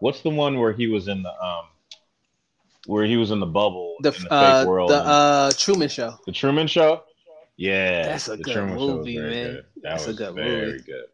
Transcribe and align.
what's 0.00 0.20
the 0.22 0.30
one 0.30 0.58
where 0.58 0.72
he 0.72 0.86
was 0.86 1.08
in 1.08 1.22
the 1.22 1.44
um, 1.44 1.64
where 2.86 3.04
he 3.06 3.16
was 3.16 3.30
in 3.30 3.40
the 3.40 3.46
bubble 3.46 3.96
The 4.00 4.14
in 4.16 4.24
the 4.24 4.32
uh, 4.32 4.60
fake 4.60 4.68
world? 4.68 4.90
the 4.90 4.96
uh, 5.06 5.52
Truman 5.56 5.88
Show. 5.88 6.18
The 6.26 6.32
Truman 6.32 6.66
Show. 6.66 7.02
Yeah, 7.56 8.04
That's 8.06 8.28
a 8.28 8.36
good 8.36 8.52
Truman 8.52 8.76
movie, 8.76 9.18
man. 9.18 9.32
good. 9.32 9.56
That 9.56 9.82
That's 9.82 10.04
a 10.04 10.08
was 10.08 10.16
good 10.16 10.34
very 10.34 10.66
movie. 10.72 10.82
good. 10.82 11.04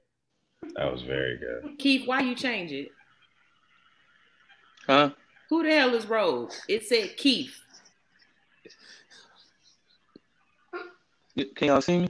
That 0.77 0.93
was 0.93 1.03
very 1.03 1.37
good. 1.39 1.79
Keith, 1.79 2.07
why 2.07 2.21
you 2.21 2.35
change 2.35 2.73
it? 2.73 2.93
Huh? 4.87 5.11
Who 5.51 5.63
the 5.63 5.71
hell 5.71 5.95
is 5.95 6.07
Rose? 6.07 6.59
It 6.69 6.85
said 6.87 7.17
Keith. 7.17 7.55
Can 11.55 11.69
y'all 11.69 11.81
see 11.81 12.01
me? 12.01 12.09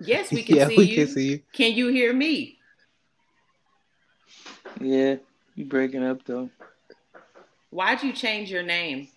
Yes, 0.00 0.32
we 0.32 0.42
can 0.44 0.56
yeah, 0.56 0.66
see 0.66 0.76
we 0.76 0.88
you. 0.88 0.94
can 1.06 1.14
see 1.14 1.30
you. 1.30 1.42
Can 1.52 1.72
you 1.74 1.88
hear 1.88 2.12
me? 2.12 2.58
Yeah, 4.80 5.16
you 5.56 5.64
breaking 5.64 6.04
up 6.04 6.24
though. 6.24 6.50
Why'd 7.70 8.02
you 8.02 8.12
change 8.12 8.50
your 8.50 8.62
name? 8.62 9.08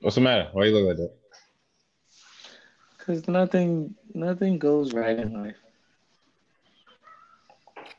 What's 0.00 0.14
the 0.14 0.22
matter? 0.22 0.48
Why 0.52 0.64
you 0.64 0.72
look 0.72 0.86
like 0.86 0.96
that? 0.96 1.12
Cause 3.04 3.28
nothing, 3.28 3.94
nothing 4.14 4.58
goes 4.58 4.94
right 4.94 5.18
in 5.18 5.34
life. 5.34 5.56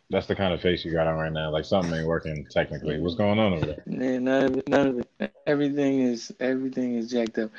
That's 0.10 0.28
the 0.28 0.36
kind 0.36 0.54
of 0.54 0.62
face 0.62 0.84
you 0.84 0.92
got 0.92 1.08
on 1.08 1.18
right 1.18 1.32
now. 1.32 1.52
Like 1.52 1.66
something 1.66 1.94
ain't 1.94 2.08
working 2.08 2.46
technically. 2.50 3.00
What's 3.00 3.16
going 3.16 3.40
on 3.40 3.54
over 3.54 3.66
there? 3.66 3.84
Yeah, 3.86 4.20
none 4.20 4.46
of 4.46 4.58
it, 4.58 4.68
none 4.68 4.88
of 4.88 5.00
it. 5.20 5.34
Everything 5.46 6.02
is, 6.02 6.34
everything 6.40 6.96
is 6.96 7.12
jacked 7.12 7.38
up. 7.38 7.52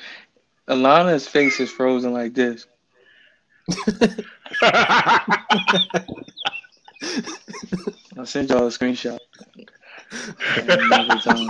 Alana's 0.69 1.29
face 1.29 1.61
is 1.61 1.71
frozen 1.71 2.13
like 2.13 2.35
this. 2.35 2.67
I'll 8.17 8.27
send 8.27 8.51
y'all 8.51 8.67
a 8.67 8.71
screenshot. 8.71 9.19
Another 10.57 11.19
time. 11.21 11.49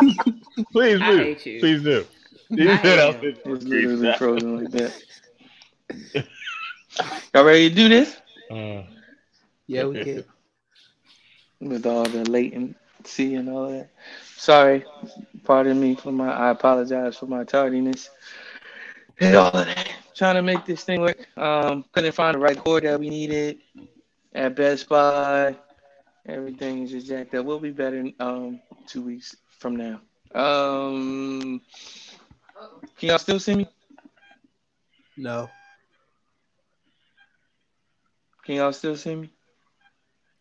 please 0.72 0.98
do. 1.00 1.34
Please 1.60 1.82
do. 1.82 2.06
Please 2.48 2.68
I 2.68 2.76
do. 2.76 2.88
hate 2.88 2.98
I'll 2.98 3.12
you. 3.14 3.20
send 3.20 3.36
you 3.44 3.54
It's 3.54 3.64
literally 3.64 4.12
frozen 4.18 4.58
like 4.58 4.70
that. 4.72 6.24
Y'all 7.34 7.44
ready 7.44 7.68
to 7.70 7.74
do 7.74 7.88
this? 7.88 8.16
Uh, 8.50 8.82
Yeah, 9.66 9.84
we 9.84 10.04
can. 10.04 10.24
With 11.60 11.86
all 11.86 12.04
the 12.04 12.28
latency 12.28 13.34
and 13.36 13.48
all 13.48 13.68
that. 13.70 13.88
Sorry, 14.36 14.84
pardon 15.44 15.80
me 15.80 15.94
for 15.94 16.12
my. 16.12 16.30
I 16.30 16.50
apologize 16.50 17.16
for 17.16 17.26
my 17.26 17.44
tardiness. 17.44 18.10
And 19.20 19.36
all 19.36 19.46
of 19.48 19.66
that. 19.66 19.88
Trying 20.14 20.34
to 20.34 20.42
make 20.42 20.64
this 20.66 20.82
thing 20.84 21.00
work. 21.00 21.26
Um, 21.38 21.84
couldn't 21.92 22.12
find 22.12 22.34
the 22.34 22.38
right 22.40 22.58
cord 22.58 22.84
that 22.84 22.98
we 22.98 23.08
needed 23.08 23.58
at 24.34 24.54
Best 24.56 24.88
Buy. 24.88 25.56
Everything 26.26 26.82
is 26.82 26.90
just 26.90 27.06
jacked 27.06 27.34
up. 27.34 27.44
We'll 27.44 27.58
be 27.60 27.70
better 27.70 27.98
in 27.98 28.14
um 28.20 28.60
two 28.86 29.02
weeks 29.02 29.34
from 29.58 29.76
now. 29.76 30.00
Um, 30.34 31.60
can 32.96 33.08
y'all 33.08 33.18
still 33.18 33.38
see 33.40 33.54
me? 33.54 33.66
No. 35.16 35.50
Can 38.44 38.56
y'all 38.56 38.72
still 38.72 38.96
see 38.96 39.14
me? 39.14 39.30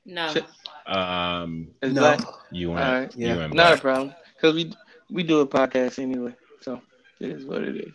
No. 0.06 0.32
Shit. 0.32 0.46
um, 0.88 1.70
It's 1.82 1.94
No. 1.94 2.02
black. 2.02 2.20
you 2.52 2.70
All 2.70 2.76
went. 2.76 3.02
right. 3.02 3.16
You 3.16 3.28
Yeah. 3.28 3.36
went 3.38 3.54
Not 3.54 3.74
a 3.74 3.78
problem, 3.78 4.14
cause 4.40 4.54
we 4.56 4.74
we 5.10 5.24
do 5.24 5.40
a 5.42 5.48
podcast 5.48 6.00
anyway, 6.00 6.36
so 6.62 6.82
it 7.20 7.30
is 7.30 7.46
what 7.46 7.64
it 7.64 7.76
is. 7.78 7.94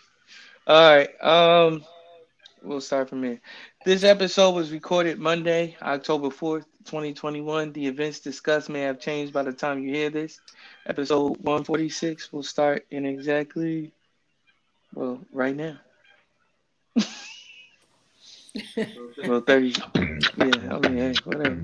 All 0.67 0.97
right, 0.97 1.09
um, 1.23 1.85
we'll 2.63 2.81
start 2.81 3.09
from 3.09 3.23
here. 3.23 3.41
This 3.85 4.05
episode 4.05 4.53
was 4.55 4.73
recorded 4.73 5.19
Monday, 5.19 5.77
October 5.81 6.31
fourth, 6.31 6.67
twenty 6.87 7.13
twenty 7.13 7.41
one. 7.41 7.73
The 7.73 7.87
events 7.87 8.21
discussed 8.21 8.69
may 8.69 8.83
have 8.83 9.01
changed 9.01 9.33
by 9.33 9.43
the 9.43 9.53
time 9.53 9.81
you 9.83 9.95
hear 9.95 10.11
this. 10.11 10.41
Episode 10.87 11.37
one 11.39 11.65
forty 11.65 11.89
six 11.89 12.33
will 12.33 12.43
start 12.43 12.87
in 12.91 13.05
exactly, 13.05 13.93
well, 14.95 15.21
right 15.33 15.57
now. 15.57 15.79
well, 19.27 19.41
thirty. 19.41 19.75
Yeah, 20.39 20.71
I 20.71 20.79
mean, 20.79 20.97
hey, 20.97 21.15
whatever. 21.25 21.63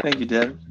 Thank 0.00 0.18
you, 0.18 0.26
Devin. 0.26 0.69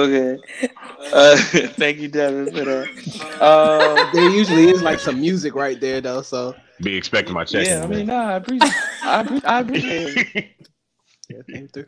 Okay. 0.00 0.38
Uh, 1.12 1.36
thank 1.76 1.98
you, 1.98 2.06
Devin, 2.06 2.52
for 2.52 2.64
that. 2.64 3.42
Um, 3.42 4.10
There 4.12 4.28
usually 4.28 4.70
is 4.70 4.80
like 4.80 5.00
some 5.00 5.20
music 5.20 5.56
right 5.56 5.80
there 5.80 6.00
though, 6.00 6.22
so 6.22 6.54
Be 6.82 6.94
expecting 6.94 7.34
my 7.34 7.42
check. 7.44 7.66
yeah, 7.66 7.82
I 7.82 7.86
mean, 7.88 8.06
nah, 8.06 8.28
I 8.28 8.34
appreciate, 8.34 8.72
I, 9.02 9.22
appre- 9.24 9.44
I 9.44 9.60
appreciate 9.60 10.16
it. 10.34 10.46
yeah, 11.30 11.42
came 11.48 11.68
through. 11.68 11.86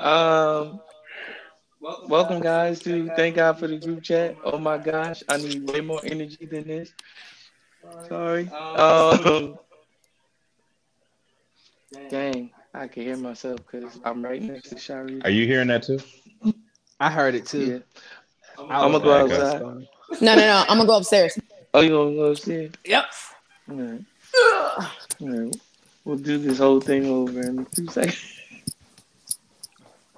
Um, 0.00 0.80
welcome, 2.08 2.40
guys, 2.40 2.78
to 2.80 3.10
thank 3.14 3.36
God 3.36 3.58
for 3.58 3.66
the 3.66 3.76
group 3.76 4.02
chat. 4.02 4.36
Oh 4.42 4.56
my 4.56 4.78
gosh, 4.78 5.22
I 5.28 5.36
need 5.36 5.68
way 5.68 5.82
more 5.82 6.00
energy 6.02 6.46
than 6.46 6.66
this. 6.66 6.94
Sorry. 8.08 8.48
Um, 8.48 9.58
dang, 12.08 12.50
I 12.72 12.88
can 12.88 13.02
hear 13.02 13.18
myself 13.18 13.58
because 13.70 14.00
I'm 14.02 14.24
right 14.24 14.40
next 14.40 14.70
to 14.70 14.78
Shari. 14.78 15.20
Are 15.24 15.30
you 15.30 15.46
hearing 15.46 15.68
that 15.68 15.82
too? 15.82 15.98
I 17.02 17.10
heard 17.10 17.34
it 17.34 17.52
Yeah. 17.52 17.78
too. 17.78 17.82
I'ma 18.56 19.00
go 19.00 19.12
outside. 19.12 19.60
No, 19.60 19.86
no, 20.20 20.36
no. 20.36 20.64
I'm 20.68 20.76
gonna 20.78 20.86
go 20.86 20.98
upstairs. 20.98 21.36
Oh, 21.74 21.80
you 21.80 21.88
gonna 21.90 22.14
go 22.14 22.30
upstairs? 22.30 22.70
Yep. 22.84 23.04
All 23.70 23.76
right. 23.76 24.00
All 25.20 25.28
right. 25.28 25.56
We'll 26.04 26.16
do 26.18 26.38
this 26.38 26.58
whole 26.58 26.80
thing 26.80 27.06
over 27.06 27.40
in 27.40 27.66
two 27.74 27.88
seconds. 27.88 28.22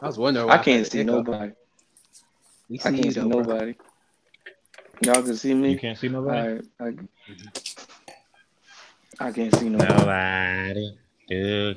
I 0.03 0.07
was 0.09 0.19
wondering. 0.19 0.51
I 0.51 0.59
can't 0.59 0.83
heard 0.83 0.93
see 0.93 1.05
nobody. 1.05 1.53
We 2.69 2.79
I 2.81 2.91
can't 2.91 3.15
see 3.15 3.21
though, 3.21 3.29
bro. 3.31 3.39
nobody. 3.39 3.75
Y'all 5.01 5.23
can 5.23 5.37
see 5.37 5.55
me. 5.55 5.71
You 5.71 5.79
can't 5.79 5.97
see 5.97 6.09
nobody. 6.11 6.61
right. 6.79 6.99
I, 9.19 9.29
I 9.29 9.33
can't 9.33 9.57
see 9.57 9.71
nobody. 9.71 9.95
Nobody. 9.95 10.99
Do 11.31 11.75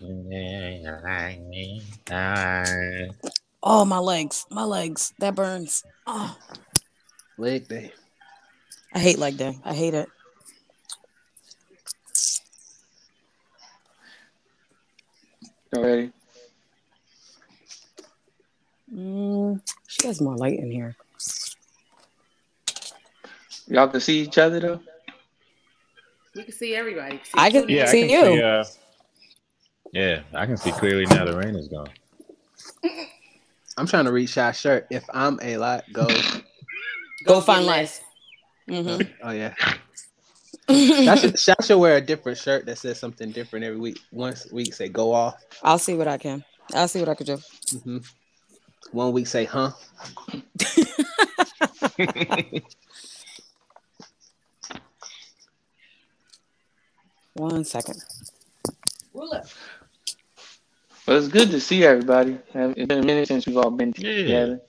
like 1.01 1.39
me. 1.43 1.81
Nobody. 2.09 3.09
Oh, 3.69 3.83
my 3.83 3.99
legs. 3.99 4.45
My 4.49 4.63
legs. 4.63 5.13
That 5.19 5.35
burns. 5.35 5.83
Oh, 6.07 6.37
Leg 7.37 7.67
day. 7.67 7.91
I 8.93 8.99
hate 8.99 9.19
leg 9.19 9.35
day. 9.37 9.59
I 9.65 9.73
hate 9.73 9.93
it. 9.93 10.07
Y'all 15.73 15.83
ready? 15.83 16.11
Mm, 18.95 19.61
she 19.85 20.07
has 20.07 20.21
more 20.21 20.37
light 20.37 20.57
in 20.59 20.71
here. 20.71 20.95
Y'all 23.67 23.89
can 23.89 23.99
see 23.99 24.19
each 24.21 24.37
other 24.37 24.61
though. 24.61 24.79
We 26.33 26.43
can 26.43 26.53
see 26.53 26.73
everybody. 26.73 27.19
See 27.25 27.31
I 27.35 27.51
can- 27.51 27.63
Tony. 27.63 27.75
Yeah, 27.75 27.83
I 27.83 27.87
See 27.87 28.07
can 28.07 28.09
you. 28.09 28.23
see. 28.37 28.41
Uh, 28.41 28.63
yeah, 29.91 30.21
I 30.33 30.45
can 30.45 30.55
see 30.55 30.71
clearly 30.71 31.05
now. 31.07 31.25
The 31.25 31.35
rain 31.35 31.53
is 31.57 31.67
gone. 31.67 31.89
I'm 33.77 33.85
trying 33.85 34.05
to 34.05 34.11
reach 34.11 34.31
Shy's 34.31 34.59
shirt. 34.59 34.87
If 34.89 35.05
I'm 35.13 35.39
a 35.41 35.57
lot, 35.57 35.85
go. 35.93 36.09
Go 37.25 37.39
find 37.41 37.65
life. 37.65 38.01
hmm 38.67 39.01
Oh 39.23 39.31
yeah. 39.31 39.53
Shy 40.69 41.15
should, 41.15 41.39
Shy 41.39 41.53
should 41.61 41.77
wear 41.77 41.95
a 41.97 42.01
different 42.01 42.37
shirt 42.39 42.65
that 42.65 42.77
says 42.79 42.99
something 42.99 43.31
different 43.31 43.63
every 43.65 43.79
week. 43.79 43.99
Once 44.11 44.51
week 44.51 44.73
say 44.73 44.89
go 44.89 45.13
off. 45.13 45.35
I'll 45.63 45.77
see 45.79 45.93
what 45.93 46.07
I 46.07 46.17
can. 46.17 46.43
I'll 46.73 46.87
see 46.87 46.99
what 46.99 47.09
I 47.09 47.15
could 47.15 47.27
do. 47.27 47.37
hmm 47.83 47.99
One 48.91 49.13
week 49.13 49.27
say 49.27 49.45
huh. 49.45 49.71
One 57.33 57.63
second. 57.63 58.01
Well, 61.07 61.17
it's 61.17 61.29
good 61.29 61.51
to 61.51 61.61
see 61.61 61.85
everybody. 61.85 62.37
It's 62.53 62.87
been 62.87 62.99
a 62.99 63.05
minute 63.05 63.29
since 63.29 63.47
we've 63.47 63.57
all 63.57 63.71
been 63.71 63.93
Yeah. 63.97 64.11
together. 64.11 64.61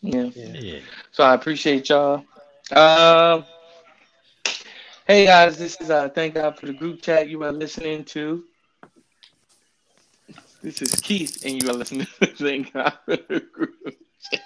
Yeah. 0.00 0.30
Yeah. 0.34 0.80
So 1.12 1.22
I 1.22 1.34
appreciate 1.34 1.88
y'all. 1.88 2.24
Um, 2.72 3.44
hey 5.06 5.26
guys, 5.26 5.56
this 5.56 5.80
is 5.80 5.90
uh 5.90 6.08
thank 6.08 6.34
God 6.34 6.58
for 6.58 6.66
the 6.66 6.72
group 6.72 7.02
chat 7.02 7.28
you 7.28 7.44
are 7.44 7.52
listening 7.52 8.04
to. 8.06 8.42
This 10.62 10.82
is 10.82 10.92
Keith, 10.96 11.44
and 11.44 11.62
you 11.62 11.70
are 11.70 11.74
listening 11.74 12.06
to 12.20 12.26
thank 12.36 12.72
God 12.72 12.98
for 13.04 13.16
the 13.16 13.40
group 13.52 13.74
chat. 14.30 14.42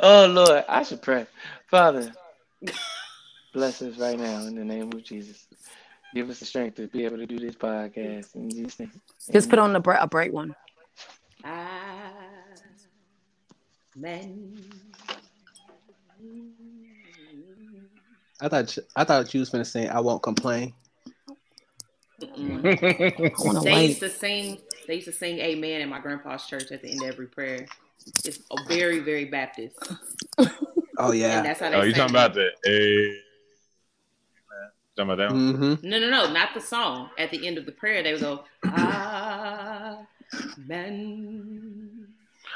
Oh 0.00 0.26
Lord, 0.26 0.64
I 0.68 0.82
should 0.82 1.00
pray. 1.00 1.26
Father, 1.68 2.12
bless 3.54 3.80
us 3.80 3.96
right 3.96 4.18
now 4.18 4.46
in 4.46 4.56
the 4.56 4.64
name 4.64 4.92
of 4.92 5.02
Jesus. 5.04 5.46
Give 6.14 6.30
us 6.30 6.38
the 6.38 6.44
strength 6.46 6.76
to 6.76 6.86
be 6.86 7.04
able 7.04 7.16
to 7.16 7.26
do 7.26 7.38
this 7.38 7.56
podcast 7.56 8.34
and 8.36 8.50
these 8.50 8.74
things. 8.74 8.94
Just 9.32 9.50
put 9.50 9.58
on 9.58 9.74
a, 9.74 9.80
bri- 9.80 9.96
a 9.98 10.06
bright 10.06 10.32
one. 10.32 10.54
Ah, 11.44 12.12
Amen. 13.96 14.58
I 18.40 18.48
thought 18.48 18.76
I 18.96 19.04
thought 19.04 19.32
you 19.34 19.40
was 19.40 19.50
gonna 19.50 19.64
say 19.64 19.86
I 19.88 20.00
won't 20.00 20.22
complain. 20.22 20.72
Mm-mm. 22.20 22.64
I 23.40 23.44
want 23.44 23.58
to 23.58 23.64
They 23.64 23.86
used 23.86 24.00
to 24.00 24.10
sing. 24.10 24.58
They 24.86 24.96
used 24.96 25.06
to 25.06 25.12
sing 25.12 25.38
"Amen" 25.38 25.80
in 25.80 25.88
my 25.88 26.00
grandpa's 26.00 26.46
church 26.46 26.70
at 26.72 26.82
the 26.82 26.90
end 26.90 27.02
of 27.02 27.08
every 27.08 27.26
prayer. 27.26 27.66
It's 28.24 28.38
a 28.50 28.56
very, 28.68 28.98
very 29.00 29.24
Baptist, 29.26 29.76
Oh 30.98 31.10
and 31.10 31.18
yeah. 31.18 31.42
that's 31.42 31.60
how 31.60 31.70
they. 31.70 31.76
oh, 31.76 31.82
you 31.82 31.94
sang 31.94 32.08
talking 32.08 32.16
it. 32.16 32.18
about 32.18 32.34
the 32.34 32.50
hey? 32.64 33.20
Talking 34.96 35.10
about 35.12 35.16
that 35.28 35.30
one? 35.32 35.54
Mm-hmm. 35.54 35.88
No, 35.88 35.98
no, 35.98 36.10
no, 36.10 36.32
not 36.32 36.54
the 36.54 36.60
song. 36.60 37.10
At 37.18 37.30
the 37.30 37.46
end 37.46 37.58
of 37.58 37.66
the 37.66 37.72
prayer, 37.72 38.02
they 38.02 38.12
would 38.12 38.20
go, 38.20 38.44
Amen. 38.68 40.06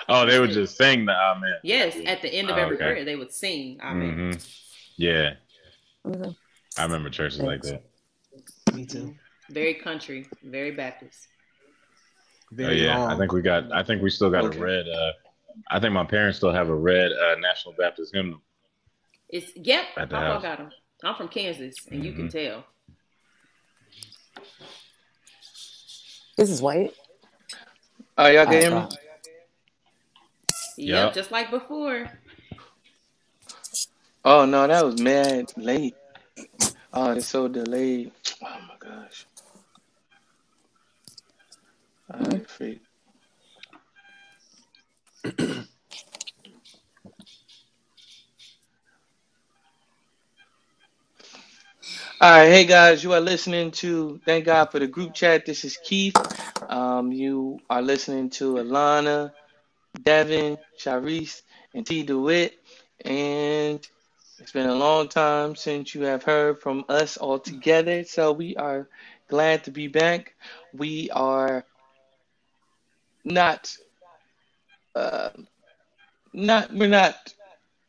Oh, 0.09 0.25
they 0.25 0.39
would 0.39 0.51
just 0.51 0.77
sing 0.77 1.05
the 1.05 1.13
Amen. 1.13 1.55
Yes, 1.65 1.97
at 2.07 2.23
the 2.23 2.29
end 2.33 2.49
of 2.51 2.57
Oh, 2.57 2.61
every 2.61 2.77
okay. 2.77 2.85
prayer, 2.85 3.05
they 3.05 3.17
would 3.17 3.33
sing 3.33 3.81
Amen. 3.83 4.33
hmm 4.33 4.39
Yeah, 4.97 5.35
Okay. 6.07 6.35
I 6.79 6.83
remember 6.85 7.11
churches 7.11 7.41
like 7.41 7.63
that. 7.63 7.83
Me 8.73 8.87
too. 8.87 9.15
Very 9.51 9.75
country, 9.75 10.27
very 10.45 10.71
Baptist. 10.71 11.27
Oh 12.61 12.69
yeah, 12.71 12.97
long. 12.99 13.11
I 13.11 13.19
think 13.19 13.33
we 13.33 13.43
got. 13.43 13.73
I 13.73 13.83
think 13.83 14.03
we 14.03 14.11
still 14.11 14.31
got 14.31 14.45
Okay. 14.45 14.59
a 14.59 14.63
red. 14.63 14.87
uh 14.89 15.13
I 15.71 15.81
think 15.81 15.93
my 15.93 16.05
parents 16.05 16.39
still 16.39 16.53
have 16.53 16.69
a 16.69 16.75
red 16.75 17.11
uh, 17.13 17.35
National 17.41 17.75
Baptist 17.75 18.15
hymnal. 18.15 18.41
It's 19.29 19.51
yep, 19.57 19.85
At 19.97 20.09
the 20.09 20.17
house. 20.17 20.43
got 20.43 20.59
them. 20.59 20.71
I'm 21.05 21.15
from 21.15 21.29
Kansas, 21.29 21.77
and 21.91 22.05
you 22.05 22.13
can 22.13 22.29
mm-hmm. 22.29 22.39
tell. 22.39 22.65
This 26.37 26.51
is 26.51 26.61
white. 26.61 26.93
Oh, 28.17 28.27
y'all 28.27 28.47
can 28.47 28.55
oh, 28.55 28.61
hear 28.61 28.71
me? 28.71 28.77
Outside. 28.77 28.99
Yep, 30.77 31.05
Yep. 31.07 31.15
just 31.15 31.31
like 31.31 31.51
before. 31.51 32.11
Oh 34.25 34.45
no, 34.45 34.67
that 34.67 34.85
was 34.85 35.01
mad 35.01 35.53
late. 35.57 35.97
Oh, 36.93 37.13
it's 37.13 37.27
so 37.27 37.49
delayed. 37.49 38.13
Oh 38.45 38.59
my 38.69 38.75
gosh. 38.79 39.27
I 42.11 42.39
freak. 42.41 42.81
All 52.21 52.33
right, 52.33 52.49
hey 52.49 52.67
guys, 52.67 53.05
you 53.05 53.15
are 53.15 53.21
listening 53.21 53.71
to 53.73 54.21
Thank 54.27 54.47
God 54.47 54.73
for 54.73 54.81
the 54.81 54.89
group 54.89 55.15
chat. 55.15 55.47
This 55.47 55.65
is 55.65 55.79
Keith. 55.79 56.21
Um, 56.69 57.13
you 57.13 57.61
are 57.71 57.85
listening 57.85 58.33
to 58.33 58.55
Alana, 58.57 59.35
Devin, 60.03 60.59
Sharice, 60.81 61.43
and 61.75 61.87
T. 61.87 62.05
DeWitt. 62.05 62.55
And 63.05 63.87
it's 64.39 64.53
been 64.53 64.69
a 64.69 64.75
long 64.75 65.09
time 65.09 65.57
since 65.57 65.95
you 65.95 66.03
have 66.03 66.25
heard 66.25 66.61
from 66.61 66.85
us 66.89 67.19
all 67.19 67.39
together. 67.39 68.05
So 68.05 68.33
we 68.33 68.57
are 68.57 68.89
glad 69.29 69.65
to 69.65 69.73
be 69.73 69.89
back. 69.89 70.35
We 70.75 71.11
are 71.11 71.67
not 73.25 73.77
uh 74.95 75.31
not 76.35 76.73
we're 76.75 76.89
not 76.89 77.17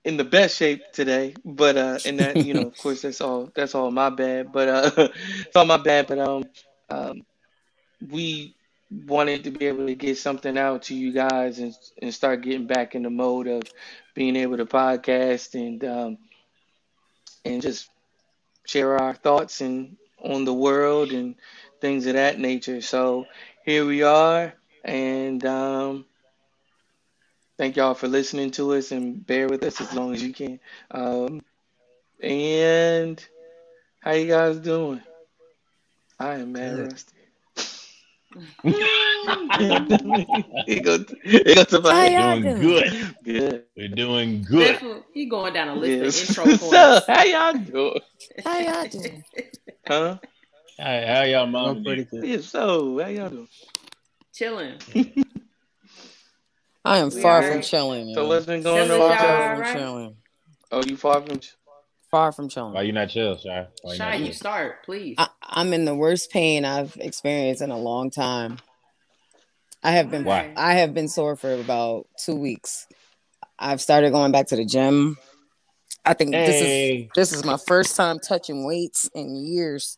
in 0.10 0.18
the 0.18 0.26
best 0.26 0.58
shape 0.58 0.92
today, 0.94 1.36
but 1.46 1.78
uh 1.78 2.00
and 2.06 2.20
that 2.20 2.44
you 2.44 2.54
know, 2.54 2.68
of 2.68 2.78
course 2.78 3.04
that's 3.04 3.22
all 3.22 3.52
that's 3.56 3.76
all 3.76 3.92
my 3.92 4.10
bad. 4.10 4.52
But 4.54 4.70
uh 4.70 4.92
it's 5.48 5.56
all 5.56 5.66
my 5.66 5.78
bad, 5.78 6.08
but 6.08 6.20
um 6.20 6.50
um 6.90 7.24
we 8.10 8.56
wanted 8.92 9.44
to 9.46 9.52
be 9.52 9.68
able 9.68 9.88
to 9.88 9.96
get 9.96 10.18
something 10.18 10.58
out 10.58 10.84
to 10.84 10.96
you 10.96 11.14
guys 11.14 11.60
and 11.60 11.76
and 12.02 12.14
start 12.14 12.42
getting 12.44 12.68
back 12.68 12.96
in 12.96 13.04
the 13.04 13.10
mode 13.10 13.48
of 13.48 13.64
being 14.16 14.36
able 14.36 14.58
to 14.58 14.66
podcast 14.66 15.56
and 15.56 15.84
um, 15.86 16.18
and 17.46 17.62
just 17.62 17.90
share 18.66 18.98
our 18.98 19.14
thoughts 19.16 19.62
and 19.62 19.98
on 20.24 20.46
the 20.46 20.54
world 20.54 21.12
and 21.12 21.36
things 21.82 22.06
of 22.08 22.14
that 22.14 22.40
nature. 22.40 22.82
So 22.82 23.26
here 23.66 23.86
we 23.86 24.04
are, 24.04 24.54
and 24.84 25.44
um, 25.46 26.06
thank 27.60 27.76
y'all 27.76 27.94
for 27.94 28.08
listening 28.08 28.52
to 28.52 28.74
us 28.74 28.92
and 28.94 29.28
bear 29.28 29.50
with 29.50 29.62
us 29.64 29.82
as 29.82 29.94
long 29.94 30.14
as 30.14 30.24
you 30.24 30.32
can. 30.34 30.62
Um, 30.92 31.42
and 32.24 33.24
how 34.00 34.12
you 34.14 34.28
guys 34.28 34.58
doing? 34.60 35.02
I 36.18 36.36
am 36.36 36.54
mad 36.54 36.78
Good. 36.78 36.94
rusty. 36.94 37.16
it 38.64 38.76
go, 40.84 41.04
it 41.26 41.56
go 41.56 41.64
to 41.66 41.82
How 41.92 42.06
y'all 42.06 42.40
doing 42.40 42.42
doing? 42.42 42.62
good. 42.62 42.94
good. 43.26 43.64
We're 43.76 43.88
doing 43.90 44.44
good. 44.44 44.80
That's 44.80 45.04
He 45.14 45.26
going 45.26 45.52
down 45.54 45.68
a 45.68 45.76
list 45.76 46.02
Yes. 46.02 46.16
of 46.16 46.22
intro 46.30 46.46
so, 46.58 47.02
how 47.08 47.24
y'all 47.24 47.54
doing? 47.54 48.00
How 48.46 48.60
y'all 48.60 48.88
doing? 48.88 49.24
Huh? 49.86 50.18
How, 50.80 51.06
how 51.08 51.24
y'all 51.24 51.44
I'm 51.46 51.52
mom? 51.52 51.84
pretty 51.84 52.06
good. 52.06 52.26
Yeah, 52.26 52.38
so 52.40 52.98
how 53.00 53.08
y'all 53.08 53.30
doing? 53.30 53.48
Chilling. 54.34 54.76
I 56.90 56.98
am 56.98 57.10
We 57.12 57.22
far 57.22 57.36
alright. 57.36 57.54
from 57.54 57.62
chilling. 57.62 58.16
So 58.16 58.24
yo. 58.24 58.28
what's 58.28 58.48
been 58.48 58.64
going 58.64 58.88
Chilling, 58.88 59.00
on? 59.02 59.10
y'all. 59.10 59.18
Far 59.18 59.28
from 59.28 59.56
alright? 59.58 59.76
chilling. 59.78 60.16
Oh, 60.72 60.84
you 60.84 60.98
far 60.98 61.22
from? 61.22 61.40
Far 62.10 62.32
from 62.32 62.50
chilling. 62.50 62.74
Why 62.74 62.82
you 62.82 62.94
not 62.94 63.10
chill, 63.10 63.38
Shy? 63.38 63.68
Why 63.84 63.92
you 63.92 63.98
Shy, 63.98 64.10
not 64.18 64.20
you 64.22 64.34
start, 64.34 64.84
please. 64.86 65.14
I, 65.20 65.28
I'm 65.44 65.72
in 65.74 65.86
the 65.86 65.94
worst 65.94 66.32
pain 66.32 66.66
I've 66.66 66.98
experienced 67.00 67.62
in 67.62 67.70
a 67.70 67.78
long 67.78 68.10
time. 68.10 68.58
I 69.84 69.92
have 69.92 70.10
been 70.10 70.24
Why? 70.24 70.52
I 70.58 70.74
have 70.74 70.96
been 70.96 71.08
sore 71.08 71.36
for 71.36 71.54
about 71.54 72.08
two 72.18 72.36
weeks. 72.36 72.88
I've 73.60 73.82
started 73.82 74.12
going 74.12 74.32
back 74.32 74.48
to 74.48 74.56
the 74.56 74.66
gym. 74.66 75.16
I 76.04 76.16
think 76.16 76.32
this 76.32 76.62
is 76.62 77.08
this 77.14 77.34
is 77.34 77.46
my 77.46 77.58
first 77.68 77.96
time 77.96 78.18
touching 78.18 78.66
weights 78.66 79.12
in 79.14 79.36
years, 79.36 79.96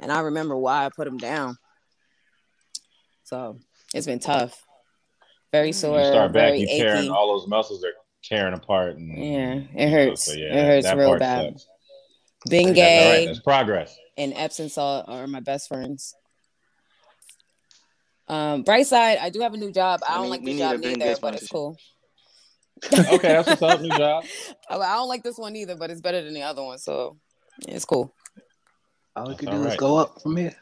and 0.00 0.10
I 0.10 0.20
remember 0.20 0.56
why 0.56 0.86
I 0.86 0.88
put 0.88 1.04
them 1.04 1.18
down. 1.18 1.58
So 3.24 3.58
it's 3.92 4.06
been 4.06 4.20
tough. 4.20 4.63
Very 5.54 5.70
sore, 5.70 6.00
you 6.00 6.06
start 6.06 6.32
back, 6.32 6.48
very 6.48 6.58
you 6.62 6.66
achy. 6.68 6.82
tearing 6.82 7.10
all 7.10 7.38
those 7.38 7.46
muscles 7.46 7.84
are 7.84 7.92
tearing 8.24 8.54
apart. 8.54 8.96
And, 8.96 9.16
Yeah, 9.16 9.60
it 9.84 9.88
hurts. 9.88 10.24
so 10.24 10.32
yeah, 10.32 10.46
it 10.52 10.66
hurts 10.84 10.96
real 10.98 11.16
bad. 11.16 11.52
sucks. 11.60 11.66
That's 12.50 12.54
all 12.64 12.66
right. 12.66 12.74
Bengay 12.74 13.26
That's 13.26 13.38
progress. 13.38 13.96
and 14.18 14.32
Epsom 14.34 14.68
salt 14.68 15.04
are 15.06 15.28
my 15.28 15.38
best 15.38 15.68
friends. 15.68 16.16
Um, 18.26 18.62
bright 18.62 18.88
side, 18.88 19.18
I 19.18 19.30
do 19.30 19.42
have 19.42 19.54
a 19.54 19.56
new 19.56 19.70
job. 19.70 20.00
I 20.02 20.14
I 20.14 20.14
don't 20.16 20.22
mean, 20.22 20.30
like 20.30 20.40
we 20.40 20.52
this 20.54 20.58
job 20.60 20.74
a 20.74 20.78
Bengay 20.78 20.96
neither, 20.98 21.20
but 21.20 21.34
it's 21.34 21.46
cool. 21.48 21.76
Okay, 22.92 23.28
that's 23.28 23.46
what's 23.46 23.62
up. 23.62 23.80
New 23.80 23.90
job. 23.90 24.24
I 24.68 24.74
I 24.76 24.94
don't 24.96 25.08
like 25.08 25.22
this 25.22 25.38
one 25.38 25.54
either, 25.54 25.76
but 25.76 25.88
it's 25.88 26.00
better 26.00 26.20
than 26.20 26.34
the 26.34 26.42
other 26.42 26.64
one, 26.64 26.78
so 26.78 27.16
it's 27.68 27.84
cool. 27.84 28.12
All 29.14 29.28
we 29.28 29.36
can 29.36 29.48
all 29.50 29.62
do 29.62 29.68
is 29.68 29.76
go 29.76 29.98
up 29.98 30.20
from 30.20 30.36
here. 30.36 30.56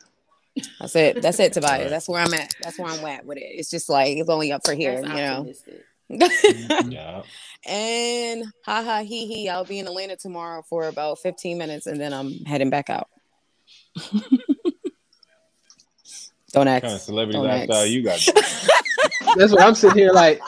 That's 0.80 0.94
it. 0.96 1.22
That's 1.22 1.38
it, 1.40 1.52
Tobias. 1.54 1.72
Alright. 1.72 1.90
That's 1.90 2.08
where 2.08 2.22
I'm 2.22 2.34
at. 2.34 2.54
That's 2.62 2.78
where 2.78 2.88
I'm 2.92 3.04
at 3.06 3.24
with 3.24 3.38
it. 3.38 3.44
It's 3.44 3.70
just 3.70 3.88
like 3.88 4.16
it's 4.16 4.28
only 4.28 4.52
up 4.52 4.62
for 4.64 4.74
here, 4.74 4.96
That's 5.00 5.08
you 5.08 5.14
know. 5.14 5.32
optimistic. 5.38 5.84
Yeah. 6.90 7.22
and 7.66 8.44
haha 8.66 9.02
he 9.02 9.26
hee, 9.26 9.48
I'll 9.48 9.64
be 9.64 9.78
in 9.78 9.86
Atlanta 9.86 10.16
tomorrow 10.16 10.62
for 10.68 10.88
about 10.88 11.20
15 11.20 11.56
minutes, 11.56 11.86
and 11.86 11.98
then 11.98 12.12
I'm 12.12 12.32
heading 12.44 12.68
back 12.68 12.90
out. 12.90 13.08
Don't 16.52 16.66
What 16.66 16.82
kind 16.82 16.84
of 16.84 16.84
ask. 16.84 17.06
celebrity 17.06 17.38
Don't 17.38 17.46
lifestyle 17.46 17.82
ask. 17.82 17.90
you 17.90 18.02
got? 18.02 18.20
That's 19.36 19.52
what 19.52 19.62
I'm 19.62 19.74
sitting 19.74 19.96
here 19.96 20.12
like 20.12 20.38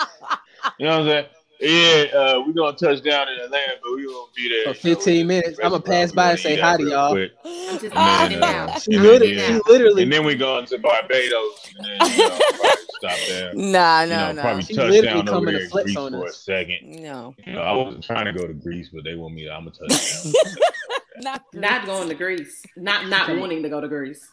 You 0.79 0.87
know 0.87 0.99
what 0.99 1.01
I'm 1.01 1.07
saying? 1.09 1.27
Yeah, 1.61 2.05
uh, 2.15 2.43
we're 2.47 2.53
gonna 2.53 2.77
touch 2.77 3.03
down 3.03 3.29
in 3.29 3.39
Atlanta, 3.41 3.75
but 3.83 3.93
we 3.95 4.05
gonna 4.07 4.27
be 4.37 4.49
there 4.49 4.75
for 4.75 4.89
you 4.89 4.95
know, 4.95 5.01
15 5.01 5.19
with 5.19 5.27
minutes. 5.27 5.59
I'ma 5.63 5.79
pass 5.79 6.13
by 6.13 6.31
and 6.33 6.41
say 6.41 6.57
hi 6.59 6.77
to 6.77 6.83
y'all. 6.85 7.13
quick. 7.13 7.33
I'm 7.45 7.79
just 7.79 7.95
And 7.97 8.33
then, 8.33 8.43
uh. 8.43 8.79
She 8.81 8.99
literally, 8.99 9.37
passing 9.37 9.55
she 9.67 9.73
literally, 9.73 10.03
And 10.03 10.13
then 10.13 10.25
we 10.27 10.35
go 10.35 10.59
into 10.59 10.79
Barbados, 10.79 11.71
and 11.79 11.87
then 11.87 12.11
you 12.19 12.29
know, 12.29 12.39
stop 12.99 13.19
there. 13.29 13.55
Nah, 13.55 14.03
You 14.03 14.09
no, 14.11 14.33
know, 14.33 14.43
probably 14.43 14.61
no, 14.63 14.67
She 14.67 14.75
touch 14.75 14.91
literally 14.91 15.03
down 15.23 15.29
over 15.29 15.31
coming 15.39 15.53
to 15.55 15.59
there 15.61 15.69
flex 15.69 15.85
Greece 15.87 15.97
on 15.97 16.13
for 16.13 16.25
a 16.25 16.29
us. 16.29 16.37
second. 16.39 16.79
no. 17.03 17.35
You 17.47 17.53
know, 17.53 17.61
I 17.61 17.73
wasn't 17.73 18.05
trying 18.05 18.25
to 18.27 18.33
go 18.33 18.47
to 18.47 18.53
Greece, 18.55 18.91
but 18.93 19.05
they 19.05 19.15
want 19.15 19.35
me. 19.35 19.45
to 19.45 19.53
I'm 19.53 19.65
gonna 19.65 19.89
touch 19.89 20.25
down. 20.25 20.33
Not, 21.21 21.43
Not 21.55 21.87
going 21.87 22.09
to 22.09 22.15
Greece. 22.17 22.63
Not 22.77 23.07
not 23.07 23.27
Come 23.29 23.39
wanting 23.41 23.63
to 23.63 23.69
go 23.69 23.81
to 23.81 23.87
Greece. 23.89 24.29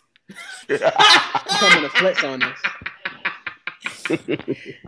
she 0.67 0.77
coming 0.79 1.83
to 1.83 1.89
flex 1.89 2.23
on 2.23 2.41
us. 2.41 2.57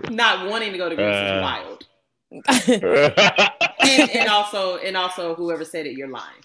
Not 0.09 0.49
wanting 0.49 0.71
to 0.71 0.77
go 0.79 0.89
to 0.89 0.95
Greece 0.95 1.07
Uh. 1.07 1.35
is 1.37 1.41
wild. 1.41 1.85
And, 2.33 4.09
and 4.11 4.29
also 4.29 4.77
and 4.77 4.95
also 4.97 5.35
whoever 5.35 5.65
said 5.65 5.85
it, 5.85 5.93
you're 5.93 6.07
lying. 6.07 6.41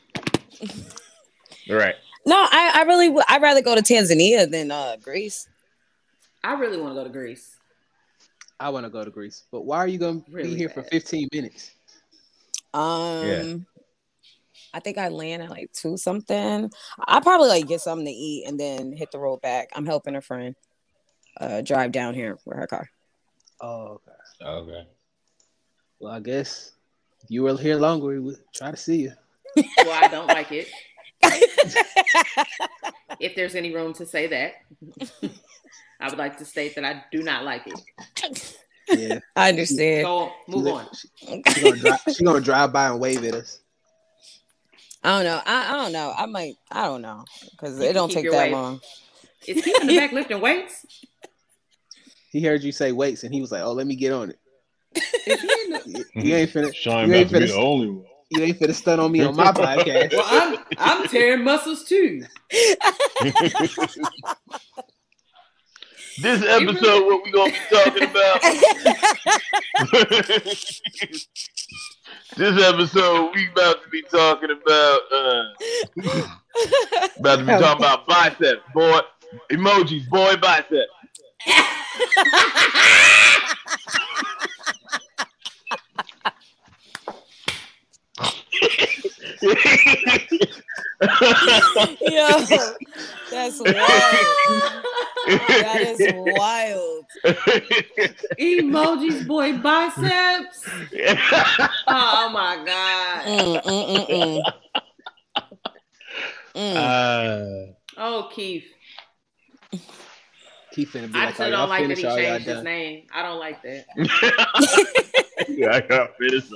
right. 1.69 1.95
no, 2.27 2.37
I, 2.37 2.73
I 2.75 2.83
really, 2.83 3.09
would- 3.09 3.25
I'd 3.29 3.43
rather 3.43 3.63
go 3.63 3.75
to 3.75 3.83
Tanzania 3.83 4.51
than 4.51 4.71
uh, 4.71 4.97
Greece. 5.01 5.49
I 6.43 6.55
really 6.55 6.81
want 6.81 6.95
to 6.95 7.01
go 7.01 7.05
to 7.05 7.11
Greece. 7.11 7.57
I 8.61 8.71
want 8.71 8.85
to 8.87 8.91
go 8.91 9.05
to 9.05 9.11
Greece, 9.11 9.45
but 9.53 9.63
why 9.63 9.79
are 9.79 9.87
you 9.87 9.99
gonna 9.99 10.23
Really 10.31 10.51
be 10.51 10.57
here 10.57 10.69
for 10.69 10.83
15 10.83 11.29
minutes? 11.33 11.71
Um, 12.75 13.27
Yeah. 13.27 13.55
I 14.75 14.81
think 14.81 14.99
I 14.99 15.09
land 15.09 15.43
at 15.43 15.51
like 15.51 15.73
two 15.73 15.97
something. 15.97 16.71
I 17.07 17.21
probably 17.21 17.49
like 17.49 17.69
get 17.69 17.81
something 17.81 18.07
to 18.07 18.13
eat 18.13 18.47
and 18.47 18.59
then 18.59 18.93
hit 18.93 19.11
the 19.13 19.19
road 19.19 19.41
back. 19.41 19.71
I'm 19.75 19.87
helping 19.87 20.17
a 20.17 20.21
friend 20.21 20.55
uh 21.41 21.61
drive 21.61 21.93
down 21.93 22.15
here 22.15 22.37
with 22.45 22.57
her 22.57 22.67
car. 22.67 22.91
Oh, 23.61 24.01
okay. 24.43 24.73
Okay. 24.75 24.87
Well, 26.01 26.13
I 26.13 26.21
guess 26.21 26.73
if 27.23 27.31
you 27.31 27.43
were 27.43 27.57
here 27.57 27.77
longer, 27.77 28.07
we 28.07 28.21
would 28.21 28.39
try 28.55 28.71
to 28.71 28.77
see 28.77 29.03
you. 29.03 29.13
Well, 29.57 29.91
I 30.05 30.09
don't 30.09 30.27
like 30.29 30.53
it. 30.53 30.69
If 33.21 33.35
there's 33.35 33.57
any 33.57 33.75
room 33.75 33.93
to 33.95 34.07
say 34.07 34.29
that, 34.29 34.53
I 36.01 36.09
would 36.09 36.19
like 36.19 36.37
to 36.39 36.45
state 36.45 36.77
that 36.77 36.85
I 36.85 37.03
do 37.11 37.23
not 37.25 37.45
like 37.45 37.63
it. 37.67 38.57
Yeah, 38.97 39.19
I 39.37 39.49
understand. 39.49 40.05
Go 40.05 40.31
move 40.47 40.67
She- 40.67 40.71
on. 40.71 41.43
She 41.53 41.61
gonna 41.63 41.77
drive. 41.77 42.01
She 42.15 42.25
gonna 42.25 42.41
drive 42.41 42.73
by 42.73 42.89
and 42.91 43.01
wave 43.01 43.25
at 43.25 43.35
us. 43.35 43.61
I 45.03 45.17
don't 45.17 45.25
know. 45.25 45.41
I, 45.45 45.73
I 45.73 45.77
don't 45.83 45.93
know. 45.93 46.15
I 46.17 46.27
might. 46.27 46.55
I 46.71 46.85
don't 46.85 47.03
know 47.03 47.25
because 47.51 47.81
it 47.81 47.93
don't 47.95 48.11
take 48.13 48.31
that 48.31 48.37
weight. 48.39 48.53
long. 48.53 48.81
Is 49.49 49.65
he 49.65 49.75
in 49.81 49.89
the 49.89 49.97
back 49.97 50.13
lifting 50.19 50.41
weights? 50.41 50.87
He 52.31 52.41
heard 52.45 52.63
you 52.63 52.71
say 52.71 52.93
weights, 52.93 53.25
and 53.25 53.35
he 53.35 53.41
was 53.41 53.51
like, 53.51 53.63
"Oh, 53.63 53.73
let 53.73 53.87
me 53.89 53.97
get 53.97 54.13
on 54.13 54.31
it." 54.31 54.39
You, 55.27 56.05
you 56.15 56.35
ain't 56.37 56.51
finna. 56.51 56.75
Sean 56.75 57.09
You 57.09 57.15
ain't 57.15 57.31
to 57.31 57.39
be 57.39 57.45
finna. 57.47 57.49
the 57.49 57.55
only 57.57 57.89
one. 57.91 58.05
You 58.31 58.43
ain't 58.43 58.59
finna 58.59 58.75
stun 58.75 59.01
on 59.01 59.11
me 59.11 59.23
on 59.23 59.35
my 59.37 59.53
podcast. 59.53 60.13
Well, 60.13 60.25
I'm 60.27 60.59
I'm 60.77 61.09
tearing 61.09 61.45
muscles 61.45 61.85
too. 61.85 62.25
This 66.21 66.43
episode, 66.45 67.05
what 67.07 67.23
we 67.25 67.31
gonna 67.31 67.53
be 67.53 67.59
talking 67.71 68.03
about? 68.03 68.43
this 72.37 72.61
episode, 72.65 73.31
we 73.37 73.47
about 73.53 73.85
to 73.85 73.89
be 73.89 74.03
talking 74.03 74.51
about 74.51 75.01
uh, 75.13 75.45
about 77.21 77.37
to 77.37 77.45
be 77.45 77.53
talking 77.53 77.85
about 77.85 78.09
biceps, 78.09 78.63
boy. 78.75 78.99
Emojis, 79.53 80.09
boy, 80.09 80.35
biceps. 80.39 80.91
Yo, 92.01 92.75
that's 93.31 93.61
wild. 93.61 94.27
That 95.27 95.81
is 95.83 96.01
wild. 96.13 97.05
Emojis, 98.41 99.27
boy, 99.27 99.53
biceps. 99.59 100.69
Oh 101.91 102.29
my 102.33 102.63
god. 102.67 103.25
Mm, 103.27 103.63
mm, 103.63 103.87
mm, 103.89 104.07
mm. 104.11 104.43
Mm. 106.55 106.77
Uh, 106.77 107.73
Oh, 107.97 108.29
Keith. 108.33 108.67
Keith 110.73 110.93
finna 110.93 111.11
be 111.13 111.19
I 111.19 111.25
like, 111.27 111.35
still 111.35 111.47
"Oh, 111.47 111.51
don't 111.51 111.69
like 111.69 111.89
that 111.89 111.97
finish 111.97 111.99
he 111.99 112.05
changed 112.05 112.47
his 112.47 112.55
done." 112.57 112.65
name. 112.65 113.07
I 113.13 113.23
don't 113.23 113.39
like 113.39 113.63
that. 113.63 113.87
yeah, 115.49 115.75
I 115.75 115.81
got 115.81 116.17
finished. 116.17 116.53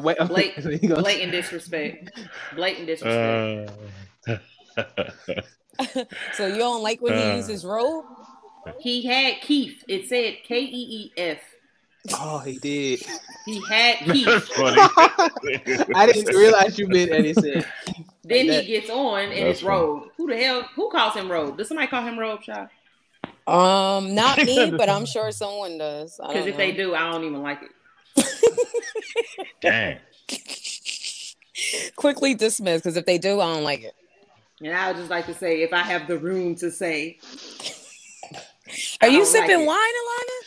Sorry. 0.00 0.18
Uh, 0.18 0.26
wait, 0.28 0.28
Blake- 0.28 0.54
he 0.80 0.86
gonna- 0.88 1.02
Blatant 1.02 1.32
disrespect. 1.32 2.18
Blatant 2.54 2.86
disrespect. 2.86 3.72
uh, 4.28 4.36
So 6.34 6.46
you 6.46 6.56
don't 6.56 6.82
like 6.82 7.00
when 7.00 7.16
he 7.16 7.22
Uh. 7.22 7.36
uses 7.36 7.64
robe? 7.64 8.04
He 8.78 9.02
had 9.04 9.40
Keith. 9.40 9.82
It 9.88 10.08
said 10.08 10.36
K 10.44 10.60
E 10.60 10.66
E 10.70 11.12
F. 11.16 11.38
Oh, 12.14 12.38
he 12.40 12.58
did. 12.58 13.00
He 13.46 13.60
had 13.68 13.98
That's 14.06 14.12
Keith. 14.12 14.48
funny. 14.54 14.76
I 15.94 16.06
didn't 16.12 16.34
realize 16.36 16.78
you 16.78 16.88
meant 16.88 17.10
that. 17.10 17.24
He 17.24 17.34
said, 17.34 17.66
Then 18.24 18.46
that. 18.48 18.64
he 18.64 18.72
gets 18.72 18.90
on 18.90 19.20
and 19.20 19.32
That's 19.32 19.58
it's 19.58 19.62
Robe. 19.62 20.04
Who 20.16 20.28
the 20.28 20.36
hell? 20.36 20.62
Who 20.74 20.90
calls 20.90 21.14
him 21.14 21.30
Robe? 21.30 21.56
Does 21.58 21.68
somebody 21.68 21.88
call 21.88 22.02
him 22.02 22.18
Robe, 22.18 22.42
Shaw? 22.42 22.66
Um, 23.46 24.14
not 24.14 24.38
me, 24.38 24.70
but 24.70 24.88
I'm 24.88 25.06
sure 25.14 25.30
someone 25.32 25.78
does. 25.78 26.16
Because 26.18 26.34
don't 26.34 26.48
if 26.48 26.56
they 26.56 26.72
do, 26.72 26.94
I 26.94 27.10
don't 27.10 27.24
even 27.24 27.42
like 27.42 27.62
it. 27.62 27.70
Dang. 29.60 29.98
quickly 31.96 32.34
dismiss 32.34 32.80
because 32.82 32.96
if 32.96 33.06
they 33.06 33.18
do, 33.18 33.40
I 33.40 33.54
don't 33.54 33.64
like 33.64 33.82
it. 33.82 33.94
And 34.60 34.72
I 34.74 34.88
would 34.88 34.96
just 34.96 35.10
like 35.10 35.26
to 35.26 35.34
say, 35.34 35.62
if 35.62 35.72
I 35.72 35.82
have 35.82 36.06
the 36.06 36.18
room 36.18 36.54
to 36.56 36.70
say, 36.70 37.18
Are 39.00 39.08
you 39.08 39.24
sipping 39.24 39.50
like 39.56 39.64
it. 39.64 39.66
wine, 39.66 39.78
Alana? 39.78 40.38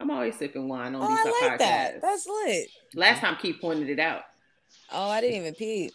I'm 0.00 0.10
always 0.10 0.36
sipping 0.36 0.68
wine 0.68 0.94
on 0.94 1.02
Oh, 1.02 1.08
these 1.08 1.18
I 1.18 1.24
like 1.48 1.52
podcasts. 1.52 1.58
that. 1.58 2.02
That's 2.02 2.26
lit. 2.26 2.68
Last 2.94 3.20
time 3.20 3.36
Keith 3.40 3.56
pointed 3.60 3.90
it 3.90 3.98
out. 3.98 4.22
Oh, 4.92 5.08
I 5.08 5.20
didn't 5.20 5.36
even 5.36 5.54
peep. 5.54 5.92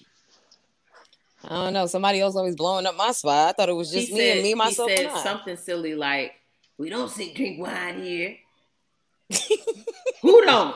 I 1.43 1.49
don't 1.49 1.73
know. 1.73 1.85
Somebody 1.87 2.19
else 2.21 2.35
always 2.35 2.55
blowing 2.55 2.85
up 2.85 2.95
my 2.95 3.11
spot. 3.11 3.49
I 3.49 3.51
thought 3.53 3.69
it 3.69 3.73
was 3.73 3.91
just 3.91 4.09
he 4.09 4.13
me 4.15 4.19
said, 4.21 4.37
and 4.37 4.43
me, 4.43 4.53
myself, 4.53 4.89
he 4.89 4.97
said 4.97 5.05
and 5.07 5.15
I. 5.15 5.23
something 5.23 5.57
silly 5.57 5.93
like, 5.95 6.33
"We 6.77 6.89
don't 6.89 7.09
sit 7.09 7.35
drink 7.35 7.59
wine 7.59 8.01
here." 8.03 8.35
Who 10.21 10.43
don't? 10.45 10.75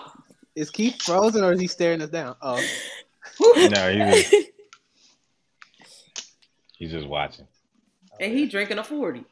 "Is 0.59 0.69
Keith 0.69 1.01
frozen 1.01 1.43
or 1.43 1.53
is 1.53 1.59
he 1.61 1.67
staring 1.67 2.01
us 2.01 2.09
down?" 2.09 2.35
Oh, 2.41 2.55
No, 3.39 3.91
he's 3.91 4.29
just, 4.29 4.35
he's 6.77 6.91
just 6.91 7.07
watching. 7.07 7.47
And 8.19 8.33
he 8.33 8.47
drinking 8.47 8.77
a 8.79 8.83
forty. 8.83 9.23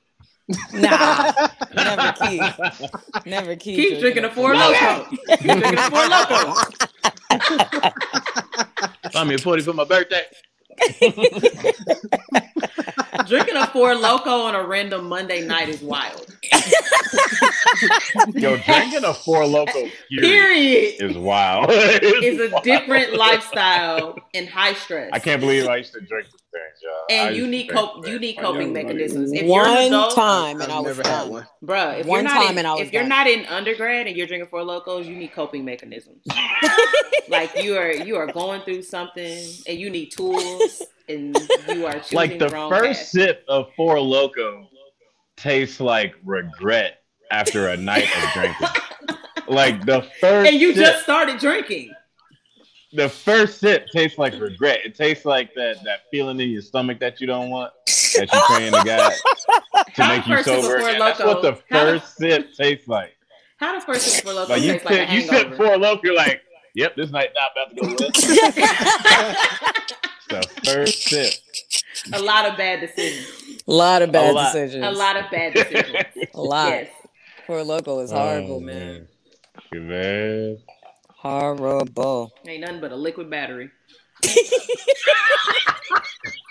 Nah, 0.73 1.33
never 1.75 2.13
keep. 2.13 2.41
Never 3.25 3.55
keep. 3.57 3.75
Keith 3.75 3.99
drinking 3.99 4.23
a 4.23 4.33
four 4.33 4.55
loco. 4.55 5.05
Keith 5.09 5.41
drinking 5.41 5.77
a 5.77 5.89
four 5.89 6.07
loco. 6.07 6.53
Buy 9.11 9.23
me 9.25 9.35
a 9.35 9.37
40 9.37 9.63
for 9.63 9.73
my 9.73 9.83
birthday. 9.83 10.23
Drinking 13.25 13.55
a 13.55 13.67
four 13.67 13.95
loco 13.95 14.41
on 14.41 14.55
a 14.55 14.65
random 14.65 15.07
Monday 15.07 15.45
night 15.45 15.69
is 15.69 15.81
wild. 15.81 16.25
Yo, 18.33 18.57
drinking 18.57 19.03
a 19.03 19.13
four 19.13 19.45
loco 19.45 19.87
period 20.09 20.95
is 20.99 21.17
wild. 21.17 21.69
Is 21.71 22.39
a 22.39 22.61
different 22.63 23.13
lifestyle 23.13 24.17
and 24.33 24.47
high 24.47 24.73
stress. 24.73 25.09
I 25.13 25.19
can't 25.19 25.41
believe 25.41 25.67
I 25.67 25.77
used 25.77 25.93
to 25.93 26.01
drink 26.01 26.27
this 26.57 26.81
thing, 26.81 26.89
y'all. 26.89 27.05
And 27.27 27.35
used 27.35 27.45
you 27.45 27.51
need 27.51 27.67
drink 27.67 27.79
cope. 27.79 28.01
this 28.03 28.11
You 28.11 28.19
need 28.19 28.33
coping 28.35 28.73
mechanisms. 28.73 29.31
If 29.33 29.43
you're 29.43 29.65
an 29.65 29.73
One 29.73 29.87
adult, 29.87 30.15
time 30.15 30.61
and 30.61 30.71
I've 30.71 30.85
was 30.85 30.97
done. 30.97 31.29
one. 31.29 31.47
Bruh, 31.63 31.99
if 31.99 32.05
One 32.05 32.23
you're 32.23 32.23
not 32.23 32.41
time 32.43 32.51
in, 32.53 32.57
and 32.59 32.67
I 32.67 32.73
was 32.73 32.81
if 32.81 32.93
you're 32.93 33.01
done. 33.03 33.09
not 33.09 33.27
in 33.27 33.45
undergrad 33.47 34.07
and 34.07 34.15
you're 34.17 34.27
drinking 34.27 34.49
four 34.49 34.63
locos, 34.63 35.07
you 35.07 35.15
need 35.15 35.31
coping 35.33 35.65
mechanisms. 35.65 36.23
like 37.29 37.51
you 37.63 37.77
are 37.77 37.91
you 37.91 38.15
are 38.15 38.27
going 38.27 38.61
through 38.61 38.81
something 38.83 39.43
and 39.67 39.77
you 39.79 39.89
need 39.89 40.11
tools 40.11 40.81
and 41.09 41.37
you 41.69 41.85
are 41.85 41.99
choosing 41.99 42.15
Like 42.17 42.39
the 42.39 42.47
the 42.47 42.49
wrong 42.49 42.69
first 42.71 42.99
path. 42.99 43.07
sip 43.07 43.45
of 43.47 43.67
Four 43.75 43.99
Loco 43.99 44.67
tastes 45.35 45.79
like 45.79 46.15
regret 46.25 46.99
after 47.31 47.67
a 47.69 47.77
night 47.77 48.07
of 48.23 48.33
drinking. 48.33 48.67
Like 49.49 49.85
the 49.85 50.01
first 50.19 50.51
and 50.51 50.59
you 50.59 50.73
sip, 50.73 50.83
just 50.83 51.03
started 51.03 51.39
drinking. 51.39 51.93
The 52.97 53.07
first 53.09 53.59
sip 53.59 53.85
tastes 53.93 54.17
like 54.17 54.33
regret. 54.39 54.79
It 54.83 54.95
tastes 54.95 55.23
like 55.23 55.53
that 55.53 55.83
that 55.83 55.99
feeling 56.11 56.39
in 56.39 56.49
your 56.49 56.63
stomach 56.63 56.99
that 56.99 57.21
you 57.21 57.27
don't 57.27 57.49
want 57.51 57.71
that 57.85 58.27
you're 58.33 58.41
praying 58.47 58.71
to 58.73 58.81
God 58.83 59.13
to 59.95 60.01
How 60.03 60.15
make 60.15 60.25
you 60.27 60.33
first 60.35 60.45
sip 60.45 60.57
of 60.57 60.63
sober. 60.63 60.87
And 60.89 60.99
that's 61.01 61.19
what 61.19 61.41
the 61.43 61.51
Loko- 61.53 61.61
how 61.69 61.85
the- 61.85 61.99
first 61.99 62.17
sip 62.17 62.53
tastes 62.55 62.87
like. 62.87 63.15
How 63.57 63.79
the 63.79 63.85
first 63.85 64.01
sip 64.07 64.25
of 64.25 64.31
four 64.31 64.33
locos 64.33 64.49
Like 64.49 64.61
you 64.63 64.71
taste 64.73 64.85
like 64.85 64.93
a 64.95 64.97
sip, 65.05 65.13
you 65.13 65.21
sip 65.21 65.31
hangover? 65.31 65.55
Four 65.57 65.77
Loco, 65.77 66.01
you're 66.03 66.15
like, 66.15 66.41
yep, 66.75 66.95
this 66.95 67.11
night 67.11 67.29
not 67.35 67.51
about 67.53 67.69
to 67.69 67.75
go 67.75 67.87
well. 67.87 67.97
the 70.29 70.41
first 70.65 71.03
sip. 71.03 71.33
a 72.13 72.21
lot 72.21 72.45
of 72.49 72.57
bad 72.57 72.81
decisions. 72.81 73.61
A 73.67 73.71
lot 73.71 74.01
of 74.01 74.11
bad 74.11 74.31
A 74.31 74.33
lot. 74.33 74.53
decisions. 74.53 74.85
A 74.85 74.91
lot 74.91 75.15
of 75.17 75.29
bad 75.31 75.53
decisions. 75.53 76.27
A 76.33 76.41
lot. 76.41 76.69
yes. 76.69 76.89
Four 77.45 77.63
loco 77.63 77.99
is 77.99 78.11
Oh, 78.11 78.17
horrible, 78.17 78.59
man. 78.59 79.07
Good 79.71 79.83
man. 79.83 80.57
Horrible. 81.17 82.31
Ain't 82.47 82.61
nothing 82.61 82.79
but 82.81 82.91
a 82.91 82.95
liquid 82.95 83.29
battery. 83.29 83.69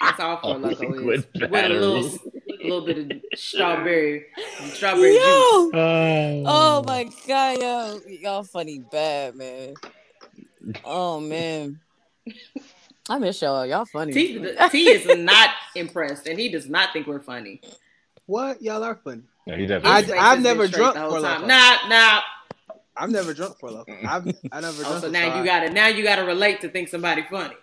That's 0.00 0.20
all 0.20 0.36
four 0.38 0.54
A 0.56 0.58
loco 0.58 0.70
is. 0.70 0.80
liquid 0.80 1.04
With 1.06 1.26
a 1.42 1.48
battery. 1.48 1.78
little, 1.78 2.18
little 2.62 2.80
bit 2.86 2.98
of 2.98 3.12
strawberry, 3.38 4.26
strawberry 4.72 5.12
juice. 5.12 5.22
Yo! 5.24 5.70
Oh, 5.74 6.42
Oh 6.46 6.84
my 6.86 7.08
god, 7.26 7.58
yo, 7.60 8.00
y'all 8.20 8.42
funny 8.44 8.78
bad, 8.78 9.34
man. 9.36 9.74
Oh 10.84 11.20
man, 11.20 11.80
I 13.08 13.18
miss 13.18 13.40
y'all. 13.42 13.64
Y'all 13.66 13.84
funny. 13.84 14.12
T, 14.12 14.44
T 14.70 14.88
is 14.90 15.06
not 15.18 15.50
impressed, 15.74 16.26
and 16.26 16.38
he 16.38 16.48
does 16.48 16.68
not 16.68 16.92
think 16.92 17.06
we're 17.06 17.20
funny. 17.20 17.60
What? 18.26 18.60
Y'all 18.62 18.82
are 18.82 18.96
funny. 19.02 19.22
Yeah, 19.46 19.56
he 19.56 19.66
definitely. 19.66 20.02
face 20.12 20.20
I've 20.20 20.40
never 20.42 20.66
drunk 20.66 20.94
the 20.94 21.00
whole 21.00 21.22
time. 21.22 21.46
Nah, 21.46 21.76
nah. 21.88 22.20
I've 22.96 23.10
never 23.10 23.34
drunk 23.34 23.58
four 23.58 23.70
loco. 23.70 23.92
I've 24.06 24.26
I 24.52 24.60
never 24.60 24.78
oh, 24.78 24.82
drunk. 24.82 24.94
Oh, 24.96 25.00
so 25.00 25.06
it, 25.06 25.12
now 25.12 25.28
I- 25.34 25.38
you 25.38 25.44
got 25.44 25.60
to 25.60 25.70
Now 25.70 25.86
you 25.88 26.02
got 26.02 26.16
to 26.16 26.22
relate 26.22 26.60
to 26.62 26.68
think 26.68 26.88
somebody 26.88 27.24
funny. 27.30 27.54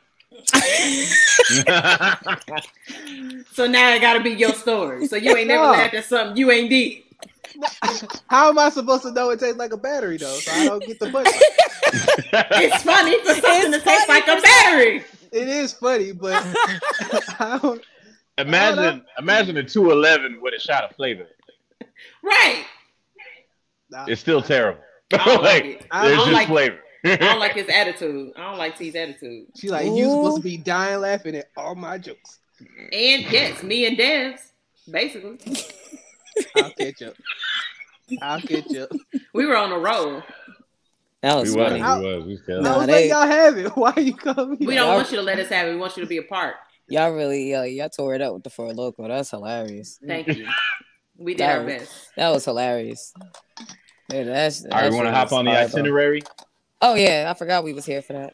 So 3.54 3.68
now 3.68 3.94
it 3.94 4.02
got 4.02 4.14
to 4.14 4.24
be 4.24 4.32
your 4.32 4.54
story. 4.54 5.06
So 5.08 5.16
you 5.16 5.36
ain't 5.38 5.48
never 5.48 5.64
No. 5.68 5.72
laughed 5.72 5.94
at 5.94 6.06
something 6.06 6.38
you 6.38 6.50
ain't 6.52 6.70
did. 6.70 7.04
How 8.28 8.50
am 8.50 8.58
I 8.58 8.70
supposed 8.70 9.04
to 9.04 9.12
know 9.12 9.30
it 9.30 9.40
tastes 9.40 9.58
like 9.58 9.74
a 9.74 9.78
battery 9.78 10.18
though? 10.18 10.34
So 10.40 10.52
I 10.52 10.66
don't 10.66 10.84
get 10.86 11.00
the 11.00 11.10
punch. 11.12 11.28
It's 12.34 12.82
funny 12.84 13.20
for 13.20 13.34
something 13.40 13.74
It's 13.74 13.84
to 13.84 13.90
taste 13.90 14.10
like 14.10 14.28
a 14.28 14.42
battery. 14.42 15.04
it 15.32 15.48
is 15.48 15.72
funny, 15.74 16.12
but 16.14 16.34
I 17.40 17.60
don't. 17.62 17.82
imagine, 18.40 19.06
imagine 19.20 19.58
a 19.58 19.64
211 19.64 20.42
with 20.42 20.56
a 20.56 20.60
shot 20.60 20.84
of 20.90 20.96
flavor. 20.96 21.28
Right. 22.24 22.66
Nah, 23.92 24.06
It's 24.08 24.20
still 24.22 24.42
terrible. 24.42 24.82
I 25.14 25.26
don't 25.26 25.44
like 25.44 25.64
like, 25.64 25.66
it. 25.66 25.88
I 25.92 26.06
there's 26.08 26.18
don't 26.18 26.26
just 26.28 26.34
like- 26.34 26.48
flavor. 26.48 26.80
I 27.06 27.16
don't 27.18 27.40
like 27.40 27.54
his 27.54 27.68
attitude. 27.70 28.32
I 28.38 28.50
don't 28.50 28.58
like 28.58 28.78
T's 28.78 28.96
attitude. 28.96 29.48
She 29.58 29.70
like 29.70 29.86
you 29.88 30.06
supposed 30.06 30.38
to 30.38 30.42
be 30.44 30.56
dying 30.58 31.02
laughing 31.02 31.36
at 31.36 31.50
all 31.58 31.76
my 31.76 31.98
jokes. 31.98 32.40
And 32.60 33.24
yes, 33.30 33.62
me 33.62 33.86
and 33.88 33.98
Devs, 33.98 34.52
basically, 34.90 35.38
I'll 36.56 36.72
catch 36.72 37.02
up. 37.02 37.14
I'll 38.22 38.40
catch 38.42 38.74
up. 38.78 38.90
we 39.34 39.46
were 39.46 39.58
on 39.58 39.72
a 39.74 39.78
roll. 39.80 40.22
That 41.22 41.36
We 41.36 41.42
was 41.42 41.56
was, 41.56 41.68
funny. 41.68 41.82
we 42.04 42.16
was, 42.16 42.26
we 42.26 42.38
still. 42.38 42.60
I 42.60 42.64
Nah, 42.64 42.86
they- 42.86 43.10
y'all 43.10 43.28
have 43.28 43.58
it. 43.58 43.76
Why 43.76 43.92
are 43.96 44.02
you 44.02 44.16
coming? 44.16 44.58
We 44.66 44.76
don't 44.76 44.94
want 44.94 45.10
you 45.12 45.18
to 45.18 45.24
let 45.24 45.40
us 45.40 45.50
have 45.50 45.68
it. 45.68 45.72
We 45.72 45.78
want 45.78 45.98
you 45.98 46.04
to 46.04 46.08
be 46.10 46.18
a 46.18 46.24
part. 46.24 46.56
Y'all 46.88 47.12
really, 47.12 47.54
uh, 47.54 47.64
y'all 47.64 47.90
tore 47.90 48.14
it 48.16 48.22
up 48.22 48.34
with 48.34 48.44
the 48.44 48.50
four 48.50 48.74
loco. 48.74 49.08
That's 49.08 49.30
hilarious. 49.32 50.00
Thank 50.06 50.28
you. 50.28 50.48
We 51.18 51.34
did 51.34 51.40
That 51.42 51.58
our 51.60 51.64
was- 51.66 51.74
best. 51.74 52.10
That 52.18 52.30
was 52.30 52.46
hilarious. 52.46 53.14
Yeah, 54.14 54.24
that's. 54.24 54.64
All 54.66 54.72
right, 54.72 54.92
want 54.92 55.08
to 55.08 55.12
hop 55.12 55.32
on 55.34 55.46
the 55.46 55.52
fire, 55.52 55.68
though. 55.68 55.78
itinerary. 55.80 56.24
Oh 56.82 56.96
yeah, 56.96 57.28
I 57.30 57.34
forgot 57.34 57.64
we 57.64 57.74
was 57.74 57.86
here 57.86 58.02
for 58.02 58.14
that. 58.14 58.34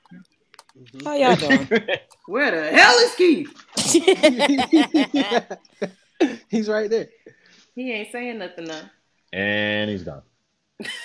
Mhm. 0.77 1.03
How 1.05 1.15
y'all 1.15 1.35
doing? 1.35 1.67
Where 2.27 2.51
the 2.51 2.71
hell 2.77 2.95
is 2.99 3.15
Keith? 3.15 3.53
He's 6.49 6.67
right 6.67 6.89
there. 6.89 7.07
He 7.75 7.91
ain't 7.91 8.11
saying 8.11 8.39
nothing 8.39 8.65
now. 8.65 8.81
and 9.31 9.89
he's 9.89 10.03
gone. 10.03 10.21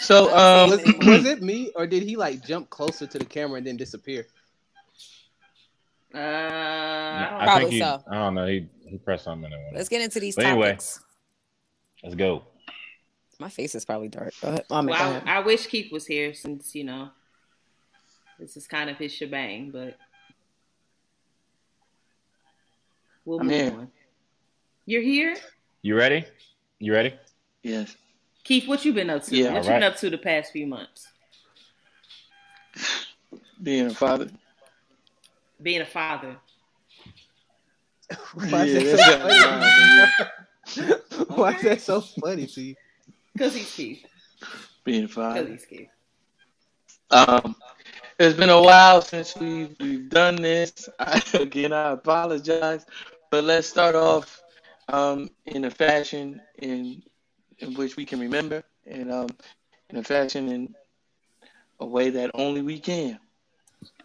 So 0.01 0.35
um, 0.37 0.71
Was, 0.71 0.83
was 1.07 1.25
it 1.25 1.43
me 1.43 1.71
or 1.77 1.87
did 1.87 2.03
he 2.03 2.17
like 2.17 2.45
jump 2.45 2.69
closer 2.71 3.07
to 3.07 3.19
the 3.19 3.25
camera 3.25 3.59
and 3.59 3.67
then 3.67 3.77
disappear? 3.77 4.27
Uh, 6.15 6.19
I 6.19 7.37
I 7.41 7.45
Probably 7.47 7.63
think 7.65 7.73
he. 7.75 7.81
so. 7.81 8.03
I 8.11 8.15
don't 8.15 8.35
know. 8.35 8.47
He 8.47 8.69
he 8.87 8.99
pressed 8.99 9.25
something 9.25 9.51
in 9.53 9.59
one. 9.65 9.75
Let's 9.75 9.89
get 9.89 10.01
into 10.03 10.21
these 10.21 10.37
But 10.37 10.47
anyway. 10.47 10.69
topics. 10.71 11.01
Let's 12.03 12.15
go. 12.15 12.45
My 13.45 13.51
face 13.51 13.75
is 13.75 13.85
probably 13.85 14.09
dark. 14.09 14.33
Go 14.41 14.49
ahead. 14.49 14.65
I 14.71 14.81
Well, 14.81 15.23
I. 15.27 15.37
I 15.37 15.41
wish 15.41 15.67
Keith 15.67 15.93
was 15.93 16.07
here 16.07 16.33
since 16.33 16.75
you 16.75 16.83
know 16.83 17.11
this 18.39 18.57
is 18.57 18.67
kind 18.67 18.89
of 18.89 18.97
his 18.97 19.13
shebang, 19.13 19.71
but 19.71 19.99
we'll 23.27 23.41
I'm 23.41 23.47
move 23.49 23.55
here. 23.61 23.73
on. 23.73 23.89
You're 24.87 25.03
here, 25.03 25.37
You 25.83 25.95
ready? 25.95 26.25
You 26.79 26.95
ready? 26.95 27.13
yes, 27.63 27.95
Keith. 28.45 28.67
What 28.67 28.83
you 28.87 28.95
been 28.95 29.11
up 29.11 29.23
to? 29.25 29.37
Yeah. 29.37 29.53
what 29.53 29.65
you 29.65 29.69
Alright. 29.69 29.81
been 29.83 29.83
up 29.83 29.97
to 29.99 30.09
the 30.09 30.17
past 30.17 30.51
few 30.51 30.67
months? 30.67 31.07
being 33.63 33.89
a 33.89 33.95
father. 33.95 34.31
Being 35.61 35.83
a 35.83 35.85
father. 35.87 36.37
Why 38.37 38.65
Yeah, 38.65 38.81
is 38.81 38.97
that 38.97 40.09
so 40.75 40.87
funny? 40.87 41.27
Why 41.35 41.53
is 41.57 41.63
that 41.63 41.81
so 41.83 42.01
funny 42.01 42.47
to 42.47 42.63
you? 42.63 42.75
Cause 43.37 43.55
he's 43.55 43.71
Keith. 43.73 44.07
Being 44.85 45.05
a 45.05 45.09
Cause 45.09 45.49
he's 45.49 45.65
Keith. 45.65 45.89
Um, 47.11 47.57
it's 48.19 48.37
been 48.37 48.51
a 48.51 48.63
while 48.63 49.03
since 49.03 49.37
we've, 49.37 49.75
we've 49.81 50.09
done 50.09 50.37
this. 50.37 50.89
I, 51.01 51.21
again, 51.35 51.73
I 51.73 51.93
apologize, 51.93 52.87
but 53.31 53.43
let's 53.43 53.67
start 53.67 53.97
off 53.97 54.41
um, 54.89 55.31
in 55.47 55.65
a 55.65 55.71
fashion 55.71 56.41
in 56.59 57.03
in 57.59 57.75
which 57.75 57.97
we 57.97 58.05
can 58.05 58.21
remember, 58.21 58.63
and 58.87 59.13
um, 59.13 59.29
in 59.91 59.97
a 59.97 60.03
fashion 60.03 60.49
in 60.49 60.75
a 61.81 61.87
way 61.87 62.11
that 62.11 62.31
only 62.35 62.63
we 62.63 62.79
can, 62.79 63.19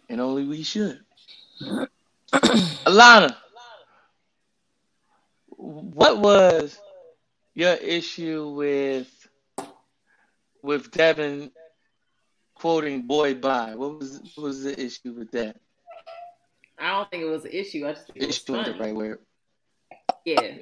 and 0.08 0.20
only 0.20 0.44
we 0.44 0.62
should. 0.62 1.00
Alana, 2.32 3.36
what 5.56 6.18
was 6.18 6.78
your 7.54 7.74
issue 7.74 8.48
with 8.56 9.19
with 10.62 10.90
Devin 10.90 11.50
quoting 12.54 13.02
"boy 13.02 13.34
bye"? 13.34 13.74
What 13.74 13.98
was 13.98 14.20
what 14.34 14.44
was 14.44 14.62
the 14.64 14.78
issue 14.80 15.12
with 15.12 15.30
that? 15.32 15.56
I 16.78 16.92
don't 16.92 17.10
think 17.10 17.22
it 17.22 17.26
was 17.26 17.44
an 17.44 17.50
issue. 17.52 17.86
I 17.86 17.92
just 17.92 18.06
think 18.06 18.18
it 18.22 18.26
was 18.26 18.36
Issue 18.36 18.54
is 18.56 18.64
the 18.66 18.72
funny. 18.72 18.80
right 18.84 18.94
word. 18.94 19.18
Yeah, 20.24 20.58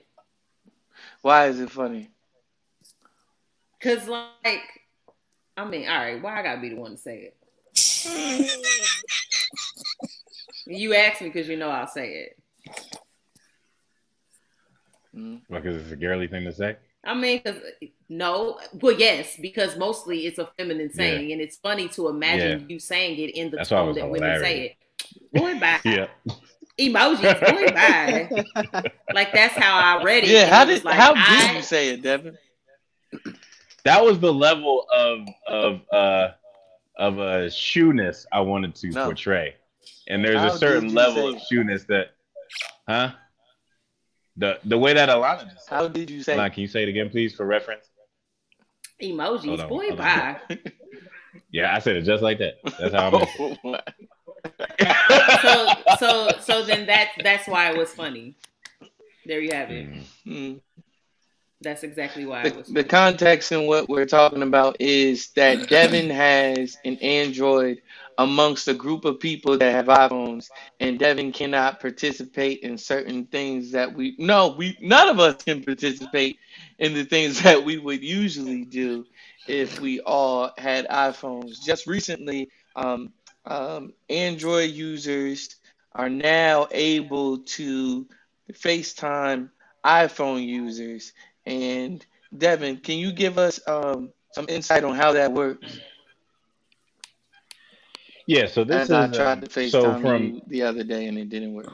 Why 1.23 1.47
is 1.47 1.61
it 1.61 1.71
funny? 1.71 2.11
cause 3.80 4.08
like, 4.08 4.61
I 5.56 5.65
mean, 5.65 5.89
all 5.89 5.97
right, 5.99 6.21
why 6.23 6.39
I 6.41 6.43
gotta 6.43 6.61
be 6.61 6.71
the 6.71 6.76
one 6.76 6.93
to 6.93 6.97
say 6.97 7.32
it? 7.32 7.37
You 10.67 10.95
asked 10.95 11.23
me 11.23 11.28
because 11.28 11.49
you 11.49 11.56
know 11.56 11.71
I'll 11.71 11.87
say 11.87 12.26
it. 12.28 12.39
Mm. 15.17 15.41
Because 15.49 15.76
it's 15.82 15.93
a 15.93 15.97
girly 15.97 16.26
thing 16.28 16.45
to 16.45 16.52
say. 16.52 16.76
I 17.04 17.15
mean, 17.15 17.41
because 17.43 17.63
no, 18.08 18.58
well, 18.75 18.93
yes, 18.95 19.37
because 19.41 19.76
mostly 19.76 20.26
it's 20.26 20.39
a 20.39 20.47
feminine 20.58 20.93
saying, 20.93 21.32
and 21.32 21.41
it's 21.41 21.56
funny 21.56 21.89
to 21.91 22.08
imagine 22.08 22.67
you 22.69 22.78
saying 22.78 23.19
it 23.19 23.34
in 23.37 23.50
the 23.50 23.58
That's 23.58 23.71
why 23.71 23.78
tone 23.78 23.87
was 23.89 23.97
that 23.97 24.11
women 24.11 24.41
say 24.41 24.61
it. 24.61 24.76
Boy, 25.32 25.58
bye. 25.58 25.80
Yeah. 25.84 26.06
Emojis, 26.78 27.41
boy, 27.41 27.73
bye. 27.75 28.82
Like 29.13 29.32
that's 29.32 29.54
how 29.54 29.99
I 29.99 30.02
read 30.02 30.25
it. 30.25 30.30
Yeah, 30.30 30.47
how 30.47 30.65
did 30.65 30.84
like, 30.84 30.95
how 30.97 31.13
did 31.15 31.23
I- 31.25 31.56
you 31.56 31.63
say 31.63 31.91
it, 31.91 32.02
Devin? 32.02 32.37
That 33.84 34.04
was 34.04 34.19
the 34.21 34.32
level 34.32 34.87
of 34.93 35.21
of 35.47 35.80
uh 35.93 36.28
of 36.97 37.19
a 37.19 37.49
shoeness 37.50 38.26
I 38.32 38.41
wanted 38.41 38.75
to 38.76 38.91
No. 38.91 39.04
portray. 39.06 39.54
And 40.08 40.25
there's 40.25 40.41
How 40.41 40.52
a 40.54 40.58
certain 40.58 40.93
level 40.95 41.28
of 41.28 41.41
shoeness 41.43 41.84
that 41.84 42.11
huh? 42.89 43.13
The 44.39 44.61
the 44.65 44.79
way 44.79 44.95
that 44.95 45.09
Alana 45.09 45.53
just 45.53 45.67
said. 45.67 45.75
How 45.75 45.89
did 45.89 46.09
you 46.09 46.23
say? 46.23 46.37
Alana, 46.37 46.47
it? 46.47 46.55
can 46.55 46.63
you 46.63 46.69
say 46.69 46.85
it 46.85 46.89
again, 46.89 47.11
please, 47.11 47.35
for 47.35 47.45
reference? 47.45 47.87
Emojis, 49.03 49.63
on, 49.63 49.69
boy, 49.69 49.95
bye. 49.95 50.41
Yeah, 51.51 51.75
I 51.75 51.79
said 51.79 51.97
it 51.97 52.03
just 52.03 52.23
like 52.23 52.39
that. 52.39 52.59
That's 52.79 52.95
how 52.95 53.09
I 53.09 53.11
meant 53.11 53.29
it. 53.39 53.59
Oh, 53.65 53.71
my. 53.71 53.81
So, 55.43 55.69
so, 55.99 56.31
so 56.41 56.63
then 56.63 56.87
that's 56.87 57.11
that's 57.23 57.49
why 57.49 57.71
it 57.71 57.77
was 57.77 57.93
funny. 57.93 58.37
There 59.27 59.41
you 59.41 59.53
have 59.53 59.71
it. 59.71 59.89
Mm. 59.89 60.05
Mm. 60.27 60.61
That's 61.61 61.83
exactly 61.83 62.25
why 62.25 62.43
the, 62.43 62.49
it 62.49 62.57
was. 62.57 62.69
the 62.69 62.85
context 62.85 63.51
in 63.51 63.67
what 63.67 63.89
we're 63.89 64.07
talking 64.07 64.43
about 64.43 64.77
is 64.81 65.31
that 65.31 65.69
Devin 65.69 66.11
has 66.11 66.77
an 66.85 66.97
Android 66.99 67.83
amongst 68.19 68.69
a 68.69 68.75
group 68.75 69.07
of 69.07 69.21
people 69.21 69.59
that 69.59 69.73
have 69.73 69.87
iPhones, 69.89 70.50
and 70.81 70.99
Devin 71.00 71.33
cannot 71.33 71.81
participate 71.81 72.61
in 72.61 72.78
certain 72.78 73.26
things 73.26 73.73
that 73.73 73.95
we 73.95 74.17
no, 74.19 74.50
we 74.59 74.78
none 74.83 75.09
of 75.11 75.21
us 75.21 75.43
can 75.45 75.65
participate 75.65 76.39
in 76.81 76.95
the 76.95 77.04
things 77.04 77.43
that 77.45 77.65
we 77.65 77.78
would 77.78 78.04
usually 78.04 78.67
do 78.67 79.07
if 79.49 79.81
we 79.81 80.00
all 80.02 80.52
had 80.59 80.89
iPhones. 80.89 81.63
Just 81.63 81.89
recently, 81.89 82.50
um, 82.76 83.13
um, 83.47 83.95
Android 84.11 84.71
users 84.73 85.57
are 85.95 86.11
now 86.11 86.69
able 86.73 87.41
to 87.41 88.09
FaceTime 88.52 89.50
iPhone 89.85 90.47
users. 90.47 91.15
And 91.47 92.04
Devin, 92.37 92.78
can 92.78 92.99
you 92.99 93.13
give 93.13 93.39
us 93.39 93.61
um, 93.69 94.13
some 94.33 94.47
insight 94.49 94.85
on 94.85 94.97
how 94.97 95.13
that 95.15 95.33
works? 95.33 95.81
Yeah, 98.28 98.47
so 98.47 98.62
this 98.62 98.91
I 98.91 99.06
is 99.06 99.17
tried 99.17 99.32
um, 99.32 99.41
to 99.41 99.47
FaceTime 99.47 99.71
so 99.71 100.00
from 100.00 100.43
the 100.49 100.62
other 100.62 100.84
day 100.84 101.06
and 101.06 101.17
it 101.17 101.30
didn't 101.30 101.54
work. 101.54 101.73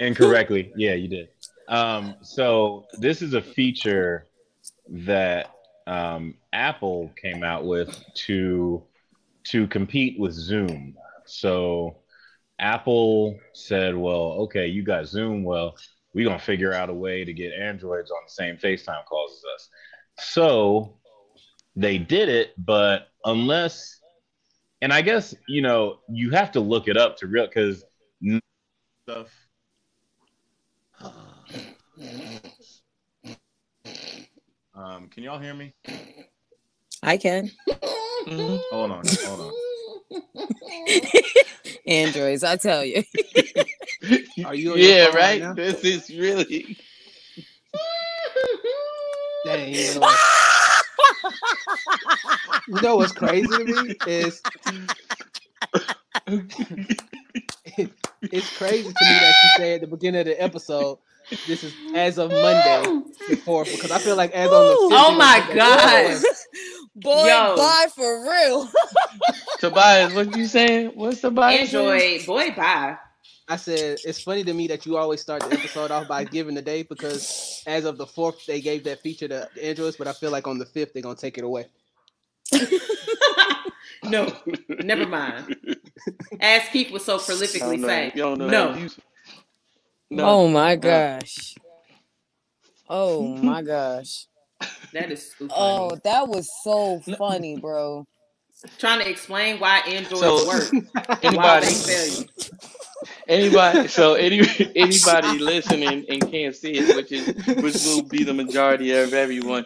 incorrectly. 0.00 0.72
yeah, 0.76 0.94
you 0.94 1.06
did. 1.06 1.28
Um, 1.68 2.16
so 2.22 2.86
this 2.98 3.22
is 3.22 3.34
a 3.34 3.40
feature 3.40 4.26
that 4.88 5.54
um, 5.86 6.34
Apple 6.52 7.12
came 7.22 7.44
out 7.44 7.66
with 7.66 8.04
to 8.26 8.82
to 9.44 9.68
compete 9.68 10.18
with 10.18 10.32
Zoom. 10.32 10.96
So 11.24 11.98
Apple 12.58 13.38
said, 13.52 13.96
"Well, 13.96 14.32
okay, 14.42 14.66
you 14.66 14.82
got 14.82 15.06
Zoom. 15.06 15.44
Well, 15.44 15.76
we're 16.14 16.26
gonna 16.26 16.40
figure 16.40 16.72
out 16.72 16.90
a 16.90 16.94
way 16.94 17.24
to 17.24 17.32
get 17.32 17.52
Androids 17.52 18.10
on 18.10 18.22
the 18.26 18.32
same 18.32 18.56
FaceTime 18.56 19.04
calls 19.04 19.38
as 19.38 19.44
us." 19.54 19.68
So 20.32 20.98
they 21.76 21.96
did 21.96 22.28
it, 22.28 22.54
but 22.58 23.06
unless, 23.24 24.00
and 24.82 24.92
I 24.92 25.00
guess 25.00 25.34
you 25.48 25.62
know, 25.62 26.00
you 26.08 26.30
have 26.32 26.52
to 26.52 26.60
look 26.60 26.88
it 26.88 26.98
up 26.98 27.16
to 27.18 27.26
real 27.26 27.46
because 27.46 27.84
stuff. 29.08 29.28
Um, 34.74 35.08
can 35.08 35.22
y'all 35.22 35.38
hear 35.38 35.54
me? 35.54 35.72
I 37.02 37.16
can. 37.16 37.50
Mhm. 38.26 38.60
Hold 38.70 38.90
on, 38.90 39.06
hold 39.24 39.40
on. 39.40 39.52
Androids, 41.86 42.44
I 42.44 42.56
tell 42.56 42.84
you. 42.84 43.02
Are 44.44 44.54
you 44.54 44.76
yeah, 44.76 45.06
right 45.06 45.42
right? 45.42 45.56
this 45.56 45.84
is 45.84 46.10
really. 46.10 46.76
Dang, 49.44 50.00
you 52.68 52.80
know, 52.82 52.96
what's 52.96 53.12
crazy 53.12 53.46
to 53.48 53.64
me 53.64 53.94
is 54.06 54.40
it's 58.22 58.56
crazy 58.58 58.82
to 58.82 59.04
me 59.04 59.18
that 59.20 59.34
you 59.42 59.50
say 59.56 59.74
at 59.74 59.80
the 59.80 59.86
beginning 59.86 60.20
of 60.20 60.26
the 60.26 60.42
episode 60.42 60.98
this 61.46 61.62
is 61.64 61.72
as 61.94 62.18
of 62.18 62.30
Monday 62.30 63.00
the 63.28 63.36
fourth 63.36 63.70
because 63.72 63.90
I 63.90 63.98
feel 63.98 64.16
like 64.16 64.32
as 64.32 64.50
on 64.50 64.66
the 64.66 64.72
Ooh. 64.72 64.90
5th, 64.90 64.98
Oh 64.98 65.16
my 65.16 65.44
was- 65.48 66.22
God. 66.22 66.34
Boy, 66.94 67.26
Yo. 67.26 67.56
bye 67.56 67.86
for 67.94 68.30
real. 68.30 68.68
Tobias, 69.58 70.12
what 70.12 70.36
you 70.36 70.46
saying? 70.46 70.88
What's 70.94 71.22
Tobias? 71.22 71.70
saying? 71.70 71.86
Android, 71.88 72.26
boy, 72.26 72.54
bye. 72.54 72.98
I 73.48 73.56
said 73.56 73.98
it's 74.04 74.22
funny 74.22 74.44
to 74.44 74.54
me 74.54 74.68
that 74.68 74.86
you 74.86 74.96
always 74.96 75.20
start 75.20 75.42
the 75.42 75.52
episode 75.52 75.90
off 75.90 76.08
by 76.08 76.24
giving 76.24 76.54
the 76.54 76.62
day 76.62 76.82
because 76.84 77.62
as 77.66 77.84
of 77.84 77.98
the 77.98 78.06
fourth 78.06 78.46
they 78.46 78.60
gave 78.60 78.84
that 78.84 79.00
feature 79.00 79.28
to 79.28 79.48
the 79.54 79.64
Androids, 79.64 79.96
but 79.96 80.06
I 80.06 80.12
feel 80.12 80.30
like 80.30 80.46
on 80.46 80.58
the 80.58 80.66
fifth 80.66 80.92
they're 80.92 81.02
gonna 81.02 81.16
take 81.16 81.38
it 81.38 81.44
away. 81.44 81.66
no, 84.04 84.32
never 84.68 85.06
mind. 85.06 85.56
As 86.40 86.68
Keith 86.68 86.90
was 86.90 87.04
so 87.04 87.18
prolifically 87.18 87.78
know. 87.78 87.88
saying, 87.88 88.12
You 88.14 88.22
don't 88.22 88.38
know 88.38 88.48
no. 88.48 88.68
Oh 88.74 88.88
no. 90.10 90.24
Oh 90.24 90.48
my 90.48 90.76
gosh. 90.76 91.54
Oh 92.88 93.36
my 93.36 93.62
gosh. 93.62 94.26
that 94.92 95.10
is 95.10 95.32
so 95.38 95.46
oh, 95.50 95.88
funny. 95.88 95.90
Oh, 95.94 95.98
that 96.04 96.28
was 96.28 96.48
so 96.62 97.00
funny, 97.16 97.58
bro. 97.58 98.06
Trying 98.78 99.00
to 99.00 99.08
explain 99.10 99.58
why 99.58 99.78
androids 99.80 100.20
So- 100.20 100.46
work, 100.46 100.70
why 101.04 101.18
Anybody, 101.22 101.66
they 101.86 102.26
anybody, 103.28 103.88
so 103.88 104.14
any, 104.26 104.40
anybody 104.76 105.38
listening 105.38 106.04
and 106.08 106.30
can't 106.30 106.54
see 106.54 106.72
it, 106.78 106.96
which 106.96 107.12
is 107.12 107.26
which 107.56 107.84
will 107.84 108.02
be 108.08 108.24
the 108.24 108.34
majority 108.34 108.92
of 108.92 109.12
everyone. 109.14 109.64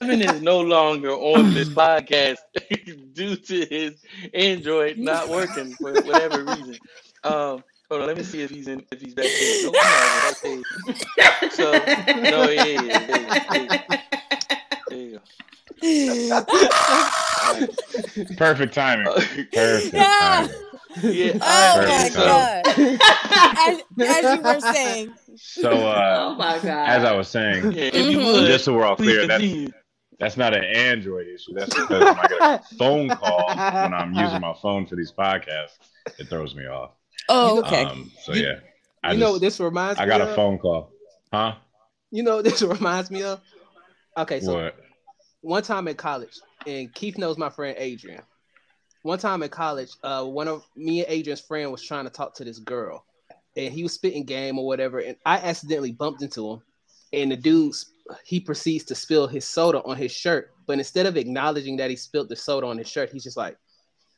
Devin 0.00 0.22
is 0.22 0.40
no 0.40 0.60
longer 0.60 1.10
on 1.10 1.52
this 1.52 1.68
podcast 1.68 2.38
due 3.12 3.36
to 3.36 3.66
his 3.66 4.02
Android 4.32 4.96
not 4.98 5.28
working 5.28 5.74
for 5.74 5.92
whatever 5.92 6.42
reason. 6.44 6.78
Um, 7.22 7.62
hold 7.90 8.02
on, 8.02 8.06
let 8.06 8.16
me 8.16 8.22
see 8.22 8.40
if 8.42 8.50
he's 8.50 8.66
in 8.68 8.84
if 8.90 9.00
he's 9.00 9.14
back 9.14 9.26
there. 9.26 9.70
No, 9.70 9.72
he's 10.42 10.64
not 10.86 11.06
back. 11.18 11.52
So 11.52 11.72
no, 12.22 12.46
he 12.48 12.76
is. 12.76 12.82
There 14.88 14.98
you 14.98 15.10
go. 15.12 15.20
There 15.82 16.14
you 16.16 16.28
go. 16.30 17.10
Perfect 18.36 18.74
timing. 18.74 19.06
Perfect 19.52 19.94
Yeah. 19.94 20.16
timing. 20.18 20.50
Yeah. 21.02 21.38
Oh 21.40 21.72
all 21.76 21.82
my 21.82 21.84
right, 21.86 22.12
god. 22.12 22.66
As, 23.56 23.80
as 24.00 24.34
you 24.34 24.42
were 24.42 24.60
saying. 24.60 25.14
So 25.36 25.70
uh, 25.70 26.16
oh 26.20 26.34
my 26.34 26.58
god! 26.58 26.88
as 26.88 27.04
I 27.04 27.12
was 27.12 27.28
saying, 27.28 27.72
Yeah, 27.72 27.82
if 27.84 28.10
you 28.10 28.18
Mhm. 28.18 28.32
would, 28.32 28.46
just 28.46 28.64
so 28.64 28.74
we're 28.74 28.84
all 28.84 28.96
please 28.96 29.18
clear, 29.18 29.26
that's 29.28 29.70
that's 30.18 30.36
not 30.36 30.52
an 30.54 30.64
Android 30.64 31.28
issue. 31.28 31.54
That's 31.54 31.72
because 31.74 32.02
when 32.02 32.18
I 32.18 32.28
get 32.28 32.40
a 32.40 32.62
phone 32.78 33.08
call 33.10 33.54
when 33.54 33.94
I'm 33.94 34.12
using 34.14 34.40
my 34.40 34.52
phone 34.60 34.86
for 34.86 34.96
these 34.96 35.12
podcasts, 35.12 35.78
it 36.18 36.28
throws 36.28 36.54
me 36.54 36.66
off. 36.66 36.90
Oh, 37.28 37.60
okay. 37.60 37.84
Um, 37.84 38.10
so 38.22 38.32
You- 38.34 38.42
yeah, 38.48 38.54
I 39.04 39.12
you 39.12 39.20
know 39.20 39.38
this 39.38 39.60
reminds 39.60 40.00
I 40.00 40.04
me 40.04 40.08
got 40.08 40.20
of? 40.22 40.30
a 40.30 40.34
phone 40.34 40.58
call. 40.58 40.92
Huh? 41.32 41.54
You 42.10 42.24
know 42.24 42.36
what 42.36 42.44
this 42.46 42.62
reminds 42.62 43.10
me 43.10 43.22
of? 43.22 43.40
Okay, 44.18 44.40
so 44.40 44.54
What? 44.54 44.76
one 45.40 45.62
time 45.62 45.86
in 45.86 45.94
college, 45.94 46.36
and 46.66 46.92
Keith 46.94 47.18
knows 47.18 47.38
my 47.38 47.50
friend 47.50 47.76
Adrian. 47.78 48.22
One 49.02 49.18
time 49.18 49.42
in 49.42 49.48
college, 49.48 49.90
uh, 50.02 50.24
one 50.24 50.48
of 50.48 50.64
me 50.76 51.00
and 51.00 51.10
Adrian's 51.10 51.40
friend 51.40 51.72
was 51.72 51.82
trying 51.82 52.04
to 52.04 52.10
talk 52.10 52.34
to 52.34 52.44
this 52.44 52.58
girl, 52.58 53.04
and 53.56 53.72
he 53.72 53.82
was 53.82 53.94
spitting 53.94 54.24
game 54.24 54.58
or 54.58 54.66
whatever, 54.66 54.98
and 54.98 55.16
I 55.24 55.36
accidentally 55.38 55.92
bumped 55.92 56.22
into 56.22 56.50
him, 56.50 56.62
and 57.12 57.32
the 57.32 57.36
dude 57.36 57.74
he 58.24 58.40
proceeds 58.40 58.84
to 58.84 58.94
spill 58.94 59.26
his 59.26 59.46
soda 59.46 59.82
on 59.84 59.96
his 59.96 60.12
shirt, 60.12 60.52
but 60.66 60.78
instead 60.78 61.06
of 61.06 61.16
acknowledging 61.16 61.76
that 61.76 61.90
he 61.90 61.96
spilled 61.96 62.28
the 62.28 62.36
soda 62.36 62.66
on 62.66 62.78
his 62.78 62.88
shirt, 62.88 63.10
he's 63.10 63.24
just 63.24 63.36
like, 63.36 63.56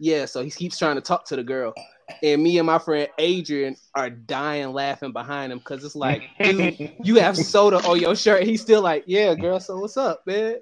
"Yeah." 0.03 0.25
So 0.27 0.43
he 0.43 0.51
keeps 0.51 0.79
trying 0.79 0.97
to 0.97 1.01
talk 1.01 1.25
to 1.27 1.37
the 1.37 1.43
girl, 1.45 1.73
and 2.23 2.43
me 2.43 2.59
and 2.59 2.67
my 2.67 2.79
friend 2.79 3.09
Adrian 3.19 3.77
are 3.95 4.11
dying 4.11 4.73
laughing 4.73 5.13
behind 5.13 5.53
him 5.53 5.59
because 5.59 5.85
it's 5.85 5.95
like, 5.97 6.23
dude, 6.43 6.93
you 7.03 7.17
have 7.17 7.37
soda 7.37 7.77
on 7.89 8.01
your 8.01 8.17
shirt. 8.17 8.43
He's 8.45 8.61
still 8.61 8.83
like, 8.83 9.05
yeah, 9.07 9.35
girl. 9.35 9.61
So 9.61 9.79
what's 9.79 9.97
up, 9.97 10.23
man? 10.27 10.57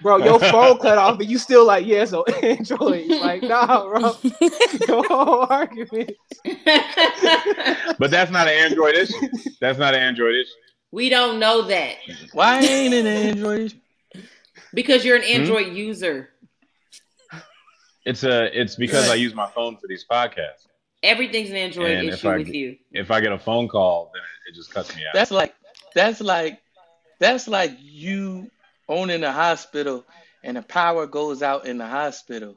Bro, 0.00 0.18
your 0.18 0.38
phone 0.38 0.78
cut 0.78 0.96
off, 0.96 1.18
but 1.18 1.26
you 1.26 1.36
still 1.36 1.66
like, 1.66 1.84
yeah. 1.84 2.04
So 2.04 2.24
Android, 2.42 3.08
like, 3.08 3.42
nah, 3.42 3.84
bro. 3.88 4.16
Your 4.88 5.04
whole 5.08 5.46
argument. 5.50 6.12
But 7.98 8.10
that's 8.10 8.30
not 8.30 8.48
an 8.48 8.54
Android 8.54 8.94
issue. 8.94 9.28
That's 9.60 9.78
not 9.78 9.94
an 9.94 10.00
Android 10.00 10.34
issue. 10.36 10.50
we 10.92 11.08
don't 11.08 11.38
know 11.38 11.62
that 11.62 11.96
Why 12.32 12.60
ain't 12.60 12.94
it 12.94 13.00
an 13.00 13.06
Android? 13.06 13.74
because 14.72 15.04
you're 15.04 15.16
an 15.16 15.22
Hmm? 15.22 15.42
Android 15.42 15.72
user. 15.74 16.30
It's 18.06 18.24
a. 18.24 18.58
It's 18.58 18.76
because 18.76 19.08
I 19.10 19.14
use 19.14 19.34
my 19.34 19.46
phone 19.48 19.76
for 19.76 19.86
these 19.86 20.04
podcasts. 20.10 20.66
Everything's 21.02 21.50
an 21.50 21.56
Android 21.56 21.90
And 21.92 22.08
if 22.08 22.14
issue 22.14 22.28
I 22.28 22.36
with 22.38 22.46
get- 22.46 22.54
you. 22.54 22.76
If 22.92 23.10
I 23.10 23.20
get 23.20 23.32
a 23.32 23.38
phone 23.38 23.68
call, 23.68 24.10
then 24.14 24.22
it, 24.22 24.50
it 24.52 24.54
just 24.56 24.72
cuts 24.72 24.94
me 24.96 25.02
out. 25.06 25.14
That's 25.14 25.30
like 25.30 25.54
that's 25.94 26.20
like 26.20 26.60
that's 27.18 27.48
like 27.48 27.72
you 27.80 28.50
owning 28.88 29.22
a 29.24 29.32
hospital 29.32 30.04
and 30.44 30.56
the 30.56 30.62
power 30.62 31.06
goes 31.06 31.42
out 31.42 31.66
in 31.66 31.78
the 31.78 31.86
hospital, 31.86 32.56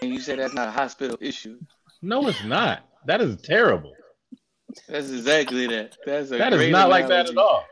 and 0.00 0.12
you 0.12 0.20
say 0.20 0.36
that's 0.36 0.54
not 0.54 0.68
a 0.68 0.72
hospital 0.72 1.16
issue. 1.20 1.58
no, 2.00 2.26
it's 2.28 2.44
not. 2.44 2.84
That 3.06 3.20
is 3.20 3.40
terrible. 3.42 3.94
That's 4.88 5.10
exactly 5.10 5.66
that. 5.66 5.96
That's 6.06 6.30
a 6.30 6.38
That 6.38 6.52
is 6.52 6.58
great 6.58 6.70
not 6.70 6.88
like 6.88 7.08
that 7.08 7.28
at 7.28 7.36
all. 7.36 7.64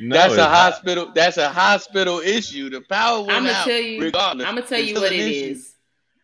No, 0.00 0.16
that's 0.16 0.32
it's 0.34 0.40
a 0.40 0.44
not. 0.44 0.50
hospital. 0.50 1.12
That's 1.14 1.36
a 1.38 1.48
hospital 1.48 2.20
issue. 2.20 2.70
The 2.70 2.80
power 2.82 3.20
went 3.20 3.32
I'm 3.32 3.44
gonna 3.44 3.56
out 3.56 3.64
tell 3.66 3.80
you. 3.80 4.00
regardless. 4.02 4.46
I'm 4.46 4.54
gonna 4.54 4.66
tell 4.66 4.78
It's 4.78 4.88
you 4.88 4.94
what 4.94 5.12
an 5.12 5.18
it 5.18 5.26
issue. 5.26 5.50
is. 5.52 5.74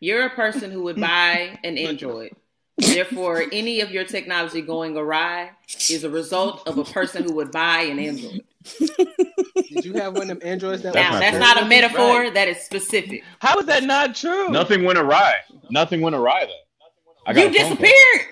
You're 0.05 0.27
a 0.27 0.29
person 0.29 0.69
who 0.69 0.83
would 0.83 1.01
buy 1.01 1.57
an 1.63 1.79
Android. 1.79 2.35
Therefore, 2.77 3.43
any 3.51 3.81
of 3.81 3.89
your 3.89 4.03
technology 4.03 4.61
going 4.61 4.95
awry 4.95 5.49
is 5.89 6.03
a 6.03 6.09
result 6.11 6.67
of 6.67 6.77
a 6.77 6.83
person 6.83 7.23
who 7.23 7.33
would 7.33 7.51
buy 7.51 7.79
an 7.81 7.97
Android. 7.97 8.43
Did 8.77 9.83
you 9.83 9.93
have 9.93 10.13
one 10.13 10.29
of 10.29 10.39
them 10.39 10.47
Androids 10.47 10.83
that 10.83 10.93
That's 10.93 11.11
now, 11.11 11.13
not 11.13 11.21
that's 11.21 11.37
not 11.39 11.63
a 11.63 11.65
metaphor. 11.65 12.19
Right. 12.21 12.33
That 12.35 12.47
is 12.47 12.57
specific. 12.59 13.23
How 13.39 13.57
is 13.57 13.65
that 13.65 13.83
not 13.83 14.13
true? 14.13 14.49
Nothing 14.49 14.83
went 14.83 14.99
awry. 14.99 15.37
Nothing 15.71 16.01
went 16.01 16.15
awry 16.15 16.45
though. 16.45 17.33
You 17.33 17.47
a 17.47 17.51
phone 17.51 17.53
call. 17.55 17.69
disappeared. 17.69 18.27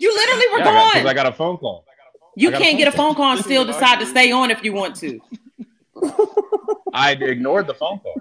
You 0.00 0.12
literally 0.12 0.46
were 0.54 0.58
Yeah, 0.58 0.64
I 0.64 0.72
got, 0.72 0.92
'cause 0.92 1.02
gone. 1.02 1.06
I 1.06 1.14
got 1.14 1.26
a 1.26 1.32
phone 1.32 1.56
call. 1.58 1.84
you 2.34 2.48
I 2.48 2.50
got 2.50 2.60
a 2.60 2.64
can't 2.64 2.72
phone 2.72 2.78
get 2.78 2.88
a 2.88 2.96
phone 2.96 3.14
call 3.14 3.32
and 3.36 3.44
still 3.44 3.64
decide 3.64 4.00
to 4.00 4.06
stay 4.06 4.32
on 4.32 4.50
if 4.50 4.64
you 4.64 4.72
want 4.72 4.96
to. 4.96 5.20
I 6.92 7.12
ignored 7.12 7.68
the 7.68 7.74
phone 7.74 8.00
call. 8.00 8.14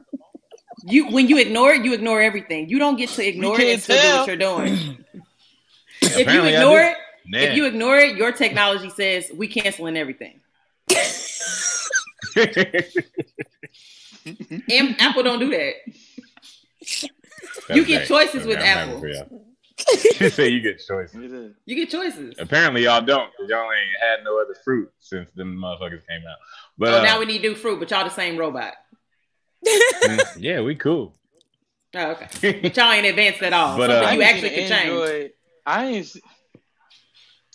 You 0.88 1.10
when 1.12 1.28
you 1.28 1.38
ignore 1.40 1.72
it, 1.74 1.84
you 1.84 1.94
ignore 1.94 2.22
everything. 2.22 2.70
You 2.70 2.78
don't 2.80 2.96
get 2.96 3.10
to 3.12 3.28
ignore 3.28 3.56
it 3.56 3.64
can't 3.64 3.70
and 3.74 3.82
still 3.82 4.02
do 4.02 4.18
what 4.20 4.28
you're 4.28 4.36
doing. 4.38 5.06
if 6.02 6.16
you 6.18 6.22
Apparently 6.24 6.56
I 6.56 6.62
ignore 6.62 6.80
it, 6.82 6.98
Man. 7.28 7.44
if 7.44 7.56
you 7.56 7.66
ignore 7.66 7.98
it, 7.98 8.16
your 8.18 8.32
technology 8.32 8.90
says 8.92 9.32
we 9.36 9.48
canceling 9.48 9.98
everything. 9.98 10.40
And 14.72 14.96
Apple 15.00 15.22
don't 15.24 15.40
do 15.40 15.52
that. 15.52 15.74
That's 16.80 17.08
You 17.70 17.86
get 17.86 18.08
great. 18.08 18.08
choices 18.08 18.42
Okay, 18.42 18.48
with 18.48 18.58
I'm 18.58 18.64
Apple. 18.90 19.00
for 19.00 19.08
y'all. 19.08 19.42
you 20.20 20.30
say 20.32 20.50
you 20.50 20.62
get 20.62 20.82
choices. 20.86 21.54
You 21.66 21.76
get 21.76 21.90
choices. 21.92 22.36
Apparently 22.40 22.84
y'all 22.84 23.02
don't, 23.02 23.30
because 23.32 23.50
y'all 23.50 23.64
ain't 23.72 24.02
had 24.02 24.24
no 24.24 24.40
other 24.42 24.56
fruit 24.64 24.90
since 25.00 25.30
them 25.36 25.58
motherfuckers 25.58 26.06
came 26.08 26.22
out. 26.28 26.38
But 26.78 26.90
oh, 26.90 27.00
uh, 27.00 27.04
now 27.04 27.20
we 27.20 27.26
need 27.26 27.42
new 27.42 27.56
fruit, 27.56 27.80
but 27.80 27.92
y'all 27.92 28.04
the 28.04 28.10
same 28.10 28.38
robot. 28.38 28.74
Mm, 29.66 30.38
yeah, 30.38 30.62
we 30.62 30.76
cool. 30.76 31.14
Oh, 31.96 32.12
okay. 32.12 32.60
But 32.62 32.76
y'all 32.76 32.92
ain't 32.92 33.06
advanced 33.06 33.42
at 33.42 33.54
all. 33.54 33.78
But, 33.78 33.90
Something 33.90 34.10
uh, 34.10 34.12
you 34.12 34.22
actually 34.22 34.50
seen 34.50 34.68
could 34.68 34.72
an 34.72 34.84
change. 34.84 35.32
I 35.66 35.86
ain't. 35.86 36.18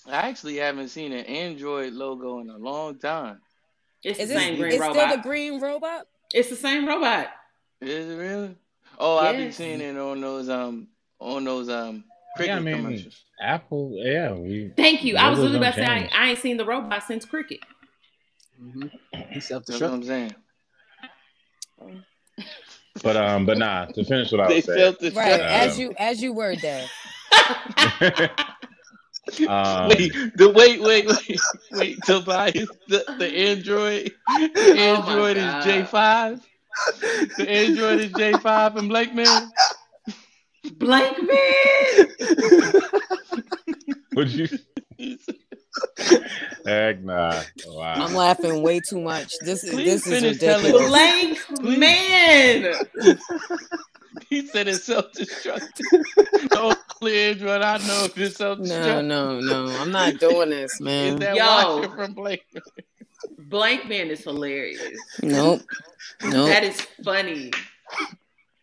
I 0.06 0.28
actually 0.28 0.56
haven't 0.56 0.88
seen 0.88 1.12
an 1.12 1.24
Android 1.26 1.92
logo 1.92 2.40
in 2.40 2.50
a 2.50 2.56
long 2.56 2.98
time. 2.98 3.40
It's 4.02 4.18
Is 4.18 4.28
the 4.28 4.34
it, 4.34 4.38
same 4.38 4.56
green 4.58 4.72
it's 4.72 4.80
robot. 4.80 4.96
still 4.96 5.16
the 5.16 5.22
green 5.22 5.60
robot? 5.60 6.06
It's 6.32 6.48
the 6.48 6.56
same 6.56 6.86
robot. 6.86 7.28
Is 7.80 8.10
it 8.10 8.16
really? 8.16 8.56
Oh, 8.98 9.18
I've 9.18 9.36
been 9.36 9.52
seeing 9.52 9.80
it 9.80 9.96
on 9.96 10.20
those 10.20 10.48
um 10.48 10.88
on 11.18 11.44
those 11.44 11.68
um 11.68 12.04
cricket 12.36 12.54
Yeah, 12.54 12.56
I 12.56 12.60
mean, 12.60 12.76
commercials. 12.76 13.24
Apple, 13.40 13.92
yeah, 13.94 14.32
we. 14.32 14.72
Thank 14.76 15.04
you. 15.04 15.16
I 15.16 15.28
was 15.28 15.38
Logos 15.38 15.52
literally 15.52 15.68
about 15.68 15.74
to 15.76 15.86
say 15.86 16.10
I. 16.12 16.26
I 16.26 16.30
ain't 16.30 16.38
seen 16.38 16.56
the 16.56 16.64
robot 16.64 17.02
since 17.06 17.24
cricket. 17.24 17.60
Mm-hmm. 18.62 18.88
He 19.30 19.40
self 19.40 19.66
That's 19.66 19.80
what. 19.80 19.90
I'm 19.90 20.02
saying. 20.02 20.34
But 23.02 23.16
um, 23.16 23.46
but 23.46 23.58
nah. 23.58 23.86
To 23.86 24.04
finish 24.04 24.32
what 24.32 24.40
I 24.42 24.48
They 24.48 24.56
was 24.56 24.64
saying, 24.66 24.78
felt 24.78 25.00
the 25.00 25.10
Right. 25.12 25.40
Um, 25.40 25.46
As 25.46 25.78
you 25.78 25.94
as 25.98 26.22
you 26.22 26.32
were 26.32 26.56
there. 26.56 26.86
um, 29.48 29.88
wait, 29.88 30.12
the 30.36 30.52
wait, 30.54 30.80
wait, 30.82 31.06
wait, 31.06 31.40
wait. 31.72 32.04
Tobias, 32.04 32.70
the, 32.88 33.04
the 33.18 33.26
Android, 33.26 34.12
the 34.28 34.74
Oh 34.78 34.96
Android 34.96 35.36
God. 35.36 35.60
is 35.60 35.64
J 35.64 35.84
five. 35.84 36.46
The 37.36 37.48
Android 37.48 38.00
is 38.00 38.12
J 38.12 38.34
five 38.34 38.76
and 38.76 38.88
Blake 38.88 39.14
man. 39.14 39.50
Blank 40.72 41.18
man. 41.22 42.08
would 44.14 44.30
you? 44.30 44.48
Heck 46.66 47.02
nah. 47.02 47.42
Wow. 47.66 47.94
I'm 47.94 48.14
laughing 48.14 48.62
way 48.62 48.80
too 48.80 49.00
much. 49.00 49.34
This 49.40 49.64
is 49.64 49.70
Please 49.74 50.04
this 50.04 50.06
is 50.06 50.20
finish 50.20 50.38
telling 50.38 50.64
ridiculous. 50.66 50.88
Blank 50.88 51.78
man. 51.78 52.74
He 54.28 54.46
said 54.46 54.68
it's 54.68 54.84
self 54.84 55.12
destructive. 55.12 55.86
the 55.90 56.76
only 57.02 57.18
Android 57.18 57.62
I 57.62 57.78
know 57.78 58.04
of 58.06 58.18
is 58.18 58.36
self-destructive. 58.36 59.04
no, 59.04 59.40
no. 59.40 59.66
No. 59.66 59.76
I'm 59.80 59.90
not 59.92 60.18
doing 60.18 60.50
this, 60.50 60.74
Is 60.74 60.80
man. 60.80 61.18
that 61.20 61.36
Yo. 61.36 61.44
washer 61.78 61.94
from 61.96 62.12
Blake? 62.14 62.44
Blank 63.38 63.88
man 63.88 64.08
is 64.10 64.22
hilarious. 64.22 64.80
Nope. 65.22 65.62
Nope. 66.22 66.48
That 66.48 66.64
is 66.64 66.80
funny. 67.04 67.50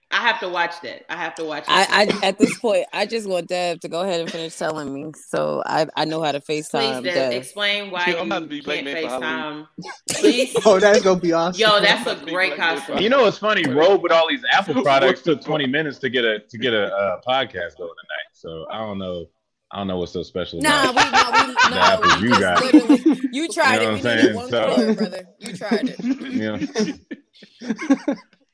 I 0.10 0.18
have 0.22 0.40
to 0.40 0.48
watch 0.48 0.80
that. 0.84 1.04
I 1.12 1.18
have 1.18 1.36
to 1.36 1.44
watch. 1.44 1.66
that. 1.66 1.90
I, 1.92 2.04
I 2.04 2.28
at 2.28 2.40
this 2.40 2.58
point, 2.60 2.86
I 2.94 3.06
just 3.06 3.28
want 3.28 3.48
Dev 3.50 3.82
to 3.82 3.90
go 3.90 4.02
ahead 4.02 4.22
and 4.22 4.32
finish 4.32 4.56
telling 4.56 4.94
me, 4.94 5.12
so 5.28 5.62
I 5.66 5.88
I 5.98 6.06
know 6.06 6.22
how 6.24 6.32
to 6.32 6.40
Please, 6.40 6.70
FaceTime 6.70 7.04
Dev, 7.04 7.14
Dev. 7.14 7.34
explain 7.34 7.92
why 7.92 8.06
Yeah, 8.08 8.22
I'm 8.22 8.28
about 8.28 8.40
to 8.40 8.46
be 8.48 8.62
can't 8.62 8.88
FaceTime. 8.88 9.68
Please. 10.12 10.56
Oh, 10.66 10.80
that's 10.80 11.02
gonna 11.04 11.20
be 11.20 11.34
awesome. 11.34 11.60
Yo, 11.60 11.82
that's 11.82 12.08
a 12.08 12.16
great 12.26 12.56
Black 12.56 12.78
costume. 12.78 13.00
You 13.00 13.10
know 13.10 13.24
what's 13.24 13.38
funny? 13.38 13.68
Robe 13.70 14.02
with 14.02 14.14
all 14.14 14.30
these 14.30 14.44
Apple 14.52 14.82
products 14.84 15.22
took 15.24 15.44
20 15.44 15.68
minutes 15.68 15.98
to 16.00 16.10
get 16.10 16.24
a 16.24 16.40
to 16.40 16.58
get 16.58 16.74
a 16.74 16.86
uh, 16.88 17.20
podcast 17.28 17.76
going 17.78 17.90
tonight. 17.90 18.30
So 18.34 18.66
I 18.72 18.80
don't 18.80 19.00
know. 19.00 19.26
I 19.74 19.80
don't 19.80 19.88
know 19.88 19.98
what's 19.98 20.14
so 20.14 20.24
special. 20.24 20.62
Nah, 20.62 20.92
about 20.92 21.38
we 21.38 21.44
no, 21.44 21.58
we 21.60 21.70
no, 21.76 22.18
we 22.22 22.24
you 22.24 22.30
just 22.30 22.40
got. 22.42 22.64
literally 22.64 23.20
you 23.34 23.48
tried 23.50 23.74
You 23.74 23.80
know 23.82 23.90
it. 23.90 23.92
what 23.92 23.98
I'm 23.98 24.02
saying? 24.20 24.36
one 24.36 24.50
So- 24.50 24.76
color, 24.76 24.94
brother. 24.96 25.26
You 25.40 25.54
tried 25.58 25.90
it. 26.00 26.00
you 26.32 27.68
know. 27.68 27.76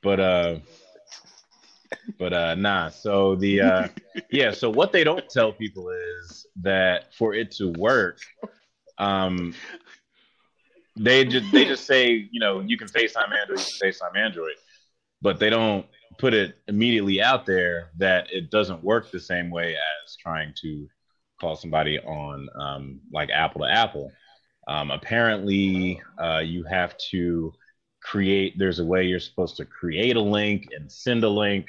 but 0.02 0.20
uh 0.20 0.56
but 2.20 2.34
uh 2.34 2.56
nah 2.56 2.90
so 2.90 3.36
the 3.36 3.62
uh 3.62 3.88
yeah 4.32 4.52
so 4.52 4.70
what 4.70 4.92
they 4.92 5.04
don't 5.04 5.30
tell 5.30 5.52
people 5.52 5.90
is 5.90 6.46
that 6.62 7.14
for 7.16 7.34
it 7.34 7.52
to 7.52 7.70
work 7.74 8.20
um 8.98 9.54
they 10.96 11.26
just 11.26 11.52
they 11.52 11.66
just 11.66 11.86
say 11.86 12.28
you 12.32 12.40
know 12.40 12.60
you 12.60 12.78
can 12.78 12.88
facetime 12.88 13.32
android 13.40 13.60
you 13.60 13.66
can 13.80 13.90
facetime 13.90 14.18
android. 14.18 14.56
But 15.22 15.40
they 15.40 15.50
don't 15.50 15.86
put 16.18 16.34
it 16.34 16.58
immediately 16.68 17.22
out 17.22 17.46
there 17.46 17.92
that 17.98 18.28
it 18.32 18.52
doesn't 18.52 18.84
work 18.84 19.10
the 19.10 19.20
same 19.20 19.50
way 19.50 19.76
as 19.76 20.16
trying 20.18 20.54
to 20.62 20.88
call 21.40 21.56
somebody 21.56 21.98
on 22.00 22.50
um, 22.60 23.00
like 23.12 23.30
apple 23.30 23.62
to 23.62 23.72
apple. 23.72 24.12
Um, 24.68 24.92
apparently 24.92 26.02
uh, 26.22 26.40
you 26.40 26.64
have 26.66 26.96
to 27.12 27.54
create 28.02 28.56
there's 28.58 28.80
a 28.80 28.86
way 28.86 29.06
you're 29.06 29.20
supposed 29.20 29.56
to 29.58 29.66
create 29.66 30.18
a 30.18 30.22
link 30.22 30.68
and 30.76 30.92
send 30.92 31.24
a 31.24 31.30
link 31.30 31.68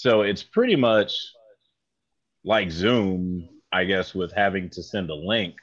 so 0.00 0.22
it's 0.22 0.44
pretty 0.44 0.76
much 0.76 1.12
like 2.44 2.70
zoom 2.70 3.48
i 3.72 3.82
guess 3.84 4.14
with 4.14 4.30
having 4.32 4.70
to 4.70 4.80
send 4.80 5.10
a 5.10 5.14
link 5.14 5.56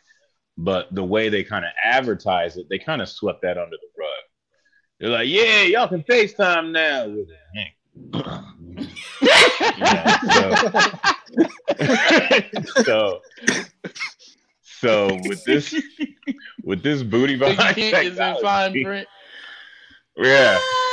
but 0.57 0.93
the 0.93 1.01
way 1.03 1.29
they 1.29 1.41
kind 1.43 1.63
of 1.63 1.71
advertise 1.81 2.57
it 2.57 2.67
they 2.69 2.77
kind 2.77 3.01
of 3.01 3.07
swept 3.07 3.41
that 3.43 3.57
under 3.57 3.77
the 3.77 3.87
rug. 3.97 4.09
They're 4.99 5.09
like 5.09 5.29
yeah 5.29 5.61
y'all 5.63 5.87
can 5.87 6.03
facetime 6.03 6.71
now 6.71 7.07
with 7.07 7.29
a 7.29 7.37
link. 7.55 7.73
So, 12.85 13.21
so 14.61 15.07
with 15.27 15.43
this 15.45 15.73
with 16.63 16.83
this 16.83 17.03
booty 17.03 17.35
The 17.35 17.45
behind 17.45 17.77
is 17.77 17.93
in 17.93 18.15
fine 18.15 18.35
technology- 18.35 18.83
print. 18.83 19.07
yeah 20.17 20.59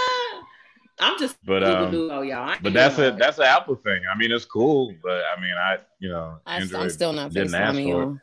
I'm 1.00 1.18
just 1.18 1.36
But, 1.44 1.60
Google 1.60 1.84
um, 1.84 1.90
Duo, 1.90 2.22
y'all. 2.22 2.56
But 2.62 2.72
that's 2.74 2.98
a 2.98 3.10
that's 3.18 3.38
an 3.38 3.44
apple 3.44 3.76
thing 3.76 4.02
i 4.12 4.16
mean 4.16 4.30
it's 4.30 4.44
cool 4.44 4.94
but 5.02 5.22
i 5.36 5.40
mean 5.40 5.54
i 5.54 5.78
you 5.98 6.08
know 6.10 6.38
I, 6.46 6.58
I'm 6.74 6.90
still 6.90 7.12
not 7.12 7.32
didn't 7.32 7.54
ask 7.54 7.74
for 7.74 7.80
it. 7.80 7.84
you. 7.86 8.20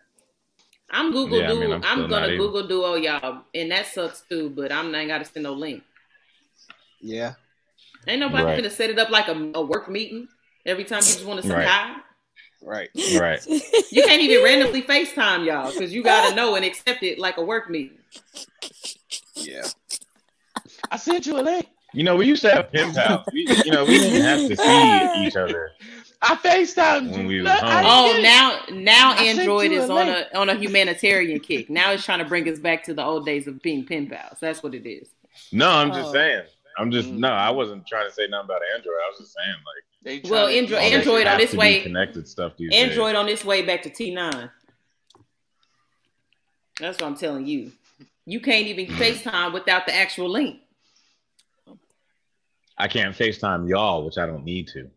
I'm 0.91 1.11
Google 1.11 1.39
Yeah, 1.39 1.51
I 1.51 1.53
mean, 1.53 1.61
Duo. 1.69 1.75
I'm 1.75 1.83
I'm, 2.03 2.09
gonna 2.09 2.25
even- 2.27 2.37
Google 2.39 2.67
Duo, 2.67 2.95
y'all, 2.95 3.43
and 3.53 3.69
that 3.71 3.85
sucks 3.87 4.21
too. 4.27 4.49
But 4.49 4.71
I'm 4.71 4.91
not 4.91 5.05
got 5.05 5.19
to 5.19 5.25
send 5.25 5.43
no 5.43 5.53
link. 5.53 5.83
Yeah. 6.99 7.33
Ain't 8.07 8.19
nobody 8.19 8.43
Right. 8.43 8.55
gonna 8.57 8.71
set 8.71 8.89
it 8.89 8.97
up 8.97 9.11
like 9.11 9.27
a, 9.27 9.51
a 9.53 9.61
work 9.61 9.87
meeting 9.87 10.27
every 10.65 10.83
time 10.85 10.97
you 10.97 11.03
just 11.13 11.25
want 11.25 11.41
to 11.43 11.47
say 11.47 11.53
Right. 11.53 11.67
hi. 11.67 11.95
Right. 12.63 12.89
right 13.19 13.45
You 13.91 14.03
can't 14.03 14.21
even 14.21 14.43
randomly 14.43 14.81
FaceTime 14.81 15.45
y'all 15.45 15.71
because 15.71 15.93
you 15.93 16.01
gotta 16.03 16.33
know 16.35 16.55
and 16.55 16.65
accept 16.65 17.03
it 17.03 17.19
like 17.19 17.37
a 17.37 17.43
work 17.43 17.69
meeting. 17.69 17.99
Yeah. 19.35 19.67
I 20.89 20.97
sent 20.97 21.27
you 21.27 21.39
a 21.39 21.41
link. 21.41 21.67
You 21.93 22.03
know 22.03 22.15
we 22.15 22.25
used 22.27 22.41
to 22.41 22.51
have 22.51 22.71
pen 22.73 22.93
pals 22.93 23.25
we, 23.33 23.41
you 23.65 23.71
know 23.71 23.83
we 23.85 23.97
didn't 23.97 24.21
have 24.21 24.47
to 24.47 24.55
see 24.63 25.25
each 25.27 25.35
other 25.35 25.71
I 26.21 26.35
FaceTimed 26.35 27.11
When 27.11 27.27
we 27.27 27.39
was 27.41 27.49
home. 27.49 27.61
Oh, 27.63 28.19
now 28.21 28.59
now 28.75 29.13
I 29.17 29.23
Android 29.23 29.71
is 29.71 29.89
on 29.89 30.07
link. 30.07 30.27
a 30.33 30.37
on 30.37 30.49
a 30.49 30.55
humanitarian 30.55 31.39
kick. 31.39 31.69
Now 31.69 31.93
it's 31.93 32.03
trying 32.03 32.19
to 32.19 32.25
bring 32.25 32.45
us 32.49 32.59
back 32.59 32.83
to 32.83 32.93
the 32.93 33.01
old 33.01 33.25
days 33.25 33.47
of 33.47 33.61
being 33.61 33.85
pen 33.85 34.09
pals. 34.09 34.37
That's 34.41 34.61
what 34.61 34.75
it 34.75 34.85
is. 34.85 35.07
no 35.53 35.69
i'm 35.69 35.91
just 35.93 36.09
Oh. 36.09 36.13
saying 36.13 36.43
i'm 36.77 36.91
just 36.91 37.09
Mm. 37.09 37.19
no 37.19 37.29
i 37.29 37.49
wasn't 37.49 37.87
trying 37.87 38.05
to 38.07 38.13
say 38.13 38.27
nothing 38.27 38.45
about 38.45 38.61
android 38.75 38.95
i 39.05 39.09
was 39.11 39.19
just 39.19 39.33
saying 39.33 39.55
like 39.69 40.23
They 40.23 40.29
Well, 40.29 40.47
tryna- 40.47 40.57
Android- 40.57 40.81
Android 40.93 41.27
on 41.27 41.37
this 41.37 41.53
way- 41.53 41.81
connected 41.83 42.27
stuff 42.27 42.51
these 42.57 42.71
days. 42.71 42.81
Android 42.89 43.15
on 43.15 43.25
this 43.25 43.45
way 43.45 43.61
back 43.61 43.81
to 43.83 43.89
T9. 43.89 44.49
That's 46.79 46.99
what 46.99 47.07
I'm 47.07 47.15
telling 47.15 47.45
you. 47.47 47.71
You 48.25 48.39
can't 48.39 48.67
even 48.67 48.85
FaceTime 48.95 49.53
without 49.53 49.85
the 49.85 49.95
actual 49.95 50.29
link. 50.29 50.59
I 52.79 52.87
can't 52.87 53.15
facetime 53.15 53.67
y'all 53.69 54.05
which 54.05 54.17
i 54.17 54.25
don't 54.25 54.43
need 54.43 54.67
to 54.67 54.89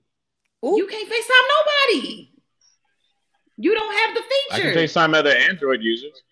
Ooh. 0.64 0.76
You 0.76 0.86
can't 0.86 1.08
FaceTime 1.08 1.48
nobody. 1.90 2.28
You 3.56 3.74
don't 3.74 3.92
have 3.92 4.14
the 4.14 4.22
feature. 4.22 4.52
i 4.52 4.60
can 4.60 4.74
facetime 4.74 5.14
other 5.14 5.30
android 5.30 5.82
users 5.82 6.22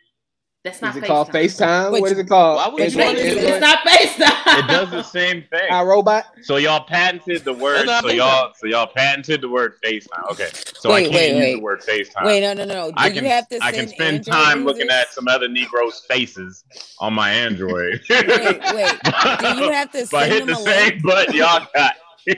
That's 0.62 0.82
not 0.82 0.90
Is 0.94 1.02
it 1.02 1.04
FaceTime. 1.04 1.06
call 1.06 1.24
FaceTime? 1.26 1.92
Wait, 1.92 2.00
what 2.02 2.12
is 2.12 2.18
it 2.18 2.28
called? 2.28 2.56
Why 2.56 2.68
would 2.68 2.82
It's, 2.82 2.94
you 2.94 3.00
Wait, 3.00 3.16
to 3.16 3.30
do 3.30 3.36
wait. 3.36 3.44
it's 3.46 3.60
not 3.60 3.78
FaceTime. 3.78 4.58
it 4.58 4.68
does 4.68 4.90
the 4.90 5.02
same 5.02 5.42
thing 5.50 5.60
iRobot? 5.70 6.24
So 6.42 6.56
y'all 6.56 6.84
patented 6.84 7.44
the 7.44 7.54
word. 7.54 7.78
So 7.78 7.84
not 7.86 8.14
y'all, 8.14 8.52
so 8.54 8.66
y'all 8.66 8.86
patented 8.86 9.40
the 9.40 9.48
word 9.48 9.76
FaceTime. 9.82 10.30
Okay, 10.32 10.48
so 10.74 10.90
Wait, 10.90 10.96
I 11.06 11.08
can't 11.08 11.14
wait, 11.14 11.28
use 11.30 11.38
wait. 11.38 11.54
the 11.54 11.60
word 11.62 11.80
FaceTime. 11.80 12.24
Wait, 12.26 12.40
no, 12.42 12.52
no, 12.52 12.66
no. 12.66 12.88
Do 12.88 12.94
I 12.98 13.08
can, 13.08 13.24
you 13.24 13.30
have 13.30 13.48
to 13.48 13.58
I 13.64 13.72
can 13.72 13.88
spend 13.88 14.16
Android 14.16 14.34
time 14.34 14.64
looking 14.66 14.90
at 14.90 15.08
some 15.14 15.28
other 15.28 15.48
Negroes' 15.48 16.04
faces 16.06 16.62
on 16.98 17.14
my 17.14 17.30
Android. 17.30 18.02
Wait, 18.10 18.28
wait. 18.28 18.60
Do 19.40 19.54
you 19.56 19.70
have 19.70 19.90
to 19.92 20.00
If 20.00 20.12
I 20.12 20.28
send 20.28 20.32
hit 20.32 20.38
them 20.40 20.46
the 20.48 20.52
a 20.52 20.56
same 20.56 20.88
link? 20.90 21.02
button 21.02 21.34
y'all 21.36 21.66
got. 21.74 21.94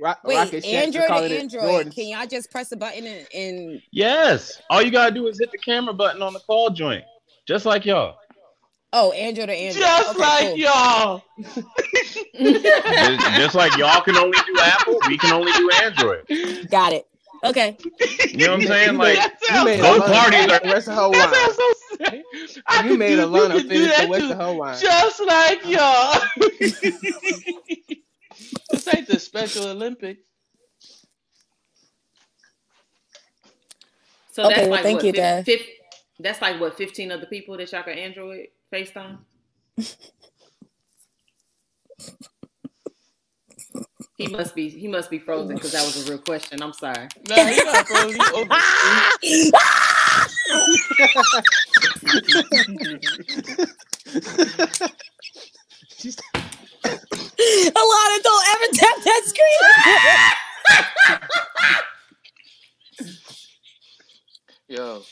Ro- 0.00 0.14
Wait, 0.24 0.36
Rocket 0.36 0.64
Android 0.64 1.06
call 1.08 1.28
to 1.28 1.38
Android. 1.38 1.94
Can 1.94 2.08
y'all 2.08 2.26
just 2.26 2.50
press 2.50 2.72
a 2.72 2.76
button 2.76 3.04
and, 3.06 3.26
and 3.34 3.82
yes, 3.90 4.62
all 4.70 4.80
you 4.80 4.90
gotta 4.90 5.14
do 5.14 5.26
is 5.26 5.38
hit 5.38 5.52
the 5.52 5.58
camera 5.58 5.92
button 5.92 6.22
on 6.22 6.32
the 6.32 6.40
call 6.40 6.70
joint, 6.70 7.04
just 7.48 7.64
like 7.66 7.84
y'all. 7.86 8.16
oh, 8.92 9.10
Android 9.12 9.48
to 9.48 9.54
Android? 9.54 9.82
Just 9.84 10.10
Okay, 10.10 10.18
like 10.20 10.46
cool. 10.48 10.58
y'all. 10.58 11.22
just, 12.38 13.36
just 13.36 13.54
like 13.54 13.76
y'all 13.78 14.02
can 14.02 14.16
only 14.16 14.36
do 14.46 14.56
Apple, 14.60 14.98
we 15.08 15.16
can 15.18 15.32
only 15.32 15.50
do 15.52 15.70
Android. 15.82 16.68
Got 16.70 16.92
it. 16.92 17.06
Okay. 17.44 17.76
You 18.32 18.46
know 18.46 18.52
what 18.56 18.60
I'm 18.62 18.66
saying? 18.66 18.96
Like, 18.98 19.16
You 19.16 19.46
sounds 19.48 19.64
made 19.64 19.80
Both 19.80 20.02
Alana 20.02 20.12
parties 20.12 20.40
are- 20.52 20.60
the 20.60 20.68
rest 20.74 20.88
of 20.88 20.94
her 20.94 21.10
That 21.10 21.30
wine. 21.30 21.34
sounds 21.34 21.56
so 21.56 21.72
sick. 21.96 22.24
I 22.66 22.86
You 22.88 22.98
made 22.98 23.14
do- 23.16 23.26
Alana 23.28 23.52
could 23.52 23.62
do 23.62 23.68
finish 23.68 23.82
the 23.82 23.88
that 23.96 24.10
rest 24.10 24.24
too. 24.26 24.32
of 24.32 24.38
her 24.38 24.52
wine. 24.54 24.78
Just 24.80 25.20
like 25.24 25.66
y'all. 25.66 26.20
this 28.70 28.88
ain't 28.94 29.06
the 29.06 29.18
Special 29.20 29.68
Olympics. 29.68 30.26
So 34.32 34.44
Okay, 34.46 34.54
that's 34.54 34.60
well, 34.62 34.70
like 34.70 34.82
thank 34.82 34.96
what, 34.96 35.04
you, 35.06 35.12
fif- 35.12 35.16
Dad. 35.20 35.44
fif- 35.46 35.66
that's 36.20 36.42
like 36.42 36.60
what, 36.60 36.76
15 36.78 37.12
other 37.12 37.26
people 37.26 37.56
that 37.58 37.72
y'all 37.72 37.82
can 37.84 37.98
Android 37.98 38.48
FaceTime? 38.72 39.18
he 44.18 44.28
must 44.28 44.54
be 44.54 44.68
he 44.70 44.88
must 44.88 45.10
be 45.10 45.18
frozen 45.18 45.56
because 45.56 45.72
that 45.72 45.84
was 45.84 45.96
a 46.08 46.12
real 46.12 46.20
question. 46.22 46.62
I'm 46.62 46.72
sorry. 46.74 47.08
Nah, 47.28 47.48
you 47.48 47.64
not 47.64 47.86
frozen. 47.86 48.20
You 48.22 48.32
over- 48.34 48.56
She's 55.98 56.16
Alana, 57.40 58.22
don't 58.22 58.48
ever 58.54 58.66
tap 58.74 58.96
that 59.04 59.22
screen. 59.26 59.70
Yo, 64.68 65.02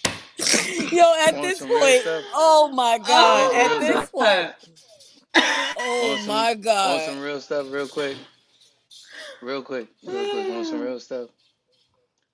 Yo, 0.92 1.14
at 1.26 1.34
Want 1.34 1.42
this 1.42 1.60
point, 1.60 2.02
oh 2.34 2.70
my 2.74 2.98
oh, 3.02 3.06
god, 3.06 3.50
Oh, 3.52 3.56
at 3.56 3.80
this 3.80 4.08
stuff. 4.08 4.12
point, 4.12 4.54
oh 5.78 6.08
Want 6.08 6.18
some- 6.20 6.28
my 6.28 6.44
want 6.50 6.62
god. 6.64 7.06
some 7.08 7.20
real 7.20 7.40
stuff 7.40 7.66
real 7.70 7.88
quick. 7.88 8.16
Real 9.42 9.62
quick, 9.62 9.88
real 10.04 10.30
quick. 10.30 10.48
Want 10.48 10.66
some 10.66 10.80
real 10.80 11.00
stuff. 11.00 11.30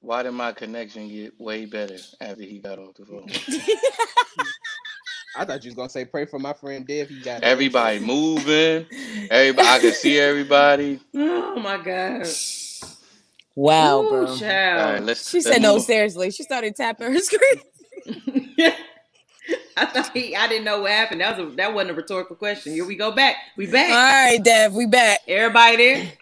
Why 0.00 0.22
did 0.24 0.32
my 0.32 0.52
connection 0.52 1.08
get 1.08 1.40
way 1.40 1.64
better 1.66 1.96
after 2.20 2.42
he 2.42 2.58
got 2.58 2.78
off 2.78 2.94
the 2.94 3.04
phone? 3.06 3.28
I 5.36 5.44
thought 5.46 5.64
you 5.64 5.70
was 5.70 5.76
gonna 5.76 5.88
say 5.88 6.04
pray 6.04 6.26
for 6.26 6.38
my 6.38 6.52
friend 6.52 6.86
Dev. 6.86 7.08
He 7.08 7.20
got 7.20 7.42
Everybody 7.42 8.00
moving. 8.00 8.86
Everybody, 9.30 9.68
I 9.68 9.78
can 9.78 9.92
see 9.92 10.18
everybody. 10.18 11.00
Oh 11.14 11.58
my 11.58 11.78
god. 11.78 12.26
Wow, 13.54 14.02
Ooh, 14.02 14.08
bro. 14.08 14.26
All 14.26 14.92
right, 14.92 15.02
let's. 15.02 15.28
She 15.30 15.38
let's 15.38 15.46
said 15.48 15.62
no, 15.62 15.74
move 15.74 15.80
on. 15.82 15.86
seriously. 15.86 16.30
She 16.30 16.42
started 16.42 16.74
tapping 16.76 17.12
her 17.12 17.18
screen. 17.20 17.60
I 19.76 19.86
thought 19.86 20.10
he, 20.12 20.36
I 20.36 20.46
didn't 20.48 20.64
know 20.64 20.82
what 20.82 20.90
happened. 20.90 21.20
That 21.20 21.38
was 21.38 21.52
a, 21.52 21.56
that 21.56 21.74
wasn't 21.74 21.92
a 21.92 21.94
rhetorical 21.94 22.36
question. 22.36 22.72
Here 22.72 22.86
we 22.86 22.96
go 22.96 23.10
back. 23.10 23.36
We 23.56 23.66
back. 23.66 23.90
All 23.90 23.96
right, 23.96 24.42
Dev, 24.42 24.74
we 24.74 24.86
back. 24.86 25.20
Everybody 25.26 25.76
there? 25.76 26.12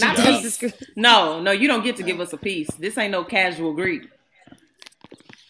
Not 0.00 0.16
tapped 0.16 0.28
me. 0.28 0.42
the 0.42 0.50
screen. 0.50 0.72
No, 0.96 1.40
no, 1.40 1.52
you 1.52 1.68
don't 1.68 1.82
get 1.82 1.96
to 1.96 2.02
give 2.02 2.20
us 2.20 2.32
a 2.32 2.36
piece. 2.36 2.68
This 2.78 2.98
ain't 2.98 3.12
no 3.12 3.24
casual 3.24 3.72
greet. 3.72 4.08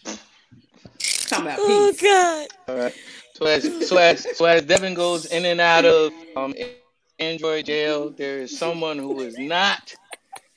Talking 0.05 1.45
about 1.45 1.59
Oh 1.59 1.91
peace. 1.91 2.03
Oh 2.03 2.47
God. 2.67 2.73
All 2.73 2.83
right. 2.83 2.95
So 3.33 3.45
as 3.45 3.87
so 3.87 3.97
as 3.97 4.37
so 4.37 4.45
as 4.45 4.63
Devin 4.63 4.93
goes 4.93 5.25
in 5.27 5.45
and 5.45 5.59
out 5.59 5.85
of 5.85 6.11
um 6.35 6.53
Android 7.19 7.65
jail, 7.65 8.11
there 8.11 8.39
is 8.39 8.57
someone 8.57 8.97
who 8.97 9.19
is 9.21 9.37
not 9.37 9.93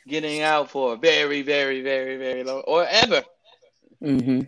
getting 0.06 0.42
out 0.42 0.70
for 0.70 0.94
a 0.94 0.96
very, 0.96 1.42
very, 1.42 1.80
very, 1.82 2.16
very 2.16 2.44
long 2.44 2.60
or 2.66 2.86
ever. 2.86 3.22
Mm-hmm. 4.02 4.42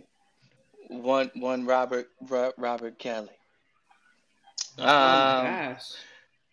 One 1.00 1.30
one 1.34 1.64
Robert 1.64 2.08
Ro- 2.28 2.52
Robert 2.56 2.98
Kelly. 2.98 3.28
oh 4.78 4.82
Um, 4.84 5.44
my 5.44 5.50
gosh. 5.74 5.84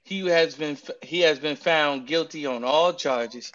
he 0.04 0.26
has 0.28 0.56
been 0.56 0.78
he 1.02 1.22
has 1.22 1.40
been 1.40 1.56
found 1.56 2.08
guilty 2.08 2.46
on 2.46 2.64
all 2.64 2.94
charges: 2.94 3.52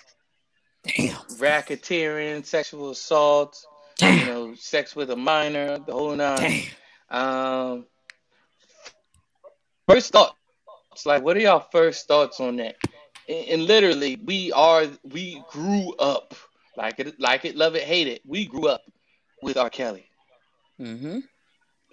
Damn. 0.84 1.16
racketeering, 1.38 2.44
sexual 2.44 2.90
assault, 2.90 3.56
Damn. 3.98 4.18
you 4.18 4.24
know, 4.26 4.54
sex 4.54 4.94
with 4.94 5.10
a 5.10 5.16
minor, 5.16 5.78
the 5.78 5.92
whole 5.92 6.14
nine. 6.14 6.62
Damn. 7.10 7.18
Um, 7.20 7.86
first 9.88 10.12
thoughts, 10.12 10.34
It's 10.92 11.06
like, 11.06 11.22
what 11.22 11.36
are 11.36 11.40
y'all 11.40 11.66
first 11.72 12.06
thoughts 12.08 12.40
on 12.40 12.56
that? 12.56 12.76
And, 13.28 13.48
and 13.48 13.62
literally, 13.64 14.16
we 14.24 14.52
are 14.52 14.86
we 15.02 15.42
grew 15.50 15.94
up 15.96 16.34
like 16.76 16.98
it, 17.00 17.18
like 17.20 17.44
it, 17.44 17.56
love 17.56 17.74
it, 17.76 17.82
hate 17.84 18.08
it. 18.08 18.20
We 18.26 18.46
grew 18.46 18.68
up 18.68 18.82
with 19.42 19.56
R. 19.56 19.70
Kelly. 19.70 20.06
Mm-hmm. 20.80 21.18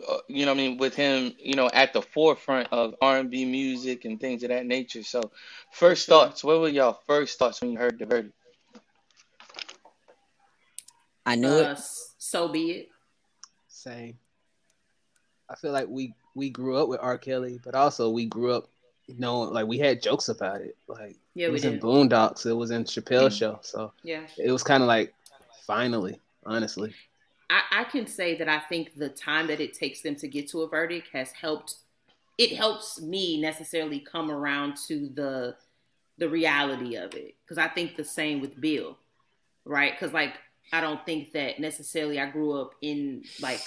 Uh, 0.07 0.17
you 0.27 0.45
know, 0.45 0.51
what 0.53 0.59
I 0.59 0.63
mean, 0.63 0.77
with 0.77 0.95
him, 0.95 1.33
you 1.37 1.53
know, 1.55 1.69
at 1.73 1.93
the 1.93 2.01
forefront 2.01 2.69
of 2.71 2.95
R 3.01 3.17
and 3.19 3.29
B 3.29 3.45
music 3.45 4.05
and 4.05 4.19
things 4.19 4.41
of 4.43 4.49
that 4.49 4.65
nature. 4.65 5.03
So, 5.03 5.31
first 5.71 6.07
thoughts. 6.07 6.43
What 6.43 6.59
were 6.59 6.69
y'all 6.69 6.99
first 7.05 7.37
thoughts 7.37 7.61
when 7.61 7.71
you 7.71 7.77
heard 7.77 7.99
the 7.99 8.05
verdict? 8.05 8.33
I 11.25 11.35
knew 11.35 11.49
Uh, 11.49 11.73
it. 11.73 11.79
so 12.17 12.47
be 12.47 12.71
it. 12.71 12.89
Same. 13.67 14.17
I 15.49 15.55
feel 15.55 15.71
like 15.71 15.87
we 15.87 16.13
we 16.33 16.49
grew 16.49 16.77
up 16.77 16.87
with 16.87 16.99
R. 17.01 17.17
Kelly, 17.17 17.59
but 17.63 17.75
also 17.75 18.09
we 18.09 18.25
grew 18.25 18.53
up 18.53 18.69
knowing 19.17 19.53
like 19.53 19.67
we 19.67 19.77
had 19.77 20.01
jokes 20.01 20.29
about 20.29 20.61
it. 20.61 20.75
Like 20.87 21.17
Yeah, 21.35 21.47
it 21.47 21.49
we 21.49 21.53
was 21.53 21.65
in. 21.65 21.79
Boondocks, 21.79 22.45
it 22.45 22.53
was 22.53 22.71
in 22.71 22.85
Chappelle 22.85 23.27
Mm. 23.27 23.37
Show, 23.37 23.59
so 23.61 23.91
Yeah. 24.03 24.25
it 24.37 24.51
was 24.51 24.63
kind 24.63 24.81
of 24.81 24.87
like 24.87 25.13
finally, 25.67 26.19
honestly. 26.45 26.95
I, 27.51 27.81
I 27.81 27.83
can 27.83 28.07
say 28.07 28.37
that 28.37 28.47
I 28.47 28.59
think 28.59 28.95
the 28.95 29.09
time 29.09 29.47
that 29.47 29.59
it 29.59 29.73
takes 29.73 30.01
them 30.01 30.15
to 30.15 30.27
get 30.27 30.49
to 30.51 30.61
a 30.61 30.69
verdict 30.69 31.09
has 31.11 31.31
helped. 31.33 31.75
It 32.37 32.55
helps 32.55 33.01
me 33.01 33.39
necessarily 33.41 33.99
come 33.99 34.31
around 34.31 34.77
to 34.87 35.09
the 35.13 35.55
the 36.17 36.29
reality 36.29 36.95
of 36.95 37.13
it 37.15 37.35
because 37.43 37.57
I 37.57 37.67
think 37.67 37.95
the 37.95 38.03
same 38.03 38.41
with 38.41 38.59
Bill, 38.59 38.97
right? 39.65 39.91
Because 39.91 40.13
like 40.13 40.35
I 40.71 40.79
don't 40.79 41.05
think 41.05 41.33
that 41.33 41.59
necessarily 41.59 42.19
I 42.19 42.29
grew 42.29 42.59
up 42.59 42.75
in 42.81 43.23
like 43.41 43.61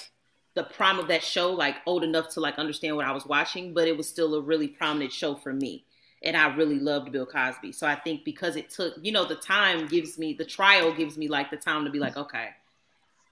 the 0.54 0.64
prime 0.64 0.98
of 0.98 1.08
that 1.08 1.22
show, 1.22 1.52
like 1.52 1.76
old 1.84 2.04
enough 2.04 2.30
to 2.30 2.40
like 2.40 2.58
understand 2.58 2.96
what 2.96 3.06
I 3.06 3.12
was 3.12 3.26
watching, 3.26 3.74
but 3.74 3.86
it 3.86 3.96
was 3.96 4.08
still 4.08 4.34
a 4.34 4.40
really 4.40 4.68
prominent 4.68 5.12
show 5.12 5.34
for 5.34 5.52
me. 5.52 5.84
And 6.22 6.36
I 6.38 6.54
really 6.54 6.78
loved 6.78 7.12
Bill 7.12 7.26
Cosby. 7.26 7.72
So 7.72 7.86
I 7.86 7.96
think 7.96 8.24
because 8.24 8.56
it 8.56 8.70
took, 8.70 8.94
you 9.02 9.12
know, 9.12 9.26
the 9.26 9.34
time 9.34 9.88
gives 9.88 10.16
me, 10.16 10.32
the 10.32 10.44
trial 10.44 10.90
gives 10.94 11.18
me 11.18 11.28
like 11.28 11.50
the 11.50 11.58
time 11.58 11.84
to 11.84 11.90
be 11.90 11.98
like, 11.98 12.16
okay, 12.16 12.50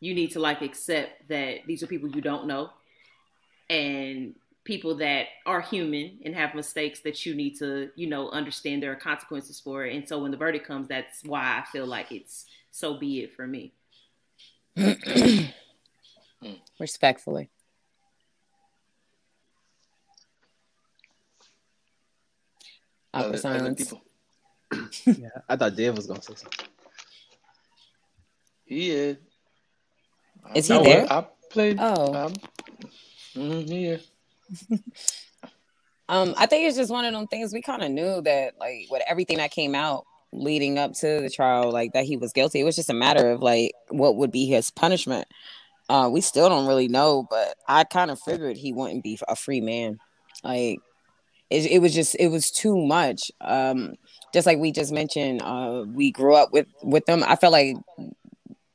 you 0.03 0.15
need 0.15 0.33
to 0.33 0.41
like 0.41 0.63
accept 0.63 1.29
that 1.29 1.59
these 1.65 1.81
are 1.81 1.87
people 1.87 2.09
you 2.11 2.21
don't 2.21 2.49
know 2.49 2.71
and 3.71 4.35
people 4.65 4.97
that 4.97 5.27
are 5.47 5.61
human 5.61 6.19
and 6.25 6.35
have 6.35 6.57
mistakes 6.57 6.99
that 7.01 7.25
you 7.25 7.37
need 7.37 7.57
to, 7.59 7.89
you 7.95 8.09
know, 8.09 8.29
understand 8.31 8.83
there 8.83 8.91
are 8.91 8.97
consequences 8.97 9.61
for 9.61 9.87
it. 9.87 9.95
And 9.95 10.09
so 10.09 10.19
when 10.19 10.33
the 10.33 10.37
verdict 10.37 10.67
comes, 10.67 10.89
that's 10.89 11.23
why 11.25 11.61
I 11.61 11.65
feel 11.71 11.87
like 11.87 12.11
it's 12.11 12.47
so 12.73 12.99
be 12.99 13.21
it 13.21 13.33
for 13.37 13.47
me. 13.47 13.73
Respectfully. 16.81 17.49
Awkward 23.15 23.27
Other- 23.27 23.29
other 23.29 23.39
silence. 23.39 23.79
people. 23.79 24.03
Yeah, 25.07 25.29
I 25.49 25.57
thought 25.57 25.77
Dev 25.77 25.97
was 25.97 26.07
gonna 26.07 26.23
say 26.23 26.35
something. 26.35 26.67
He 28.65 28.91
is. 30.55 30.69
He 30.69 30.75
I- 30.75 30.83
there? 30.83 31.13
I 31.13 31.27
played. 31.51 31.77
Oh. 31.81 32.15
Um, 32.27 32.35
mm, 33.35 34.01
yeah. 34.71 34.77
Um, 36.09 36.35
I 36.37 36.45
think 36.45 36.69
it's 36.69 36.77
just 36.77 36.91
one 36.91 37.07
of 37.07 37.15
them 37.15 37.27
things 37.27 37.55
we 37.55 37.63
kind 37.63 37.83
of 37.83 37.91
knew 37.91 38.21
that 38.21 38.53
like 38.61 38.87
with 38.91 39.03
everything 39.09 39.39
that 39.39 39.51
came 39.51 39.75
out 39.75 40.05
leading 40.31 40.79
up 40.79 40.93
to 40.95 41.21
the 41.23 41.31
trial, 41.31 41.71
like 41.73 41.95
that 41.95 42.05
he 42.05 42.19
was 42.19 42.35
guilty. 42.35 42.61
It 42.61 42.65
was 42.65 42.77
just 42.77 42.91
a 42.91 42.95
matter 42.95 43.31
of 43.31 43.41
like 43.41 43.73
what 43.89 44.17
would 44.17 44.31
be 44.31 44.45
his 44.45 44.71
punishment. 44.71 45.27
Uh, 45.89 46.11
we 46.13 46.21
still 46.21 46.51
don't 46.51 46.67
really 46.67 46.89
know, 46.89 47.27
but 47.31 47.55
I 47.67 47.85
kind 47.85 48.11
of 48.11 48.21
figured 48.21 48.59
he 48.59 48.75
wouldn't 48.75 49.03
be 49.03 49.19
a 49.27 49.35
free 49.35 49.63
man. 49.63 49.99
Like 50.45 50.81
it, 51.49 51.67
it 51.67 51.79
was 51.81 51.95
just 51.95 52.15
it 52.19 52.29
was 52.29 52.51
too 52.51 52.77
much. 52.77 53.31
Um, 53.41 53.95
just 54.35 54.47
like 54.47 54.59
we 54.59 54.71
just 54.71 54.93
mentioned, 54.93 55.41
uh, 55.43 55.85
we 55.87 56.11
grew 56.11 56.35
up 56.35 56.53
with 56.53 56.67
with 56.83 57.07
them. 57.07 57.25
I 57.27 57.37
felt 57.37 57.53
like 57.53 57.77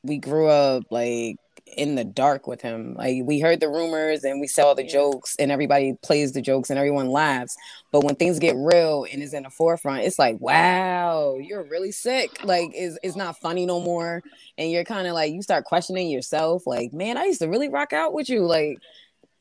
we 0.02 0.18
grew 0.18 0.48
up 0.48 0.86
like 0.90 1.38
in 1.76 1.96
the 1.96 2.04
dark 2.04 2.48
with 2.48 2.62
him. 2.62 2.96
Like 2.96 3.24
we 3.24 3.40
heard 3.40 3.60
the 3.60 3.70
rumors 3.70 4.24
and 4.24 4.40
we 4.40 4.48
saw 4.48 4.74
the 4.74 4.84
jokes 4.84 5.36
and 5.38 5.52
everybody 5.52 5.94
plays 6.04 6.32
the 6.32 6.42
jokes 6.42 6.70
and 6.70 6.80
everyone 6.80 7.10
laughs. 7.10 7.58
But 7.92 8.04
when 8.04 8.16
things 8.16 8.40
get 8.40 8.56
real 8.58 9.06
and 9.12 9.22
is 9.22 9.34
in 9.34 9.44
the 9.44 9.50
forefront, 9.50 10.04
it's 10.04 10.20
like, 10.20 10.40
wow, 10.40 11.38
you're 11.40 11.64
really 11.64 11.92
sick. 11.92 12.44
Like 12.44 12.72
it's, 12.74 12.98
it's 13.04 13.16
not 13.16 13.40
funny 13.40 13.66
no 13.66 13.80
more. 13.80 14.24
And 14.58 14.72
you're 14.72 14.84
kind 14.84 15.08
of 15.08 15.14
like 15.14 15.34
you 15.34 15.42
start 15.42 15.66
questioning 15.66 16.10
yourself, 16.10 16.66
like, 16.66 16.94
man, 16.94 17.18
I 17.18 17.26
used 17.26 17.42
to 17.42 17.48
really 17.48 17.70
rock 17.70 17.94
out 17.94 18.14
with 18.14 18.30
you. 18.30 18.46
Like, 18.46 18.80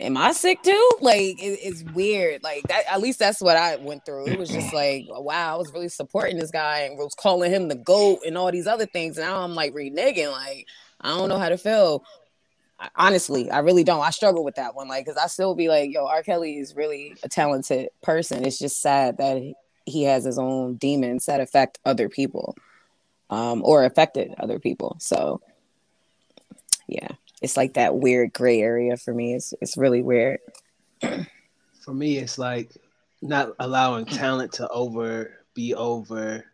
am 0.01 0.17
I 0.17 0.33
sick 0.33 0.63
too? 0.63 0.91
Like 1.01 1.43
it, 1.43 1.59
it's 1.63 1.83
weird. 1.95 2.43
Like 2.43 2.63
that 2.69 2.85
at 2.91 3.01
least 3.01 3.19
that's 3.19 3.41
what 3.41 3.57
I 3.57 3.77
went 3.77 4.05
through. 4.05 4.29
It 4.29 4.39
was 4.39 4.51
just 4.51 4.73
like, 4.73 5.07
wow, 5.09 5.55
I 5.55 5.57
was 5.57 5.73
really 5.73 5.89
supporting 5.89 6.39
this 6.39 6.51
guy 6.51 6.81
and 6.81 6.99
was 6.99 7.15
calling 7.15 7.53
him 7.53 7.69
the 7.69 7.77
GOAT 7.77 8.21
and 8.27 8.37
all 8.37 8.53
these 8.53 8.67
other 8.67 8.87
things. 8.87 9.17
Now 9.17 9.41
I'm 9.41 9.55
like 9.55 9.73
reneging, 9.73 10.31
like 10.31 10.67
I 11.01 11.09
don't 11.17 11.29
know 11.29 11.39
how 11.39 11.49
to 11.49 11.59
feel. 11.59 12.05
Honestly, 12.95 13.51
I 13.51 13.61
really 13.61 13.85
don't. 13.85 14.03
I 14.03 14.11
struggle 14.11 14.45
with 14.45 14.57
that 14.57 14.75
one, 14.75 14.87
like, 14.89 15.05
because 15.07 15.21
I 15.23 15.29
still 15.29 15.55
be 15.55 15.69
like, 15.69 15.91
"Yo, 15.93 16.07
R. 16.07 16.23
Kelly 16.23 16.59
is 16.59 16.77
really 16.77 17.17
a 17.23 17.29
talented 17.29 17.89
person." 18.03 18.45
It's 18.45 18.59
just 18.59 18.83
sad 18.83 19.17
that 19.19 19.39
he- 19.39 19.57
he 19.87 20.03
has 20.03 20.25
his 20.25 20.39
own 20.39 20.75
demons 20.75 21.27
that 21.27 21.41
affect 21.41 21.79
other 21.87 22.09
people, 22.09 22.55
um, 23.31 23.63
or 23.65 23.85
affected 23.85 24.35
other 24.39 24.59
people. 24.59 24.97
So, 25.01 25.41
yeah, 26.87 27.09
it's 27.41 27.57
like 27.57 27.75
that 27.75 27.97
weird 27.97 28.33
gray 28.33 28.61
area 28.61 28.97
for 28.97 29.15
me. 29.15 29.35
It's 29.35 29.55
it's 29.61 29.77
really 29.77 30.03
weird. 30.03 30.41
For 31.81 31.95
me, 31.95 32.19
it's 32.19 32.37
like 32.37 32.73
not 33.23 33.53
allowing 33.59 34.05
talent 34.05 34.53
to 34.55 34.69
over 34.69 35.45
be 35.55 35.73
over 35.75 36.45